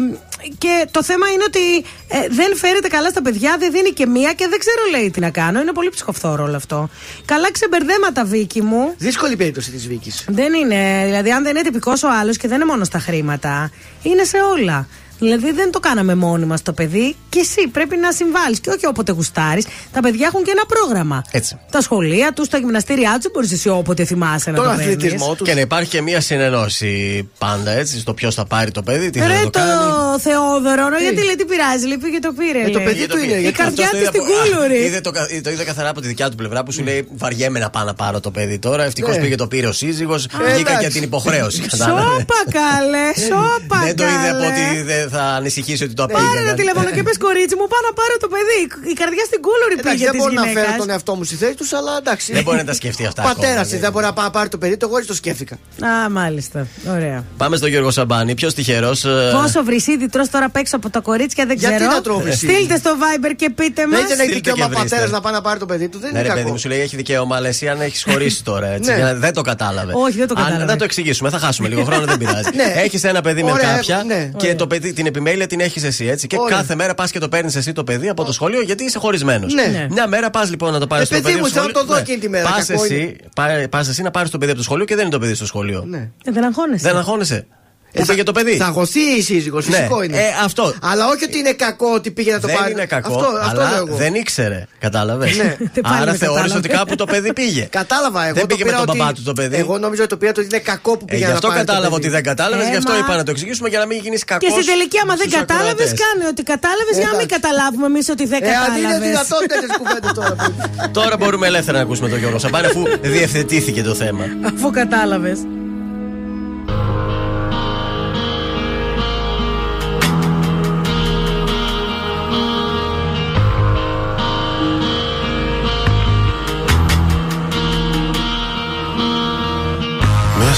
και 0.58 0.88
το 0.92 1.04
θέμα 1.04 1.28
είναι 1.28 1.44
ότι 1.48 1.78
ε, 2.08 2.28
δεν 2.30 2.56
φέρεται 2.56 2.88
καλά 2.88 3.10
στα 3.10 3.22
παιδιά, 3.22 3.56
δεν 3.60 3.72
δίνει 3.72 3.90
και 3.90 4.06
μία 4.06 4.34
και 4.34 4.48
δεν 4.50 4.60
ξέρω, 4.60 4.82
λέει, 4.92 5.12
τι 5.12 5.20
να 5.20 5.30
κάνω. 5.30 5.62
Είναι 5.62 5.72
πολύ 5.72 5.90
ψυχοφθόρο 5.90 6.44
όλο 6.44 6.56
αυτό. 6.56 6.90
Καλά 7.26 7.52
ξεμπερδέματα, 7.52 8.26
Βίκη 8.26 8.62
μου. 8.62 8.94
Δύσκολη 8.98 9.36
περίπτωση 9.36 9.72
της 9.72 9.88
Βίκης. 9.88 10.26
Δεν 10.28 10.54
είναι. 10.54 11.02
Δηλαδή, 11.06 11.32
αν 11.32 11.44
δεν 11.44 11.56
είναι 11.56 11.66
τυπικός 11.66 12.04
ο 12.04 12.08
άλλος 12.12 12.38
και 12.38 12.48
δεν 12.48 12.56
είναι 12.56 12.66
μόνο 12.66 12.84
στα 12.84 13.00
χρήματα, 13.00 13.72
είναι 14.04 14.24
σε 14.24 14.38
όλα. 14.38 14.88
Δηλαδή 15.24 15.52
δεν 15.52 15.72
το 15.72 15.80
κάναμε 15.80 16.16
μόνοι 16.16 16.46
μας 16.46 16.62
το 16.62 16.74
παιδί 16.74 17.16
και 17.30 17.40
εσύ 17.40 17.68
πρέπει 17.68 17.96
να 17.98 18.12
συμβάλλεις. 18.12 18.60
Και 18.60 18.70
όχι 18.70 18.86
όποτε 18.88 19.12
γουστάρεις. 19.12 19.66
Τα 19.92 20.00
παιδιά 20.00 20.28
έχουν 20.28 20.44
και 20.44 20.52
ένα 20.52 20.66
πρόγραμμα. 20.66 21.22
Έτσι. 21.32 21.60
Τα 21.72 21.82
σχολεία 21.82 22.34
τους, 22.34 22.48
τα 22.50 22.58
γυμναστήριά 22.58 23.18
τους, 23.22 23.32
μπορείς 23.34 23.52
εσύ 23.52 23.70
όποτε 23.70 24.06
θυμάσαι 24.06 24.50
να 24.52 24.56
Τον 24.56 24.66
το 24.66 24.72
αθλητισμό 24.72 25.18
παίρνεις. 25.18 25.38
τους. 25.38 25.48
Και 25.48 25.54
να 25.54 25.60
υπάρχει 25.60 25.90
και 25.90 26.02
μια 26.02 26.22
συνενώση 26.22 27.30
πάντα 27.38 27.72
έτσι 27.72 28.00
στο 28.00 28.14
ποιος 28.14 28.36
θα 28.36 28.46
πάρει 28.46 28.72
το 28.72 28.82
παιδί, 28.84 29.10
τι 29.10 29.20
θα 29.20 29.28
Ρε 29.28 29.34
το 29.44 29.50
το 29.50 29.60
κάνει. 29.60 30.22
Θεόδωρο, 30.22 30.88
ρε, 30.90 30.98
γιατί 31.02 31.24
λέει 31.26 31.36
τι 31.36 31.46
πειράζει, 31.46 31.86
λέει 31.88 31.98
πήγε 31.98 32.20
το 32.20 32.34
πήρε. 32.38 32.60
Ε, 32.60 32.70
το 32.70 32.78
λέει. 32.78 32.88
παιδί 32.88 33.08
του 33.08 33.18
είναι, 33.18 33.34
Η 33.34 33.42
γιατί 33.42 33.58
καρδιά 33.58 33.84
Αυτός 33.86 34.00
τη 34.00 34.06
το 34.06 34.12
στην 34.12 34.22
είδα 34.22 34.42
από- 34.42 34.52
κούλουρη. 34.54 34.84
Είδε 34.86 35.02
το, 35.02 35.12
κα- 35.12 35.28
το 35.44 35.50
είδε 35.50 35.64
καθαρά 35.64 35.90
από 35.90 36.02
τη 36.02 36.08
δικιά 36.08 36.30
του 36.30 36.36
πλευρά 36.36 36.64
που 36.64 36.72
σου 36.72 36.84
λέει 36.84 37.08
βαριέμαι 37.16 37.60
να 37.60 37.70
πάω 37.70 37.84
να 37.84 37.94
πάρω 37.94 38.20
το 38.20 38.32
παιδί 38.32 38.60
τώρα. 38.60 38.84
Ευτυχώς 38.84 39.16
Ναι. 39.16 39.22
πήγε 39.22 39.36
το 39.36 39.48
πήρε 39.48 39.68
ο 39.68 39.72
σύζυγος. 39.72 40.26
Ε, 40.26 40.30
Βγήκα 40.38 40.58
εντάξει. 40.60 40.80
για 40.80 40.90
την 40.90 41.04
υποχρέωση. 41.04 41.60
κατάλαβες. 41.62 42.04
Σώπα 42.14 42.40
καλέ, 42.60 43.08
σώπα 43.30 43.78
Δεν 43.86 43.96
το 43.96 44.04
είδε 44.04 44.30
από 44.30 44.42
καλέ. 44.44 44.48
ότι 44.48 44.82
δεν 44.82 45.10
θα 45.16 45.24
ανησυχήσει 45.40 45.84
ότι 45.88 45.96
το 46.02 46.06
Πάρε 46.06 46.14
ένα 46.20 46.30
απήγαγαν. 46.30 46.56
τηλέφωνο 46.62 46.90
και 46.96 47.04
πες 47.08 47.18
κορίτσι 47.26 47.56
μου, 47.60 47.66
πάω 47.74 47.84
να 47.90 47.94
πάρω 48.00 48.16
το 48.24 48.28
παιδί. 48.34 48.62
Η 48.94 48.96
καρδιά 49.02 49.24
στην 49.30 49.40
κούλουρη 49.48 49.74
Εντάξει, 49.78 49.90
πήγε 49.92 50.04
δεν 50.08 50.14
της 50.14 50.20
μπορώ 50.22 50.34
να 50.42 50.46
φέρω 50.56 50.60
γυναίκας. 50.66 50.82
τον 50.84 50.90
εαυτό 50.94 51.12
μου 51.18 51.24
στη 51.30 51.36
θέση 51.42 51.56
τους, 51.62 51.70
αλλά 51.80 51.92
εντάξει. 52.02 52.28
Δεν 52.38 52.44
μπορεί 52.46 52.58
να 52.64 52.68
τα 52.72 52.76
σκεφτεί 52.82 53.04
αυτά. 53.10 53.20
ακόμα, 53.22 53.34
Πατέρας 53.36 53.64
δηλαδή. 53.68 53.84
δεν 53.84 53.92
μπορεί 53.94 54.06
να 54.10 54.14
πάει 54.18 54.26
να 54.30 54.34
πάρει 54.38 54.50
το 54.56 54.60
παιδί 54.62 54.76
του, 54.80 54.86
εγώ 54.88 54.96
έτσι 55.00 55.10
το 55.14 55.18
σκέφτηκα. 55.22 55.56
Α, 55.92 56.10
μάλιστα. 56.20 56.60
Ωραία. 56.96 57.20
Πάμε 57.42 57.56
στον 57.60 57.70
Γιώργο 57.74 57.92
Σαμπάνη. 57.98 58.32
Ποιος 58.40 58.54
τυχερός. 58.58 59.00
Πόσο 59.42 59.60
βρυσίδι 59.70 60.06
τρως 60.14 60.28
τώρα 60.34 60.46
απ' 60.46 60.56
έξω 60.62 60.76
από 60.76 60.88
τα 60.96 61.00
κορίτσια 61.10 61.46
δεν 61.46 61.58
Γιατί 61.58 61.76
ξέρω. 61.76 61.92
να 61.92 62.02
τρώω 62.02 62.20
βρυσίδι; 62.20 62.54
Στείλτε 62.54 62.76
στο 62.78 62.92
Viber 63.02 63.32
και 63.36 63.50
πείτε 63.50 63.88
μας. 63.88 64.00
Δεν 64.08 64.20
έχει 64.20 64.28
και 64.30 64.34
δικαίωμα 64.34 64.68
βρίστε. 64.68 64.84
πατέρας 64.84 65.12
να 65.12 65.22
πάει 65.22 65.34
να 65.34 65.42
πάρει 65.42 65.60
το 65.60 65.66
παιδί 65.66 65.88
του, 65.90 66.00
δεν 66.00 66.12
Ναι, 66.12 66.20
είναι 66.20 66.28
ρε 66.28 66.34
παιδί 66.34 66.40
κακό. 66.42 66.52
μου, 66.54 66.60
σου 66.60 66.68
λέει 66.70 66.82
έχει 66.82 66.96
δικαίωμα, 66.96 67.36
αλλά 67.36 67.48
εσύ 67.48 67.68
αν 67.70 67.82
έχεις 67.82 68.04
χωρίσει 68.10 68.44
τώρα. 68.44 68.68
Έτσι, 68.68 68.90
Ναι. 68.90 68.96
για 68.96 69.06
να- 69.06 69.14
Δεν 69.14 69.34
το 69.34 69.42
κατάλαβες. 69.42 69.96
Όχι, 69.98 70.18
δεν 70.18 70.28
το 70.28 70.34
Αν 70.38 70.44
κατάλαβε. 70.44 70.66
δεν 70.66 70.78
το 70.78 70.84
εξηγήσουμε, 70.84 71.30
θα 71.30 71.38
χάσουμε 71.40 71.68
λίγο 71.72 71.84
χρόνο, 71.84 72.06
δεν 72.06 72.18
πειράζει. 72.18 72.50
Ναι. 72.56 72.74
Έχεις 72.76 73.04
ένα 73.04 73.22
παιδί 73.22 73.44
με 73.44 73.52
Ωραία, 73.52 73.74
κάποια 73.76 74.04
ναι. 74.08 74.32
και 74.38 74.56
το 74.56 74.68
παιδί, 74.68 74.94
την 75.04 75.12
επιμέλεια 75.16 75.48
την 75.48 75.60
έχεις 75.60 75.84
εσύ 75.84 76.06
έτσι. 76.06 76.28
Και 76.28 76.36
Ωραία. 76.40 76.58
κάθε 76.58 76.76
μέρα 76.76 76.94
πας 76.94 77.12
και 77.12 77.20
το 77.20 77.30
παίρνεις 77.30 77.56
εσύ 77.56 77.74
το 77.74 77.84
παιδί 77.84 78.10
από 78.10 78.24
το 78.24 78.32
σχολείο 78.32 78.62
γιατί 78.62 78.84
είσαι 78.84 79.00
χωρισμένος. 79.00 79.54
Ναι. 79.54 79.88
Μια 79.90 80.08
μέρα 80.08 80.30
πας 80.30 80.50
λοιπόν 80.50 80.72
να 80.72 80.80
το 80.80 80.88
πάρεις 80.88 81.04
Ε, 81.04 81.14
στο 81.14 81.16
παιδί 81.16 81.28
παιδί 81.28 81.40
μου, 81.40 81.46
στο 81.48 81.60
θέλω 81.60 81.70
σχολείο. 81.70 81.82
να 81.82 81.88
το 81.88 81.94
δω 81.94 82.00
εκείνη 82.00 82.18
τη 82.18 82.30
μέρα, 82.30 82.50
Πας 82.50 82.66
κακό 82.68 82.84
εσύ, 82.84 83.16
πά- 83.36 83.68
πας 83.70 83.88
εσύ 83.88 84.02
να 84.02 84.12
πάρεις 84.12 84.30
το 84.32 84.38
παιδί 84.38 84.50
από 84.52 84.60
το 84.60 84.64
σχολείο 84.66 84.86
και 84.86 84.96
δεν 84.96 85.04
είναι 85.04 85.14
το 85.14 85.20
παιδί 85.20 85.34
στο 85.34 85.46
σχολείο. 85.46 85.84
Ναι. 85.88 86.10
Ε, 86.26 86.32
Δεν 86.32 86.44
αγχώνεσαι. 86.44 86.88
Δεν 86.88 86.98
αγχώνεσαι. 86.98 87.48
Πού 87.94 88.00
Ε, 88.02 88.04
θα- 88.06 88.12
πήγε 88.12 88.24
το 88.24 88.32
παιδί. 88.32 88.56
Θα 88.58 88.66
αγωθεί 88.66 89.00
η 89.00 89.22
σύζυγος, 89.22 89.68
Ναι. 89.68 89.76
φυσικό 89.76 90.04
είναι. 90.04 90.18
Ε, 90.18 90.22
αυτό. 90.44 90.74
Αλλά 90.82 91.08
όχι 91.08 91.24
ότι 91.24 91.38
είναι 91.38 91.54
κακό 91.54 91.88
ότι 91.94 92.12
πήγε 92.12 92.32
να 92.32 92.40
το 92.40 92.48
δεν 92.48 92.56
πάρει. 92.58 92.72
είναι 92.72 92.86
κακό, 92.86 93.14
Αυτό, 93.14 93.26
αυτό 93.42 93.60
αλλά 93.62 93.70
λέω 93.72 93.86
εγώ. 93.88 93.96
δεν 93.96 94.14
ήξερε. 94.16 94.66
Κατάλαβες; 94.80 95.38
Ναι. 95.38 95.44
Πάλι 95.88 95.96
Άρα 95.96 96.06
δεν 96.06 96.16
θεώρησε 96.16 96.20
κατάλαβε. 96.26 96.58
ότι 96.58 96.68
κάπου 96.78 96.96
το 96.96 97.06
παιδί 97.06 97.34
πήγε. 97.34 97.64
Κατάλαβα 97.80 98.22
εγώ. 98.26 98.34
Δεν 98.34 98.42
το 98.48 98.48
πήγε 98.56 98.64
πήρα 98.64 98.80
με 98.80 98.86
τον 98.86 98.90
ότι- 98.90 99.00
παπά 99.00 99.14
του 99.14 99.24
το 99.24 99.34
παιδί. 99.34 99.56
Εγώ 99.64 99.78
νομίζω 99.78 100.02
ότι 100.06 100.12
το 100.14 100.18
πήρα 100.22 100.32
το 100.32 100.40
ότι 100.42 100.50
είναι 100.52 100.64
κακό 100.72 100.92
που 100.98 101.06
Ε, 101.08 101.12
πήγε 101.12 101.24
γι' 101.24 101.30
να 101.30 101.34
αυτό 101.38 101.48
πάρει 101.48 101.60
το 101.60 101.66
κατάλαβα 101.66 101.96
παιδί. 101.96 102.06
ότι 102.08 102.14
δεν 102.16 102.24
κατάλαβες, 102.32 102.68
γι' 102.74 102.76
αυτό 102.82 102.92
Έμα. 102.92 103.02
είπα 103.06 103.14
να 103.20 103.24
το 103.24 103.32
εξηγήσουμε 103.32 103.68
για 103.70 103.80
να 103.80 103.86
μην 103.86 103.98
γίνεις 104.04 104.24
κακό. 104.24 104.46
Και 104.46 104.52
στην 104.56 104.66
τελική, 104.72 104.98
άμα 105.04 105.16
δεν 105.22 105.30
κατάλαβες, 105.40 105.90
κάνε 106.04 106.24
ότι 106.34 106.44
κατάλαβες 106.54 106.96
για 107.02 107.10
να 107.12 107.16
μην 107.20 107.28
Εντάξει. 107.30 107.36
καταλάβουμε 107.40 107.86
εμείς 107.92 108.06
ότι 108.16 108.26
δεν 108.34 108.42
Ε, 108.44 108.48
αν 108.48 108.54
είναι 108.54 108.82
κατάλαβες. 108.82 109.08
δυνατόν 109.10 109.42
τέτοιε 109.52 109.68
κουβέντες 109.80 110.12
τώρα. 110.20 110.34
παιδί. 110.40 110.92
Τώρα 110.98 111.16
μπορούμε 111.20 111.46
ελεύθερα 111.52 111.78
να 111.80 111.84
ακούσουμε 111.88 112.08
τον 112.14 112.20
Γιώργο 112.22 112.40
Σαμπάνη 112.44 112.66
αφού 112.72 112.82
διευθετήθηκε 113.16 113.82
το 113.90 113.94
θέμα. 114.02 114.24
Αφού 114.56 114.68
κατάλαβες. 114.82 115.40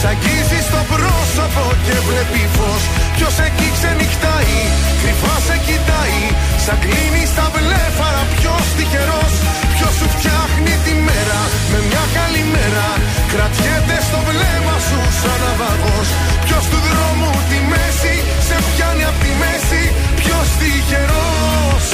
Σ' 0.00 0.08
αγγίζει 0.12 0.60
στο 0.68 0.80
πρόσωπο 0.92 1.64
και 1.86 1.96
βλέπει 2.08 2.42
φως. 2.56 2.82
Ποιος 3.14 3.36
εκεί 3.46 3.68
ξενυχτάει, 3.76 4.58
κρυφά 5.00 5.36
σε 5.46 5.56
κοιτάει. 5.66 6.20
Σαν 6.64 6.78
κλείνει 6.82 7.22
στα 7.32 7.46
βλέφαρα 7.54 8.22
ποιος 8.34 8.66
τυχερός. 8.76 9.34
Ποιος 9.74 9.92
σου 9.98 10.06
φτιάχνει 10.14 10.74
τη 10.84 10.94
μέρα 11.06 11.40
με 11.70 11.78
μια 11.88 12.04
καλή 12.16 12.44
μέρα. 12.54 12.88
Κρατιέται 13.32 13.96
στο 14.08 14.18
βλέμμα 14.28 14.76
σου 14.86 15.00
σαν 15.20 15.38
ναυαγός. 15.42 16.08
Ποιος 16.44 16.64
του 16.70 16.78
δρόμου 16.86 17.32
τη 17.50 17.58
μέση 17.72 18.14
σε 18.46 18.56
πιάνει 18.68 19.04
απ' 19.10 19.20
τη 19.24 19.32
μέση. 19.42 19.82
Ποιος 20.20 20.46
τυχερός. 20.58 21.86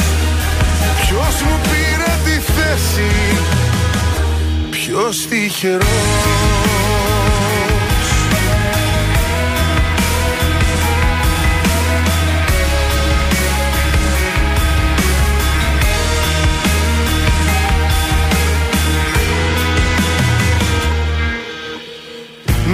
Ποιος 1.02 1.34
μου 1.46 1.56
πήρε 1.68 2.12
τη 2.26 2.36
θέση. 2.54 3.10
Ποιος 4.74 5.16
τυχερός 5.28 6.85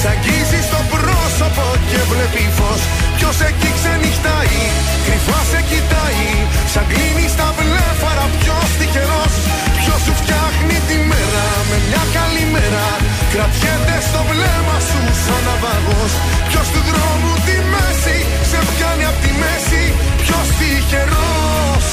Σ' 0.00 0.08
αγγίζει 0.12 0.60
στο 0.68 0.80
πρόσωπο 0.92 1.66
και 1.90 2.00
βλέπει 2.10 2.44
φως. 2.56 2.82
Ποιος 3.16 3.36
εκεί 3.48 3.70
ξενυχτάει, 3.78 4.58
κρυφάς 5.06 5.46
σε 5.52 5.60
κοιτάει. 5.70 6.28
Σαν 6.72 6.84
κλείνει 6.90 7.26
στα 7.34 7.48
βλέφαρα 7.58 8.26
ποιος 8.40 8.68
τυχερός. 8.78 9.34
Ποιος 9.80 10.00
σου 10.04 10.14
φτιάχνει 10.20 10.76
τη 10.88 10.96
μέρα 11.10 11.46
με 11.68 11.76
μια 11.86 12.04
καλή 12.16 12.44
μέρα. 12.54 12.86
Κρατιέται 13.32 13.96
στο 14.08 14.20
βλέμμα 14.30 14.76
σου 14.88 15.00
σαν 15.24 15.42
ναυαγός. 15.46 16.12
Ποιος 16.48 16.66
του 16.72 16.82
δρόμου 16.88 17.32
τη 17.46 17.56
μέση 17.72 18.18
σε 18.50 18.58
πιάνει 18.70 19.04
απ' 19.10 19.20
τη 19.24 19.30
μέση. 19.42 19.82
Ποιος 20.22 20.46
τυχερός. 20.58 21.86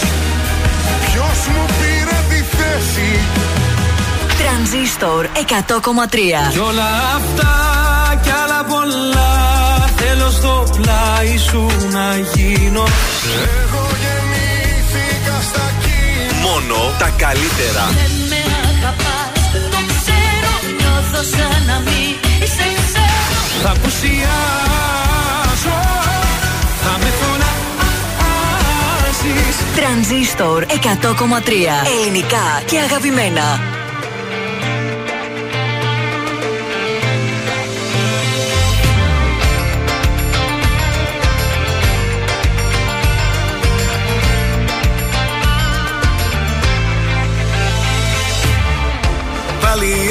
Ποιος 1.08 1.40
μου 1.52 1.64
πήρε 1.78 2.20
τη 2.30 2.40
θέση 2.56 3.10
Τρανζίστορ 4.38 5.26
100,3 5.34 5.40
Κι 6.52 6.58
όλα 6.60 6.90
αυτά 7.16 7.54
κι 8.24 8.30
άλλα 8.44 8.64
πολλά. 8.64 9.32
Θέλω 9.96 10.30
στο 10.30 10.68
πλάι 10.76 11.38
σου 11.38 11.68
να 11.92 12.18
γίνω. 12.34 12.84
Εγώ 13.62 13.84
γεννήθηκα 14.04 15.36
στα 15.50 15.66
κύματα 15.84 16.42
Μόνο 16.46 16.78
τα 17.00 17.10
καλύτερα. 17.24 17.84
Δεν 18.00 18.14
με 18.30 18.42
αγαπάς, 18.70 19.32
το 19.74 19.80
ξέρω, 19.92 20.54
νιώθω 20.78 21.22
σαν 21.34 21.60
να 21.70 21.78
μην 21.86 22.12
σε 22.56 22.66
ξέρω. 22.86 23.40
Θα 23.64 23.70
απουσιάσω. 23.78 25.76
Θα 26.84 26.94
με 27.02 27.10
φωνάζεις 27.20 27.58
Τρανζίστορ 29.76 30.60
100,3. 30.64 30.68
Ελληνικά 32.02 32.46
και 32.66 32.78
αγαπημένα. 32.80 33.46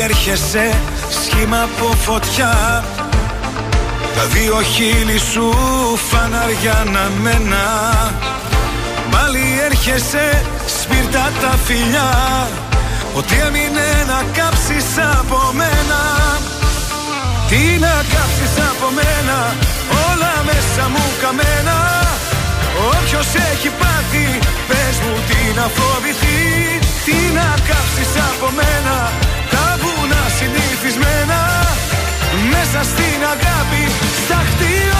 Έρχεσαι 0.08 0.66
σχήμα 1.20 1.62
από 1.62 1.94
φωτιά. 1.94 2.84
Τα 4.16 4.24
δύο 4.32 4.62
χείλη 4.62 5.18
σου 5.32 5.54
φαναριά 6.08 6.84
μένα. 7.22 7.64
Πάλι 9.10 9.44
έρχεσαι 9.64 10.44
σπίρτα 10.80 11.32
τα 11.40 11.52
φιλιά. 11.64 12.10
Ότι 13.14 13.34
έμεινε 13.46 13.88
να 14.10 14.20
κάψεις 14.36 14.88
από 15.18 15.38
μένα. 15.60 16.00
Τι 17.50 17.62
να 17.84 17.94
κάψεις 18.14 18.54
από 18.70 18.86
μένα 18.98 19.38
Όλα 20.08 20.34
μέσα 20.48 20.84
μου 20.92 21.04
καμένα. 21.22 21.78
Όποιος 22.90 23.28
έχει 23.52 23.68
πάθει 23.80 24.28
Πες 24.68 24.96
μου 25.02 25.14
τι 25.28 25.40
να 25.58 25.66
φοβηθεί. 25.76 26.38
Τι 27.04 27.16
να 27.34 27.48
κάψεις 27.68 28.12
από 28.30 28.46
μένα 28.58 28.96
Τα 28.96 29.04
βουνά 29.06 29.35
συνηθισμένα 30.86 31.38
Μέσα 32.50 32.82
στην 32.82 33.22
αγάπη 33.24 33.92
Σταχτεί 34.24 34.64
όλη 34.64 34.95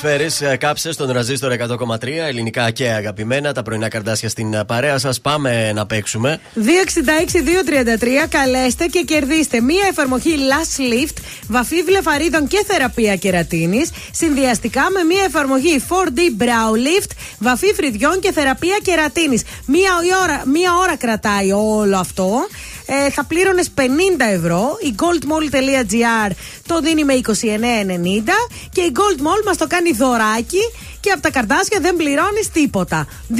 Θοδωρή 0.00 0.18
Φέρης, 0.30 0.58
κάψε 0.58 0.92
στον 0.92 1.10
ραζίστορ 1.10 1.52
100,3 1.52 2.06
ελληνικά 2.26 2.70
και 2.70 2.88
αγαπημένα. 2.88 3.52
Τα 3.52 3.62
πρωινά 3.62 3.88
καρδάσια 3.88 4.28
στην 4.28 4.54
ε, 4.54 4.64
παρέα 4.64 4.98
σας. 4.98 5.20
Πάμε 5.20 5.72
να 5.72 5.86
παίξουμε. 5.86 6.40
266-233 6.56 6.60
καλέστε 8.28 8.86
και 8.86 9.00
κερδίστε 9.00 9.60
μία 9.60 9.84
εφαρμογή 9.88 10.34
Last 10.36 10.80
Lift, 10.80 11.16
βαφή 11.48 11.82
βλεφαρίδων 11.82 12.46
και 12.46 12.64
θεραπεία 12.66 13.16
κερατίνης, 13.16 13.90
συνδυαστικά 14.12 14.82
με 14.90 15.02
μία 15.02 15.24
εφαρμογή 15.24 15.82
4D 15.88 16.42
Brow 16.42 16.74
Lift, 16.86 17.10
βαφή 17.38 17.74
φρυδιών 17.74 18.20
και 18.20 18.32
θεραπεία 18.32 18.78
κερατίνης. 18.82 19.42
Μία 19.66 19.90
ώρα, 20.22 20.42
μία 20.46 20.70
ώρα 20.82 20.96
κρατάει 20.96 21.52
όλο 21.52 21.96
αυτό. 21.96 22.46
Ε, 22.86 23.10
θα 23.10 23.24
πλήρωνες 23.24 23.70
50 23.76 23.80
ευρώ. 24.18 24.76
Η 24.80 24.94
goldmall.gr 24.98 26.30
το 26.66 26.80
δίνει 26.80 27.04
με 27.04 27.20
29,90 27.26 27.32
και 28.72 28.80
η 28.80 28.92
Gold 28.94 29.20
Mall 29.20 29.44
μας 29.44 29.56
το 29.56 29.66
κάνει 29.66 29.92
δωράκι 29.92 30.60
και 31.06 31.12
από 31.12 31.22
τα 31.22 31.30
καρτάσια 31.30 31.78
δεν 31.80 31.96
πληρώνεις 31.96 32.50
τίποτα. 32.52 33.06
266-233 33.30 33.36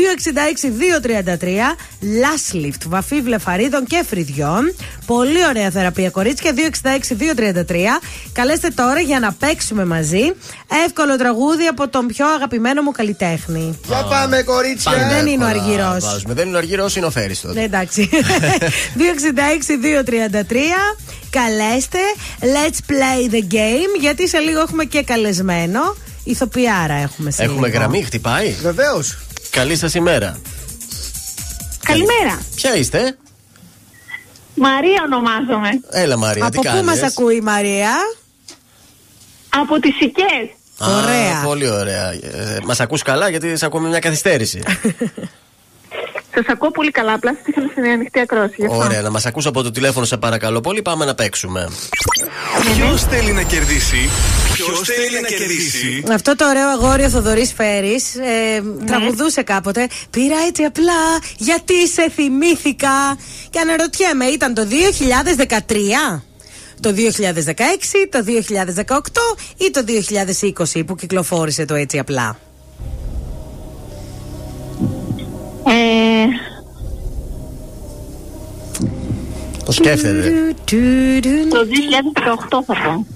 Last 2.22 2.56
Lift, 2.56 2.82
βαφή 2.86 3.20
βλεφαρίδων 3.20 3.84
και 3.84 4.04
φρυδιών. 4.08 4.74
Πολύ 5.06 5.46
ωραία 5.48 5.70
θεραπεία, 5.70 6.10
κορίτσια. 6.10 6.52
266-233. 6.54 8.00
Καλέστε 8.32 8.68
τώρα 8.68 9.00
για 9.00 9.20
να 9.20 9.32
παίξουμε 9.32 9.84
μαζί. 9.84 10.32
Εύκολο 10.86 11.16
τραγούδι 11.16 11.66
από 11.66 11.88
τον 11.88 12.06
πιο 12.06 12.26
αγαπημένο 12.26 12.82
μου 12.82 12.90
καλλιτέχνη. 12.90 13.78
Για 13.86 14.06
πάμε, 14.10 14.42
κορίτσια. 14.42 14.92
Πάμε. 14.92 15.08
Δεν 15.14 15.26
είναι 15.26 15.44
ο 15.44 15.48
Εύκολα 15.48 15.64
Αργυρός. 15.64 16.04
βάζουμε. 16.10 16.34
Δεν 16.34 16.46
είναι 16.46 16.56
ο 16.56 16.58
Αργυρός, 16.58 16.96
είναι 16.96 17.06
ο 17.06 17.10
Φέρης 17.10 17.40
τότε. 17.40 17.54
Ναι, 17.54 17.64
εντάξει. 17.64 18.08
266-233. 18.98 20.54
Καλέστε. 21.30 21.98
Let's 22.40 22.78
play 22.92 23.32
the 23.34 23.42
game. 23.54 24.00
Γιατί 24.00 24.28
σε 24.28 24.38
λίγο 24.38 24.60
έχουμε 24.60 24.84
και 24.84 25.02
καλεσμένο. 25.02 25.80
Ηθοποιάρα 26.26 26.94
έχουμε 26.94 27.30
σε 27.30 27.42
Έχουμε 27.42 27.66
λίγο. 27.66 27.78
γραμμή, 27.78 28.02
χτυπάει; 28.02 28.52
Βεβαίως. 28.62 29.18
Καλή 29.50 29.76
σας 29.76 29.94
ημέρα. 29.94 30.36
Καλημέρα. 31.84 32.40
Ποια 32.54 32.76
είστε, 32.76 33.16
Μαρία 34.54 35.02
ονομάζομαι. 35.04 35.68
Έλα 35.90 36.16
Μαρία, 36.16 36.42
Από 36.42 36.50
τι 36.52 36.56
πού 36.56 36.62
κάνεις; 36.62 36.82
μας 36.84 37.02
ακούει 37.02 37.36
η 37.36 37.40
Μαρία; 37.40 37.92
Από 39.48 39.80
τις 39.80 39.94
Σικές. 39.94 40.48
Α, 40.78 41.02
Ωραία. 41.02 41.40
Πολύ 41.44 41.68
ωραία. 41.70 42.10
Ε, 42.12 42.58
Μας 42.64 42.80
ακούς 42.80 43.02
καλά 43.02 43.28
γιατί 43.28 43.56
σε 43.56 43.66
ακούμε 43.66 43.88
μια 43.88 43.98
καθυστέρηση. 43.98 44.62
Σας 46.36 46.46
ακούω 46.48 46.70
πολύ 46.70 46.90
καλά, 46.90 47.12
απλά 47.12 47.30
σας 47.32 47.46
ήθελα 47.46 47.70
σε 47.74 47.80
μια 47.80 47.92
ανοιχτή 47.92 48.20
ακρόαση. 48.20 48.54
γι' 48.56 48.66
αυτό. 48.66 48.76
Ωραία, 48.78 49.02
να 49.02 49.10
μας 49.10 49.26
ακούς 49.26 49.46
από 49.46 49.62
το 49.62 49.70
τηλέφωνο, 49.70 50.06
σε 50.06 50.16
παρακαλώ 50.16 50.60
πολύ. 50.60 50.82
Πάμε 50.82 51.04
να 51.04 51.14
παίξουμε. 51.14 51.68
Ποιος 52.74 53.04
θέλει 53.04 53.32
να 53.32 53.42
κερδίσει, 53.42 54.08
Ποιος 54.52 54.80
θέλει 54.80 55.20
να 55.20 55.28
κερδίσει; 55.28 56.04
Αυτό 56.12 56.36
το 56.36 56.48
ωραίο 56.48 56.68
αγόρι 56.68 57.04
ο 57.04 57.08
Θοδωρής 57.08 57.52
Φέρης 57.52 58.14
ε, 58.14 58.62
τραγουδούσε 58.86 59.42
κάποτε. 59.42 59.88
Πήρα 60.10 60.36
έτσι 60.46 60.62
απλά 60.62 60.92
γιατί 61.36 61.88
σε 61.88 62.10
θυμήθηκα. 62.14 63.18
Και 63.50 63.58
αναρωτιέμαι, 63.58 64.24
ήταν 64.24 64.54
το 64.54 64.66
2013. 66.16 66.22
Το 66.80 66.94
2016, 66.96 66.96
το 68.10 68.24
2018 68.86 68.94
ή 69.56 69.70
το 69.70 69.84
2020 70.74 70.86
που 70.86 70.94
κυκλοφόρησε 70.94 71.64
το 71.64 71.74
έτσι 71.74 71.98
απλά. 71.98 72.38
Το 79.64 79.72
σκέφτεται. 79.72 80.32
Το 81.50 81.58
2018 82.58 82.62
θα 82.66 82.74
πω. 82.74 83.06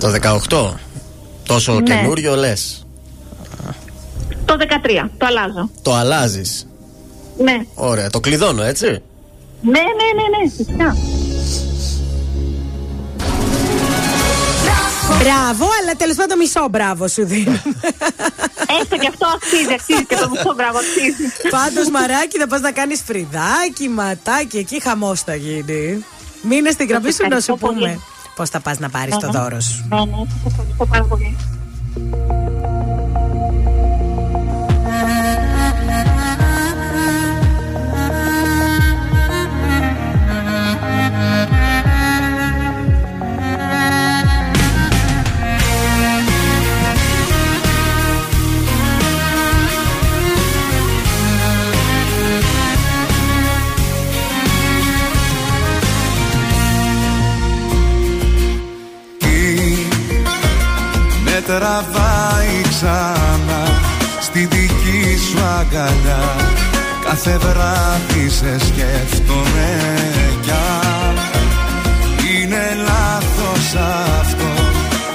Το 0.00 0.12
18. 0.48 0.72
Τόσο 1.46 1.72
ναι. 1.72 1.82
καινούριο 1.82 2.36
λες. 2.36 2.86
Το 4.44 4.56
13. 4.58 5.08
Το 5.18 5.26
αλλάζω. 5.26 5.70
Το 5.82 5.94
αλλάζεις. 5.94 6.66
Ναι. 7.38 7.56
Ωραία. 7.74 8.10
Το 8.10 8.20
κλειδώνω, 8.20 8.62
έτσι. 8.62 8.86
Ναι, 8.86 9.70
ναι, 9.70 10.08
ναι, 10.16 10.42
ναι. 10.42 10.50
Φυσικά. 10.56 10.96
Μπράβο, 15.08 15.66
αλλά 15.82 15.92
τέλος 15.96 16.16
πάντων 16.16 16.38
μισό 16.38 16.68
μπράβο 16.70 17.08
σου 17.08 17.26
δίνω. 17.26 17.50
Έστω 18.80 18.96
και 18.96 19.08
αυτό 19.08 19.26
αξίζει, 19.34 19.72
αξίζει 19.72 20.04
και 20.06 20.16
το 20.16 20.28
μισό 20.30 20.52
μπράβο 20.56 20.78
αξίζει. 20.78 21.48
Πάντως, 21.50 21.88
μαράκι, 21.90 22.38
θα 22.38 22.46
πας 22.46 22.60
να 22.60 22.70
κάνεις 22.72 23.02
φρυδάκι, 23.06 23.88
ματάκι, 23.88 24.56
εκεί 24.58 24.80
χαμός 24.82 25.20
θα 25.20 25.34
γίνει. 25.34 26.04
Μείνε 26.42 26.70
στην 26.70 26.86
γραμμή 26.88 27.12
σου 27.12 27.28
να 27.28 27.40
σου 27.40 27.52
ευχαριστώ 27.52 27.56
πολύ. 27.56 27.78
πούμε 27.78 27.98
πώς 28.36 28.48
θα 28.48 28.60
πας 28.60 28.78
να 28.78 28.88
πάρεις 28.90 29.16
το 29.16 29.26
Ναι, 29.26 29.32
ναι. 29.32 29.38
δώρο 29.38 29.60
σου. 29.60 29.84
Ναι, 29.88 29.96
ναι, 29.96 30.04
σας 30.42 30.50
ευχαριστώ 30.52 30.86
πάρα 30.86 31.04
πολύ. 31.04 31.36
Τραβάει 61.52 62.60
ξανά 62.68 63.62
στη 64.20 64.40
δική 64.46 65.18
σου 65.28 65.44
αγκαλιά. 65.58 66.36
Κάθε 67.04 67.38
βράδυ 67.38 68.28
σε 68.28 68.58
σκέφτομαι 68.58 69.70
κι 70.40 70.50
αν. 70.50 71.16
Είναι 72.30 72.76
λάθος 72.88 73.74
αυτό. 74.20 74.50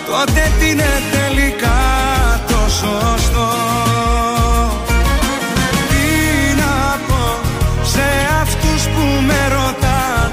Τότε 0.08 0.52
τι 0.60 0.70
είναι 0.70 1.02
τελικά 1.12 1.80
το 2.48 2.60
σωστό. 2.80 3.50
Τι 5.90 6.08
να 6.62 7.00
πω 7.08 7.40
σε 7.84 8.08
αυτούς 8.42 8.84
που 8.84 9.06
με 9.28 9.42
ρωτάν 9.56 10.30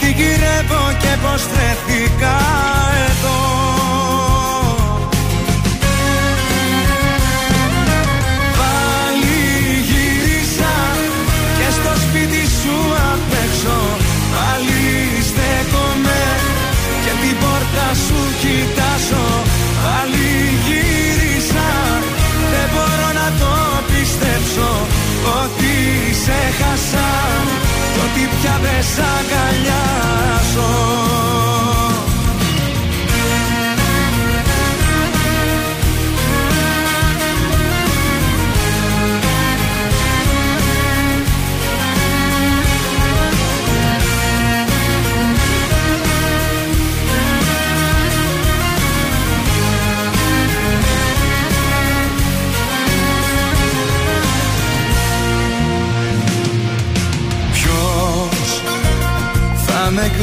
τι 0.00 0.10
γυρεύω 0.10 0.84
και 0.98 1.16
πως 1.22 1.42
βρεθήκα 1.52 2.07
σ' 28.92 29.00
αγκαλιάζω 29.16 30.68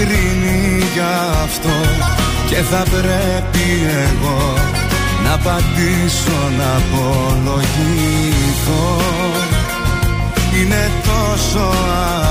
κρίνει 0.05 0.83
για 0.93 1.13
αυτό 1.43 1.75
και 2.49 2.55
θα 2.55 2.83
πρέπει 2.91 3.67
εγώ 4.05 4.53
να 5.23 5.33
απαντήσω 5.33 6.39
να 6.57 6.69
απολογηθώ. 6.81 8.05
Είναι 10.59 10.91
τόσο 11.03 11.69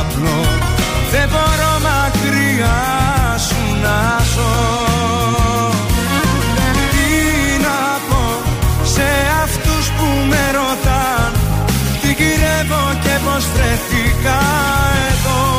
απλό 0.00 0.72
δεν 1.14 1.28
μπορώ 1.28 1.72
μακριά 1.88 2.82
σου 3.46 3.62
να 3.82 4.18
ζω. 4.34 4.54
Τι 6.92 7.08
να 7.66 7.80
πω 8.08 8.24
σε 8.84 9.08
αυτούς 9.42 9.88
που 9.96 10.06
με 10.28 10.42
ρωτάν 10.58 11.32
τι 12.00 12.08
γυρεύω 12.18 12.84
και 13.02 13.14
πως 13.24 13.44
βρεθήκα 13.54 14.40
εδώ 15.10 15.53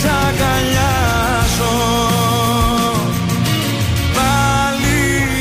σ' 0.00 0.08
αγκαλιάζω 0.24 1.76
Πάλι 4.16 5.00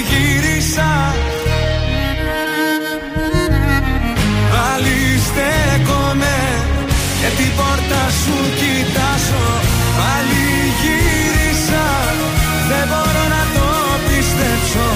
γύρισα. 0.10 0.92
Πάλι 4.54 5.00
στέκομαι. 5.28 6.38
Και 7.20 7.30
την 7.38 7.52
πόρτα 7.58 8.04
σου 8.22 8.38
κοιτάζω. 8.60 9.48
Πάλι 10.00 10.46
γύρισα. 10.82 11.86
Δεν 12.70 12.86
μπορώ 12.90 13.24
να 13.36 13.44
το 13.56 13.68
πιστέψω 14.08 14.88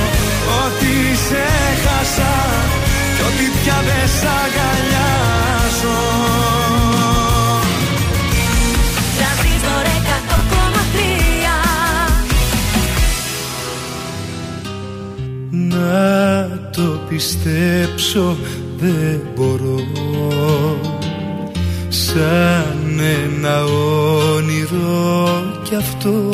Ότι 0.64 0.94
σε 1.28 1.46
χάσα 1.84 2.36
κι 3.16 3.24
ότι 3.30 3.46
πια 3.58 3.78
δεν 3.88 4.01
πιστέψω 17.22 18.38
δεν 18.78 19.22
μπορώ. 19.36 19.80
Σαν 21.90 23.00
ένα 23.24 23.64
όνειρο 24.36 25.30
κι 25.64 25.76
αυτό. 25.76 26.30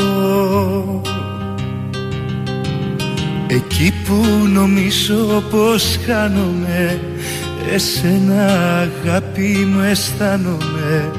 Εκεί 3.47 3.93
που 4.05 4.47
νομίζω 4.53 5.43
πως 5.49 5.99
χάνομαι 6.05 6.99
Εσένα 7.73 8.45
αγάπη 8.79 9.67
μου 9.71 9.81
αισθάνομαι. 9.81 11.11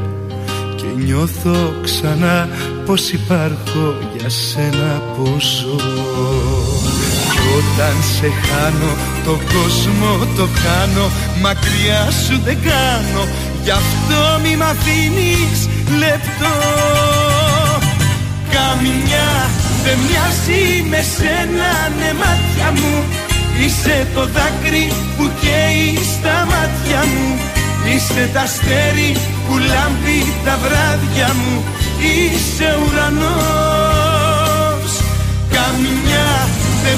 Και 0.77 1.03
νιώθω 1.05 1.73
ξανά 1.83 2.49
πως 2.87 3.11
υπάρχω 3.11 3.95
για 4.17 4.29
σένα 4.29 5.03
πως 5.17 5.65
ζω. 5.65 5.77
Κι 7.33 7.49
όταν 7.59 8.03
σε 8.03 8.29
χάνω 8.29 9.18
το 9.29 9.39
κόσμο 9.55 10.27
το 10.37 10.49
χάνω 10.61 11.11
Μακριά 11.41 12.03
σου 12.25 12.41
δεν 12.45 12.59
κάνω. 12.63 13.23
Γι' 13.65 13.71
αυτό 13.71 14.21
μη 14.43 14.57
μ' 14.57 14.63
αφήνεις 14.63 15.61
λεπτό. 16.03 16.55
Καμιά 18.55 19.31
δεν 19.85 19.99
μοιάζει 20.07 20.63
με 20.91 21.01
σένα 21.15 21.71
ναι 21.99 22.11
μάτια 22.21 22.69
μου. 22.79 22.95
Είσαι 23.61 24.07
το 24.15 24.23
δάκρυ 24.27 24.93
που 25.17 25.31
καίει 25.41 25.99
στα 26.15 26.37
μάτια 26.51 27.01
μου. 27.13 27.29
Είσαι 27.91 28.31
τα 28.33 28.41
αστέρι 28.41 29.11
που 29.49 29.55
λάμπει 29.59 30.21
τα 30.45 30.59
βράδια 30.63 31.31
μου. 31.41 31.65
Είσαι 31.99 32.69
ουρανός. 32.83 33.29
Καμιά 35.51 35.89
δεν 35.89 36.07
δεν 36.07 36.08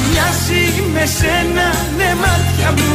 μοιάζει 0.07 0.65
με 0.95 1.05
σένα 1.19 1.67
ναι 1.97 2.11
μάτια 2.23 2.71
μου. 2.79 2.93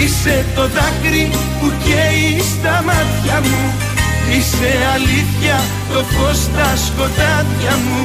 Είσαι 0.00 0.36
το 0.54 0.64
δάκρυ 0.76 1.24
που 1.58 1.66
καίει 1.84 2.30
στα 2.52 2.74
μάτια 2.88 3.36
μου. 3.46 3.62
Είσαι 4.34 4.70
αλήθεια 4.94 5.56
το 5.90 6.00
φως 6.12 6.38
στα 6.46 6.68
σκοτάδια 6.86 7.74
μου. 7.84 8.00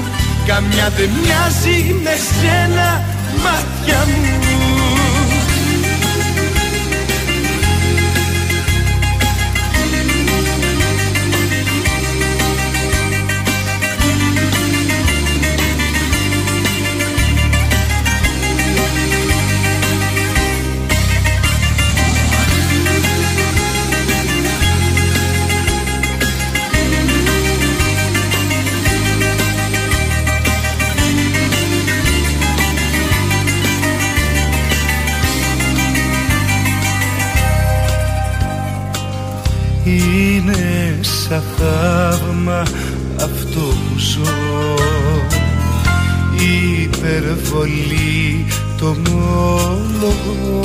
Καμιά 0.50 0.88
δεν 0.98 1.10
μοιάζει 1.22 1.78
με 2.04 2.16
σένα 2.30 2.88
μάτια 3.44 4.00
μου 4.12 4.27
το 48.78 48.96
μόλογο 49.10 50.62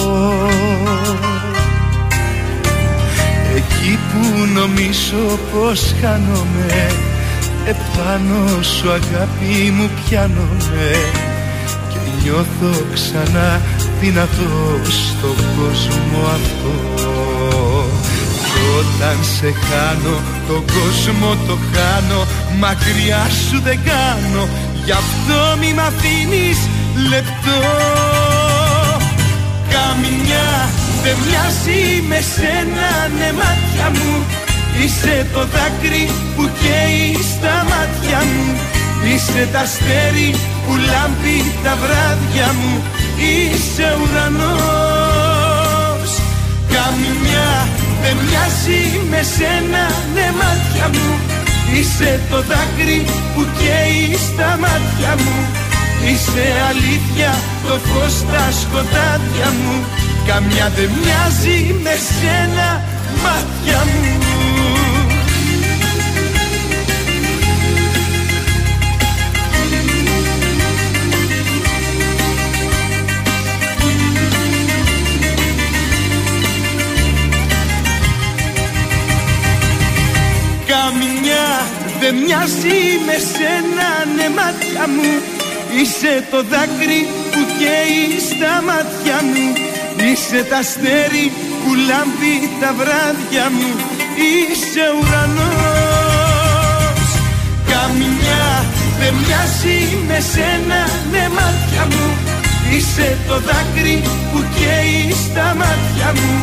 Εκεί 3.57 3.99
που 4.11 4.47
νομίζω 4.55 5.39
πως 5.53 5.95
χάνομαι 6.01 7.11
Επάνω 7.65 8.63
σου 8.63 8.91
αγάπη 8.91 9.71
μου 9.77 9.91
πιάνομαι. 10.05 10.91
Και 11.89 11.99
νιώθω 12.23 12.85
ξανά 12.95 13.61
δυνατός 14.01 14.95
στον 15.09 15.37
κόσμο 15.57 16.21
αυτό. 16.39 16.75
Κι 18.45 18.63
όταν 18.79 19.17
σε 19.37 19.53
χάνω 19.67 20.17
τον 20.49 20.65
κόσμο 20.75 21.37
το 21.47 21.59
χάνω. 21.73 22.27
Μακριά 22.59 23.27
σου 23.49 23.61
δεν 23.63 23.79
κάνω. 23.85 24.49
Γι' 24.85 24.93
αυτό 24.93 25.57
μη 25.61 25.73
μ' 25.75 25.81
αφήνεις 25.81 26.59
λεπτό. 26.97 27.61
Καμιά 29.75 30.51
δεν 31.03 31.17
μοιάζει 31.25 32.03
με 32.09 32.21
σένα 32.35 32.91
ναι 33.19 33.33
μάτια 33.33 33.87
μου. 33.97 34.13
Είσαι 34.83 35.27
το 35.33 35.41
δάκρυ 35.55 36.05
που 36.37 36.51
καίει 36.61 37.17
στα 37.33 37.55
μάτια 37.71 38.21
μου. 38.31 38.47
Είσαι 39.09 39.49
τα 39.53 39.61
αστέρι 39.61 40.31
που 40.65 40.73
λάμπει 40.91 41.39
τα 41.65 41.73
βράδια 41.83 42.49
μου. 42.59 42.75
Είσαι 43.17 43.89
ουρανός. 44.01 45.31
Καμιά 46.75 47.51
δεν 48.03 48.17
μοιάζει 48.27 48.83
με 49.11 49.21
σένα 49.35 49.85
ναι 50.15 50.27
μάτια 50.41 50.87
μου. 50.95 51.11
Είσαι 51.75 52.21
το 52.31 52.37
δάκρυ 52.37 53.05
που 53.35 53.47
καίει 53.59 54.17
στα 54.27 54.49
μάτια 54.63 55.13
μου 55.23 55.62
Είσαι 56.11 56.53
αλήθεια 56.69 57.35
το 57.69 57.79
φως 57.79 58.13
στα 58.13 58.51
σκοτάδια 58.61 59.49
μου. 59.65 59.85
Καμιά 60.27 60.73
δεν 60.77 60.91
μοιάζει 61.03 61.75
με 61.83 61.91
σένα 61.91 62.85
μάτια 63.23 63.85
μου. 63.85 64.17
Καμιά 80.67 81.67
δεν 82.01 82.15
μοιάζει 82.15 82.79
με 83.07 83.13
σένα 83.13 83.89
ναι 84.17 84.29
μάτια 84.29 84.89
μου 84.89 85.32
Είσαι 85.81 86.27
το 86.31 86.43
δάκρυ 86.53 87.01
που 87.33 87.41
καίει 87.59 88.05
στα 88.29 88.53
μάτια 88.69 89.19
μου. 89.31 89.47
Είσαι 90.07 90.41
τα 90.51 90.59
αστέρι 90.65 91.27
που 91.61 91.71
λάμπει 91.89 92.35
τα 92.61 92.71
βράδια 92.79 93.47
μου. 93.57 93.71
Είσαι 94.29 94.85
ουρανός. 94.99 95.51
Καμιά 97.71 98.47
δεν 98.99 99.15
μοιάζει 99.21 99.79
με 100.09 100.19
σένα 100.33 100.81
ναι 101.13 101.25
μάτια 101.37 101.85
μου. 101.93 102.09
Είσαι 102.75 103.09
το 103.29 103.37
δάκρυ 103.49 103.97
που 104.31 104.39
καίει 104.57 105.15
στα 105.25 105.47
μάτια 105.61 106.09
μου. 106.19 106.35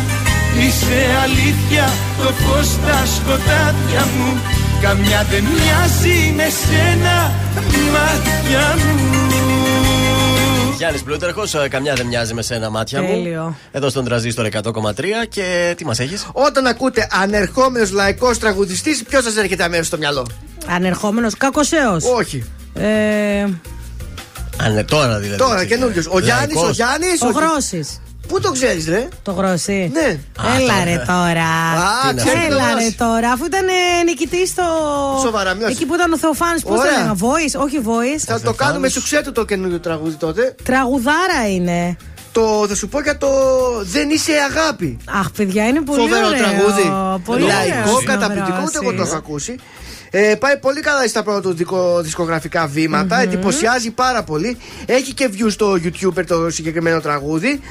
Είσαι 0.62 1.00
αλήθεια 1.24 1.86
το 2.18 2.28
φως 2.42 2.66
στα 2.66 2.98
σκοτάδια 3.16 4.04
μου 4.16 4.30
Καμιά 4.82 5.26
δεν 5.30 5.44
μοιάζει 5.44 6.34
με 6.36 6.48
σένα 6.50 7.32
μάτια 7.92 8.76
μου 8.78 9.00
Γιάννης 10.78 11.04
Πλούταρχος, 11.04 11.56
καμιά 11.70 11.94
δεν 11.94 12.06
μοιάζει 12.06 12.34
με 12.34 12.42
σένα 12.42 12.70
μάτια 12.70 13.00
Τέλειο. 13.02 13.44
μου. 13.44 13.58
Εδώ 13.72 13.90
στον 13.90 14.06
τραζίστορ 14.06 14.46
100,3 14.46 15.26
και 15.30 15.74
τι 15.78 15.86
μας 15.86 16.00
έχεις; 16.00 16.28
Όταν 16.32 16.68
ακούτε 16.68 17.08
ανερχόμενος 17.12 17.92
λαϊκός 17.92 18.38
τραγουδιστής, 18.38 19.04
ποιος 19.04 19.24
σας 19.24 19.36
έρχεται 19.38 19.64
αμέσως 19.64 19.88
στο 19.88 19.98
μυαλό; 19.98 20.28
Ανερχόμενος 20.68 21.34
κακοσέος. 21.38 22.04
Όχι. 22.04 22.44
Ε, 22.74 23.42
Αν 24.58 24.72
είναι 24.72 24.84
τώρα 24.84 25.20
δηλαδή. 25.20 25.38
Τώρα 25.42 25.66
καινούριο. 25.66 26.04
Ο 26.10 26.20
Γιάννης, 26.20 26.56
ο 26.56 26.70
Γιάννης. 26.70 27.22
ο 27.22 27.30
Γρόσης. 27.30 28.02
Πού 28.30 28.40
το 28.40 28.52
ξέρεις, 28.52 28.88
ρε; 28.88 29.08
Το 29.24 29.32
Γρόση. 29.32 29.92
Ναι. 29.94 30.20
Έλα 30.58 30.68
τώρα. 30.74 30.84
ρε 30.84 31.04
τώρα. 31.08 31.50
Α, 32.08 32.14
ξέρεις 32.16 32.34
το 32.48 32.54
Έλα 32.54 32.66
ρε 32.66 32.72
Γρόση. 32.72 32.96
τώρα. 32.98 33.32
Αφού 33.32 33.46
ήταν 33.46 33.66
νικητής 34.06 34.50
στο. 34.50 34.64
Σοβαρά, 35.24 35.54
μειώσει. 35.54 35.72
Εκεί 35.72 35.86
που 35.86 35.94
ήταν 35.96 36.14
ο 36.14 36.18
Θεοφάνης, 36.18 36.62
πώς 36.64 36.72
το 36.76 36.80
Ωραία. 36.80 36.92
λέγανε. 36.92 37.18
Voice, 37.22 37.62
όχι 37.64 37.80
voice. 37.86 38.24
Θα 38.26 38.42
το 38.42 38.54
κάνουμε 38.54 38.90
σου 38.90 39.02
ξέτου 39.04 39.32
το 39.32 39.46
καινούριο 39.46 39.80
τραγούδι 39.80 40.16
τότε. 40.16 40.56
Τραγουδάρα 40.64 41.50
είναι. 41.56 41.98
Το 42.32 42.66
θα 42.70 42.76
σου 42.76 42.88
πω 42.88 43.02
για 43.02 43.18
το 43.18 43.28
Δεν 43.82 44.10
είσαι 44.10 44.32
αγάπη. 44.50 44.98
Αχ, 45.20 45.32
παιδιά, 45.32 45.68
είναι 45.68 45.82
πολύ 45.82 46.00
Φοβερό 46.02 46.26
ωραίο. 46.28 46.38
τραγούδι. 46.40 46.92
Πολύ 47.26 47.42
Λαϊκό, 47.42 47.76
ωραίο 47.92 48.02
καταπληκτικό, 48.06 48.58
ούτε 48.66 48.78
εγώ 48.82 48.94
το 48.94 49.02
έχω 49.02 49.16
ακούσει. 49.16 49.56
Ε, 50.12 50.36
πάει 50.40 50.58
πολύ 50.58 50.80
καλά 50.82 51.08
στα 51.08 51.24
πρώτα 51.24 51.42
του 51.42 51.54
δικο- 51.54 52.02
δισκογραφικά 52.02 52.68
βήματα, 52.68 53.22
εντυπωσιάζει 53.22 53.92
πάρα 53.92 54.24
πολύ. 54.24 54.58
Έχει 54.86 55.14
και 55.14 55.30
views 55.34 55.52
στο 55.52 55.72
YouTube 55.72 56.26
το 56.28 56.50
συγκεκριμένο 56.50 57.00
τραγούδι. 57.00 57.62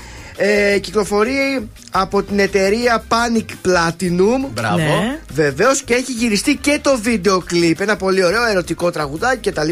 Ε, 0.41 0.79
κυκλοφορεί 0.79 1.69
από 1.91 2.23
την 2.23 2.39
εταιρεία 2.39 3.05
Panic 3.09 3.69
Platinum. 3.69 4.49
Μπράβο. 4.55 4.77
Ναι. 4.77 5.19
Βεβαίως 5.33 5.83
και 5.83 5.95
έχει 5.95 6.13
γυριστεί 6.13 6.57
και 6.57 6.79
το 6.83 6.99
βίντεο 6.99 7.39
κλιπ. 7.39 7.81
Ένα 7.81 7.97
πολύ 7.97 8.25
ωραίο 8.25 8.47
ερωτικό 8.47 8.91
τραγουδάκι 8.91 9.51
κτλ. 9.51 9.69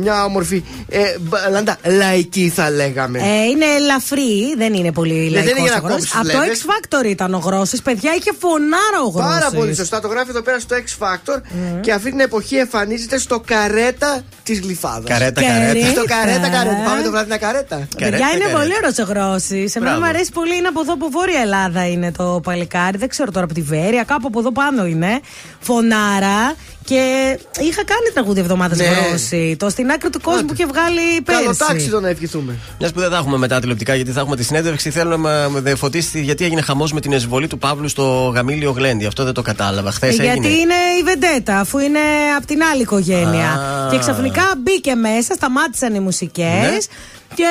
Μια 0.00 0.24
όμορφη 0.24 0.64
ε, 0.88 0.98
μπαλάντα 1.20 1.76
λαϊκή 1.84 2.52
θα 2.54 2.70
λέγαμε. 2.70 3.18
Ε, 3.18 3.44
είναι 3.44 3.64
ελαφρύ, 3.78 4.54
δεν 4.56 4.74
είναι 4.74 4.92
πολύ 4.92 5.12
Ναι, 5.14 5.20
δεν 5.22 5.32
λαϊκός 5.32 5.50
είναι 5.58 5.60
για 5.68 5.70
να 5.70 5.76
ο 5.76 5.86
Γρόσης. 5.88 6.10
κόψεις 6.10 6.14
Από 6.14 6.24
το 6.26 6.38
φλέβες. 6.38 6.64
X 6.64 7.00
Factor 7.00 7.04
ήταν 7.06 7.34
ο 7.34 7.38
Γρόση. 7.38 7.82
Παιδιά, 7.82 8.10
είχε 8.18 8.30
φωνάρα 8.38 9.00
ο 9.06 9.08
Γρόση. 9.08 9.28
Πάρα 9.28 9.50
πολύ 9.50 9.74
σωστά. 9.74 10.00
Το 10.00 10.08
γράφει 10.08 10.30
εδώ 10.30 10.42
πέρα 10.42 10.58
στο 10.58 10.76
X 10.76 11.04
Factor 11.06 11.40
και 11.80 11.92
αυτή 11.92 12.10
την 12.10 12.20
εποχή 12.20 12.56
εμφανίζεται 12.56 13.18
στο 13.18 13.40
καρέτα 13.46 14.22
της 14.42 14.60
Γλυφάδας. 14.60 15.04
Καρέτα, 15.10 15.40
Καρέτα. 15.42 15.64
καρέτα. 15.66 15.90
Στο 15.90 16.04
καρέτα, 16.04 16.48
καρέτα. 16.48 16.82
Πάμε 16.84 17.02
το 17.02 17.10
βράδυ 17.10 17.26
ένα 17.26 17.38
καρέτα. 17.38 17.76
Παιδιά, 17.76 17.88
Καρέτα, 18.10 18.16
είναι 18.34 18.38
καρέτα. 18.44 18.58
πολύ 18.58 18.72
ωραίος 18.76 18.98
ο 18.98 19.02
Γρόση. 19.02 19.68
Σε 19.68 19.78
μένα 19.80 19.90
Μπράβο. 19.92 20.04
μου 20.06 20.06
αρέσει 20.14 20.30
πολύ. 20.32 20.56
Είναι 20.56 20.68
από 20.68 20.80
εδώ 20.80 20.92
από 20.92 21.08
Βόρεια 21.10 21.40
Ελλάδα 21.40 21.86
είναι 21.88 22.12
το 22.12 22.40
παλικάρι. 22.42 22.98
Δεν 22.98 23.08
ξέρω 23.08 23.30
τώρα 23.30 23.44
από 23.44 23.54
τη 23.54 23.62
Βέρεια. 23.62 24.02
Κάπου 24.04 24.26
από 24.26 24.38
εδώ 24.38 24.52
πάνω 24.52 24.86
είναι. 24.86 25.20
Φωνάρα. 25.60 26.54
Και 26.84 27.38
είχα 27.60 27.84
κάνει 27.84 28.10
τραγούδι 28.14 28.40
εβδομάδα 28.40 28.76
Ναι. 28.76 28.84
Γρόση. 28.84 29.56
Το 29.58 29.68
στην 29.68 29.90
άκρη 29.90 30.10
του 30.10 30.20
κόσμου 30.20 30.44
που 30.44 30.52
είχε 30.52 30.66
βγάλει 30.66 31.22
Καλό 31.24 31.44
πέρσι. 31.44 31.58
τάξιδο 31.58 32.00
να 32.00 32.08
ευχηθούμε. 32.08 32.54
Μιας 32.78 32.92
που 32.92 33.00
δεν 33.00 33.10
θα 33.10 33.16
έχουμε 33.16 33.36
μετά 33.36 33.60
τηλεοπτικά 33.60 33.94
γιατί 33.94 34.10
θα 34.10 34.20
έχουμε 34.20 34.36
τη 34.36 34.44
συνέντευξη, 34.44 34.90
θέλω 34.90 35.16
να 35.16 35.48
με 35.48 35.60
διαφωτίσει 35.60 36.20
γιατί 36.22 36.44
έγινε 36.44 36.60
χαμός 36.60 36.92
με 36.92 37.00
την 37.00 37.12
εισβολή 37.12 37.46
του 37.46 37.58
Παύλου 37.58 37.88
στο 37.88 38.32
γαμήλιο 38.34 38.70
Γλέντι. 38.70 39.06
Αυτό 39.06 39.24
δεν 39.24 39.32
το 39.34 39.42
κατάλαβα. 39.42 39.90
Χθες 39.90 40.18
Ε, 40.18 40.22
έγινε. 40.22 40.32
Γιατί 40.48 40.60
είναι 40.60 40.74
η 41.00 41.02
Βεντέτα, 41.04 41.58
αφού 41.60 41.78
είναι 41.78 41.98
από 42.36 42.46
την 42.46 42.62
άλλη 42.72 42.82
οικογένεια. 42.82 43.50
Α. 43.50 43.90
Και 43.90 43.98
ξαφνικά 43.98 44.42
μπήκε 44.58 44.94
μέσα, 44.94 45.34
σταμάτησαν 45.34 45.94
οι 45.94 46.00
μουσικές. 46.00 46.46
Ναι. 46.62 46.76
Και 47.34 47.48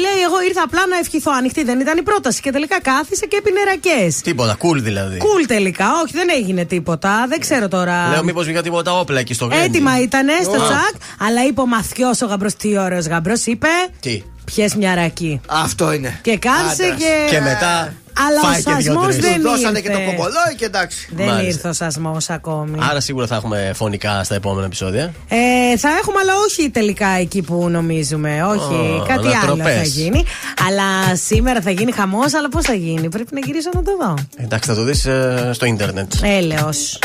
λέει: 0.00 0.22
Εγώ 0.24 0.42
ήρθα 0.48 0.62
απλά 0.62 0.86
να 0.86 0.96
ευχηθώ. 0.96 1.32
Ανοιχτή 1.32 1.64
δεν 1.64 1.80
ήταν 1.80 1.98
η 1.98 2.02
πρόταση. 2.02 2.40
Και 2.40 2.50
τελικά 2.52 2.80
κάθισε 2.80 3.26
και 3.26 3.36
έπινε 3.36 3.60
ρακές. 3.64 4.20
Τίποτα, 4.20 4.56
cool 4.62 4.76
δηλαδή. 4.76 5.16
Κουλ 5.18 5.42
τελικά. 5.46 5.86
Όχι, 6.02 6.12
δεν 6.12 6.28
έγινε 6.36 6.64
τίποτα. 6.64 7.26
Δεν 7.28 7.40
ξέρω 7.40 7.68
τώρα. 7.68 8.08
Λέω 8.08 8.24
μήπως 8.24 8.44
βγήκαν 8.44 8.62
τίποτα 8.62 8.98
όπλα 8.98 9.18
εκεί 9.20 9.34
στο 9.34 9.46
Γλέντι. 9.46 9.64
Έτοιμα 9.64 10.00
ήταν 10.00 10.26
στο 10.42 10.52
Α. 10.62 10.66
τσακ, 10.66 10.94
αλλά 11.28 11.44
είπε 11.46 11.60
ο 11.60 11.66
Μαθιός 11.66 12.22
ο 12.22 12.26
γαμπρός, 12.26 12.54
τι 12.54 12.78
ωραίος 12.78 13.06
γαμπρός, 13.06 13.46
είπε. 13.46 13.68
Τι; 14.00 14.22
πιες 14.44 14.74
μια 14.74 14.94
ρακή. 14.94 15.40
Αυτό 15.46 15.92
είναι. 15.92 16.18
Και 16.22 16.38
κάτσε 16.38 16.82
Άντρας. 16.84 16.98
και. 16.98 17.26
Και 17.30 17.40
μετά; 17.40 17.94
Αλλά 18.26 18.40
ο 18.40 18.44
φάει 18.52 18.62
και 18.62 18.72
δυο 18.74 18.92
σασμός 18.92 19.06
τρεις. 19.06 19.18
δεν 19.18 19.34
Του 19.42 19.48
δώσανε 19.48 19.78
ήρθε. 19.78 19.90
και 19.90 19.96
το 19.96 20.04
κομπολόι 20.04 20.54
και 20.56 20.64
εντάξει. 20.64 21.08
Δεν 21.16 21.26
Μάλιστα. 21.26 21.46
ήρθε 21.48 21.68
ο 21.68 21.72
σασμός 21.72 22.30
ακόμη. 22.30 22.78
Άρα 22.90 23.00
σίγουρα 23.00 23.26
θα 23.26 23.34
έχουμε 23.36 23.72
φωνικά 23.74 24.24
στα 24.24 24.34
επόμενα 24.34 24.66
επεισόδια. 24.66 25.12
Ε, 25.28 25.76
θα 25.76 25.88
έχουμε, 26.00 26.18
αλλά 26.20 26.32
όχι 26.48 26.70
τελικά 26.70 27.08
εκεί 27.08 27.42
που 27.42 27.68
νομίζουμε. 27.68 28.42
Όχι, 28.42 28.74
Ω, 29.00 29.04
κάτι 29.08 29.26
άλλο 29.26 29.28
ανατροπές. 29.36 29.74
θα 29.76 29.82
γίνει. 29.82 30.24
Αλλά 30.68 31.16
σήμερα 31.16 31.60
θα 31.60 31.70
γίνει 31.70 31.92
χαμός, 31.92 32.34
αλλά 32.34 32.48
πώς 32.48 32.64
θα 32.64 32.74
γίνει; 32.74 33.08
Πρέπει 33.08 33.34
να 33.34 33.40
γυρίσω 33.40 33.70
να 33.74 33.82
το 33.82 33.96
δω. 34.00 34.14
Εντάξει, 34.36 34.68
θα 34.68 34.74
το 34.74 34.82
δεις 34.82 35.08
στο 35.52 35.66
ίντερνετ. 35.66 36.12
Έλεος. 36.22 36.98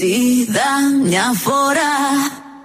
Είδα 0.00 0.70
μια 1.04 1.32
φορά 1.36 1.94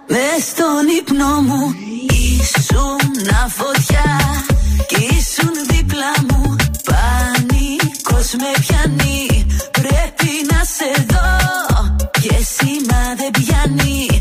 μες 0.08 0.43
στον 0.52 0.85
ύπνο 1.00 1.42
μου 1.42 1.76
Ήσουν 2.10 3.30
φωτιά 3.50 4.03
κι 4.48 4.52
ήσουν 4.99 5.53
δίπλα 5.69 6.11
μου 6.27 6.55
Πανικός 6.89 8.33
με 8.41 8.51
πιάνει. 8.59 9.45
Πρέπει 9.72 10.31
να 10.51 10.63
σε 10.63 11.05
δω 11.09 11.95
Και 12.11 12.35
σήμα 12.55 13.01
δεν 13.17 13.31
πιάνει 13.31 14.12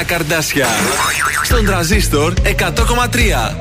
στα 0.00 0.04
πρωινά 0.04 0.04
καρδάσια. 0.04 0.66
Στον 1.42 1.64
τραζίστορ 1.64 2.32
100,3. 2.42 3.54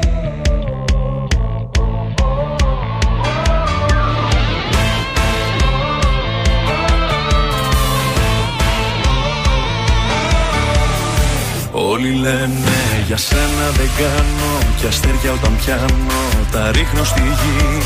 Όλοι 11.71 12.13
λένε 12.13 13.03
για 13.07 13.17
σένα 13.17 13.69
δεν 13.77 13.89
κάνω 13.97 14.57
Κι 14.79 14.87
αστέρια 14.87 15.31
όταν 15.31 15.57
πιάνω 15.65 16.47
τα 16.51 16.71
ρίχνω 16.71 17.03
στη 17.03 17.21
γη 17.21 17.81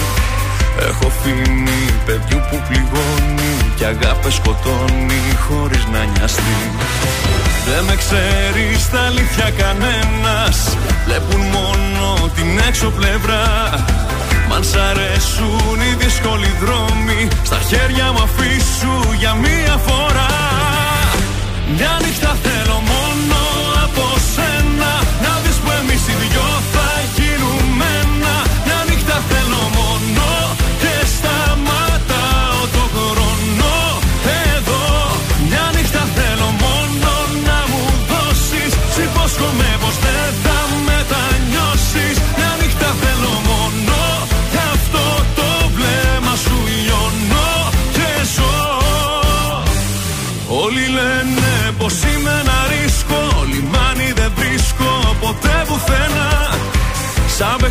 Έχω 0.80 1.12
φήμη 1.24 1.84
παιδιού 2.06 2.40
που 2.50 2.62
πληγώνει 2.68 3.54
Κι 3.76 3.86
αγάπες 3.86 4.34
σκοτώνει 4.34 5.22
χωρίς 5.48 5.86
να 5.94 6.04
νοιαστεί. 6.04 6.60
Δεν 7.66 7.84
με 7.84 7.96
ξέρεις 7.96 8.82
στα 8.82 9.00
αλήθεια 9.06 9.50
κανένας. 9.58 10.78
Βλέπουν 11.06 11.42
μόνο 11.42 12.30
την 12.36 12.60
έξω 12.68 12.90
πλευρά. 12.90 13.46
Μ' 14.50 14.54
αν 14.54 14.64
σ' 14.64 14.76
αρέσουν 14.76 15.78
οι 15.86 15.96
δύσκολοι 16.04 16.52
δρόμοι 16.62 17.28
Στα 17.44 17.60
χέρια 17.70 18.12
μου 18.12 18.24
αφήσου 18.24 19.14
για 19.20 19.34
μία 19.34 19.78
φορά. 19.88 20.32
Μια 21.76 22.00
νύχτα 22.04 22.38
θέλω 22.44 22.74
μόνο 22.74 22.93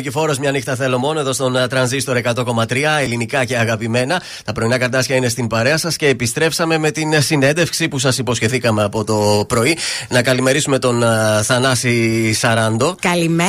Νικηφόρο, 0.00 0.34
μια 0.40 0.50
νύχτα 0.50 0.74
θέλω 0.74 0.98
μόνο 0.98 1.20
εδώ 1.20 1.32
στον 1.32 1.56
ε, 1.56 1.66
τρανζίστορ 1.66 2.20
100,3, 2.24 2.76
ελληνικά 3.00 3.44
και 3.44 3.56
αγαπημένα. 3.56 4.22
Τα 4.44 4.52
πρωινά 4.52 4.78
καρτάσια 4.78 5.16
είναι 5.16 5.28
στην 5.28 5.46
παρέα 5.46 5.76
σας 5.76 5.96
και 5.96 6.08
επιστρέψαμε 6.08 6.78
με 6.78 6.90
την 6.90 7.12
ε, 7.12 7.20
συνέντευξη 7.20 7.88
που 7.88 7.98
σας 7.98 8.18
υποσχεθήκαμε 8.18 8.82
από 8.82 9.04
το 9.04 9.44
πρωί. 9.48 9.78
Να 10.08 10.22
καλημερίσουμε 10.22 10.78
τον 10.78 11.02
uh, 11.02 11.42
Θανάση 11.42 12.32
Σαράντο. 12.32 12.94
Καλημέρα. 13.00 13.48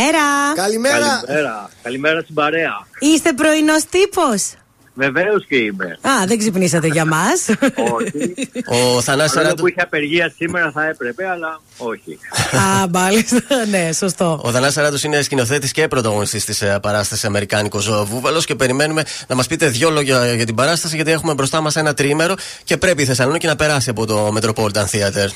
Καλημέρα. 0.56 0.98
Καλημέρα. 1.26 1.70
Καλημέρα 1.84 2.22
στην 2.22 2.36
παρέα. 2.36 2.88
Είστε 3.00 3.34
πρωινός 3.34 3.84
τύπος; 3.90 4.54
Βεβαίως 4.94 5.46
και 5.48 5.56
είμαι. 5.58 5.86
Α, 6.02 6.26
δεν 6.28 6.38
ξυπνήσατε 6.38 6.88
για 6.88 7.06
μας. 7.06 7.46
όχι. 7.94 8.34
Ο 8.68 9.02
Θανάσης 9.02 9.06
Παρόλο 9.06 9.28
Σαράντο. 9.30 9.62
που 9.62 9.68
είχε 9.68 9.82
απεργία 9.82 10.34
σήμερα 10.38 10.72
θα 10.72 10.86
έπρεπε, 10.88 11.28
αλλά 11.30 11.62
όχι. 11.78 12.20
Α, 12.56 12.88
μάλιστα. 12.90 13.42
ναι, 13.70 13.90
σωστό. 13.94 14.40
Ο 14.44 14.52
Θανάσης 14.52 14.74
Σαράντος 14.76 15.04
είναι 15.04 15.22
σκηνοθέτης 15.22 15.72
και 15.72 15.88
πρωταγωνιστής 15.88 16.46
της 16.46 16.64
παράστασης 16.82 17.26
Αμερικάνικος 17.26 18.06
Βούβαλος 18.06 18.46
και 18.46 18.56
περιμένουμε 18.56 19.04
να 19.28 19.36
μας 19.36 19.48
πείτε 19.48 19.68
δύο 19.68 19.90
λόγια 19.90 20.34
για 20.34 20.46
την 20.46 20.56
παράσταση 20.56 20.96
γιατί 20.96 21.12
έχουμε 21.12 21.34
μπροστά 21.34 21.62
μας 21.62 21.76
ένα 21.76 21.94
τρίμερο 21.94 22.36
και 22.64 22.78
πρέπει 22.78 23.02
η 23.02 23.06
Θεσσαλονίκη 23.06 23.48
να 23.48 23.56
περάσει 23.56 23.90
από 23.90 24.06
το 24.06 24.34
Metropolitan 24.40 24.86
Theater. 24.92 25.28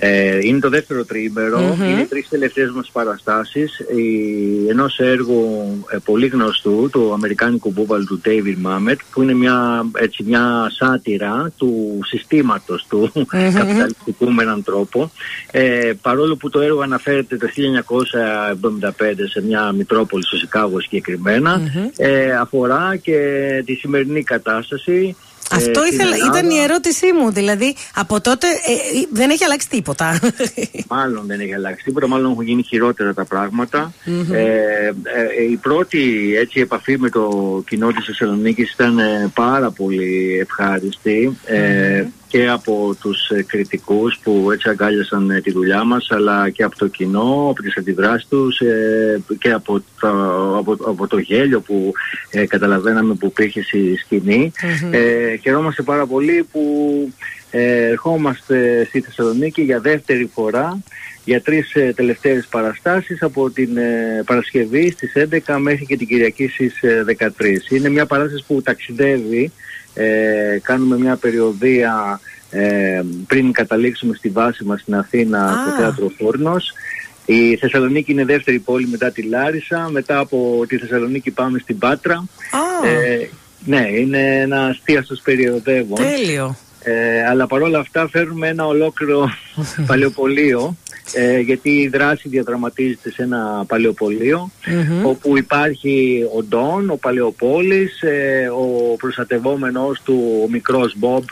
Ε, 0.00 0.38
είναι 0.42 0.58
το 0.58 0.68
δεύτερο 0.68 1.04
τριήμερο. 1.04 1.58
Μμμ. 1.60 1.82
Είναι 1.82 2.00
οι 2.00 2.04
τρεις 2.04 2.28
τελευταίες 2.28 2.70
μας 2.70 2.90
παραστάσεις 2.92 3.82
ενός 4.68 4.98
έργου 4.98 5.64
ε, 5.90 5.96
πολύ 6.04 6.26
γνωστού, 6.26 6.88
του 6.92 7.12
Αμερικάνικου 7.12 7.70
μπούβαλ 7.70 8.04
του 8.04 8.20
David 8.24 8.66
Mamet, 8.66 8.96
που 9.12 9.22
είναι 9.22 9.34
μια, 9.34 9.86
έτσι, 9.94 10.22
μια 10.26 10.70
σάτυρα 10.70 11.52
του 11.56 12.00
συστήματος 12.04 12.86
του 12.88 13.10
Μμμ. 13.14 13.24
καπιταλιστικού 13.54 14.32
με 14.32 14.42
έναν 14.42 14.62
τρόπο. 14.62 15.10
Ε, 15.50 15.92
παρόλο 16.02 16.36
που 16.36 16.50
το 16.50 16.60
έργο 16.60 16.80
αναφέρεται 16.80 17.36
το 17.36 17.46
1975 17.46 18.90
σε 19.28 19.42
μια 19.42 19.72
μητρόπολη 19.72 20.24
στο 20.24 20.36
Σικάγο 20.36 20.80
συγκεκριμένα, 20.80 21.60
ε, 21.96 22.32
αφορά 22.32 22.96
και 22.96 23.18
τη 23.64 23.74
σημερινή 23.74 24.22
κατάσταση. 24.22 25.16
Αυτό 25.50 25.80
ε, 25.80 25.86
στην 25.86 25.98
ήθελα, 25.98 26.14
Ελλάδα. 26.14 26.38
ήταν 26.38 26.50
η 26.50 26.58
ερώτησή 26.58 27.12
μου. 27.12 27.30
Δηλαδή, 27.30 27.74
από 27.94 28.20
τότε 28.20 28.46
ε, 28.46 29.02
δεν 29.12 29.30
έχει 29.30 29.44
αλλάξει 29.44 29.68
τίποτα. 29.68 30.20
Μάλλον 30.88 31.26
δεν 31.26 31.40
έχει 31.40 31.54
αλλάξει 31.54 31.84
τίποτα, 31.84 32.08
μάλλον 32.08 32.30
έχουν 32.30 32.44
γίνει 32.44 32.62
χειρότερα 32.62 33.14
τα 33.14 33.24
πράγματα. 33.24 33.92
Μμμ. 34.04 34.32
Ε, 34.32 34.44
ε, 35.36 35.42
η 35.50 35.56
πρώτη 35.56 36.32
έτσι, 36.36 36.60
επαφή 36.60 36.98
με 36.98 37.10
το 37.10 37.62
κοινό 37.68 37.92
της 37.92 38.04
Θεσσαλονίκης 38.04 38.72
ήταν 38.72 38.98
ε, 38.98 39.30
πάρα 39.34 39.70
πολύ 39.70 40.38
ευχάριστη 40.40 41.38
ε, 41.44 42.04
και 42.28 42.48
από 42.48 42.96
τους 43.00 43.28
ε, 43.28 43.42
κριτικούς 43.42 44.18
που 44.22 44.50
έτσι 44.52 44.68
αγκάλιασαν 44.68 45.30
ε, 45.30 45.40
τη 45.40 45.52
δουλειά 45.52 45.84
μας 45.84 46.06
αλλά 46.10 46.50
και 46.50 46.62
από 46.62 46.78
το 46.78 46.86
κοινό, 46.86 47.46
από 47.50 47.62
τις 47.62 47.76
αντιδράσεις 47.76 48.28
τους 48.28 48.60
ε, 48.60 49.20
και 49.38 49.52
από, 49.52 49.82
το, 50.00 50.08
από, 50.56 50.72
από 50.72 51.06
το 51.06 51.18
γέλιο 51.18 51.60
που 51.60 51.92
ε, 52.30 52.46
καταλαβαίναμε 52.46 53.14
που 53.14 53.26
υπήρχε 53.26 53.62
στη 53.62 53.96
σκηνή. 53.96 54.52
Μμμ. 54.82 54.92
Ε, 54.92 55.36
χαιρόμαστε 55.42 55.82
πάρα 55.82 56.06
πολύ 56.06 56.48
που 56.52 56.62
ε, 57.50 57.88
ερχόμαστε 57.88 58.84
στη 58.88 59.00
Θεσσαλονίκη 59.00 59.62
για 59.62 59.80
δεύτερη 59.80 60.30
φορά 60.34 60.82
για 61.28 61.42
τρεις 61.42 61.74
ε, 61.74 61.92
τελευταίες 61.96 62.46
παραστάσεις 62.46 63.22
από 63.22 63.50
την 63.50 63.76
ε, 63.76 64.22
Παρασκευή 64.26 64.90
στις 64.90 65.12
11 65.46 65.56
μέχρι 65.58 65.86
και 65.86 65.96
την 65.96 66.06
Κυριακή 66.06 66.48
στις 66.48 66.82
ε, 66.82 67.04
13. 67.18 67.28
Είναι 67.68 67.88
μια 67.88 68.06
παράσταση 68.06 68.44
που 68.46 68.62
ταξιδεύει, 68.62 69.52
ε, 69.98 70.58
κάνουμε 70.62 70.98
μια 70.98 71.16
περιοδία 71.16 72.20
ε, 72.50 73.02
πριν 73.26 73.52
καταλήξουμε 73.52 74.14
στη 74.14 74.28
βάση 74.28 74.64
μας 74.64 74.80
στην 74.80 74.94
Αθήνα 74.94 75.64
στο 75.64 75.82
Θέατρο 75.82 76.08
Φούρνος. 76.18 76.72
Η 77.26 77.56
Θεσσαλονίκη 77.56 78.12
είναι 78.12 78.24
δεύτερη 78.24 78.58
πόλη 78.58 78.86
μετά 78.86 79.10
τη 79.10 79.22
Λάρισα, 79.22 79.88
μετά 79.92 80.18
από 80.18 80.64
τη 80.68 80.78
Θεσσαλονίκη 80.78 81.30
πάμε 81.30 81.58
στην 81.58 81.78
Πάτρα. 81.78 82.24
Ε, 82.84 83.26
ναι, 83.64 83.86
είναι 83.98 84.40
ένα 84.40 84.66
αστίαστος 84.66 85.20
περιοδεύων. 85.20 85.96
Τέλειο. 85.96 86.56
Ε, 86.82 87.24
αλλά 87.30 87.46
παρόλα 87.46 87.78
αυτά 87.78 88.08
φέρνουμε 88.08 88.48
ένα 88.48 88.66
ολόκληρο 88.66 89.30
παλαιοπολείο 89.86 90.76
ε, 91.12 91.38
γιατί 91.38 91.70
η 91.70 91.88
δράση 91.88 92.28
διαδραματίζεται 92.28 93.10
σε 93.10 93.22
ένα 93.22 93.64
παλαιοπολείο 93.66 94.50
όπου 95.02 95.36
υπάρχει 95.36 96.24
ο 96.36 96.42
Ντόν, 96.42 96.90
ο 96.90 96.96
Παλαιοπόλης, 96.96 98.02
ε, 98.02 98.48
ο 98.48 98.96
προστατευόμενος 98.96 100.02
του, 100.02 100.40
ο 100.44 100.50
μικρός 100.50 100.94
Μπομπ 100.96 101.22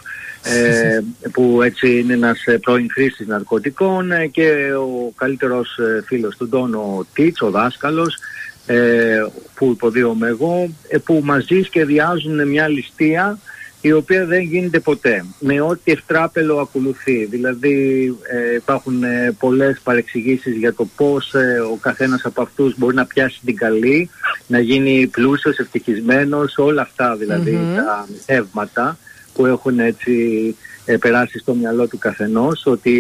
ε, 0.43 1.01
που 1.33 1.63
έτσι 1.63 1.99
είναι 1.99 2.13
ένας 2.13 2.45
ε, 2.45 2.59
πρώην 2.59 2.89
χρήστης 2.91 3.27
ναρκωτικών 3.27 4.13
ε, 4.13 4.27
και 4.27 4.73
ο 4.75 5.13
καλύτερος 5.17 5.79
ε, 5.79 6.03
φίλος 6.07 6.37
του 6.37 6.49
Ντόν, 6.49 6.75
ο 6.75 7.07
Τίτς, 7.15 7.43
ο 7.43 7.51
δάσκαλος 7.51 8.19
ε, 8.67 9.27
που 9.55 9.71
υποδίωμαι 9.71 10.29
εγώ, 10.29 10.71
ε, 10.89 10.99
που 10.99 11.21
μαζί 11.25 11.63
σχεδιάζουν 11.63 12.49
μια 12.49 12.69
ληστεία 12.69 13.39
η 13.87 13.93
οποία 13.93 14.25
δεν 14.25 14.41
γίνεται 14.41 14.81
ποτέ, 14.81 15.25
με 15.39 15.61
ό,τι 15.61 15.93
ευτράπελο 15.93 16.59
ακολουθεί. 16.59 17.25
Δηλαδή 17.25 18.07
ε, 18.31 18.55
υπάρχουν 18.55 19.03
ε, 19.03 19.35
πολλές 19.39 19.81
παρεξηγήσεις 19.83 20.57
για 20.57 20.75
το 20.75 20.89
πώς 20.97 21.35
ε, 21.35 21.59
ο 21.73 21.79
καθένας 21.81 22.25
από 22.25 22.43
αυτούς 22.43 22.79
μπορεί 22.79 22.95
να 22.95 23.07
πιάσει 23.07 23.41
την 23.45 23.57
καλή, 23.57 24.11
να 24.47 24.59
γίνει 24.59 25.07
πλούσιος, 25.07 25.59
ευτυχισμένος, 25.59 26.59
όλα 26.59 26.83
αυτά 26.83 27.17
δηλαδή 27.17 27.51
Μμμ. 27.51 27.75
τα 27.75 28.09
θεύματα 28.25 28.99
που 29.35 29.47
έχουν 29.47 29.79
έτσι 29.79 30.15
ε, 30.85 30.97
περάσει 30.97 31.39
στο 31.39 31.55
μυαλό 31.55 31.87
του 31.87 31.99
καθενός, 31.99 32.67
ότι 32.67 32.91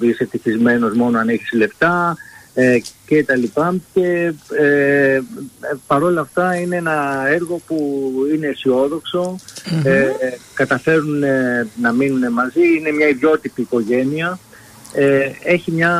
είσαι 0.00 0.22
ευτυχισμένος 0.22 0.94
μόνο 0.94 1.18
αν 1.18 1.28
έχεις 1.28 1.52
λεφτά, 1.52 2.16
ε, 2.54 2.78
και 3.06 3.24
τα 3.24 3.36
λοιπά. 3.36 3.74
Και 3.92 4.32
ε, 4.60 5.14
ε, 5.14 5.22
παρόλα 5.86 6.20
αυτά 6.20 6.54
είναι 6.54 6.76
ένα 6.76 7.24
έργο 7.28 7.60
που 7.66 8.10
είναι 8.34 8.46
αισιόδοξο. 8.46 9.36
Ε, 9.84 10.08
καταφέρουν 10.54 11.22
ε, 11.22 11.66
να 11.80 11.92
μείνουν 11.92 12.32
μαζί. 12.32 12.76
Είναι 12.78 12.92
μια 12.92 13.08
ιδιότυπη 13.08 13.60
οικογένεια 13.60 14.38
ε, 14.92 15.30
έχει 15.42 15.70
μια 15.70 15.92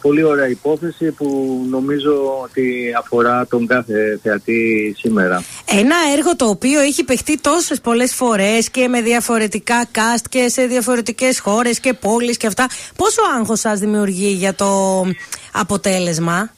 πολύ 0.00 0.22
ωραία 0.22 0.48
υπόθεση 0.48 1.10
που 1.10 1.60
νομίζω 1.70 2.40
ότι 2.42 2.94
αφορά 2.98 3.46
τον 3.46 3.66
κάθε 3.66 4.18
θεατή 4.22 4.94
σήμερα. 4.98 5.42
Ένα 5.64 5.96
έργο 6.16 6.36
το 6.36 6.44
οποίο 6.44 6.80
έχει 6.80 7.04
παιχτεί 7.04 7.38
τόσες 7.40 7.80
πολλές 7.80 8.14
φορές 8.14 8.70
και 8.70 8.88
με 8.88 9.00
διαφορετικά 9.00 9.86
cast 9.94 10.24
και 10.28 10.48
σε 10.48 10.66
διαφορετικές 10.66 11.40
χώρες 11.40 11.80
και 11.80 11.92
πόλεις 11.92 12.36
και 12.36 12.46
αυτά. 12.46 12.66
Πόσο 12.96 13.20
άγχος 13.38 13.60
σας 13.60 13.78
δημιουργεί 13.78 14.30
για 14.30 14.54
το 14.54 14.66
αποτέλεσμα; 15.52 16.50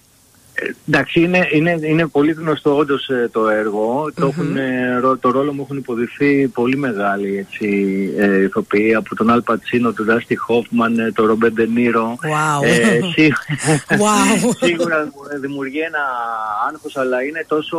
Εντάξει, 0.88 1.20
είναι, 1.20 1.48
είναι, 1.52 1.78
είναι 1.82 2.06
πολύ 2.06 2.32
γνωστό 2.32 2.76
όντως 2.76 3.08
το 3.32 3.48
έργο. 3.48 4.12
Το, 4.14 4.26
έχουν, 4.26 4.56
ε, 4.56 4.98
ρο- 5.00 5.18
το 5.20 5.30
ρόλο 5.30 5.52
μου 5.52 5.62
έχουν 5.62 5.76
υποδηθεί 5.76 6.48
πολύ 6.48 6.76
μεγάλοι 6.76 7.38
έτσι, 7.38 7.68
ε, 8.18 8.42
ηθοποιοί 8.42 8.94
από 8.94 9.14
τον 9.16 9.30
Αλ 9.30 9.42
Πατσίνο, 9.42 9.92
τον 9.92 10.06
Δάστι 10.06 10.36
Χόφμαν, 10.36 10.98
ε, 10.98 11.12
τον 11.12 11.26
Ρομπεν 11.26 11.52
Ντενίρο. 11.52 12.16
Wow. 12.22 12.64
Ε, 12.66 12.98
σί- 13.14 13.32
Wow. 14.02 14.50
Σίγουρα 14.60 15.04
μου 15.04 15.40
δημιουργεί 15.40 15.78
ένα 15.78 16.04
άγχος, 16.68 16.96
αλλά 16.96 17.22
είναι 17.22 17.44
τόσο 17.48 17.78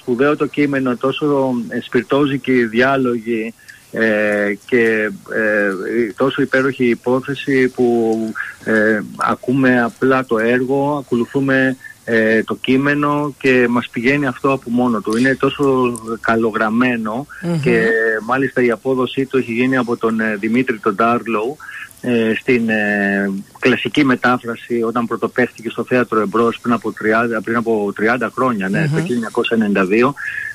σπουδαίο 0.00 0.36
το 0.36 0.46
κείμενο, 0.46 0.96
τόσο 0.96 1.54
ε, 1.68 1.80
σπιρτόζικοι 1.80 2.52
οι 2.52 2.64
διάλογοι 2.66 3.54
ε, 3.92 4.54
και 4.66 5.10
ε, 5.34 5.72
τόσο 6.16 6.42
υπέροχη 6.42 6.84
υπόθεση 6.88 7.68
που 7.68 8.16
ε, 8.64 9.00
ακούμε 9.16 9.82
απλά 9.82 10.24
το 10.24 10.38
έργο, 10.38 10.96
ακολουθούμε 11.04 11.76
ε, 12.04 12.42
το 12.42 12.54
κείμενο 12.54 13.34
και 13.38 13.66
μας 13.70 13.88
πηγαίνει 13.88 14.26
αυτό 14.26 14.52
από 14.52 14.70
μόνο 14.70 15.00
του. 15.00 15.16
Είναι 15.16 15.34
τόσο 15.34 15.94
καλογραμμένο 16.20 17.26
Μμμ. 17.42 17.60
και 17.60 17.88
μάλιστα 18.26 18.62
η 18.62 18.70
απόδοσή 18.70 19.26
του 19.26 19.38
έχει 19.38 19.52
γίνει 19.52 19.76
από 19.76 19.96
τον 19.96 20.20
ε, 20.20 20.36
Δημήτρη 20.36 20.78
τον 20.78 20.94
Ντάρλοου 20.94 21.56
ε, 22.00 22.34
στην 22.40 22.68
ε, 22.68 23.30
κλασική 23.58 24.04
μετάφραση 24.04 24.82
όταν 24.82 25.06
πρωτοπαίχτηκε 25.06 25.70
στο 25.70 25.84
θέατρο 25.84 26.20
Εμπρός 26.20 26.58
πριν 26.60 26.74
από 26.74 26.92
30, 27.38 27.42
πριν 27.44 27.56
από 27.56 27.92
30 28.20 28.28
χρόνια, 28.34 28.68
ναι, 28.68 28.88
το 28.88 29.02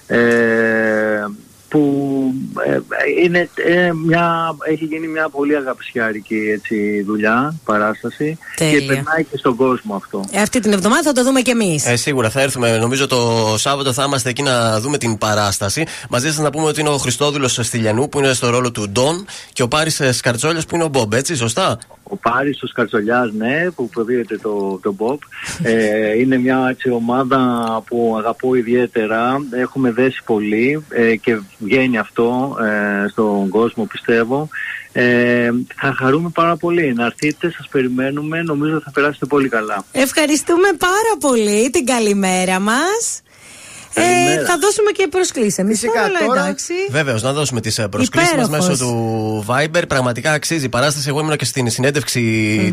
1992 0.08 0.16
ε, 0.16 1.26
που 1.70 2.34
ε, 2.66 2.80
είναι 3.24 3.50
ε, 3.56 3.92
μια, 4.06 4.56
έχει 4.70 4.86
γίνει 4.86 5.08
μια 5.08 5.30
πολύ 5.30 5.56
αγαπησιάρικη 5.56 6.50
έτσι, 6.54 7.04
δουλειά, 7.04 7.56
παράσταση 7.66 8.38
Τέλεια. 8.56 8.80
και 8.80 8.86
περνάει 8.86 9.24
και 9.24 9.38
στον 9.38 9.56
κόσμο 9.56 9.96
αυτό. 9.96 10.24
Ε, 10.32 10.42
αυτή 10.42 10.60
την 10.60 10.74
εβδομάδα 10.74 11.02
θα 11.02 11.12
το 11.12 11.24
δούμε 11.24 11.42
κι 11.42 11.50
εμείς. 11.50 11.86
Ε, 11.86 11.96
σίγουρα 11.96 12.30
θα 12.30 12.42
έρθουμε. 12.42 12.78
Νομίζω 12.78 13.08
το 13.08 13.56
Σάββατο 13.58 13.94
θα 13.94 14.04
είμαστε 14.04 14.30
εκεί 14.30 14.42
να 14.42 14.80
δούμε 14.80 14.98
την 14.98 15.18
παράσταση. 15.18 15.86
Μαζί 16.10 16.28
σας 16.28 16.38
να 16.38 16.50
πούμε 16.50 16.66
ότι 16.66 16.80
είναι 16.80 16.90
ο 16.90 16.98
Χριστόδουλος 16.98 17.60
Στυλιανού 17.62 18.10
που 18.10 18.20
είναι 18.20 18.34
στο 18.34 18.50
ρόλο 18.50 18.72
του 18.72 18.90
Ντόν 18.90 19.26
και 19.54 19.64
ο 19.64 19.68
Πάρης 19.68 20.02
Σκαρτσόλια 20.12 20.62
που 20.68 20.76
είναι 20.76 20.84
ο 20.84 20.88
Μπομπ, 20.88 21.14
έτσι, 21.14 21.36
σωστά; 21.36 21.78
Ο 22.12 22.16
Πάρης 22.16 22.58
του 22.58 22.68
Σκαρτσολιάς, 22.68 23.32
ναι, 23.34 23.72
που 23.76 23.90
προδίδεται 23.90 24.38
το, 24.38 24.80
το 24.82 24.96
Bob. 25.00 25.18
Ε, 25.64 26.20
είναι 26.20 26.38
μια 26.38 26.68
έτσι, 26.70 26.90
ομάδα 26.90 27.40
που 27.88 28.16
αγαπώ 28.18 28.56
ιδιαίτερα. 28.56 29.46
Έχουμε 29.52 29.92
δέσει 29.92 30.22
πολύ 30.26 30.84
ε, 30.90 31.16
και 31.16 31.40
βγαίνει 31.58 31.98
αυτό 31.98 32.58
ε, 32.62 33.08
στον 33.08 33.50
κόσμο, 33.50 33.86
πιστεύω. 33.86 34.50
Ε, 34.92 35.50
θα 35.76 35.94
χαρούμε 35.98 36.30
πάρα 36.34 36.56
πολύ. 36.56 36.94
Να 36.94 37.06
έρθετε, 37.06 37.52
σας 37.52 37.68
περιμένουμε. 37.68 38.42
Νομίζω 38.42 38.82
θα 38.82 38.92
περάσετε 38.92 39.26
πολύ 39.26 39.50
καλά. 39.50 39.84
Ευχαριστούμε 39.92 40.68
πάρα 40.78 41.34
πολύ 41.34 41.70
την 41.70 41.86
καλημέρα 41.86 42.60
μας. 42.60 43.22
Ε, 44.00 44.04
Καλημέρα. 44.04 44.46
θα 44.48 44.58
δώσουμε 44.62 44.92
και 44.92 45.08
προσκλήσεις. 45.10 45.58
Εμείς 45.58 45.80
Φυσικά, 45.80 46.02
αλλά 46.04 46.20
τώρα- 46.26 46.42
εντάξει. 46.42 46.74
Βεβαίως, 46.90 47.22
να 47.24 47.34
δώσουμε 47.34 47.62
τις 47.62 47.80
προσκλήσεις 47.92 48.34
μας 48.36 48.48
Υπέροχος. 48.48 48.68
μέσω 48.70 48.84
του 48.84 49.46
Viber. 49.48 49.82
Πραγματικά 49.88 50.32
αξίζει 50.32 50.66
η 50.66 50.70
παράσταση. 50.70 51.10
Εγώ 51.10 51.20
ήμουν 51.20 51.36
και 51.36 51.46
στην 51.46 51.70
συνέντευξη 51.70 52.22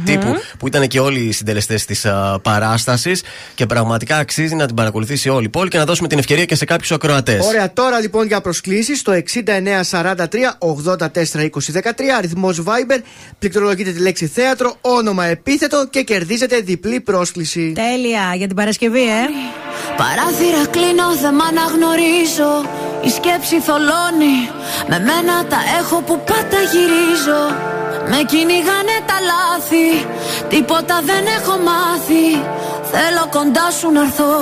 τύπου 0.05 0.34
που 0.58 0.66
ήταν 0.66 0.86
και 0.88 1.00
όλοι 1.00 1.18
οι 1.20 1.32
συντελεστές 1.32 1.84
της 1.84 2.06
παράστασης. 2.42 3.22
Και 3.55 3.66
πραγματικά 3.66 4.16
αξίζει 4.16 4.55
να 4.55 4.66
την 4.66 4.74
παρακολουθήσει 4.74 5.28
όλη 5.28 5.44
η 5.44 5.48
πόλη 5.48 5.68
και 5.68 5.78
να 5.78 5.84
δώσουμε 5.84 6.08
την 6.08 6.18
ευκαιρία 6.18 6.44
και 6.44 6.55
σε 6.55 6.64
κάποιους 6.64 6.92
ακροατές. 6.92 7.46
Ωραία, 7.46 7.72
τώρα 7.72 8.00
λοιπόν 8.00 8.26
για 8.26 8.40
προσκλήσεις 8.40 8.98
στο 8.98 9.12
6943 9.12 10.56
84 10.58 11.44
20 11.44 11.72
13 11.72 12.14
αριθμός 12.18 12.62
Viber. 12.66 12.98
Πληκτρολογείτε 13.38 13.90
τη 13.92 14.00
λέξη 14.00 14.26
θέατρο, 14.26 14.76
όνομα 14.80 15.24
επίθετο 15.24 15.86
και 15.90 16.02
κερδίζετε 16.02 16.56
διπλή 16.60 17.00
πρόσκληση. 17.00 17.72
Τέλεια 17.74 18.34
για 18.36 18.46
την 18.46 18.56
Παρασκευή, 18.56 19.02
ε. 19.02 19.24
Παράθυρα 19.96 20.66
κλείνω, 20.70 21.15
δεν 21.22 21.34
μ' 21.34 21.42
αναγνωρίζω. 21.50 22.52
Η 23.06 23.10
σκέψη 23.10 23.60
θολώνει. 23.60 24.38
Με 24.90 24.98
μένα 25.08 25.34
τα 25.52 25.60
έχω 25.78 25.96
που 26.06 26.20
πάντα 26.30 26.60
γυρίζω. 26.72 27.42
Με 28.10 28.18
κυνηγάνε 28.30 28.96
τα 29.08 29.16
λάθη. 29.30 29.88
Τίποτα 30.48 31.00
δεν 31.04 31.24
έχω 31.38 31.54
μάθει. 31.68 32.26
Θέλω 32.92 33.24
κοντά 33.30 33.70
σου 33.70 33.90
να 33.90 34.00
έρθω. 34.00 34.34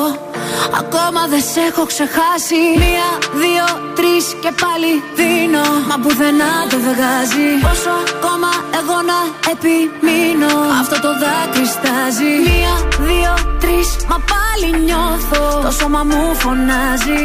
Ακόμα 0.82 1.22
δεν 1.32 1.42
σε 1.50 1.60
έχω 1.70 1.84
ξεχάσει. 1.92 2.62
Μία, 2.82 3.08
δύο, 3.42 3.66
τρεις 3.98 4.24
και 4.42 4.52
πάλι 4.62 4.92
δίνω. 5.18 5.66
Μα 5.88 5.96
πουθενά 6.02 6.52
δεν 6.70 6.82
βγάζει. 6.88 7.48
Πόσο 7.66 7.94
ακόμα 8.14 8.50
εγώ 8.80 8.98
να 9.10 9.18
επιμείνω. 9.52 10.54
Αυτό 10.80 10.96
το 11.04 11.10
δάκρυ 11.22 11.66
στάζει. 11.76 12.32
Μία, 12.48 12.74
δύο, 13.08 13.34
τρεις, 13.62 13.88
μα 14.10 14.18
πάλι 14.32 14.68
νιώθω. 14.86 15.42
Το 15.66 15.70
σώμα 15.78 16.02
μου 16.10 16.22
φωνάζει. 16.42 17.24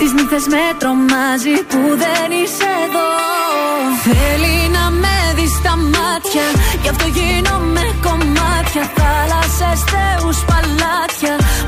Τις 0.00 0.12
νύχτες 0.12 0.46
με 0.46 0.64
τρομάζει 0.78 1.56
που 1.70 1.80
δεν 2.02 2.28
είσαι 2.40 2.70
εδώ 2.84 3.08
Θέλει 4.04 4.56
να 4.76 4.90
με 4.90 5.16
δεις 5.36 5.52
στα 5.60 5.76
μάτια 5.76 6.46
Γι' 6.82 6.88
αυτό 6.88 7.06
γίνομαι 7.16 7.84
κομμάτια 8.06 8.84
Θάλασσες, 8.96 9.80
θεούς, 9.90 10.38
παλάτια 10.48 11.34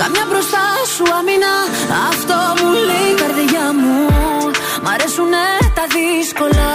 Καμιά 0.00 0.24
μπροστά 0.28 0.64
σου 0.94 1.04
αμήνα 1.18 1.54
Αυτό 2.10 2.38
μου 2.58 2.68
λέει 2.88 3.10
η 3.14 3.16
καρδιά 3.22 3.66
μου. 3.80 3.98
Μ' 4.82 4.88
αρέσουνε 4.94 5.46
τα 5.76 5.84
δύσκολα. 5.96 6.70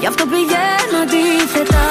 Γι' 0.00 0.08
αυτό 0.12 0.22
πηγαίνω 0.32 0.98
αντίθετα. 1.04 1.86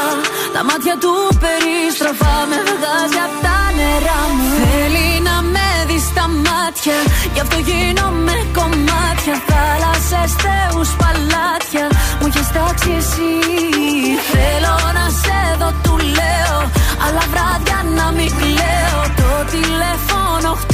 Τα 0.55 0.61
μάτια 0.67 0.95
του 1.03 1.13
περίστροφα 1.43 2.35
Με 2.49 2.59
βγάζει 2.71 3.19
απ' 3.27 3.37
τα 3.45 3.57
νερά 3.77 4.21
μου. 4.35 4.49
Θέλει 4.59 5.09
να 5.27 5.35
με 5.53 5.67
δει 5.87 5.99
στα 6.09 6.25
μάτια. 6.45 6.97
Γι' 7.33 7.41
αυτό 7.45 7.57
γίνομαι 7.69 8.35
κομμάτια. 8.57 9.35
Θάλασσες, 9.49 10.31
θεούς, 10.43 10.89
παλάτια. 11.01 11.85
Μου 12.19 12.27
έχεις 12.29 12.49
τάξει 12.55 12.91
εσύ. 13.01 13.33
Θέλω 14.33 14.75
να 14.97 15.05
σε 15.21 15.39
δω, 15.59 15.69
του 15.83 15.95
λέω. 16.17 16.57
Αλλά 17.05 17.23
βράδια 17.31 17.79
να 17.97 18.05
μην 18.17 18.31
κλαίω. 18.39 18.99
Το 19.19 19.29
τηλέφωνο 19.53 20.49
χτυπάει 20.61 20.72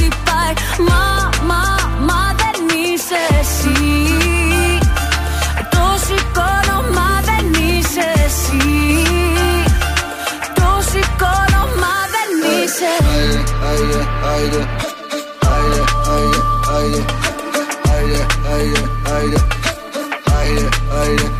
Μα, 0.88 1.30
μα, 1.46 1.62
μα 2.08 2.34
δεν 2.40 2.58
είσαι 2.82 3.20
εσύ 3.40 3.78
Το 5.70 5.84
σηκώνω, 6.06 6.76
μα 6.96 7.10
δεν 7.28 7.46
είσαι 7.62 8.06
εσύ 8.24 8.68
Το 10.54 10.70
σηκώνω, 10.90 11.62
μα 11.82 11.94
δεν 12.14 12.30
είσαι 12.62 12.92
Θέλει 21.00 21.14
να 21.14 21.39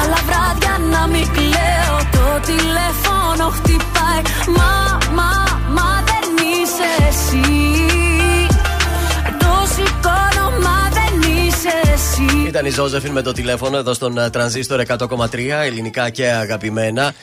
Αλλά 0.00 0.18
βράδια 0.26 0.74
να 0.90 1.06
μην 1.06 1.26
κλαίω. 1.32 1.96
Το 2.12 2.26
τηλέφωνο 2.46 3.48
χτυπάει. 3.48 4.22
Μα, 4.56 4.98
μα, 5.18 5.30
μα 5.76 6.04
δεν 6.10 6.26
είσαι 6.50 6.90
εσύ. 7.08 7.46
Το 9.38 9.52
σηκώνω, 9.74 10.46
μα 10.64 10.78
δεν 10.98 11.30
είσαι 11.30 11.92
εσύ. 11.94 12.46
Ήταν 12.46 12.66
η 12.66 12.70
Ζώζεφιν 12.70 13.12
με 13.12 13.22
το 13.22 13.32
τηλέφωνο 13.32 13.76
εδώ 13.76 13.94
στον 13.94 14.18
ε, 14.18 14.30
τρανζίστορ 14.30 14.82
100,3 14.86 15.38
ελληνικά 15.64 16.10
και 16.10 16.26
αγαπημένα. 16.26 17.14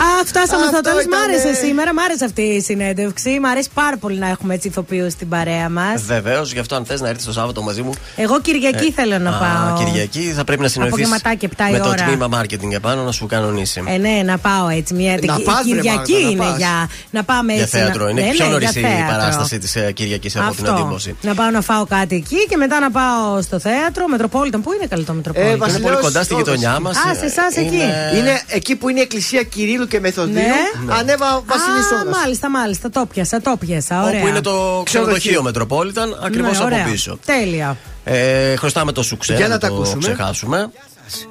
Α, 0.00 0.24
φτάσαμε 0.26 0.64
στο 0.66 0.76
Αυτό 0.76 0.80
τέλο. 0.80 0.96
Μ' 0.96 1.00
ήτανε. 1.00 1.22
άρεσε 1.24 1.64
σήμερα, 1.64 1.94
μ' 1.94 1.98
άρεσε 1.98 2.24
αυτή 2.24 2.42
η 2.42 2.60
συνέντευξη. 2.60 3.38
Μ' 3.40 3.46
αρέσει 3.46 3.68
πάρα 3.74 3.96
πολύ 3.96 4.18
να 4.18 4.28
έχουμε 4.28 4.54
έτσι 4.54 4.68
ηθοποιούς 4.68 5.12
στην 5.12 5.28
παρέα 5.28 5.68
μας. 5.68 6.02
Βεβαίως, 6.02 6.52
γι' 6.52 6.58
αυτό 6.58 6.74
αν 6.74 6.84
θες 6.84 7.00
να 7.00 7.08
έρθεις 7.08 7.24
το 7.24 7.32
Σάββατο 7.32 7.62
μαζί 7.62 7.82
μου. 7.82 7.92
Εγώ 8.16 8.40
Κυριακή 8.40 8.84
ε, 8.86 8.92
θέλω 8.92 9.18
να 9.18 9.30
α, 9.30 9.38
πάω. 9.38 9.84
Κυριακή 9.84 10.20
θα 10.36 10.44
πρέπει 10.44 10.62
να 10.62 10.68
συνοηθείς 10.68 10.94
Απογευματάκι, 11.06 11.44
επτά 11.44 11.68
η 11.68 11.72
με 11.72 11.78
το 11.78 11.88
ώρα. 11.88 12.04
τμήμα 12.04 12.28
marketing 12.40 12.72
επάνω 12.72 13.02
να 13.02 13.12
σου 13.12 13.26
κανονίσει. 13.26 13.82
Ε, 13.86 13.96
ναι, 13.96 14.22
να 14.24 14.38
πάω 14.38 14.68
έτσι. 14.68 14.94
Μια... 14.94 15.18
Να 15.22 15.34
Κυ- 15.36 15.44
πας, 15.44 15.56
ρε, 15.56 15.62
Κυριακή 15.62 16.12
Μάρτα, 16.12 16.24
να 16.24 16.30
είναι 16.30 16.44
πας. 16.44 16.56
για 16.58 16.88
να 17.10 17.24
πάμε 17.24 17.52
Για 17.52 17.62
έτσι. 17.62 17.76
θέατρο 17.76 18.04
να... 18.04 18.10
είναι. 18.10 18.20
Ναι, 18.20 18.30
Πιο 18.30 18.44
ναι, 18.44 18.50
νωρίς 18.50 18.70
για 18.70 18.80
η 18.80 18.84
θέατρο. 18.94 19.06
παράσταση 19.16 19.58
της 19.58 19.76
Κυριακής 19.94 20.36
από 20.36 20.54
την 20.54 20.64
Αυτό. 20.66 20.76
αντίμωση. 20.76 21.16
Να 21.22 21.34
πάω 21.34 21.50
να 21.50 21.60
φάω 21.60 21.84
κάτι 21.84 22.14
εκεί 22.16 22.46
και 22.48 22.56
μετά 22.56 22.80
να 22.80 22.90
πάω 22.90 23.42
στο 23.42 23.58
θέατρο. 23.58 24.08
Μετροπόλιταν. 24.08 24.62
Πού 24.62 24.72
είναι 24.72 24.86
καλό 24.86 25.04
το 25.04 25.12
Μετροπόλιταν. 25.12 25.52
Ε, 25.52 25.56
Είναι 25.56 25.64
Βασιλέως, 25.66 25.90
πολύ 25.92 26.04
κοντά 26.04 26.22
στη 26.22 26.34
Στόδος. 26.34 26.46
γειτονιά 26.54 26.80
μας. 26.80 26.96
Α, 26.96 27.14
σε 27.14 27.24
εσάς 27.24 27.56
εκεί. 27.56 27.82
Είναι 28.18 28.40
εκεί 28.46 28.76
που 28.76 28.88
είναι 28.88 28.98
η 28.98 29.02
εκκλησία 29.02 29.42
Κυρίλου 29.42 29.86
και 29.90 30.00
Μεθοδίου. 30.00 30.34
Ναι. 30.34 30.94
Ανέβα 30.98 31.42
Βασίλη 31.46 31.78
Α, 31.78 31.98
Σόδας. 31.98 32.18
μάλιστα, 32.20 32.50
μάλιστα. 32.50 32.90
Το 32.90 33.06
πιάσα, 33.12 33.40
το 33.40 33.56
πιάσα. 33.60 34.02
Ωραία. 34.04 34.18
Όπου 34.18 34.28
είναι 34.28 34.40
το 34.40 34.82
ξενοδοχείο 34.84 35.42
Μετροπόλιταν, 35.42 36.18
ακριβώς 36.24 36.50
Ναι, 36.58 36.64
από 36.64 36.74
ωραία. 36.74 36.84
πίσω. 36.84 37.18
Τέλεια. 37.24 37.76
Ε, 38.04 38.56
χρωστάμε 38.56 38.92
το 38.92 39.02
σουξέ, 39.02 39.34
Για 39.34 39.48
να 39.48 39.54
να 39.54 39.58
τα 39.60 39.68
το 39.68 39.74
ακούσουμε. 39.74 39.98
ξεχάσουμε. 40.00 40.70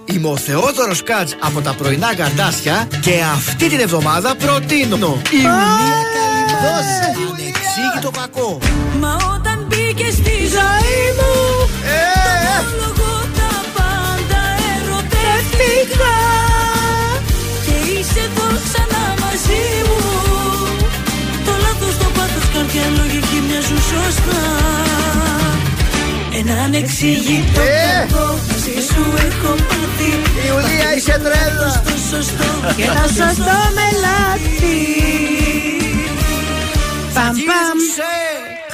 Είμαι 0.05 0.27
ο 0.27 0.37
Θεόδωρος 0.37 1.03
Κάτς 1.03 1.35
από 1.39 1.61
τα 1.61 1.73
πρωινά 1.73 2.15
καρτάσια 2.15 2.87
και 3.01 3.13
αυτή 3.33 3.69
την 3.69 3.79
εβδομάδα 3.79 4.35
προτείνω 4.35 5.21
η 5.31 5.37
μία 5.37 5.99
καλυμδόση 6.15 7.27
ανεξήγητο 7.31 8.11
κακό. 8.21 8.57
Μα 8.99 9.13
όταν 9.35 9.65
μπήκες 9.67 10.13
στη 10.13 10.38
μοιάζουν 26.81 26.97
σωστά 26.97 27.19
Ένα 27.19 27.29
ανεξήγητο 27.29 27.61
Ε! 27.61 28.07
κακό. 28.07 28.39
Μαζί 28.51 28.87
σου 28.87 29.03
έχω 29.27 29.53
πάθει. 29.53 30.11
Ιουλία 30.47 30.95
είσαι 30.95 31.19
τρέλα. 31.23 31.69
Στο 31.69 32.15
σωστό 32.15 32.73
Και 32.75 32.85
το 32.85 33.07
σωστό 33.07 33.57
μελάτι. 33.77 34.77
Παμ 37.13 37.35
παμ 37.47 37.77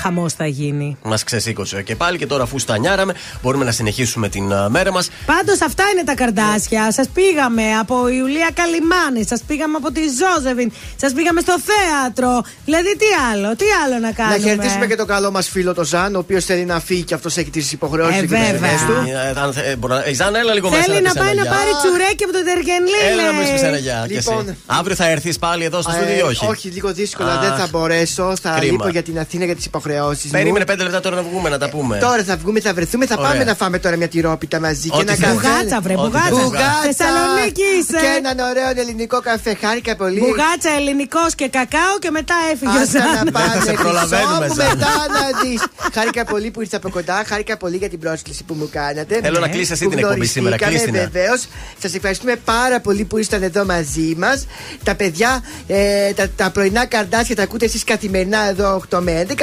Χαμός 0.06 0.34
θα 0.34 0.48
γίνει 0.48 0.98
Μας 1.04 1.24
ξεσήκωσε 1.24 1.82
και 1.82 1.96
πάλι 1.96 2.18
και 2.18 2.26
τώρα 2.26 2.44
αφού 2.44 2.60
στανιάραμε 2.60 3.14
μπορούμε 3.42 3.66
να 3.66 3.72
συνεχίσουμε 3.72 4.30
την 4.30 4.54
α, 4.54 4.70
μέρα 4.70 4.92
μας. 4.92 5.10
Πάντως 5.26 5.62
αυτά 5.62 5.84
είναι 5.94 6.04
τα 6.04 6.14
καρδάσια. 6.16 6.92
Σας 6.92 7.08
πήγαμε 7.14 7.64
από 7.82 8.08
Ιουλία 8.08 8.50
Καλιμάνη, 8.54 9.26
σας 9.26 9.42
πήγαμε 9.48 9.76
από 9.78 9.92
τη 9.92 10.02
Ζώζεβιν, 10.20 10.72
σας 10.96 11.14
πήγαμε 11.14 11.42
στο 11.42 11.56
θέατρο. 11.70 12.44
Δηλαδή 12.66 12.96
τι 12.98 13.06
άλλο, 13.32 13.56
τι 13.56 13.66
άλλο 13.86 14.00
να 14.00 14.12
κάνουμε; 14.12 14.38
Να 14.38 14.44
χαιρετήσουμε 14.44 14.86
και 14.88 14.96
τον 14.96 15.08
καλό 15.08 15.32
μας 15.32 15.48
φίλο 15.50 15.74
τον 15.74 15.86
Ζαν, 15.86 16.16
ο 16.16 16.20
οποίος 16.20 16.46
θέλει 16.46 16.66
να 16.66 16.80
φύγει 16.80 17.04
και 17.04 17.14
αυτός 17.14 17.38
έχει 17.38 17.50
τις 17.50 17.72
υποχρεώσεις 17.72 18.18
Ε, 18.18 18.20
και 18.22 18.28
τις 18.28 18.38
βέβαια. 18.38 18.52
ευθύνες 18.72 18.82
του. 18.82 19.10
Ε, 19.38 19.42
αν 19.42 19.54
θε- 19.54 19.66
ε, 19.68 19.76
μπορεί 19.76 19.94
να- 19.94 20.06
Η 20.06 20.14
Ζάνα, 20.14 20.40
έλα 20.40 20.54
λίγο 20.54 20.70
μέσα. 20.70 20.82
Θέλει 20.84 21.02
να 21.02 21.12
πεις 21.12 21.20
πάει 21.22 21.30
ένα 21.32 21.44
να 21.44 21.48
γεια. 21.48 21.52
πάρει 21.52 21.70
τσουρέκι 21.82 22.24
από 22.24 22.34
το 22.34 22.44
Τεργενλί. 22.50 23.00
Έλα 23.12 23.24
να 23.24 23.32
λέει. 23.32 23.48
μου 23.50 23.60
πει 23.60 23.66
ένα 23.66 23.78
γεια. 23.78 24.06
κι 24.08 24.16
εσύ. 24.16 24.30
Λοιπόν. 24.30 24.56
Αύριο 24.66 24.96
θα 24.96 25.08
έρθεις 25.10 25.40
πάλι 25.40 25.64
εδώ 25.64 25.82
στο 25.82 25.92
Ε, 25.92 25.96
στούντιο 25.96 26.18
ή 26.18 26.22
όχι; 26.22 26.46
όχι, 26.46 26.68
λίγο 26.70 26.94
δύσκολα. 26.94 27.32
Αχ, 27.34 27.40
δεν 27.42 27.54
θα 27.60 27.68
μπορέσω. 27.72 28.34
Θα 28.42 28.50
κρίμα. 28.58 28.72
λείπω 28.72 28.88
για 28.88 29.04
την 29.04 29.20
Αθήνα 29.20 29.46
για 29.46 29.56
τις 29.56 29.66
υποχρεώσεις. 29.66 29.94
Περίμενε 30.32 30.66
πέντε 30.66 30.84
λεπτά 30.84 31.00
τώρα 31.00 31.16
να 31.16 31.22
βγούμε 31.24 31.50
να 31.50 31.58
τα 31.58 31.70
πούμε. 31.70 31.98
Τώρα 31.98 32.24
θα 32.24 32.38
βγούμε, 32.38 32.60
θα 32.60 32.74
βρεθούμε, 32.74 33.06
θα 33.06 33.16
Ωραία. 33.18 33.30
πάμε 33.32 33.44
να 33.44 33.56
φάμε 33.56 33.80
τώρα 33.80 33.96
μια 33.96 34.08
τυρόπιτα 34.08 34.60
μαζί 34.60 34.90
και 34.90 34.98
Ό,τι 34.98 35.02
ένα 35.02 35.14
θες. 35.16 35.26
καφέ. 35.26 35.36
Μπουγάτσα, 35.48 35.82
βρε, 35.82 35.94
Ό,τι 35.94 36.02
μπουγάτσα. 36.02 36.30
θες. 36.30 36.44
Μπουγάτσα. 36.44 36.82
Θεσσαλονίκη 36.84 37.62
είσαι. 37.80 37.98
Και 38.04 38.12
έναν 38.18 38.38
ωραίο 38.50 38.70
ελληνικό 38.76 39.20
καφέ. 39.22 39.56
Χάρηκα 39.62 39.96
πολύ. 39.96 40.20
Μπουγάτσα 40.20 40.72
ελληνικός 40.80 41.36
και 41.36 41.48
κακάο 41.58 41.94
και 42.00 42.12
μετά 42.12 42.36
έφυγε 42.52 42.78
ο 42.78 42.82
Άντε 42.82 42.98
να 43.00 43.16
Ζαν. 43.16 43.30
πάνε 43.32 43.62
σε 43.66 43.72
προλαβαίνουμε, 43.84 44.36
χρυσό 44.38 44.48
μου 44.48 44.54
Ζάνα. 44.56 44.76
μετά 44.76 44.92
να 45.16 45.24
δεις. 45.42 45.62
Χάρηκα 45.96 46.24
πολύ 46.26 46.52
που 46.52 46.62
ήρθα 46.62 46.78
από 46.78 46.90
κοντά. 46.90 47.24
Χάρηκα 47.30 47.58
πολύ 47.58 47.78
για 47.78 47.90
την 47.90 48.00
πρόσκληση 48.00 48.44
που 48.44 48.54
μου 48.60 48.68
κάνατε. 48.72 49.20
Θέλω 49.24 49.40
να 49.40 49.48
κλείσεις 49.48 49.72
εσύ 49.72 49.84
Που 49.84 49.90
την 49.90 50.00
εκπομπή 50.00 50.26
σήμερα. 50.26 50.56
γνωριστήκαμε, 50.56 50.92
Κλείστηνα. 50.92 51.10
Βεβαίως. 51.12 51.42
Σας 51.82 51.94
ευχαριστούμε 51.94 52.36
πάρα 52.36 52.80
πολύ 52.80 53.04
που 53.04 53.18
ήσταν 53.18 53.44
εδώ 53.44 53.66
μαζί 53.66 54.16
μας. 54.18 54.46
Τα 54.84 54.96
παιδιά, 54.96 55.44
ε, 55.68 56.12
τα, 56.14 56.30
τα 56.36 56.50
πρωινά 56.52 56.86
καρδάσια 56.86 57.36
τα 57.36 57.44
ακούτε 57.44 57.66
εσείς 57.66 57.84
καθημερινά 57.84 58.48
εδώ 58.50 58.76
8 58.96 59.00
με 59.02 59.26
11. 59.30 59.34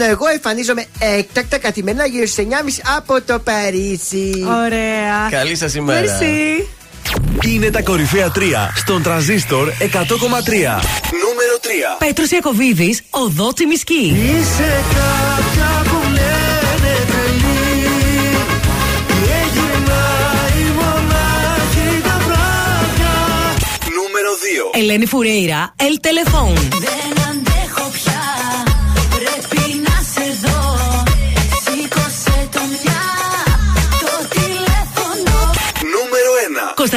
Ενώ 0.00 0.10
εγώ 0.10 0.26
εμφανίζομαι 0.26 0.84
έκτακτα 0.98 1.58
καθημερινά 1.58 2.06
γύρω 2.06 2.26
στις 2.26 2.46
9.30 2.50 2.54
από 2.96 3.22
το 3.22 3.38
Παρίσι. 3.38 4.32
Ωραία. 4.64 5.28
Καλή 5.30 5.56
σας 5.56 5.74
ημέρα. 5.74 6.00
Μερσή. 6.00 6.68
Είναι 7.44 7.70
τα 7.70 7.82
κορυφαία 7.82 8.32
3 8.34 8.40
στον 8.76 9.02
τραζίστορ 9.02 9.68
100,3. 9.68 9.74
Νούμερο 9.82 11.54
3. 11.62 11.96
Πέτρος 11.98 12.30
Ιακοβίδης, 12.30 13.02
οδό 13.10 13.52
Τσιμισκή. 13.52 14.16
Είσαι 14.38 14.84
κάποια 14.94 15.82
που 15.84 16.02
λένε 16.10 16.94
τρελή 17.06 18.36
Έγινα 19.42 20.00
η 20.58 20.64
μονάχη 20.74 22.02
τα 22.02 22.18
βράδια 22.26 23.14
Νούμερο 23.84 24.30
2. 24.74 24.78
Ελένη 24.78 25.06
Φουρέιρα, 25.06 25.74
El 25.76 26.06
Telefón. 26.06 26.78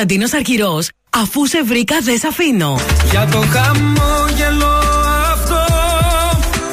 Κωνσταντίνος 0.02 0.34
Αρκυρός, 0.34 0.90
αφού 1.10 1.48
σε 1.48 1.64
βρήκα 1.64 1.96
δεν 2.02 2.18
σε 2.18 2.28
αφήνω. 2.28 2.80
Για 3.12 3.28
το 3.32 3.38
χαμόγελο 3.38 4.74
αυτό 5.32 5.66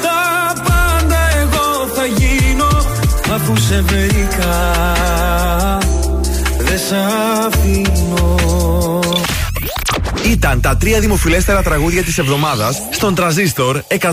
Τα 0.01 0.53
πάντα 0.63 1.17
εγώ 1.41 1.87
θα 1.95 2.05
γίνω 2.05 2.67
Αφού 3.33 3.57
σε 3.57 3.81
βρήκα 3.81 4.73
Δεν 6.57 6.77
σ' 6.77 6.93
αφήνω 7.45 8.38
Ήταν 10.39 10.61
τα 10.61 10.77
τρία 10.77 10.99
δημοφιλέστερα 10.99 11.61
τραγούδια 11.61 12.03
της 12.03 12.17
εβδομάδας 12.17 12.81
στον 12.89 13.15
τραζίστορ 13.15 13.81
100,3. 13.87 14.07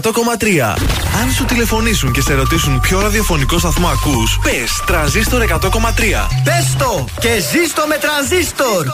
Αν 1.23 1.33
σου 1.37 1.45
τηλεφωνήσουν 1.45 2.13
και 2.13 2.21
σε 2.21 2.35
ρωτήσουν 2.35 2.81
ποιο 2.81 3.01
ραδιοφωνικό 3.01 3.59
σταθμό 3.59 3.89
ακούς, 3.89 4.39
πες 4.43 4.83
τραζίστορ 4.87 5.43
100,3. 5.43 6.29
Πες 6.45 6.77
το 6.79 7.05
και 7.21 7.29
ζήστο 7.29 7.83
με 7.89 7.97
τρανζίστορ. 8.05 8.87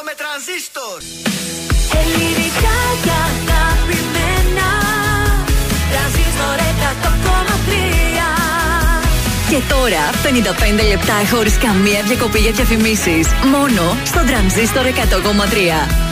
Ελληνικά 2.00 2.78
και 3.04 3.14
αγαπημένα 3.28 4.70
Τρανζίστορ 5.90 6.56
100,3 6.82 7.12
Και 9.50 9.60
τώρα 9.68 10.04
55 10.82 10.88
λεπτά 10.88 11.14
χωρίς 11.30 11.58
καμία 11.58 12.02
διακοπή 12.06 12.38
για 12.38 12.52
διαφημίσεις. 12.52 13.26
Μόνο 13.54 13.96
στο 14.04 14.20
τρανζίστορ 14.26 14.84
100,3. 14.84 16.11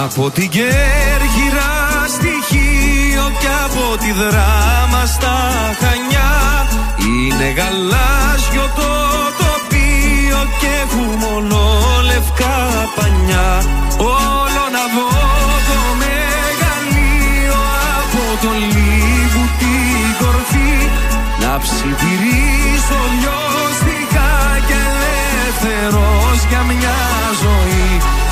Από 0.00 0.30
τη 0.30 0.48
Κέρκυρα 0.48 1.72
στοιχείο 2.16 3.24
και 3.40 3.50
από 3.64 3.96
τη 3.98 4.12
Δράμα 4.12 5.06
στα 5.06 5.36
Χανιά. 5.80 6.32
Είναι 6.98 7.48
γαλάζιο 7.58 8.66
το 8.78 8.90
τοπίο 9.40 10.40
και 10.60 10.70
έχουν 10.82 11.10
μόνο 11.24 11.58
λευκά 12.04 12.58
πανιά. 12.96 13.50
Όλο 13.98 14.64
να 14.76 14.84
δω 14.94 15.10
το 15.68 15.80
μεγαλείο 16.02 17.60
από 18.00 18.24
το 18.42 18.50
Λίβου 18.72 19.44
την 19.60 20.06
κορφή. 20.20 20.74
Να 21.42 21.52
ψιθυρίσω 21.62 23.00
δυο 23.20 23.40
και 24.68 24.78
ελεύθερος 24.92 26.38
για 26.48 26.62
μια 26.62 26.98
ζωή. 27.42 28.31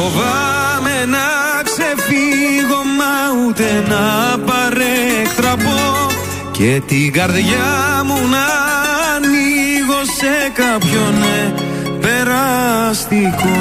φοβάμαι 0.00 1.04
να 1.14 1.28
ξεφύγω 1.62 2.80
μα 2.98 3.14
ούτε 3.46 3.84
να 3.88 4.38
παρέκτραπω. 4.38 5.80
Και 6.50 6.82
την 6.86 7.12
καρδιά 7.12 8.02
μου 8.04 8.14
να 8.14 8.46
ανοίγω 9.14 10.00
σε 10.18 10.50
κάποιον 10.54 11.14
περαστικό 12.00 13.58